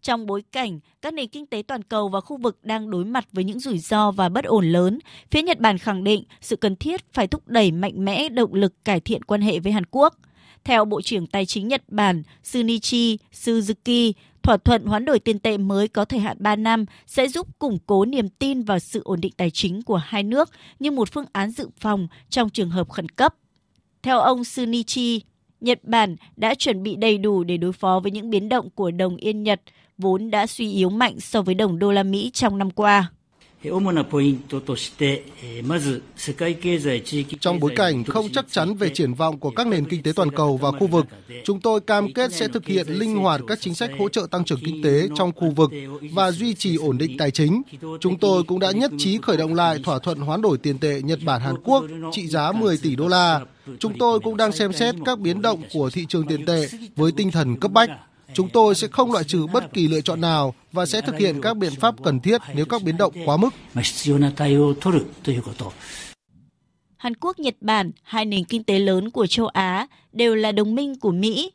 Trong 0.05 0.25
bối 0.25 0.43
cảnh 0.51 0.79
các 1.01 1.13
nền 1.13 1.27
kinh 1.27 1.45
tế 1.45 1.63
toàn 1.67 1.83
cầu 1.83 2.09
và 2.09 2.21
khu 2.21 2.37
vực 2.37 2.57
đang 2.63 2.89
đối 2.89 3.05
mặt 3.05 3.27
với 3.31 3.43
những 3.43 3.59
rủi 3.59 3.77
ro 3.77 4.11
và 4.11 4.29
bất 4.29 4.45
ổn 4.45 4.65
lớn, 4.65 4.99
phía 5.31 5.41
Nhật 5.41 5.59
Bản 5.59 5.77
khẳng 5.77 6.03
định 6.03 6.23
sự 6.41 6.55
cần 6.55 6.75
thiết 6.75 7.13
phải 7.13 7.27
thúc 7.27 7.47
đẩy 7.47 7.71
mạnh 7.71 8.05
mẽ 8.05 8.29
động 8.29 8.53
lực 8.53 8.85
cải 8.85 8.99
thiện 8.99 9.23
quan 9.23 9.41
hệ 9.41 9.59
với 9.59 9.71
Hàn 9.71 9.83
Quốc. 9.91 10.15
Theo 10.63 10.85
Bộ 10.85 11.01
trưởng 11.01 11.27
Tài 11.27 11.45
chính 11.45 11.67
Nhật 11.67 11.83
Bản 11.87 12.23
Sunichi 12.43 13.17
Suzuki, 13.33 14.13
thỏa 14.41 14.57
thuận 14.57 14.85
hoán 14.85 15.05
đổi 15.05 15.19
tiền 15.19 15.39
tệ 15.39 15.57
mới 15.57 15.87
có 15.87 16.05
thời 16.05 16.19
hạn 16.19 16.37
3 16.39 16.55
năm 16.55 16.85
sẽ 17.07 17.27
giúp 17.27 17.59
củng 17.59 17.77
cố 17.85 18.05
niềm 18.05 18.29
tin 18.29 18.61
vào 18.61 18.79
sự 18.79 19.01
ổn 19.03 19.21
định 19.21 19.33
tài 19.37 19.51
chính 19.51 19.81
của 19.81 19.97
hai 19.97 20.23
nước 20.23 20.49
như 20.79 20.91
một 20.91 21.11
phương 21.11 21.25
án 21.31 21.51
dự 21.51 21.69
phòng 21.79 22.07
trong 22.29 22.49
trường 22.49 22.69
hợp 22.69 22.89
khẩn 22.89 23.09
cấp. 23.09 23.35
Theo 24.01 24.19
ông 24.19 24.43
Sunichi, 24.43 25.21
Nhật 25.61 25.79
Bản 25.83 26.15
đã 26.35 26.55
chuẩn 26.55 26.83
bị 26.83 26.95
đầy 26.95 27.17
đủ 27.17 27.43
để 27.43 27.57
đối 27.57 27.73
phó 27.73 27.99
với 27.99 28.11
những 28.11 28.29
biến 28.29 28.49
động 28.49 28.69
của 28.69 28.91
đồng 28.91 29.15
yên 29.15 29.43
Nhật, 29.43 29.61
vốn 29.97 30.31
đã 30.31 30.47
suy 30.47 30.71
yếu 30.71 30.89
mạnh 30.89 31.19
so 31.19 31.41
với 31.41 31.55
đồng 31.55 31.79
đô 31.79 31.91
la 31.91 32.03
Mỹ 32.03 32.31
trong 32.33 32.57
năm 32.57 32.71
qua. 32.71 33.11
Trong 37.39 37.59
bối 37.59 37.73
cảnh 37.75 38.03
không 38.03 38.29
chắc 38.33 38.45
chắn 38.51 38.75
về 38.75 38.89
triển 38.89 39.13
vọng 39.13 39.39
của 39.39 39.49
các 39.49 39.67
nền 39.67 39.85
kinh 39.85 40.03
tế 40.03 40.11
toàn 40.15 40.31
cầu 40.31 40.57
và 40.57 40.71
khu 40.71 40.87
vực, 40.87 41.05
chúng 41.43 41.61
tôi 41.61 41.81
cam 41.81 42.13
kết 42.13 42.33
sẽ 42.33 42.47
thực 42.47 42.65
hiện 42.65 42.87
linh 42.87 43.15
hoạt 43.15 43.41
các 43.47 43.59
chính 43.61 43.75
sách 43.75 43.91
hỗ 43.99 44.09
trợ 44.09 44.27
tăng 44.31 44.45
trưởng 44.45 44.59
kinh 44.65 44.83
tế 44.83 45.07
trong 45.15 45.31
khu 45.35 45.51
vực 45.51 45.71
và 46.13 46.31
duy 46.31 46.53
trì 46.53 46.75
ổn 46.75 46.97
định 46.97 47.17
tài 47.17 47.31
chính. 47.31 47.61
Chúng 47.99 48.19
tôi 48.19 48.43
cũng 48.43 48.59
đã 48.59 48.71
nhất 48.71 48.91
trí 48.97 49.19
khởi 49.21 49.37
động 49.37 49.53
lại 49.53 49.79
thỏa 49.83 49.99
thuận 49.99 50.19
hoán 50.19 50.41
đổi 50.41 50.57
tiền 50.57 50.77
tệ 50.77 51.01
Nhật 51.01 51.19
Bản 51.25 51.41
Hàn 51.41 51.55
Quốc 51.63 51.85
trị 52.11 52.27
giá 52.27 52.51
10 52.51 52.77
tỷ 52.77 52.95
đô 52.95 53.07
la. 53.07 53.41
Chúng 53.79 53.97
tôi 53.97 54.19
cũng 54.19 54.37
đang 54.37 54.51
xem 54.51 54.73
xét 54.73 54.95
các 55.05 55.19
biến 55.19 55.41
động 55.41 55.61
của 55.73 55.89
thị 55.89 56.05
trường 56.09 56.27
tiền 56.27 56.45
tệ 56.45 56.67
với 56.95 57.11
tinh 57.11 57.31
thần 57.31 57.59
cấp 57.59 57.71
bách. 57.71 57.89
Chúng 58.35 58.49
tôi 58.49 58.75
sẽ 58.75 58.87
không 58.87 59.11
loại 59.11 59.23
trừ 59.23 59.47
bất 59.53 59.73
kỳ 59.73 59.87
lựa 59.87 60.01
chọn 60.01 60.21
nào 60.21 60.53
và 60.71 60.85
sẽ 60.85 61.01
thực 61.01 61.17
hiện 61.17 61.41
các 61.41 61.57
biện 61.57 61.71
pháp 61.79 61.95
cần 62.03 62.19
thiết 62.19 62.41
nếu 62.55 62.65
các 62.65 62.83
biến 62.83 62.97
động 62.97 63.13
quá 63.25 63.37
mức. 63.37 63.49
Hàn 66.97 67.15
Quốc, 67.15 67.39
Nhật 67.39 67.55
Bản, 67.61 67.91
hai 68.03 68.25
nền 68.25 68.43
kinh 68.43 68.63
tế 68.63 68.79
lớn 68.79 69.09
của 69.09 69.27
châu 69.27 69.47
Á, 69.47 69.87
đều 70.11 70.35
là 70.35 70.51
đồng 70.51 70.75
minh 70.75 70.99
của 70.99 71.11
Mỹ. 71.11 71.51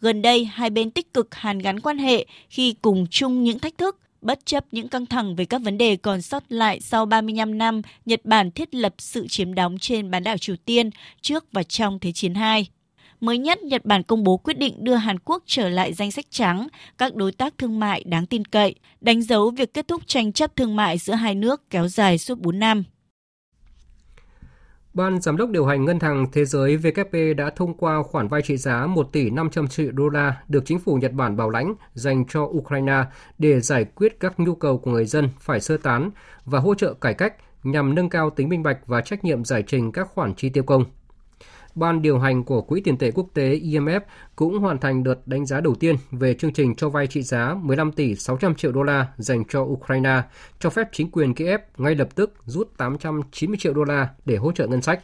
Gần 0.00 0.22
đây, 0.22 0.44
hai 0.44 0.70
bên 0.70 0.90
tích 0.90 1.14
cực 1.14 1.34
hàn 1.34 1.58
gắn 1.58 1.80
quan 1.80 1.98
hệ 1.98 2.26
khi 2.48 2.74
cùng 2.82 3.06
chung 3.10 3.44
những 3.44 3.58
thách 3.58 3.78
thức, 3.78 4.00
bất 4.20 4.46
chấp 4.46 4.64
những 4.72 4.88
căng 4.88 5.06
thẳng 5.06 5.36
về 5.36 5.44
các 5.44 5.60
vấn 5.64 5.78
đề 5.78 5.96
còn 5.96 6.22
sót 6.22 6.42
lại 6.48 6.80
sau 6.80 7.06
35 7.06 7.58
năm 7.58 7.82
Nhật 8.06 8.20
Bản 8.24 8.50
thiết 8.50 8.74
lập 8.74 8.94
sự 8.98 9.28
chiếm 9.28 9.54
đóng 9.54 9.78
trên 9.80 10.10
bán 10.10 10.24
đảo 10.24 10.38
Triều 10.38 10.56
Tiên 10.64 10.90
trước 11.20 11.44
và 11.52 11.62
trong 11.62 11.98
Thế 11.98 12.12
chiến 12.12 12.34
II. 12.34 12.79
Mới 13.20 13.38
nhất, 13.38 13.62
Nhật 13.62 13.84
Bản 13.84 14.02
công 14.02 14.24
bố 14.24 14.36
quyết 14.36 14.58
định 14.58 14.84
đưa 14.84 14.94
Hàn 14.94 15.18
Quốc 15.18 15.42
trở 15.46 15.68
lại 15.68 15.92
danh 15.92 16.10
sách 16.10 16.24
trắng 16.30 16.68
các 16.98 17.14
đối 17.14 17.32
tác 17.32 17.58
thương 17.58 17.80
mại 17.80 18.04
đáng 18.04 18.26
tin 18.26 18.44
cậy, 18.44 18.74
đánh 19.00 19.22
dấu 19.22 19.50
việc 19.50 19.74
kết 19.74 19.88
thúc 19.88 20.02
tranh 20.06 20.32
chấp 20.32 20.56
thương 20.56 20.76
mại 20.76 20.98
giữa 20.98 21.14
hai 21.14 21.34
nước 21.34 21.70
kéo 21.70 21.88
dài 21.88 22.18
suốt 22.18 22.38
4 22.38 22.58
năm. 22.58 22.84
Ban 24.94 25.20
Giám 25.20 25.36
đốc 25.36 25.50
điều 25.50 25.66
hành 25.66 25.84
Ngân 25.84 26.00
hàng 26.00 26.26
Thế 26.32 26.44
giới 26.44 26.76
WP 26.76 27.34
đã 27.34 27.50
thông 27.56 27.74
qua 27.74 28.02
khoản 28.02 28.28
vay 28.28 28.42
trị 28.42 28.56
giá 28.56 28.86
1 28.86 29.12
tỷ 29.12 29.30
500 29.30 29.68
triệu 29.68 29.90
đô 29.92 30.08
la 30.08 30.36
được 30.48 30.62
chính 30.66 30.78
phủ 30.78 30.94
Nhật 30.94 31.12
Bản 31.12 31.36
bảo 31.36 31.50
lãnh 31.50 31.74
dành 31.94 32.24
cho 32.28 32.42
Ukraine 32.42 33.04
để 33.38 33.60
giải 33.60 33.84
quyết 33.84 34.20
các 34.20 34.40
nhu 34.40 34.54
cầu 34.54 34.78
của 34.78 34.90
người 34.90 35.04
dân 35.04 35.28
phải 35.40 35.60
sơ 35.60 35.76
tán 35.76 36.10
và 36.44 36.58
hỗ 36.58 36.74
trợ 36.74 36.94
cải 36.94 37.14
cách 37.14 37.34
nhằm 37.62 37.94
nâng 37.94 38.08
cao 38.08 38.30
tính 38.30 38.48
minh 38.48 38.62
bạch 38.62 38.78
và 38.86 39.00
trách 39.00 39.24
nhiệm 39.24 39.44
giải 39.44 39.62
trình 39.66 39.92
các 39.92 40.08
khoản 40.14 40.34
chi 40.34 40.48
tiêu 40.48 40.64
công. 40.64 40.84
Ban 41.74 42.02
điều 42.02 42.18
hành 42.18 42.44
của 42.44 42.62
Quỹ 42.62 42.80
tiền 42.80 42.98
tệ 42.98 43.10
quốc 43.10 43.26
tế 43.34 43.56
IMF 43.56 44.00
cũng 44.36 44.58
hoàn 44.58 44.78
thành 44.78 45.04
đợt 45.04 45.26
đánh 45.26 45.46
giá 45.46 45.60
đầu 45.60 45.74
tiên 45.74 45.96
về 46.10 46.34
chương 46.34 46.52
trình 46.52 46.74
cho 46.74 46.88
vay 46.88 47.06
trị 47.06 47.22
giá 47.22 47.54
15 47.62 47.92
tỷ 47.92 48.14
600 48.14 48.54
triệu 48.54 48.72
đô 48.72 48.82
la 48.82 49.06
dành 49.16 49.44
cho 49.48 49.60
Ukraine, 49.60 50.22
cho 50.58 50.70
phép 50.70 50.88
chính 50.92 51.10
quyền 51.10 51.34
Kiev 51.34 51.60
ngay 51.76 51.94
lập 51.94 52.08
tức 52.14 52.34
rút 52.44 52.76
890 52.76 53.56
triệu 53.60 53.74
đô 53.74 53.84
la 53.84 54.08
để 54.24 54.36
hỗ 54.36 54.52
trợ 54.52 54.66
ngân 54.66 54.82
sách. 54.82 55.00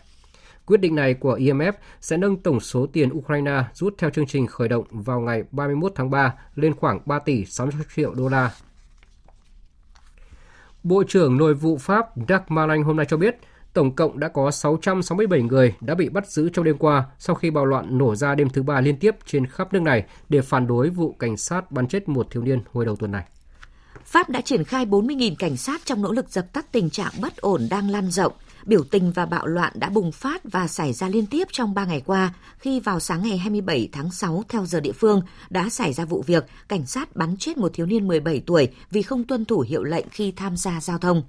Quyết 0.66 0.80
định 0.80 0.94
này 0.94 1.14
của 1.14 1.36
IMF 1.36 1.72
sẽ 2.00 2.16
nâng 2.16 2.36
tổng 2.36 2.60
số 2.60 2.86
tiền 2.86 3.10
Ukraine 3.12 3.64
rút 3.74 3.94
theo 3.98 4.10
chương 4.10 4.26
trình 4.26 4.46
khởi 4.46 4.68
động 4.68 4.84
vào 4.90 5.20
ngày 5.20 5.44
31 5.50 5.92
tháng 5.94 6.10
3 6.10 6.34
lên 6.54 6.74
khoảng 6.74 7.00
3 7.06 7.18
tỷ 7.18 7.44
600 7.44 7.82
triệu 7.96 8.14
đô 8.14 8.28
la. 8.28 8.50
Bộ 10.82 11.02
trưởng 11.08 11.36
Nội 11.36 11.54
vụ 11.54 11.78
Pháp 11.78 12.16
Jacques 12.16 12.44
Malang 12.48 12.82
hôm 12.82 12.96
nay 12.96 13.06
cho 13.08 13.16
biết, 13.16 13.36
Tổng 13.76 13.94
cộng 13.94 14.20
đã 14.20 14.28
có 14.28 14.50
667 14.50 15.42
người 15.42 15.74
đã 15.80 15.94
bị 15.94 16.08
bắt 16.08 16.30
giữ 16.30 16.48
trong 16.48 16.64
đêm 16.64 16.78
qua 16.78 17.04
sau 17.18 17.36
khi 17.36 17.50
bạo 17.50 17.64
loạn 17.64 17.98
nổ 17.98 18.16
ra 18.16 18.34
đêm 18.34 18.48
thứ 18.48 18.62
ba 18.62 18.80
liên 18.80 18.96
tiếp 18.96 19.16
trên 19.26 19.46
khắp 19.46 19.72
nước 19.72 19.82
này 19.82 20.04
để 20.28 20.42
phản 20.42 20.66
đối 20.66 20.90
vụ 20.90 21.12
cảnh 21.18 21.36
sát 21.36 21.72
bắn 21.72 21.88
chết 21.88 22.08
một 22.08 22.26
thiếu 22.30 22.42
niên 22.42 22.60
hồi 22.72 22.84
đầu 22.84 22.96
tuần 22.96 23.12
này. 23.12 23.24
Pháp 24.04 24.30
đã 24.30 24.40
triển 24.40 24.64
khai 24.64 24.86
40.000 24.86 25.34
cảnh 25.38 25.56
sát 25.56 25.80
trong 25.84 26.02
nỗ 26.02 26.12
lực 26.12 26.30
dập 26.30 26.52
tắt 26.52 26.72
tình 26.72 26.90
trạng 26.90 27.12
bất 27.20 27.36
ổn 27.36 27.66
đang 27.70 27.90
lan 27.90 28.10
rộng. 28.10 28.32
Biểu 28.66 28.84
tình 28.90 29.12
và 29.12 29.26
bạo 29.26 29.46
loạn 29.46 29.72
đã 29.74 29.90
bùng 29.90 30.12
phát 30.12 30.40
và 30.44 30.68
xảy 30.68 30.92
ra 30.92 31.08
liên 31.08 31.26
tiếp 31.26 31.48
trong 31.52 31.74
3 31.74 31.84
ngày 31.84 32.02
qua, 32.06 32.34
khi 32.58 32.80
vào 32.80 33.00
sáng 33.00 33.22
ngày 33.22 33.38
27 33.38 33.88
tháng 33.92 34.10
6 34.10 34.42
theo 34.48 34.66
giờ 34.66 34.80
địa 34.80 34.92
phương, 34.92 35.22
đã 35.50 35.68
xảy 35.68 35.92
ra 35.92 36.04
vụ 36.04 36.24
việc 36.26 36.46
cảnh 36.68 36.86
sát 36.86 37.16
bắn 37.16 37.36
chết 37.36 37.56
một 37.56 37.70
thiếu 37.74 37.86
niên 37.86 38.08
17 38.08 38.42
tuổi 38.46 38.68
vì 38.90 39.02
không 39.02 39.24
tuân 39.24 39.44
thủ 39.44 39.60
hiệu 39.60 39.84
lệnh 39.84 40.06
khi 40.10 40.32
tham 40.32 40.56
gia 40.56 40.80
giao 40.80 40.98
thông. 40.98 41.22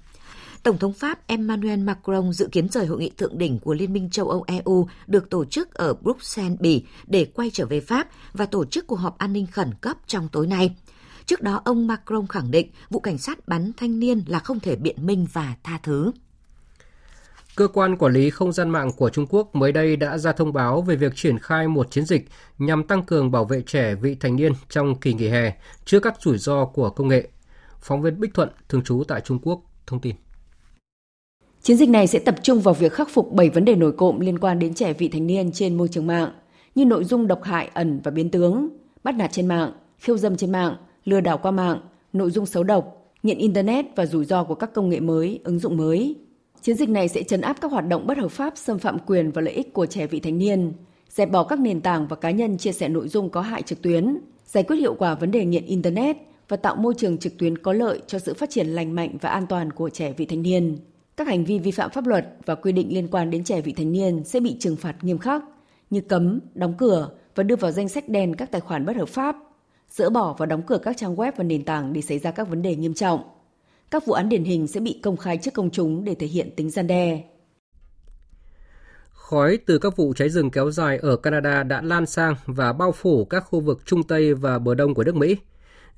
Tổng 0.62 0.78
thống 0.78 0.92
Pháp 0.92 1.26
Emmanuel 1.26 1.78
Macron 1.78 2.32
dự 2.32 2.48
kiến 2.52 2.68
rời 2.68 2.86
hội 2.86 2.98
nghị 2.98 3.10
thượng 3.10 3.38
đỉnh 3.38 3.58
của 3.58 3.74
Liên 3.74 3.92
minh 3.92 4.10
châu 4.10 4.28
Âu 4.28 4.44
EU 4.46 4.88
được 5.06 5.30
tổ 5.30 5.44
chức 5.44 5.74
ở 5.74 5.94
Bruxelles, 5.94 6.60
Bỉ 6.60 6.84
để 7.06 7.24
quay 7.34 7.50
trở 7.52 7.66
về 7.66 7.80
Pháp 7.80 8.08
và 8.32 8.46
tổ 8.46 8.64
chức 8.64 8.86
cuộc 8.86 8.96
họp 8.96 9.18
an 9.18 9.32
ninh 9.32 9.46
khẩn 9.46 9.70
cấp 9.80 9.96
trong 10.06 10.28
tối 10.28 10.46
nay. 10.46 10.76
Trước 11.26 11.42
đó, 11.42 11.62
ông 11.64 11.86
Macron 11.86 12.26
khẳng 12.26 12.50
định 12.50 12.70
vụ 12.90 13.00
cảnh 13.00 13.18
sát 13.18 13.48
bắn 13.48 13.72
thanh 13.76 14.00
niên 14.00 14.22
là 14.26 14.38
không 14.38 14.60
thể 14.60 14.76
biện 14.76 15.06
minh 15.06 15.26
và 15.32 15.54
tha 15.62 15.78
thứ. 15.82 16.12
Cơ 17.56 17.68
quan 17.68 17.96
quản 17.96 18.12
lý 18.12 18.30
không 18.30 18.52
gian 18.52 18.70
mạng 18.70 18.90
của 18.96 19.10
Trung 19.10 19.26
Quốc 19.26 19.54
mới 19.54 19.72
đây 19.72 19.96
đã 19.96 20.18
ra 20.18 20.32
thông 20.32 20.52
báo 20.52 20.82
về 20.82 20.96
việc 20.96 21.12
triển 21.16 21.38
khai 21.38 21.68
một 21.68 21.90
chiến 21.90 22.04
dịch 22.04 22.28
nhằm 22.58 22.84
tăng 22.84 23.04
cường 23.04 23.30
bảo 23.30 23.44
vệ 23.44 23.62
trẻ 23.66 23.94
vị 23.94 24.14
thành 24.14 24.36
niên 24.36 24.52
trong 24.68 25.00
kỳ 25.00 25.14
nghỉ 25.14 25.28
hè 25.28 25.56
trước 25.84 26.00
các 26.00 26.14
rủi 26.20 26.38
ro 26.38 26.64
của 26.64 26.90
công 26.90 27.08
nghệ. 27.08 27.28
Phóng 27.80 28.02
viên 28.02 28.20
Bích 28.20 28.34
Thuận, 28.34 28.48
thường 28.68 28.82
trú 28.82 29.04
tại 29.08 29.20
Trung 29.20 29.38
Quốc, 29.42 29.62
thông 29.86 30.00
tin. 30.00 30.16
Chiến 31.62 31.76
dịch 31.76 31.88
này 31.88 32.06
sẽ 32.06 32.18
tập 32.18 32.34
trung 32.42 32.60
vào 32.60 32.74
việc 32.74 32.92
khắc 32.92 33.10
phục 33.10 33.32
7 33.32 33.50
vấn 33.50 33.64
đề 33.64 33.74
nổi 33.74 33.92
cộm 33.92 34.20
liên 34.20 34.38
quan 34.38 34.58
đến 34.58 34.74
trẻ 34.74 34.92
vị 34.92 35.08
thành 35.08 35.26
niên 35.26 35.52
trên 35.52 35.76
môi 35.76 35.88
trường 35.88 36.06
mạng, 36.06 36.30
như 36.74 36.84
nội 36.84 37.04
dung 37.04 37.26
độc 37.26 37.42
hại 37.42 37.70
ẩn 37.74 38.00
và 38.04 38.10
biến 38.10 38.30
tướng, 38.30 38.68
bắt 39.04 39.14
nạt 39.14 39.32
trên 39.32 39.46
mạng, 39.46 39.72
khiêu 39.98 40.16
dâm 40.16 40.36
trên 40.36 40.52
mạng, 40.52 40.76
lừa 41.04 41.20
đảo 41.20 41.38
qua 41.38 41.50
mạng, 41.50 41.80
nội 42.12 42.30
dung 42.30 42.46
xấu 42.46 42.64
độc, 42.64 43.12
nghiện 43.22 43.38
internet 43.38 43.86
và 43.96 44.06
rủi 44.06 44.24
ro 44.24 44.44
của 44.44 44.54
các 44.54 44.72
công 44.74 44.88
nghệ 44.88 45.00
mới, 45.00 45.40
ứng 45.44 45.58
dụng 45.58 45.76
mới. 45.76 46.16
Chiến 46.62 46.76
dịch 46.76 46.88
này 46.88 47.08
sẽ 47.08 47.22
chấn 47.22 47.40
áp 47.40 47.56
các 47.60 47.70
hoạt 47.72 47.88
động 47.88 48.06
bất 48.06 48.18
hợp 48.18 48.28
pháp 48.28 48.52
xâm 48.56 48.78
phạm 48.78 48.98
quyền 49.06 49.30
và 49.30 49.42
lợi 49.42 49.54
ích 49.54 49.72
của 49.72 49.86
trẻ 49.86 50.06
vị 50.06 50.20
thành 50.20 50.38
niên, 50.38 50.72
dẹp 51.08 51.30
bỏ 51.30 51.44
các 51.44 51.60
nền 51.60 51.80
tảng 51.80 52.06
và 52.08 52.16
cá 52.16 52.30
nhân 52.30 52.58
chia 52.58 52.72
sẻ 52.72 52.88
nội 52.88 53.08
dung 53.08 53.30
có 53.30 53.40
hại 53.40 53.62
trực 53.62 53.82
tuyến, 53.82 54.18
giải 54.46 54.64
quyết 54.64 54.76
hiệu 54.76 54.94
quả 54.94 55.14
vấn 55.14 55.30
đề 55.30 55.44
nghiện 55.44 55.64
internet 55.64 56.16
và 56.48 56.56
tạo 56.56 56.76
môi 56.76 56.94
trường 56.96 57.18
trực 57.18 57.38
tuyến 57.38 57.58
có 57.58 57.72
lợi 57.72 58.00
cho 58.06 58.18
sự 58.18 58.34
phát 58.34 58.50
triển 58.50 58.66
lành 58.66 58.94
mạnh 58.94 59.16
và 59.20 59.30
an 59.30 59.46
toàn 59.46 59.72
của 59.72 59.90
trẻ 59.90 60.12
vị 60.16 60.26
thành 60.26 60.42
niên. 60.42 60.78
Các 61.18 61.26
hành 61.26 61.44
vi 61.44 61.58
vi 61.58 61.70
phạm 61.70 61.90
pháp 61.90 62.06
luật 62.06 62.26
và 62.44 62.54
quy 62.54 62.72
định 62.72 62.94
liên 62.94 63.08
quan 63.08 63.30
đến 63.30 63.44
trẻ 63.44 63.60
vị 63.60 63.72
thành 63.72 63.92
niên 63.92 64.24
sẽ 64.24 64.40
bị 64.40 64.56
trừng 64.60 64.76
phạt 64.76 65.04
nghiêm 65.04 65.18
khắc, 65.18 65.42
như 65.90 66.00
cấm, 66.00 66.40
đóng 66.54 66.74
cửa 66.78 67.10
và 67.34 67.42
đưa 67.42 67.56
vào 67.56 67.70
danh 67.70 67.88
sách 67.88 68.08
đen 68.08 68.36
các 68.36 68.50
tài 68.50 68.60
khoản 68.60 68.86
bất 68.86 68.96
hợp 68.96 69.08
pháp, 69.08 69.36
dỡ 69.90 70.10
bỏ 70.10 70.36
và 70.38 70.46
đóng 70.46 70.62
cửa 70.66 70.78
các 70.78 70.96
trang 70.96 71.16
web 71.16 71.32
và 71.36 71.44
nền 71.44 71.64
tảng 71.64 71.92
để 71.92 72.00
xảy 72.00 72.18
ra 72.18 72.30
các 72.30 72.48
vấn 72.48 72.62
đề 72.62 72.76
nghiêm 72.76 72.94
trọng. 72.94 73.20
Các 73.90 74.06
vụ 74.06 74.12
án 74.12 74.28
điển 74.28 74.44
hình 74.44 74.66
sẽ 74.66 74.80
bị 74.80 75.00
công 75.02 75.16
khai 75.16 75.38
trước 75.42 75.54
công 75.54 75.70
chúng 75.70 76.04
để 76.04 76.14
thể 76.14 76.26
hiện 76.26 76.50
tính 76.56 76.70
gian 76.70 76.86
đe. 76.86 77.22
Khói 79.10 79.58
từ 79.66 79.78
các 79.78 79.96
vụ 79.96 80.14
cháy 80.16 80.28
rừng 80.28 80.50
kéo 80.50 80.70
dài 80.70 80.98
ở 80.98 81.16
Canada 81.16 81.62
đã 81.62 81.82
lan 81.82 82.06
sang 82.06 82.34
và 82.46 82.72
bao 82.72 82.92
phủ 82.92 83.24
các 83.24 83.40
khu 83.40 83.60
vực 83.60 83.80
Trung 83.84 84.02
Tây 84.02 84.34
và 84.34 84.58
bờ 84.58 84.74
Đông 84.74 84.94
của 84.94 85.04
nước 85.04 85.16
Mỹ. 85.16 85.36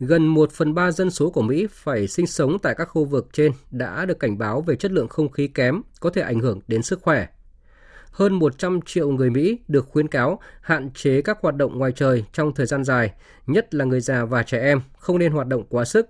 Gần 0.02 0.26
1 0.26 0.52
phần 0.52 0.74
3 0.74 0.90
dân 0.90 1.10
số 1.10 1.30
của 1.30 1.42
Mỹ 1.42 1.66
phải 1.70 2.08
sinh 2.08 2.26
sống 2.26 2.58
tại 2.58 2.74
các 2.74 2.84
khu 2.84 3.04
vực 3.04 3.28
trên 3.32 3.52
đã 3.70 4.04
được 4.04 4.18
cảnh 4.18 4.38
báo 4.38 4.60
về 4.60 4.76
chất 4.76 4.92
lượng 4.92 5.08
không 5.08 5.30
khí 5.30 5.48
kém 5.48 5.82
có 6.00 6.10
thể 6.10 6.22
ảnh 6.22 6.40
hưởng 6.40 6.60
đến 6.68 6.82
sức 6.82 7.02
khỏe. 7.02 7.26
Hơn 8.10 8.34
100 8.34 8.80
triệu 8.82 9.10
người 9.10 9.30
Mỹ 9.30 9.58
được 9.68 9.86
khuyến 9.88 10.08
cáo 10.08 10.40
hạn 10.60 10.90
chế 10.94 11.22
các 11.22 11.38
hoạt 11.40 11.54
động 11.54 11.78
ngoài 11.78 11.92
trời 11.92 12.24
trong 12.32 12.54
thời 12.54 12.66
gian 12.66 12.84
dài, 12.84 13.12
nhất 13.46 13.74
là 13.74 13.84
người 13.84 14.00
già 14.00 14.24
và 14.24 14.42
trẻ 14.42 14.60
em, 14.60 14.80
không 14.98 15.18
nên 15.18 15.32
hoạt 15.32 15.46
động 15.46 15.64
quá 15.68 15.84
sức. 15.84 16.08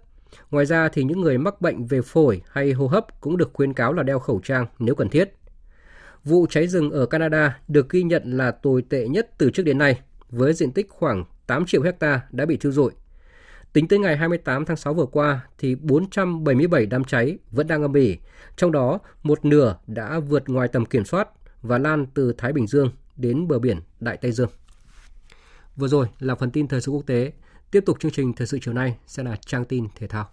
Ngoài 0.51 0.67
ra 0.67 0.89
thì 0.89 1.05
những 1.05 1.21
người 1.21 1.39
mắc 1.39 1.61
bệnh 1.61 1.87
về 1.87 2.03
phổi 2.03 2.43
hay 2.51 2.73
hô 2.73 2.87
hấp 2.87 3.21
cũng 3.21 3.37
được 3.37 3.51
khuyến 3.53 3.73
cáo 3.73 3.93
là 3.93 4.03
đeo 4.03 4.19
khẩu 4.19 4.41
trang 4.45 4.67
nếu 4.79 4.95
cần 4.95 5.09
thiết. 5.09 5.35
Vụ 6.25 6.47
cháy 6.51 6.67
rừng 6.67 6.91
ở 6.91 7.07
Canada 7.07 7.59
được 7.69 7.91
ghi 7.91 8.03
nhận 8.03 8.23
là 8.37 8.51
tồi 8.51 8.83
tệ 8.89 9.09
nhất 9.09 9.31
từ 9.39 9.51
trước 9.51 9.63
đến 9.63 9.79
nay, 9.79 10.01
với 10.29 10.53
diện 10.53 10.73
tích 10.73 10.89
khoảng 10.89 11.25
8 11.47 11.65
triệu 11.67 11.83
hecta 11.83 12.21
đã 12.31 12.47
bị 12.47 12.57
thiêu 12.57 12.73
rụi. 12.73 12.91
Tính 13.73 13.89
tới 13.89 13.99
ngày 13.99 14.17
28 14.17 14.65
tháng 14.65 14.77
6 14.77 14.95
vừa 14.95 15.07
qua 15.07 15.41
thì 15.59 15.75
477 15.75 16.87
đám 16.87 17.05
cháy 17.05 17.39
vẫn 17.51 17.67
đang 17.67 17.83
âm 17.83 17.93
ỉ, 17.93 18.17
trong 18.57 18.73
đó 18.73 18.99
một 19.23 19.45
nửa 19.45 19.77
đã 19.87 20.21
vượt 20.21 20.49
ngoài 20.49 20.69
tầm 20.69 20.87
kiểm 20.87 21.05
soát 21.05 21.29
và 21.63 21.79
lan 21.79 22.07
từ 22.15 22.33
Thái 22.39 22.53
Bình 22.53 22.67
Dương 22.67 22.91
đến 23.17 23.49
bờ 23.49 23.59
biển 23.59 23.81
Đại 24.01 24.17
Tây 24.17 24.33
Dương. 24.33 24.51
Vừa 25.77 25.89
rồi 25.89 26.07
là 26.19 26.35
phần 26.35 26.51
tin 26.51 26.69
thời 26.69 26.81
sự 26.81 26.93
quốc 26.93 27.07
tế. 27.07 27.33
Tiếp 27.71 27.83
tục 27.87 28.01
chương 28.01 28.13
trình 28.13 28.33
thời 28.33 28.47
sự 28.47 28.59
chiều 28.63 28.75
nay 28.75 28.97
sẽ 29.07 29.23
là 29.23 29.37
trang 29.47 29.65
tin 29.65 29.87
thể 29.97 30.07
thao. 30.07 30.29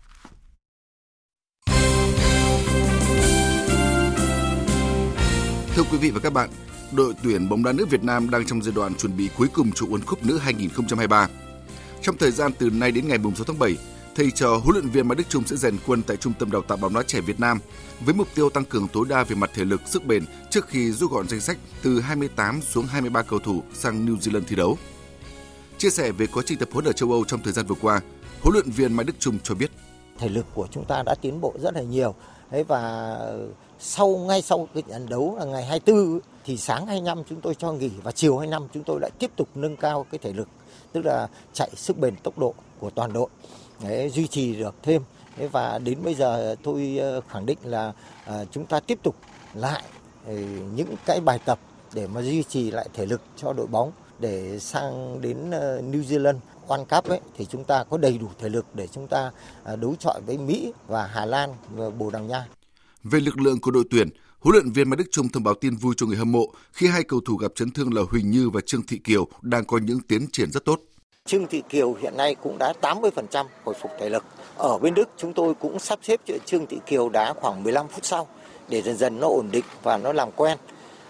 Thưa 5.75 5.83
quý 5.91 5.97
vị 5.97 6.11
và 6.11 6.19
các 6.23 6.33
bạn, 6.33 6.49
đội 6.91 7.13
tuyển 7.23 7.49
bóng 7.49 7.63
đá 7.63 7.71
nữ 7.71 7.85
Việt 7.85 8.03
Nam 8.03 8.29
đang 8.29 8.45
trong 8.45 8.61
giai 8.61 8.73
đoạn 8.75 8.95
chuẩn 8.95 9.17
bị 9.17 9.29
cuối 9.37 9.47
cùng 9.53 9.71
cho 9.75 9.85
World 9.85 10.05
Cup 10.05 10.25
nữ 10.25 10.37
2023. 10.37 11.27
Trong 12.01 12.17
thời 12.17 12.31
gian 12.31 12.51
từ 12.59 12.69
nay 12.69 12.91
đến 12.91 13.07
ngày 13.07 13.17
6 13.35 13.45
tháng 13.47 13.59
7, 13.59 13.75
thầy 14.15 14.31
trò 14.31 14.57
huấn 14.57 14.75
luyện 14.75 14.89
viên 14.89 15.07
Mai 15.07 15.15
Đức 15.15 15.23
Chung 15.29 15.43
sẽ 15.47 15.55
rèn 15.55 15.77
quân 15.87 16.03
tại 16.03 16.17
Trung 16.17 16.33
tâm 16.39 16.51
Đào 16.51 16.61
tạo 16.61 16.77
bóng 16.77 16.93
đá 16.93 17.03
trẻ 17.03 17.21
Việt 17.21 17.39
Nam 17.39 17.59
với 17.99 18.13
mục 18.13 18.27
tiêu 18.35 18.49
tăng 18.49 18.65
cường 18.65 18.87
tối 18.87 19.05
đa 19.09 19.23
về 19.23 19.35
mặt 19.35 19.49
thể 19.53 19.65
lực, 19.65 19.81
sức 19.85 20.05
bền 20.05 20.25
trước 20.49 20.67
khi 20.67 20.91
rút 20.91 21.11
gọn 21.11 21.29
danh 21.29 21.41
sách 21.41 21.57
từ 21.83 21.99
28 21.99 22.61
xuống 22.61 22.85
23 22.85 23.21
cầu 23.21 23.39
thủ 23.39 23.63
sang 23.73 24.05
New 24.05 24.17
Zealand 24.17 24.43
thi 24.47 24.55
đấu. 24.55 24.77
Chia 25.77 25.89
sẻ 25.89 26.11
về 26.11 26.27
quá 26.27 26.43
trình 26.45 26.57
tập 26.57 26.69
huấn 26.71 26.85
ở 26.85 26.91
châu 26.91 27.11
Âu 27.11 27.25
trong 27.25 27.43
thời 27.43 27.53
gian 27.53 27.65
vừa 27.65 27.75
qua, 27.81 28.01
huấn 28.41 28.53
luyện 28.53 28.69
viên 28.69 28.93
Mai 28.93 29.03
Đức 29.03 29.13
Chung 29.19 29.37
cho 29.43 29.55
biết: 29.55 29.71
Thể 30.17 30.29
lực 30.29 30.45
của 30.53 30.67
chúng 30.71 30.85
ta 30.85 31.03
đã 31.05 31.15
tiến 31.21 31.41
bộ 31.41 31.53
rất 31.59 31.73
là 31.75 31.81
nhiều. 31.81 32.15
Đấy 32.51 32.63
và 32.63 33.17
sau 33.79 34.17
ngay 34.17 34.41
sau 34.41 34.67
cái 34.73 34.83
trận 34.89 35.09
đấu 35.09 35.35
là 35.39 35.45
ngày 35.45 35.65
24 35.65 36.19
thì 36.45 36.57
sáng 36.57 36.85
25 36.85 37.23
chúng 37.29 37.41
tôi 37.41 37.55
cho 37.55 37.71
nghỉ 37.71 37.91
và 38.03 38.11
chiều 38.11 38.37
25 38.37 38.67
chúng 38.73 38.83
tôi 38.83 38.99
lại 39.01 39.11
tiếp 39.19 39.31
tục 39.35 39.47
nâng 39.55 39.75
cao 39.75 40.05
cái 40.11 40.19
thể 40.23 40.33
lực 40.33 40.47
tức 40.93 41.05
là 41.05 41.27
chạy 41.53 41.69
sức 41.75 41.97
bền 41.97 42.15
tốc 42.15 42.39
độ 42.39 42.53
của 42.79 42.89
toàn 42.89 43.13
đội. 43.13 43.29
Để 43.83 44.09
duy 44.09 44.27
trì 44.27 44.55
được 44.55 44.75
thêm. 44.83 45.01
Và 45.51 45.79
đến 45.79 45.97
bây 46.03 46.15
giờ 46.15 46.55
tôi 46.63 46.97
ờ, 47.01 47.21
khẳng 47.29 47.45
định 47.45 47.57
là 47.63 47.93
ờ, 48.25 48.45
chúng 48.51 48.65
ta 48.65 48.79
tiếp 48.79 48.99
tục 49.03 49.15
lại 49.53 49.83
ờ, 50.25 50.33
những 50.75 50.95
cái 51.05 51.21
bài 51.21 51.39
tập 51.45 51.59
để 51.93 52.07
mà 52.07 52.21
duy 52.21 52.43
trì 52.43 52.71
lại 52.71 52.89
thể 52.93 53.05
lực 53.05 53.21
cho 53.35 53.53
đội 53.53 53.67
bóng. 53.67 53.91
Để 54.19 54.59
sang 54.59 55.21
đến 55.21 55.49
New 55.91 56.03
Zealand 56.03 56.37
World 56.67 56.85
Cup 56.85 57.09
ấy, 57.09 57.19
thì 57.37 57.45
chúng 57.45 57.63
ta 57.63 57.83
có 57.83 57.97
đầy 57.97 58.17
đủ 58.17 58.27
thể 58.39 58.49
lực 58.49 58.65
để 58.73 58.87
chúng 58.87 59.07
ta 59.07 59.31
đấu 59.75 59.95
chọi 59.99 60.21
với 60.21 60.37
Mỹ 60.37 60.73
và 60.87 61.05
Hà 61.05 61.25
Lan 61.25 61.53
và 61.71 61.89
Bồ 61.89 62.09
Đào 62.09 62.23
Nha. 62.23 62.47
Về 63.03 63.19
lực 63.19 63.39
lượng 63.39 63.61
của 63.61 63.71
đội 63.71 63.83
tuyển, 63.89 64.09
huấn 64.47 64.55
luyện 64.55 64.71
viên 64.71 64.89
Mai 64.89 64.97
Đức 64.97 65.03
Trung 65.11 65.29
thông 65.29 65.43
báo 65.43 65.53
tin 65.53 65.75
vui 65.75 65.93
cho 65.97 66.05
người 66.05 66.17
hâm 66.17 66.31
mộ 66.31 66.45
khi 66.71 66.87
hai 66.87 67.03
cầu 67.03 67.21
thủ 67.25 67.35
gặp 67.35 67.51
chấn 67.55 67.71
thương 67.71 67.93
là 67.93 68.01
Huỳnh 68.11 68.31
Như 68.31 68.49
và 68.49 68.61
Trương 68.61 68.85
Thị 68.87 68.99
Kiều 69.03 69.27
đang 69.41 69.65
có 69.65 69.77
những 69.77 69.99
tiến 69.99 70.27
triển 70.31 70.51
rất 70.51 70.65
tốt. 70.65 70.79
Trương 71.25 71.47
Thị 71.47 71.63
Kiều 71.69 71.93
hiện 71.93 72.17
nay 72.17 72.35
cũng 72.35 72.57
đã 72.57 72.73
80% 72.81 73.45
hồi 73.63 73.75
phục 73.81 73.91
thể 73.99 74.09
lực. 74.09 74.23
Ở 74.57 74.77
bên 74.77 74.93
Đức 74.93 75.09
chúng 75.17 75.33
tôi 75.33 75.53
cũng 75.53 75.79
sắp 75.79 75.99
xếp 76.03 76.19
cho 76.25 76.33
Trương 76.45 76.65
Thị 76.65 76.79
Kiều 76.85 77.09
đá 77.09 77.33
khoảng 77.33 77.63
15 77.63 77.87
phút 77.87 78.05
sau 78.05 78.27
để 78.69 78.81
dần 78.81 78.97
dần 78.97 79.19
nó 79.19 79.27
ổn 79.27 79.47
định 79.51 79.65
và 79.83 79.97
nó 79.97 80.13
làm 80.13 80.31
quen. 80.35 80.57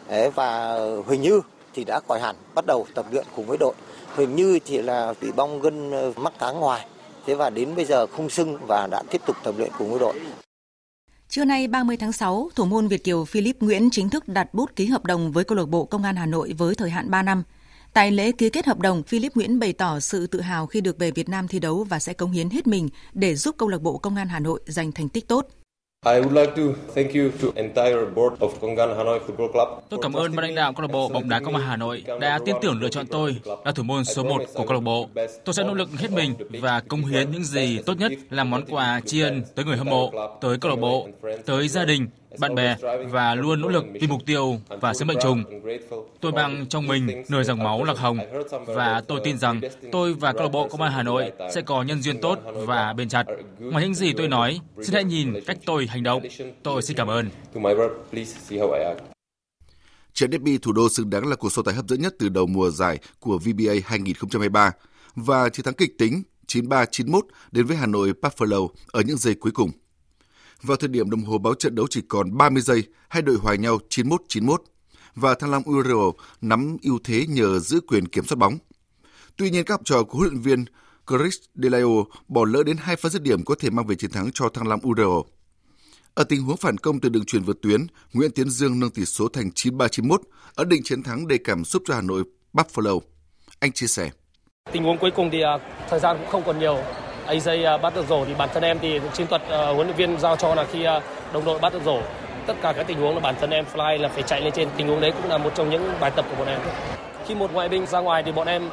Đấy, 0.10 0.32
và 0.36 0.80
Huỳnh 1.06 1.22
Như 1.22 1.42
thì 1.74 1.84
đã 1.84 2.00
khỏi 2.08 2.20
hẳn 2.20 2.36
bắt 2.56 2.66
đầu 2.66 2.88
tập 2.94 3.06
luyện 3.12 3.26
cùng 3.36 3.46
với 3.46 3.58
đội. 3.58 3.74
Huỳnh 4.16 4.36
Như 4.36 4.60
thì 4.66 4.82
là 4.82 5.14
bị 5.22 5.32
bong 5.36 5.62
gân 5.62 5.92
ờ, 5.92 6.14
mắc 6.16 6.34
cá 6.40 6.52
ngoài. 6.52 6.88
Thế 7.26 7.36
và 7.36 7.50
đến 7.50 7.76
bây 7.76 7.86
giờ 7.86 8.08
không 8.08 8.30
sưng 8.30 8.58
và 8.68 8.88
đã 8.92 9.04
tiếp 9.12 9.22
tục 9.26 9.36
tập 9.44 9.56
luyện 9.58 9.72
cùng 9.78 9.90
với 9.90 10.00
đội. 10.00 10.14
Trưa 11.30 11.46
nay 11.46 11.68
30 11.68 11.98
tháng 11.98 12.12
6, 12.12 12.50
thủ 12.56 12.66
môn 12.66 12.88
Việt 12.88 13.04
kiều 13.04 13.26
Philip 13.26 13.60
Nguyễn 13.60 13.90
chính 13.92 14.10
thức 14.10 14.28
đặt 14.28 14.54
bút 14.54 14.76
ký 14.76 14.86
hợp 14.86 15.06
đồng 15.06 15.32
với 15.32 15.44
câu 15.44 15.58
lạc 15.58 15.66
bộ 15.70 15.86
Công 15.86 16.04
an 16.04 16.16
Hà 16.16 16.26
Nội 16.26 16.54
với 16.58 16.76
thời 16.76 16.90
hạn 16.90 17.12
3 17.12 17.22
năm. 17.22 17.44
Tại 17.94 18.12
lễ 18.12 18.32
ký 18.32 18.50
kết 18.50 18.66
hợp 18.66 18.80
đồng, 18.80 19.04
Philip 19.04 19.36
Nguyễn 19.36 19.60
bày 19.60 19.74
tỏ 19.74 20.00
sự 20.00 20.28
tự 20.28 20.42
hào 20.42 20.68
khi 20.68 20.82
được 20.82 21.00
về 21.00 21.12
Việt 21.12 21.30
Nam 21.30 21.48
thi 21.48 21.60
đấu 21.60 21.84
và 21.84 22.00
sẽ 22.00 22.14
cống 22.14 22.32
hiến 22.32 22.50
hết 22.50 22.68
mình 22.68 22.90
để 23.14 23.36
giúp 23.36 23.56
câu 23.58 23.70
lạc 23.70 23.82
bộ 23.82 23.98
Công 23.98 24.16
an 24.16 24.28
Hà 24.28 24.40
Nội 24.40 24.60
giành 24.66 24.92
thành 24.92 25.10
tích 25.10 25.28
tốt. 25.28 25.48
Tôi 29.90 30.00
cảm 30.02 30.14
ơn 30.14 30.36
ban 30.36 30.46
lãnh 30.46 30.56
đạo 30.56 30.74
câu 30.74 30.82
lạc 30.82 30.92
bộ 30.92 31.10
bóng 31.10 31.30
đá 31.30 31.40
Công 31.40 31.56
an 31.56 31.64
Hà 31.68 31.78
Nội 31.78 32.04
đã 32.22 32.40
tin 32.46 32.56
tưởng 32.62 32.82
lựa 32.82 32.90
chọn 32.90 33.08
tôi 33.08 33.36
là 33.66 33.72
thủ 33.72 33.84
môn 33.84 34.06
số 34.06 34.24
1 34.24 34.42
của 34.54 34.64
câu 34.64 34.74
lạc 34.74 34.80
bộ. 34.80 35.10
Tôi 35.46 35.54
sẽ 35.54 35.64
nỗ 35.64 35.74
lực 35.74 35.90
hết 35.98 36.12
mình 36.12 36.34
và 36.62 36.82
công 36.88 37.06
hiến 37.06 37.32
những 37.32 37.44
gì 37.44 37.80
tốt 37.86 37.94
nhất 38.00 38.12
làm 38.30 38.50
món 38.50 38.66
quà 38.66 39.02
tri 39.06 39.22
ân 39.22 39.44
tới 39.56 39.66
người 39.66 39.78
hâm 39.78 39.88
mộ, 39.88 40.12
tới 40.42 40.58
câu 40.58 40.70
lạc 40.72 40.80
bộ, 40.82 41.08
tới 41.46 41.68
gia 41.68 41.86
đình, 41.86 42.08
bạn 42.40 42.56
bè 42.56 42.76
và 43.10 43.36
luôn 43.36 43.62
nỗ 43.62 43.68
lực 43.68 43.86
vì 44.02 44.08
mục 44.08 44.22
tiêu 44.26 44.60
và 44.82 44.94
sứ 44.94 45.06
mệnh 45.06 45.18
chung. 45.22 45.44
Tôi 46.22 46.32
mang 46.32 46.66
trong 46.70 46.88
mình 46.88 47.24
nửa 47.30 47.44
dòng 47.44 47.64
máu 47.64 47.84
lạc 47.84 47.98
hồng 47.98 48.18
và 48.66 49.02
tôi 49.08 49.22
tin 49.24 49.38
rằng 49.38 49.62
tôi 49.92 50.14
và 50.14 50.34
câu 50.34 50.44
lạc 50.44 50.50
bộ 50.50 50.68
Công 50.68 50.82
an 50.82 50.92
Hà 50.92 51.04
Nội 51.04 51.32
sẽ 51.54 51.62
có 51.62 51.84
nhân 51.84 52.02
duyên 52.02 52.22
tốt 52.22 52.40
và 52.54 52.94
bền 52.94 53.10
chặt. 53.10 53.26
Ngoài 53.60 53.84
những 53.84 53.96
gì 53.96 54.14
tôi 54.14 54.28
nói, 54.28 54.60
xin 54.82 54.94
hãy 54.94 55.04
nhìn 55.04 55.34
cách 55.46 55.58
tôi 55.66 55.88
hành 55.88 56.04
động. 56.04 56.24
Tôi 56.64 56.82
xin 56.82 56.98
cảm 56.98 57.08
ơn. 57.08 57.30
Trận 60.14 60.32
derby 60.32 60.58
thủ 60.58 60.72
đô 60.72 60.90
xứng 60.90 61.10
đáng 61.10 61.28
là 61.28 61.36
cuộc 61.36 61.52
so 61.52 61.62
tài 61.62 61.76
hấp 61.76 61.88
dẫn 61.88 62.02
nhất 62.02 62.16
từ 62.20 62.30
đầu 62.30 62.48
mùa 62.48 62.70
giải 62.70 63.00
của 63.20 63.38
VBA 63.38 63.74
2023 63.86 64.72
và 65.16 65.50
chiến 65.50 65.64
thắng 65.64 65.74
kịch 65.74 65.98
tính 65.98 66.24
93-91 66.48 67.22
đến 67.52 67.66
với 67.66 67.78
Hà 67.78 67.86
Nội 67.86 68.14
Buffalo 68.22 68.68
ở 68.92 69.02
những 69.02 69.18
giây 69.18 69.36
cuối 69.36 69.52
cùng. 69.52 69.72
Vào 70.62 70.78
thời 70.78 70.88
điểm 70.88 71.10
đồng 71.10 71.24
hồ 71.24 71.38
báo 71.38 71.54
trận 71.54 71.76
đấu 71.76 71.88
chỉ 71.90 72.02
còn 72.08 72.38
30 72.38 72.62
giây, 72.62 72.84
hai 73.10 73.22
đội 73.22 73.36
hòa 73.36 73.56
nhau 73.56 73.80
91-91 73.90 74.58
và 75.16 75.36
Thăng 75.36 75.52
Long 75.52 75.64
Euro 75.66 76.12
nắm 76.42 76.78
ưu 76.82 77.00
thế 77.04 77.26
nhờ 77.30 77.60
giữ 77.60 77.80
quyền 77.88 78.08
kiểm 78.08 78.26
soát 78.26 78.36
bóng. 78.38 78.58
Tuy 79.38 79.50
nhiên 79.50 79.64
các 79.66 79.74
học 79.74 79.82
trò 79.86 80.04
của 80.04 80.18
huấn 80.18 80.30
luyện 80.30 80.42
viên 80.42 80.66
Chris 81.08 81.36
delayo 81.56 82.04
bỏ 82.28 82.46
lỡ 82.46 82.64
đến 82.64 82.78
hai 82.80 82.96
pha 82.96 83.10
dứt 83.10 83.22
điểm 83.22 83.46
có 83.46 83.56
thể 83.60 83.70
mang 83.70 83.88
về 83.88 83.96
chiến 83.96 84.12
thắng 84.12 84.30
cho 84.34 84.50
Thăng 84.50 84.68
Long 84.68 84.80
Euro. 84.84 85.22
Ở 86.14 86.24
tình 86.24 86.42
huống 86.42 86.58
phản 86.58 86.78
công 86.78 87.00
từ 87.00 87.10
đường 87.10 87.26
truyền 87.26 87.44
vượt 87.44 87.58
tuyến, 87.62 87.88
Nguyễn 88.14 88.32
Tiến 88.32 88.50
Dương 88.50 88.80
nâng 88.80 88.90
tỷ 88.90 89.06
số 89.06 89.28
thành 89.28 89.50
93-91, 89.56 90.18
ấn 90.56 90.70
định 90.70 90.82
chiến 90.84 91.04
thắng 91.04 91.28
đầy 91.28 91.38
cảm 91.44 91.66
xúc 91.66 91.84
cho 91.86 91.94
Hà 91.94 92.02
Nội 92.02 92.24
Buffalo. 92.54 93.00
Anh 93.60 93.72
chia 93.72 93.88
sẻ. 93.88 94.10
Tình 94.72 94.84
huống 94.84 94.98
cuối 94.98 95.12
cùng 95.16 95.30
thì 95.32 95.38
uh, 95.56 95.62
thời 95.90 96.00
gian 96.00 96.18
cũng 96.20 96.30
không 96.30 96.44
còn 96.46 96.60
nhiều. 96.60 96.78
AJ 97.28 97.66
à, 97.66 97.78
bắt 97.78 97.96
được 97.96 98.08
rổ 98.10 98.26
thì 98.26 98.34
bản 98.38 98.50
thân 98.54 98.64
em 98.64 98.80
thì 98.80 99.00
chiến 99.14 99.28
thuật 99.28 99.42
uh, 99.42 99.76
huấn 99.76 99.88
luyện 99.88 99.96
viên 99.96 100.20
giao 100.20 100.36
cho 100.36 100.56
là 100.56 100.64
khi 100.72 100.88
uh, 100.88 101.04
đồng 101.34 101.46
đội 101.46 101.60
bắt 101.60 101.74
được 101.74 101.82
rổ. 101.86 102.00
Tất 102.48 102.54
cả 102.62 102.74
các 102.74 102.88
tình 102.88 103.00
huống 103.00 103.14
là 103.14 103.20
bản 103.20 103.36
thân 103.40 103.50
em 103.50 103.66
fly 103.74 104.02
là 104.02 104.10
phải 104.10 104.24
chạy 104.24 104.42
lên 104.42 104.54
trên. 104.54 104.68
Tình 104.78 104.88
huống 104.88 105.02
đấy 105.02 105.12
cũng 105.12 105.32
là 105.32 105.38
một 105.38 105.50
trong 105.56 105.70
những 105.70 105.94
bài 106.00 106.12
tập 106.16 106.26
của 106.30 106.36
bọn 106.36 106.48
em. 106.48 106.60
Khi 107.28 107.36
một 107.36 107.54
ngoại 107.54 107.70
binh 107.70 107.86
ra 107.86 108.00
ngoài 108.00 108.24
thì 108.24 108.32
bọn 108.32 108.48
em 108.48 108.70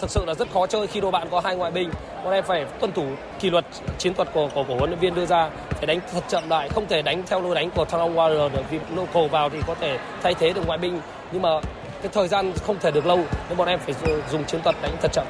thực 0.00 0.10
sự 0.10 0.24
là 0.26 0.34
rất 0.34 0.48
khó 0.52 0.66
chơi. 0.66 0.86
Khi 0.86 1.00
đội 1.00 1.10
bạn 1.10 1.28
có 1.30 1.40
hai 1.40 1.56
ngoại 1.56 1.70
binh 1.70 1.90
bọn 2.24 2.32
em 2.32 2.44
phải 2.44 2.64
tuân 2.80 2.92
thủ 2.92 3.06
kỷ 3.40 3.50
luật 3.50 3.64
chiến 3.98 4.14
thuật 4.14 4.28
của 4.32 4.48
của, 4.54 4.62
của 4.62 4.74
huấn 4.74 4.90
luyện 4.90 5.00
viên 5.00 5.14
đưa 5.14 5.26
ra. 5.26 5.50
Phải 5.70 5.86
đánh 5.86 6.00
thật 6.12 6.24
chậm 6.28 6.48
lại 6.48 6.68
không 6.68 6.86
thể 6.88 7.02
đánh 7.02 7.22
theo 7.26 7.40
lối 7.40 7.54
đánh 7.54 7.70
của 7.70 7.84
Thăng 7.84 8.00
Long 8.00 8.16
Warrior 8.16 8.48
được. 8.48 8.62
Vì 8.70 8.78
local 8.96 9.26
vào 9.26 9.50
thì 9.50 9.58
có 9.66 9.74
thể 9.80 9.98
thay 10.22 10.34
thế 10.34 10.52
được 10.52 10.66
ngoại 10.66 10.78
binh. 10.78 11.00
Nhưng 11.32 11.42
mà 11.42 11.60
cái 12.02 12.10
thời 12.12 12.28
gian 12.28 12.52
không 12.66 12.76
thể 12.80 12.90
được 12.90 13.06
lâu 13.06 13.20
nên 13.48 13.58
bọn 13.58 13.68
em 13.68 13.78
phải 13.78 13.94
dùng 14.30 14.44
chiến 14.44 14.62
thuật 14.62 14.76
đánh 14.82 14.92
thật 15.02 15.12
chậm. 15.12 15.26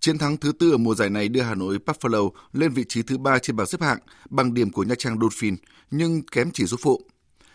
Chiến 0.00 0.18
thắng 0.18 0.36
thứ 0.36 0.52
tư 0.52 0.70
ở 0.70 0.76
mùa 0.76 0.94
giải 0.94 1.10
này 1.10 1.28
đưa 1.28 1.42
Hà 1.42 1.54
Nội 1.54 1.78
Buffalo 1.86 2.30
lên 2.52 2.72
vị 2.72 2.84
trí 2.88 3.02
thứ 3.02 3.18
ba 3.18 3.38
trên 3.38 3.56
bảng 3.56 3.66
xếp 3.66 3.82
hạng 3.82 3.98
bằng 4.30 4.54
điểm 4.54 4.72
của 4.72 4.82
Nha 4.82 4.94
Trang 4.98 5.20
Dolphin 5.20 5.56
nhưng 5.90 6.22
kém 6.22 6.50
chỉ 6.50 6.66
số 6.66 6.76
phụ. 6.80 7.02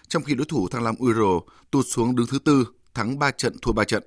Trong 0.08 0.24
khi 0.24 0.36
đối 0.36 0.46
thủ 0.46 0.68
Thăng 0.68 0.84
Long 0.84 0.96
Euro 1.00 1.40
tụt 1.72 1.86
xuống 1.88 2.16
đứng 2.16 2.28
thứ 2.28 2.40
tư, 2.40 2.68
thắng 2.94 3.20
3 3.20 3.32
trận 3.32 3.56
thua 3.62 3.72
3 3.72 3.84
trận. 3.84 4.04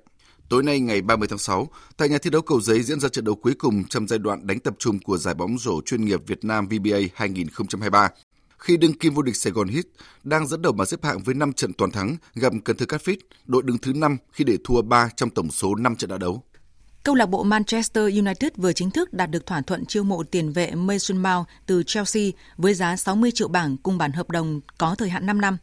Tối 0.49 0.63
nay 0.63 0.79
ngày 0.79 1.01
30 1.01 1.27
tháng 1.27 1.39
6, 1.39 1.67
tại 1.97 2.09
nhà 2.09 2.17
thi 2.17 2.29
đấu 2.29 2.41
Cầu 2.41 2.61
Giấy 2.61 2.83
diễn 2.83 2.99
ra 2.99 3.09
trận 3.09 3.25
đấu 3.25 3.35
cuối 3.35 3.53
cùng 3.53 3.83
trong 3.83 4.07
giai 4.07 4.19
đoạn 4.19 4.47
đánh 4.47 4.59
tập 4.59 4.73
trung 4.79 4.99
của 4.99 5.17
giải 5.17 5.33
bóng 5.33 5.57
rổ 5.59 5.81
chuyên 5.81 6.05
nghiệp 6.05 6.19
Việt 6.27 6.43
Nam 6.43 6.67
VBA 6.67 6.97
2023. 7.15 8.09
Khi 8.57 8.77
đương 8.77 8.93
kim 8.93 9.13
vô 9.13 9.21
địch 9.21 9.35
Sài 9.35 9.53
Gòn 9.53 9.67
Hit 9.67 9.87
đang 10.23 10.47
dẫn 10.47 10.61
đầu 10.61 10.73
bảng 10.73 10.87
xếp 10.87 11.03
hạng 11.03 11.19
với 11.19 11.35
5 11.35 11.53
trận 11.53 11.73
toàn 11.73 11.91
thắng 11.91 12.17
gặp 12.35 12.53
Cần 12.65 12.77
Thơ 12.77 12.85
Cát 12.85 13.01
đội 13.45 13.63
đứng 13.63 13.77
thứ 13.77 13.93
5 13.93 14.17
khi 14.31 14.43
để 14.43 14.57
thua 14.63 14.81
3 14.81 15.09
trong 15.15 15.29
tổng 15.29 15.51
số 15.51 15.75
5 15.75 15.95
trận 15.95 16.09
đã 16.09 16.17
đấu. 16.17 16.43
Câu 17.07 17.15
lạc 17.15 17.25
bộ 17.25 17.43
Manchester 17.43 18.03
United 18.17 18.51
vừa 18.57 18.73
chính 18.73 18.91
thức 18.91 19.13
đạt 19.13 19.31
được 19.31 19.45
thỏa 19.45 19.61
thuận 19.61 19.85
chiêu 19.85 20.03
mộ 20.03 20.23
tiền 20.23 20.51
vệ 20.51 20.71
Mason 20.75 21.17
Mount 21.17 21.47
từ 21.65 21.83
Chelsea 21.83 22.23
với 22.57 22.73
giá 22.73 22.95
60 22.95 23.31
triệu 23.31 23.47
bảng 23.47 23.77
cùng 23.77 23.97
bản 23.97 24.11
hợp 24.11 24.29
đồng 24.29 24.61
có 24.77 24.95
thời 24.95 25.09
hạn 25.09 25.25
5 25.25 25.41
năm. 25.41 25.57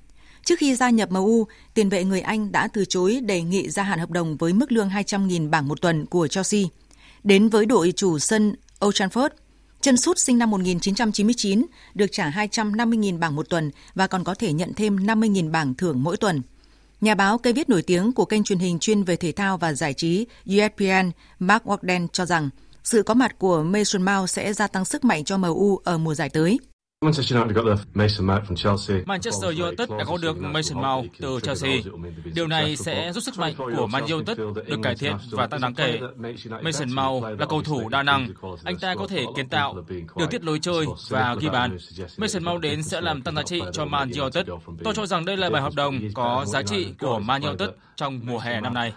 Trước 0.44 0.58
khi 0.58 0.74
gia 0.74 0.90
nhập 0.90 1.10
MU, 1.10 1.46
tiền 1.74 1.88
vệ 1.88 2.04
người 2.04 2.20
Anh 2.20 2.52
đã 2.52 2.68
từ 2.68 2.84
chối 2.84 3.20
đề 3.20 3.42
nghị 3.42 3.70
gia 3.70 3.82
hạn 3.82 3.98
hợp 3.98 4.10
đồng 4.10 4.36
với 4.36 4.52
mức 4.52 4.72
lương 4.72 4.88
200.000 4.88 5.50
bảng 5.50 5.68
một 5.68 5.80
tuần 5.80 6.06
của 6.06 6.28
Chelsea. 6.28 6.62
Đến 7.24 7.48
với 7.48 7.66
đội 7.66 7.92
chủ 7.96 8.18
sân 8.18 8.54
Old 8.84 9.02
Trafford, 9.02 9.30
chân 9.80 9.96
sút 9.96 10.18
sinh 10.18 10.38
năm 10.38 10.50
1999 10.50 11.66
được 11.94 12.12
trả 12.12 12.30
250.000 12.30 13.18
bảng 13.18 13.36
một 13.36 13.48
tuần 13.48 13.70
và 13.94 14.06
còn 14.06 14.24
có 14.24 14.34
thể 14.34 14.52
nhận 14.52 14.74
thêm 14.74 14.96
50.000 14.96 15.50
bảng 15.50 15.74
thưởng 15.74 16.02
mỗi 16.02 16.16
tuần. 16.16 16.42
Nhà 17.00 17.14
báo 17.14 17.38
cây 17.38 17.52
viết 17.52 17.68
nổi 17.68 17.82
tiếng 17.82 18.12
của 18.12 18.24
kênh 18.24 18.44
truyền 18.44 18.58
hình 18.58 18.78
chuyên 18.78 19.02
về 19.02 19.16
thể 19.16 19.32
thao 19.32 19.58
và 19.58 19.72
giải 19.72 19.94
trí 19.94 20.26
ESPN 20.46 21.10
Mark 21.38 21.64
Walden 21.64 22.08
cho 22.12 22.26
rằng 22.26 22.50
sự 22.84 23.02
có 23.02 23.14
mặt 23.14 23.38
của 23.38 23.62
Mason 23.62 24.02
Mount 24.02 24.30
sẽ 24.30 24.52
gia 24.52 24.66
tăng 24.66 24.84
sức 24.84 25.04
mạnh 25.04 25.24
cho 25.24 25.38
MU 25.38 25.76
ở 25.76 25.98
mùa 25.98 26.14
giải 26.14 26.28
tới. 26.28 26.58
Manchester 29.06 29.60
United 29.60 29.90
đã 29.98 30.04
có 30.04 30.16
được 30.22 30.40
Mason 30.40 30.82
Mount 30.82 31.10
từ 31.20 31.40
Chelsea. 31.42 31.72
Điều 32.34 32.46
này 32.46 32.76
sẽ 32.76 33.12
giúp 33.12 33.20
sức 33.20 33.38
mạnh 33.38 33.54
của 33.56 33.86
Man 33.86 34.04
United 34.04 34.38
được 34.38 34.78
cải 34.82 34.94
thiện 34.94 35.16
và 35.30 35.46
tăng 35.46 35.60
đáng 35.60 35.74
kể. 35.74 36.00
Mason 36.62 36.92
Mount 36.92 37.40
là 37.40 37.46
cầu 37.46 37.62
thủ 37.62 37.88
đa 37.88 38.02
năng. 38.02 38.28
Anh 38.64 38.78
ta 38.78 38.94
có 38.94 39.06
thể 39.06 39.24
kiến 39.36 39.48
tạo, 39.48 39.74
điều 40.16 40.26
tiết 40.26 40.44
lối 40.44 40.58
chơi 40.58 40.86
và 41.08 41.36
ghi 41.40 41.48
bàn. 41.48 41.76
Mason 42.18 42.44
Mount 42.44 42.60
đến 42.60 42.82
sẽ 42.82 43.00
làm 43.00 43.22
tăng 43.22 43.34
giá 43.34 43.42
trị 43.42 43.62
cho 43.72 43.84
Man 43.84 44.10
United. 44.10 44.46
Tôi 44.84 44.94
cho 44.94 45.06
rằng 45.06 45.24
đây 45.24 45.36
là 45.36 45.50
bài 45.50 45.62
hợp 45.62 45.74
đồng 45.76 45.98
có 46.14 46.44
giá 46.46 46.62
trị 46.62 46.94
của 47.00 47.18
Man 47.18 47.42
United 47.42 47.68
trong 47.96 48.20
mùa 48.24 48.38
hè 48.38 48.60
năm 48.60 48.74
nay. 48.74 48.92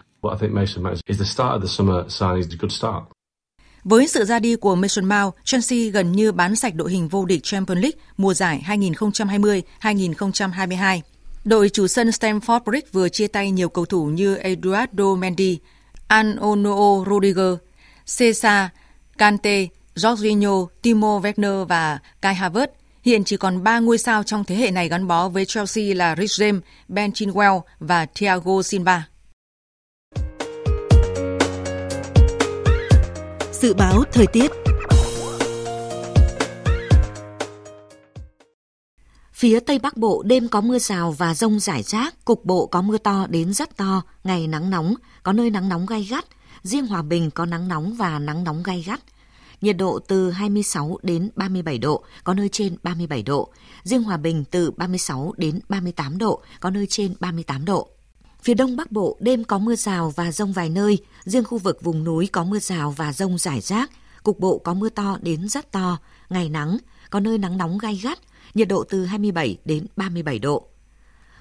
Với 3.84 4.08
sự 4.08 4.26
ra 4.26 4.40
đi 4.40 4.56
của 4.56 4.76
Mason 4.76 5.06
Mount, 5.06 5.34
Chelsea 5.44 5.90
gần 5.90 6.12
như 6.12 6.32
bán 6.32 6.56
sạch 6.56 6.76
đội 6.76 6.92
hình 6.92 7.08
vô 7.08 7.26
địch 7.26 7.44
Champions 7.44 7.82
League 7.82 8.00
mùa 8.18 8.34
giải 8.34 8.64
2020-2022. 9.82 11.02
Đội 11.46 11.70
chủ 11.70 11.88
sân 11.88 12.10
Stamford 12.10 12.60
Bridge 12.60 12.88
vừa 12.92 13.10
chia 13.10 13.28
tay 13.28 13.52
nhiều 13.52 13.70
cầu 13.70 13.86
thủ 13.86 14.06
như 14.06 14.36
Eduardo 14.36 15.16
Mendy, 15.16 15.60
Anonoo 16.08 17.06
Rudiger, 17.10 17.54
Cesar, 18.18 18.68
Kante, 19.18 19.68
Jorginho, 19.96 20.68
Timo 20.82 21.20
Werner 21.20 21.66
và 21.66 22.00
Kai 22.22 22.36
Havertz. 22.36 22.68
Hiện 23.04 23.24
chỉ 23.24 23.38
còn 23.38 23.64
3 23.64 23.80
ngôi 23.80 23.98
sao 23.98 24.24
trong 24.24 24.44
thế 24.44 24.56
hệ 24.56 24.72
này 24.72 24.90
gắn 24.90 25.08
bó 25.08 25.30
với 25.30 25.46
Chelsea 25.46 25.96
là 25.96 26.16
Rich 26.16 26.42
James, 26.42 26.60
Ben 26.88 27.12
Chilwell 27.12 27.62
và 27.80 28.06
Thiago 28.06 28.62
Silva. 28.62 29.04
Dự 33.62 33.74
báo 33.74 34.04
thời 34.12 34.28
tiết 34.28 34.52
Phía 39.34 39.60
Tây 39.60 39.80
Bắc 39.80 39.98
Bộ 39.98 40.24
đêm 40.26 40.48
có 40.48 40.62
mưa 40.62 40.80
rào 40.80 41.12
và 41.12 41.34
rông 41.34 41.60
rải 41.60 41.84
rác, 41.84 42.26
cục 42.26 42.46
bộ 42.46 42.66
có 42.66 42.82
mưa 42.82 42.98
to 42.98 43.28
đến 43.30 43.54
rất 43.54 43.78
to, 43.78 44.02
ngày 44.24 44.48
nắng 44.48 44.70
nóng, 44.70 44.94
có 45.24 45.34
nơi 45.34 45.50
nắng 45.50 45.70
nóng 45.70 45.86
gay 45.86 46.04
gắt. 46.04 46.26
Riêng 46.64 46.88
Hòa 46.88 47.02
Bình 47.02 47.32
có 47.32 47.46
nắng 47.46 47.68
nóng 47.68 47.94
và 47.94 48.20
nắng 48.20 48.44
nóng 48.44 48.64
gay 48.64 48.84
gắt. 48.88 49.00
Nhiệt 49.62 49.78
độ 49.78 50.00
từ 50.08 50.32
26 50.32 50.98
đến 51.04 51.30
37 51.36 51.78
độ, 51.78 52.04
có 52.24 52.34
nơi 52.34 52.50
trên 52.50 52.76
37 52.84 53.24
độ. 53.24 53.52
Riêng 53.84 54.04
Hòa 54.04 54.18
Bình 54.18 54.44
từ 54.52 54.72
36 54.72 55.34
đến 55.38 55.60
38 55.70 56.18
độ, 56.18 56.42
có 56.60 56.70
nơi 56.70 56.88
trên 56.90 57.14
38 57.20 57.66
độ. 57.66 57.90
Phía 58.44 58.54
Đông 58.54 58.76
Bắc 58.76 58.92
Bộ 58.92 59.18
đêm 59.20 59.44
có 59.44 59.58
mưa 59.58 59.76
rào 59.76 60.14
và 60.16 60.32
rông 60.32 60.54
vài 60.54 60.70
nơi, 60.70 60.98
riêng 61.24 61.44
khu 61.44 61.58
vực 61.58 61.84
vùng 61.84 62.04
núi 62.04 62.30
có 62.32 62.44
mưa 62.44 62.60
rào 62.60 62.92
và 62.92 63.14
rông 63.14 63.38
rải 63.38 63.62
rác, 63.62 63.92
cục 64.24 64.40
bộ 64.40 64.58
có 64.58 64.74
mưa 64.74 64.90
to 64.90 65.18
đến 65.22 65.48
rất 65.50 65.72
to, 65.72 65.98
ngày 66.30 66.50
nắng, 66.50 66.78
có 67.10 67.20
nơi 67.20 67.38
nắng 67.38 67.58
nóng 67.58 67.78
gai 67.78 68.00
gắt, 68.04 68.20
nhiệt 68.54 68.68
độ 68.68 68.84
từ 68.84 69.06
27 69.06 69.58
đến 69.66 69.86
37 69.96 70.40
độ. 70.40 70.68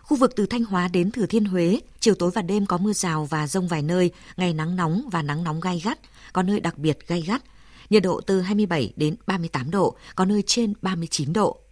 Khu 0.02 0.16
vực 0.16 0.32
từ 0.36 0.46
Thanh 0.46 0.64
Hóa 0.64 0.88
đến 0.88 1.10
Thừa 1.10 1.26
Thiên 1.26 1.44
Huế, 1.44 1.80
chiều 2.00 2.14
tối 2.14 2.30
và 2.34 2.42
đêm 2.42 2.66
có 2.66 2.78
mưa 2.78 2.92
rào 2.92 3.24
và 3.24 3.46
rông 3.46 3.68
vài 3.68 3.82
nơi, 3.82 4.10
ngày 4.36 4.54
nắng 4.54 4.76
nóng 4.76 5.08
và 5.12 5.22
nắng 5.22 5.44
nóng 5.44 5.60
gai 5.60 5.82
gắt, 5.84 5.98
có 6.32 6.42
nơi 6.42 6.60
đặc 6.60 6.78
biệt 6.78 6.98
gai 7.08 7.22
gắt, 7.22 7.42
nhiệt 7.90 8.02
độ 8.02 8.20
từ 8.20 8.40
27 8.40 8.92
đến 8.96 9.16
38 9.26 9.70
độ, 9.70 9.96
có 10.14 10.24
nơi 10.24 10.42
trên 10.46 10.72
39 10.82 11.32
độ. 11.32 11.65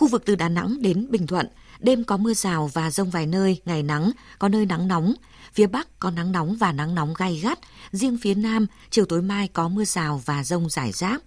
Khu 0.00 0.08
vực 0.08 0.22
từ 0.26 0.34
Đà 0.34 0.48
Nẵng 0.48 0.82
đến 0.82 1.06
Bình 1.10 1.26
Thuận, 1.26 1.46
đêm 1.80 2.04
có 2.04 2.16
mưa 2.16 2.34
rào 2.34 2.70
và 2.72 2.90
rông 2.90 3.10
vài 3.10 3.26
nơi, 3.26 3.60
ngày 3.64 3.82
nắng, 3.82 4.10
có 4.38 4.48
nơi 4.48 4.66
nắng 4.66 4.88
nóng. 4.88 5.14
Phía 5.52 5.66
Bắc 5.66 5.98
có 5.98 6.10
nắng 6.10 6.32
nóng 6.32 6.56
và 6.56 6.72
nắng 6.72 6.94
nóng 6.94 7.14
gai 7.18 7.36
gắt, 7.36 7.58
riêng 7.92 8.18
phía 8.22 8.34
Nam, 8.34 8.66
chiều 8.90 9.04
tối 9.04 9.22
mai 9.22 9.48
có 9.48 9.68
mưa 9.68 9.84
rào 9.84 10.22
và 10.24 10.44
rông 10.44 10.68
rải 10.68 10.92
rác. 10.92 11.22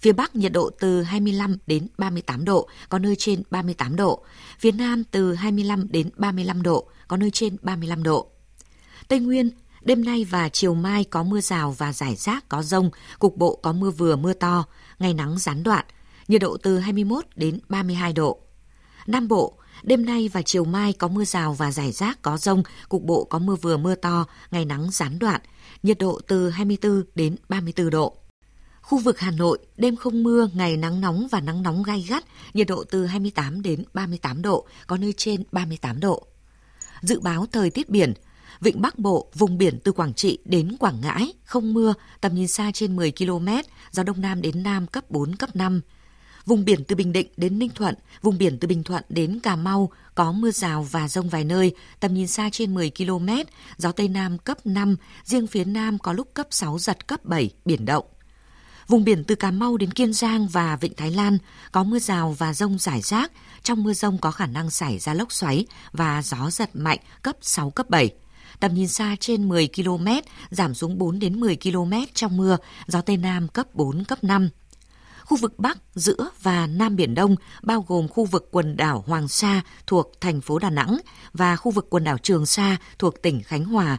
Phía 0.00 0.12
Bắc 0.12 0.36
nhiệt 0.36 0.52
độ 0.52 0.70
từ 0.80 1.02
25 1.02 1.56
đến 1.66 1.86
38 1.98 2.44
độ, 2.44 2.68
có 2.88 2.98
nơi 2.98 3.16
trên 3.16 3.42
38 3.50 3.96
độ. 3.96 4.24
Phía 4.58 4.72
Nam 4.72 5.04
từ 5.04 5.34
25 5.34 5.86
đến 5.90 6.10
35 6.16 6.62
độ, 6.62 6.88
có 7.08 7.16
nơi 7.16 7.30
trên 7.30 7.56
35 7.62 8.02
độ. 8.02 8.30
Tây 9.08 9.20
Nguyên, 9.20 9.50
đêm 9.82 10.04
nay 10.04 10.24
và 10.24 10.48
chiều 10.48 10.74
mai 10.74 11.04
có 11.04 11.22
mưa 11.22 11.40
rào 11.40 11.72
và 11.78 11.92
rải 11.92 12.16
rác 12.16 12.48
có 12.48 12.62
rông, 12.62 12.90
cục 13.18 13.36
bộ 13.36 13.58
có 13.62 13.72
mưa 13.72 13.90
vừa 13.90 14.16
mưa 14.16 14.32
to, 14.32 14.64
ngày 14.98 15.14
nắng 15.14 15.38
gián 15.38 15.62
đoạn, 15.62 15.84
nhiệt 16.28 16.40
độ 16.40 16.56
từ 16.56 16.78
21 16.78 17.24
đến 17.36 17.58
32 17.68 18.12
độ. 18.12 18.38
Nam 19.06 19.28
Bộ, 19.28 19.58
đêm 19.82 20.06
nay 20.06 20.30
và 20.32 20.42
chiều 20.42 20.64
mai 20.64 20.92
có 20.92 21.08
mưa 21.08 21.24
rào 21.24 21.54
và 21.54 21.72
rải 21.72 21.92
rác 21.92 22.22
có 22.22 22.38
rông, 22.38 22.62
cục 22.88 23.02
bộ 23.02 23.24
có 23.24 23.38
mưa 23.38 23.56
vừa 23.56 23.76
mưa 23.76 23.94
to, 23.94 24.26
ngày 24.50 24.64
nắng 24.64 24.90
gián 24.90 25.18
đoạn, 25.18 25.40
nhiệt 25.82 25.98
độ 25.98 26.20
từ 26.26 26.50
24 26.50 27.02
đến 27.14 27.36
34 27.48 27.90
độ. 27.90 28.16
Khu 28.82 28.98
vực 28.98 29.18
Hà 29.18 29.30
Nội, 29.30 29.58
đêm 29.76 29.96
không 29.96 30.22
mưa, 30.22 30.48
ngày 30.54 30.76
nắng 30.76 31.00
nóng 31.00 31.28
và 31.30 31.40
nắng 31.40 31.62
nóng 31.62 31.82
gai 31.82 32.04
gắt, 32.08 32.24
nhiệt 32.54 32.66
độ 32.66 32.84
từ 32.90 33.06
28 33.06 33.62
đến 33.62 33.84
38 33.94 34.42
độ, 34.42 34.66
có 34.86 34.96
nơi 34.96 35.12
trên 35.16 35.42
38 35.52 36.00
độ. 36.00 36.26
Dự 37.00 37.20
báo 37.20 37.46
thời 37.52 37.70
tiết 37.70 37.88
biển, 37.88 38.14
Vịnh 38.60 38.82
Bắc 38.82 38.98
Bộ, 38.98 39.30
vùng 39.34 39.58
biển 39.58 39.78
từ 39.84 39.92
Quảng 39.92 40.14
Trị 40.14 40.38
đến 40.44 40.76
Quảng 40.80 41.00
Ngãi, 41.00 41.32
không 41.44 41.74
mưa, 41.74 41.94
tầm 42.20 42.34
nhìn 42.34 42.48
xa 42.48 42.70
trên 42.74 42.96
10 42.96 43.12
km, 43.18 43.48
gió 43.90 44.02
Đông 44.02 44.20
Nam 44.20 44.42
đến 44.42 44.62
Nam 44.62 44.86
cấp 44.86 45.10
4, 45.10 45.36
cấp 45.36 45.56
5. 45.56 45.80
Vùng 46.48 46.64
biển 46.64 46.84
từ 46.84 46.96
Bình 46.96 47.12
Định 47.12 47.28
đến 47.36 47.58
Ninh 47.58 47.70
Thuận, 47.74 47.94
vùng 48.22 48.38
biển 48.38 48.58
từ 48.58 48.68
Bình 48.68 48.82
Thuận 48.82 49.04
đến 49.08 49.40
Cà 49.42 49.56
Mau 49.56 49.90
có 50.14 50.32
mưa 50.32 50.50
rào 50.50 50.82
và 50.90 51.08
rông 51.08 51.28
vài 51.28 51.44
nơi, 51.44 51.74
tầm 52.00 52.14
nhìn 52.14 52.26
xa 52.26 52.50
trên 52.52 52.74
10 52.74 52.90
km, 52.90 53.28
gió 53.76 53.92
Tây 53.92 54.08
Nam 54.08 54.38
cấp 54.38 54.66
5, 54.66 54.96
riêng 55.24 55.46
phía 55.46 55.64
Nam 55.64 55.98
có 55.98 56.12
lúc 56.12 56.28
cấp 56.34 56.46
6 56.50 56.78
giật 56.78 57.06
cấp 57.06 57.24
7, 57.24 57.50
biển 57.64 57.84
động. 57.84 58.04
Vùng 58.86 59.04
biển 59.04 59.24
từ 59.24 59.34
Cà 59.34 59.50
Mau 59.50 59.76
đến 59.76 59.90
Kiên 59.90 60.12
Giang 60.12 60.48
và 60.48 60.76
Vịnh 60.76 60.94
Thái 60.96 61.10
Lan 61.10 61.38
có 61.72 61.84
mưa 61.84 61.98
rào 61.98 62.36
và 62.38 62.54
rông 62.54 62.78
rải 62.78 63.00
rác. 63.00 63.32
Trong 63.62 63.82
mưa 63.82 63.92
rông 63.92 64.18
có 64.18 64.30
khả 64.30 64.46
năng 64.46 64.70
xảy 64.70 64.98
ra 64.98 65.14
lốc 65.14 65.32
xoáy 65.32 65.66
và 65.92 66.22
gió 66.22 66.50
giật 66.50 66.70
mạnh 66.74 66.98
cấp 67.22 67.36
6, 67.40 67.70
cấp 67.70 67.90
7. 67.90 68.10
Tầm 68.60 68.74
nhìn 68.74 68.88
xa 68.88 69.16
trên 69.20 69.48
10 69.48 69.68
km, 69.76 70.06
giảm 70.50 70.74
xuống 70.74 70.98
4 70.98 71.18
đến 71.18 71.40
10 71.40 71.56
km 71.56 71.92
trong 72.14 72.36
mưa, 72.36 72.56
gió 72.86 73.00
Tây 73.00 73.16
Nam 73.16 73.48
cấp 73.48 73.74
4, 73.74 74.04
cấp 74.04 74.24
5. 74.24 74.48
Khu 75.28 75.36
vực 75.36 75.58
Bắc, 75.58 75.78
giữa 75.94 76.30
và 76.42 76.66
Nam 76.66 76.96
Biển 76.96 77.14
Đông 77.14 77.36
bao 77.62 77.84
gồm 77.88 78.08
khu 78.08 78.24
vực 78.24 78.48
quần 78.50 78.76
đảo 78.76 79.04
Hoàng 79.06 79.28
Sa 79.28 79.62
thuộc 79.86 80.12
thành 80.20 80.40
phố 80.40 80.58
Đà 80.58 80.70
Nẵng 80.70 80.98
và 81.32 81.56
khu 81.56 81.70
vực 81.70 81.86
quần 81.90 82.04
đảo 82.04 82.18
Trường 82.18 82.46
Sa 82.46 82.76
thuộc 82.98 83.22
tỉnh 83.22 83.42
Khánh 83.42 83.64
Hòa, 83.64 83.98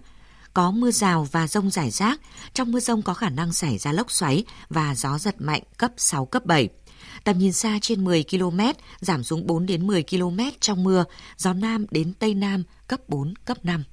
có 0.53 0.71
mưa 0.71 0.91
rào 0.91 1.27
và 1.31 1.47
rông 1.47 1.69
rải 1.69 1.91
rác. 1.91 2.21
Trong 2.53 2.71
mưa 2.71 2.79
rông 2.79 3.01
có 3.01 3.13
khả 3.13 3.29
năng 3.29 3.53
xảy 3.53 3.77
ra 3.77 3.91
lốc 3.91 4.11
xoáy 4.11 4.43
và 4.69 4.95
gió 4.95 5.17
giật 5.17 5.35
mạnh 5.41 5.61
cấp 5.77 5.91
6, 5.97 6.25
cấp 6.25 6.45
7. 6.45 6.69
Tầm 7.23 7.37
nhìn 7.37 7.53
xa 7.53 7.79
trên 7.81 8.03
10 8.03 8.23
km, 8.31 8.59
giảm 8.99 9.23
xuống 9.23 9.47
4 9.47 9.65
đến 9.65 9.87
10 9.87 10.03
km 10.03 10.39
trong 10.59 10.83
mưa, 10.83 11.05
gió 11.37 11.53
Nam 11.53 11.85
đến 11.91 12.13
Tây 12.13 12.33
Nam 12.33 12.63
cấp 12.87 12.99
4, 13.07 13.33
cấp 13.45 13.57
5. 13.65 13.83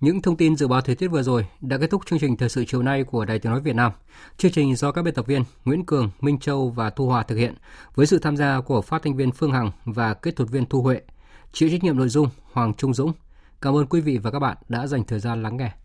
Những 0.00 0.22
thông 0.22 0.36
tin 0.36 0.56
dự 0.56 0.68
báo 0.68 0.80
thời 0.80 0.94
tiết 0.94 1.08
vừa 1.08 1.22
rồi 1.22 1.46
đã 1.60 1.78
kết 1.78 1.90
thúc 1.90 2.06
chương 2.06 2.18
trình 2.18 2.36
thời 2.36 2.48
sự 2.48 2.64
chiều 2.64 2.82
nay 2.82 3.04
của 3.04 3.24
Đài 3.24 3.38
Tiếng 3.38 3.52
nói 3.52 3.60
Việt 3.60 3.76
Nam. 3.76 3.92
Chương 4.36 4.52
trình 4.52 4.76
do 4.76 4.92
các 4.92 5.02
biên 5.02 5.14
tập 5.14 5.26
viên 5.26 5.44
Nguyễn 5.64 5.86
Cường, 5.86 6.10
Minh 6.20 6.38
Châu 6.38 6.70
và 6.70 6.90
Thu 6.90 7.06
Hòa 7.06 7.22
thực 7.22 7.36
hiện 7.36 7.54
với 7.94 8.06
sự 8.06 8.18
tham 8.18 8.36
gia 8.36 8.60
của 8.60 8.82
phát 8.82 9.02
thanh 9.02 9.16
viên 9.16 9.32
Phương 9.32 9.52
Hằng 9.52 9.70
và 9.84 10.14
kết 10.14 10.36
thuật 10.36 10.50
viên 10.50 10.66
Thu 10.66 10.82
Huệ. 10.82 11.00
Chịu 11.52 11.68
trách 11.68 11.84
nhiệm 11.84 11.96
nội 11.96 12.08
dung 12.08 12.28
Hoàng 12.52 12.74
Trung 12.74 12.94
Dũng. 12.94 13.12
Cảm 13.60 13.76
ơn 13.76 13.86
quý 13.86 14.00
vị 14.00 14.18
và 14.18 14.30
các 14.30 14.38
bạn 14.38 14.56
đã 14.68 14.86
dành 14.86 15.04
thời 15.04 15.20
gian 15.20 15.42
lắng 15.42 15.56
nghe. 15.56 15.72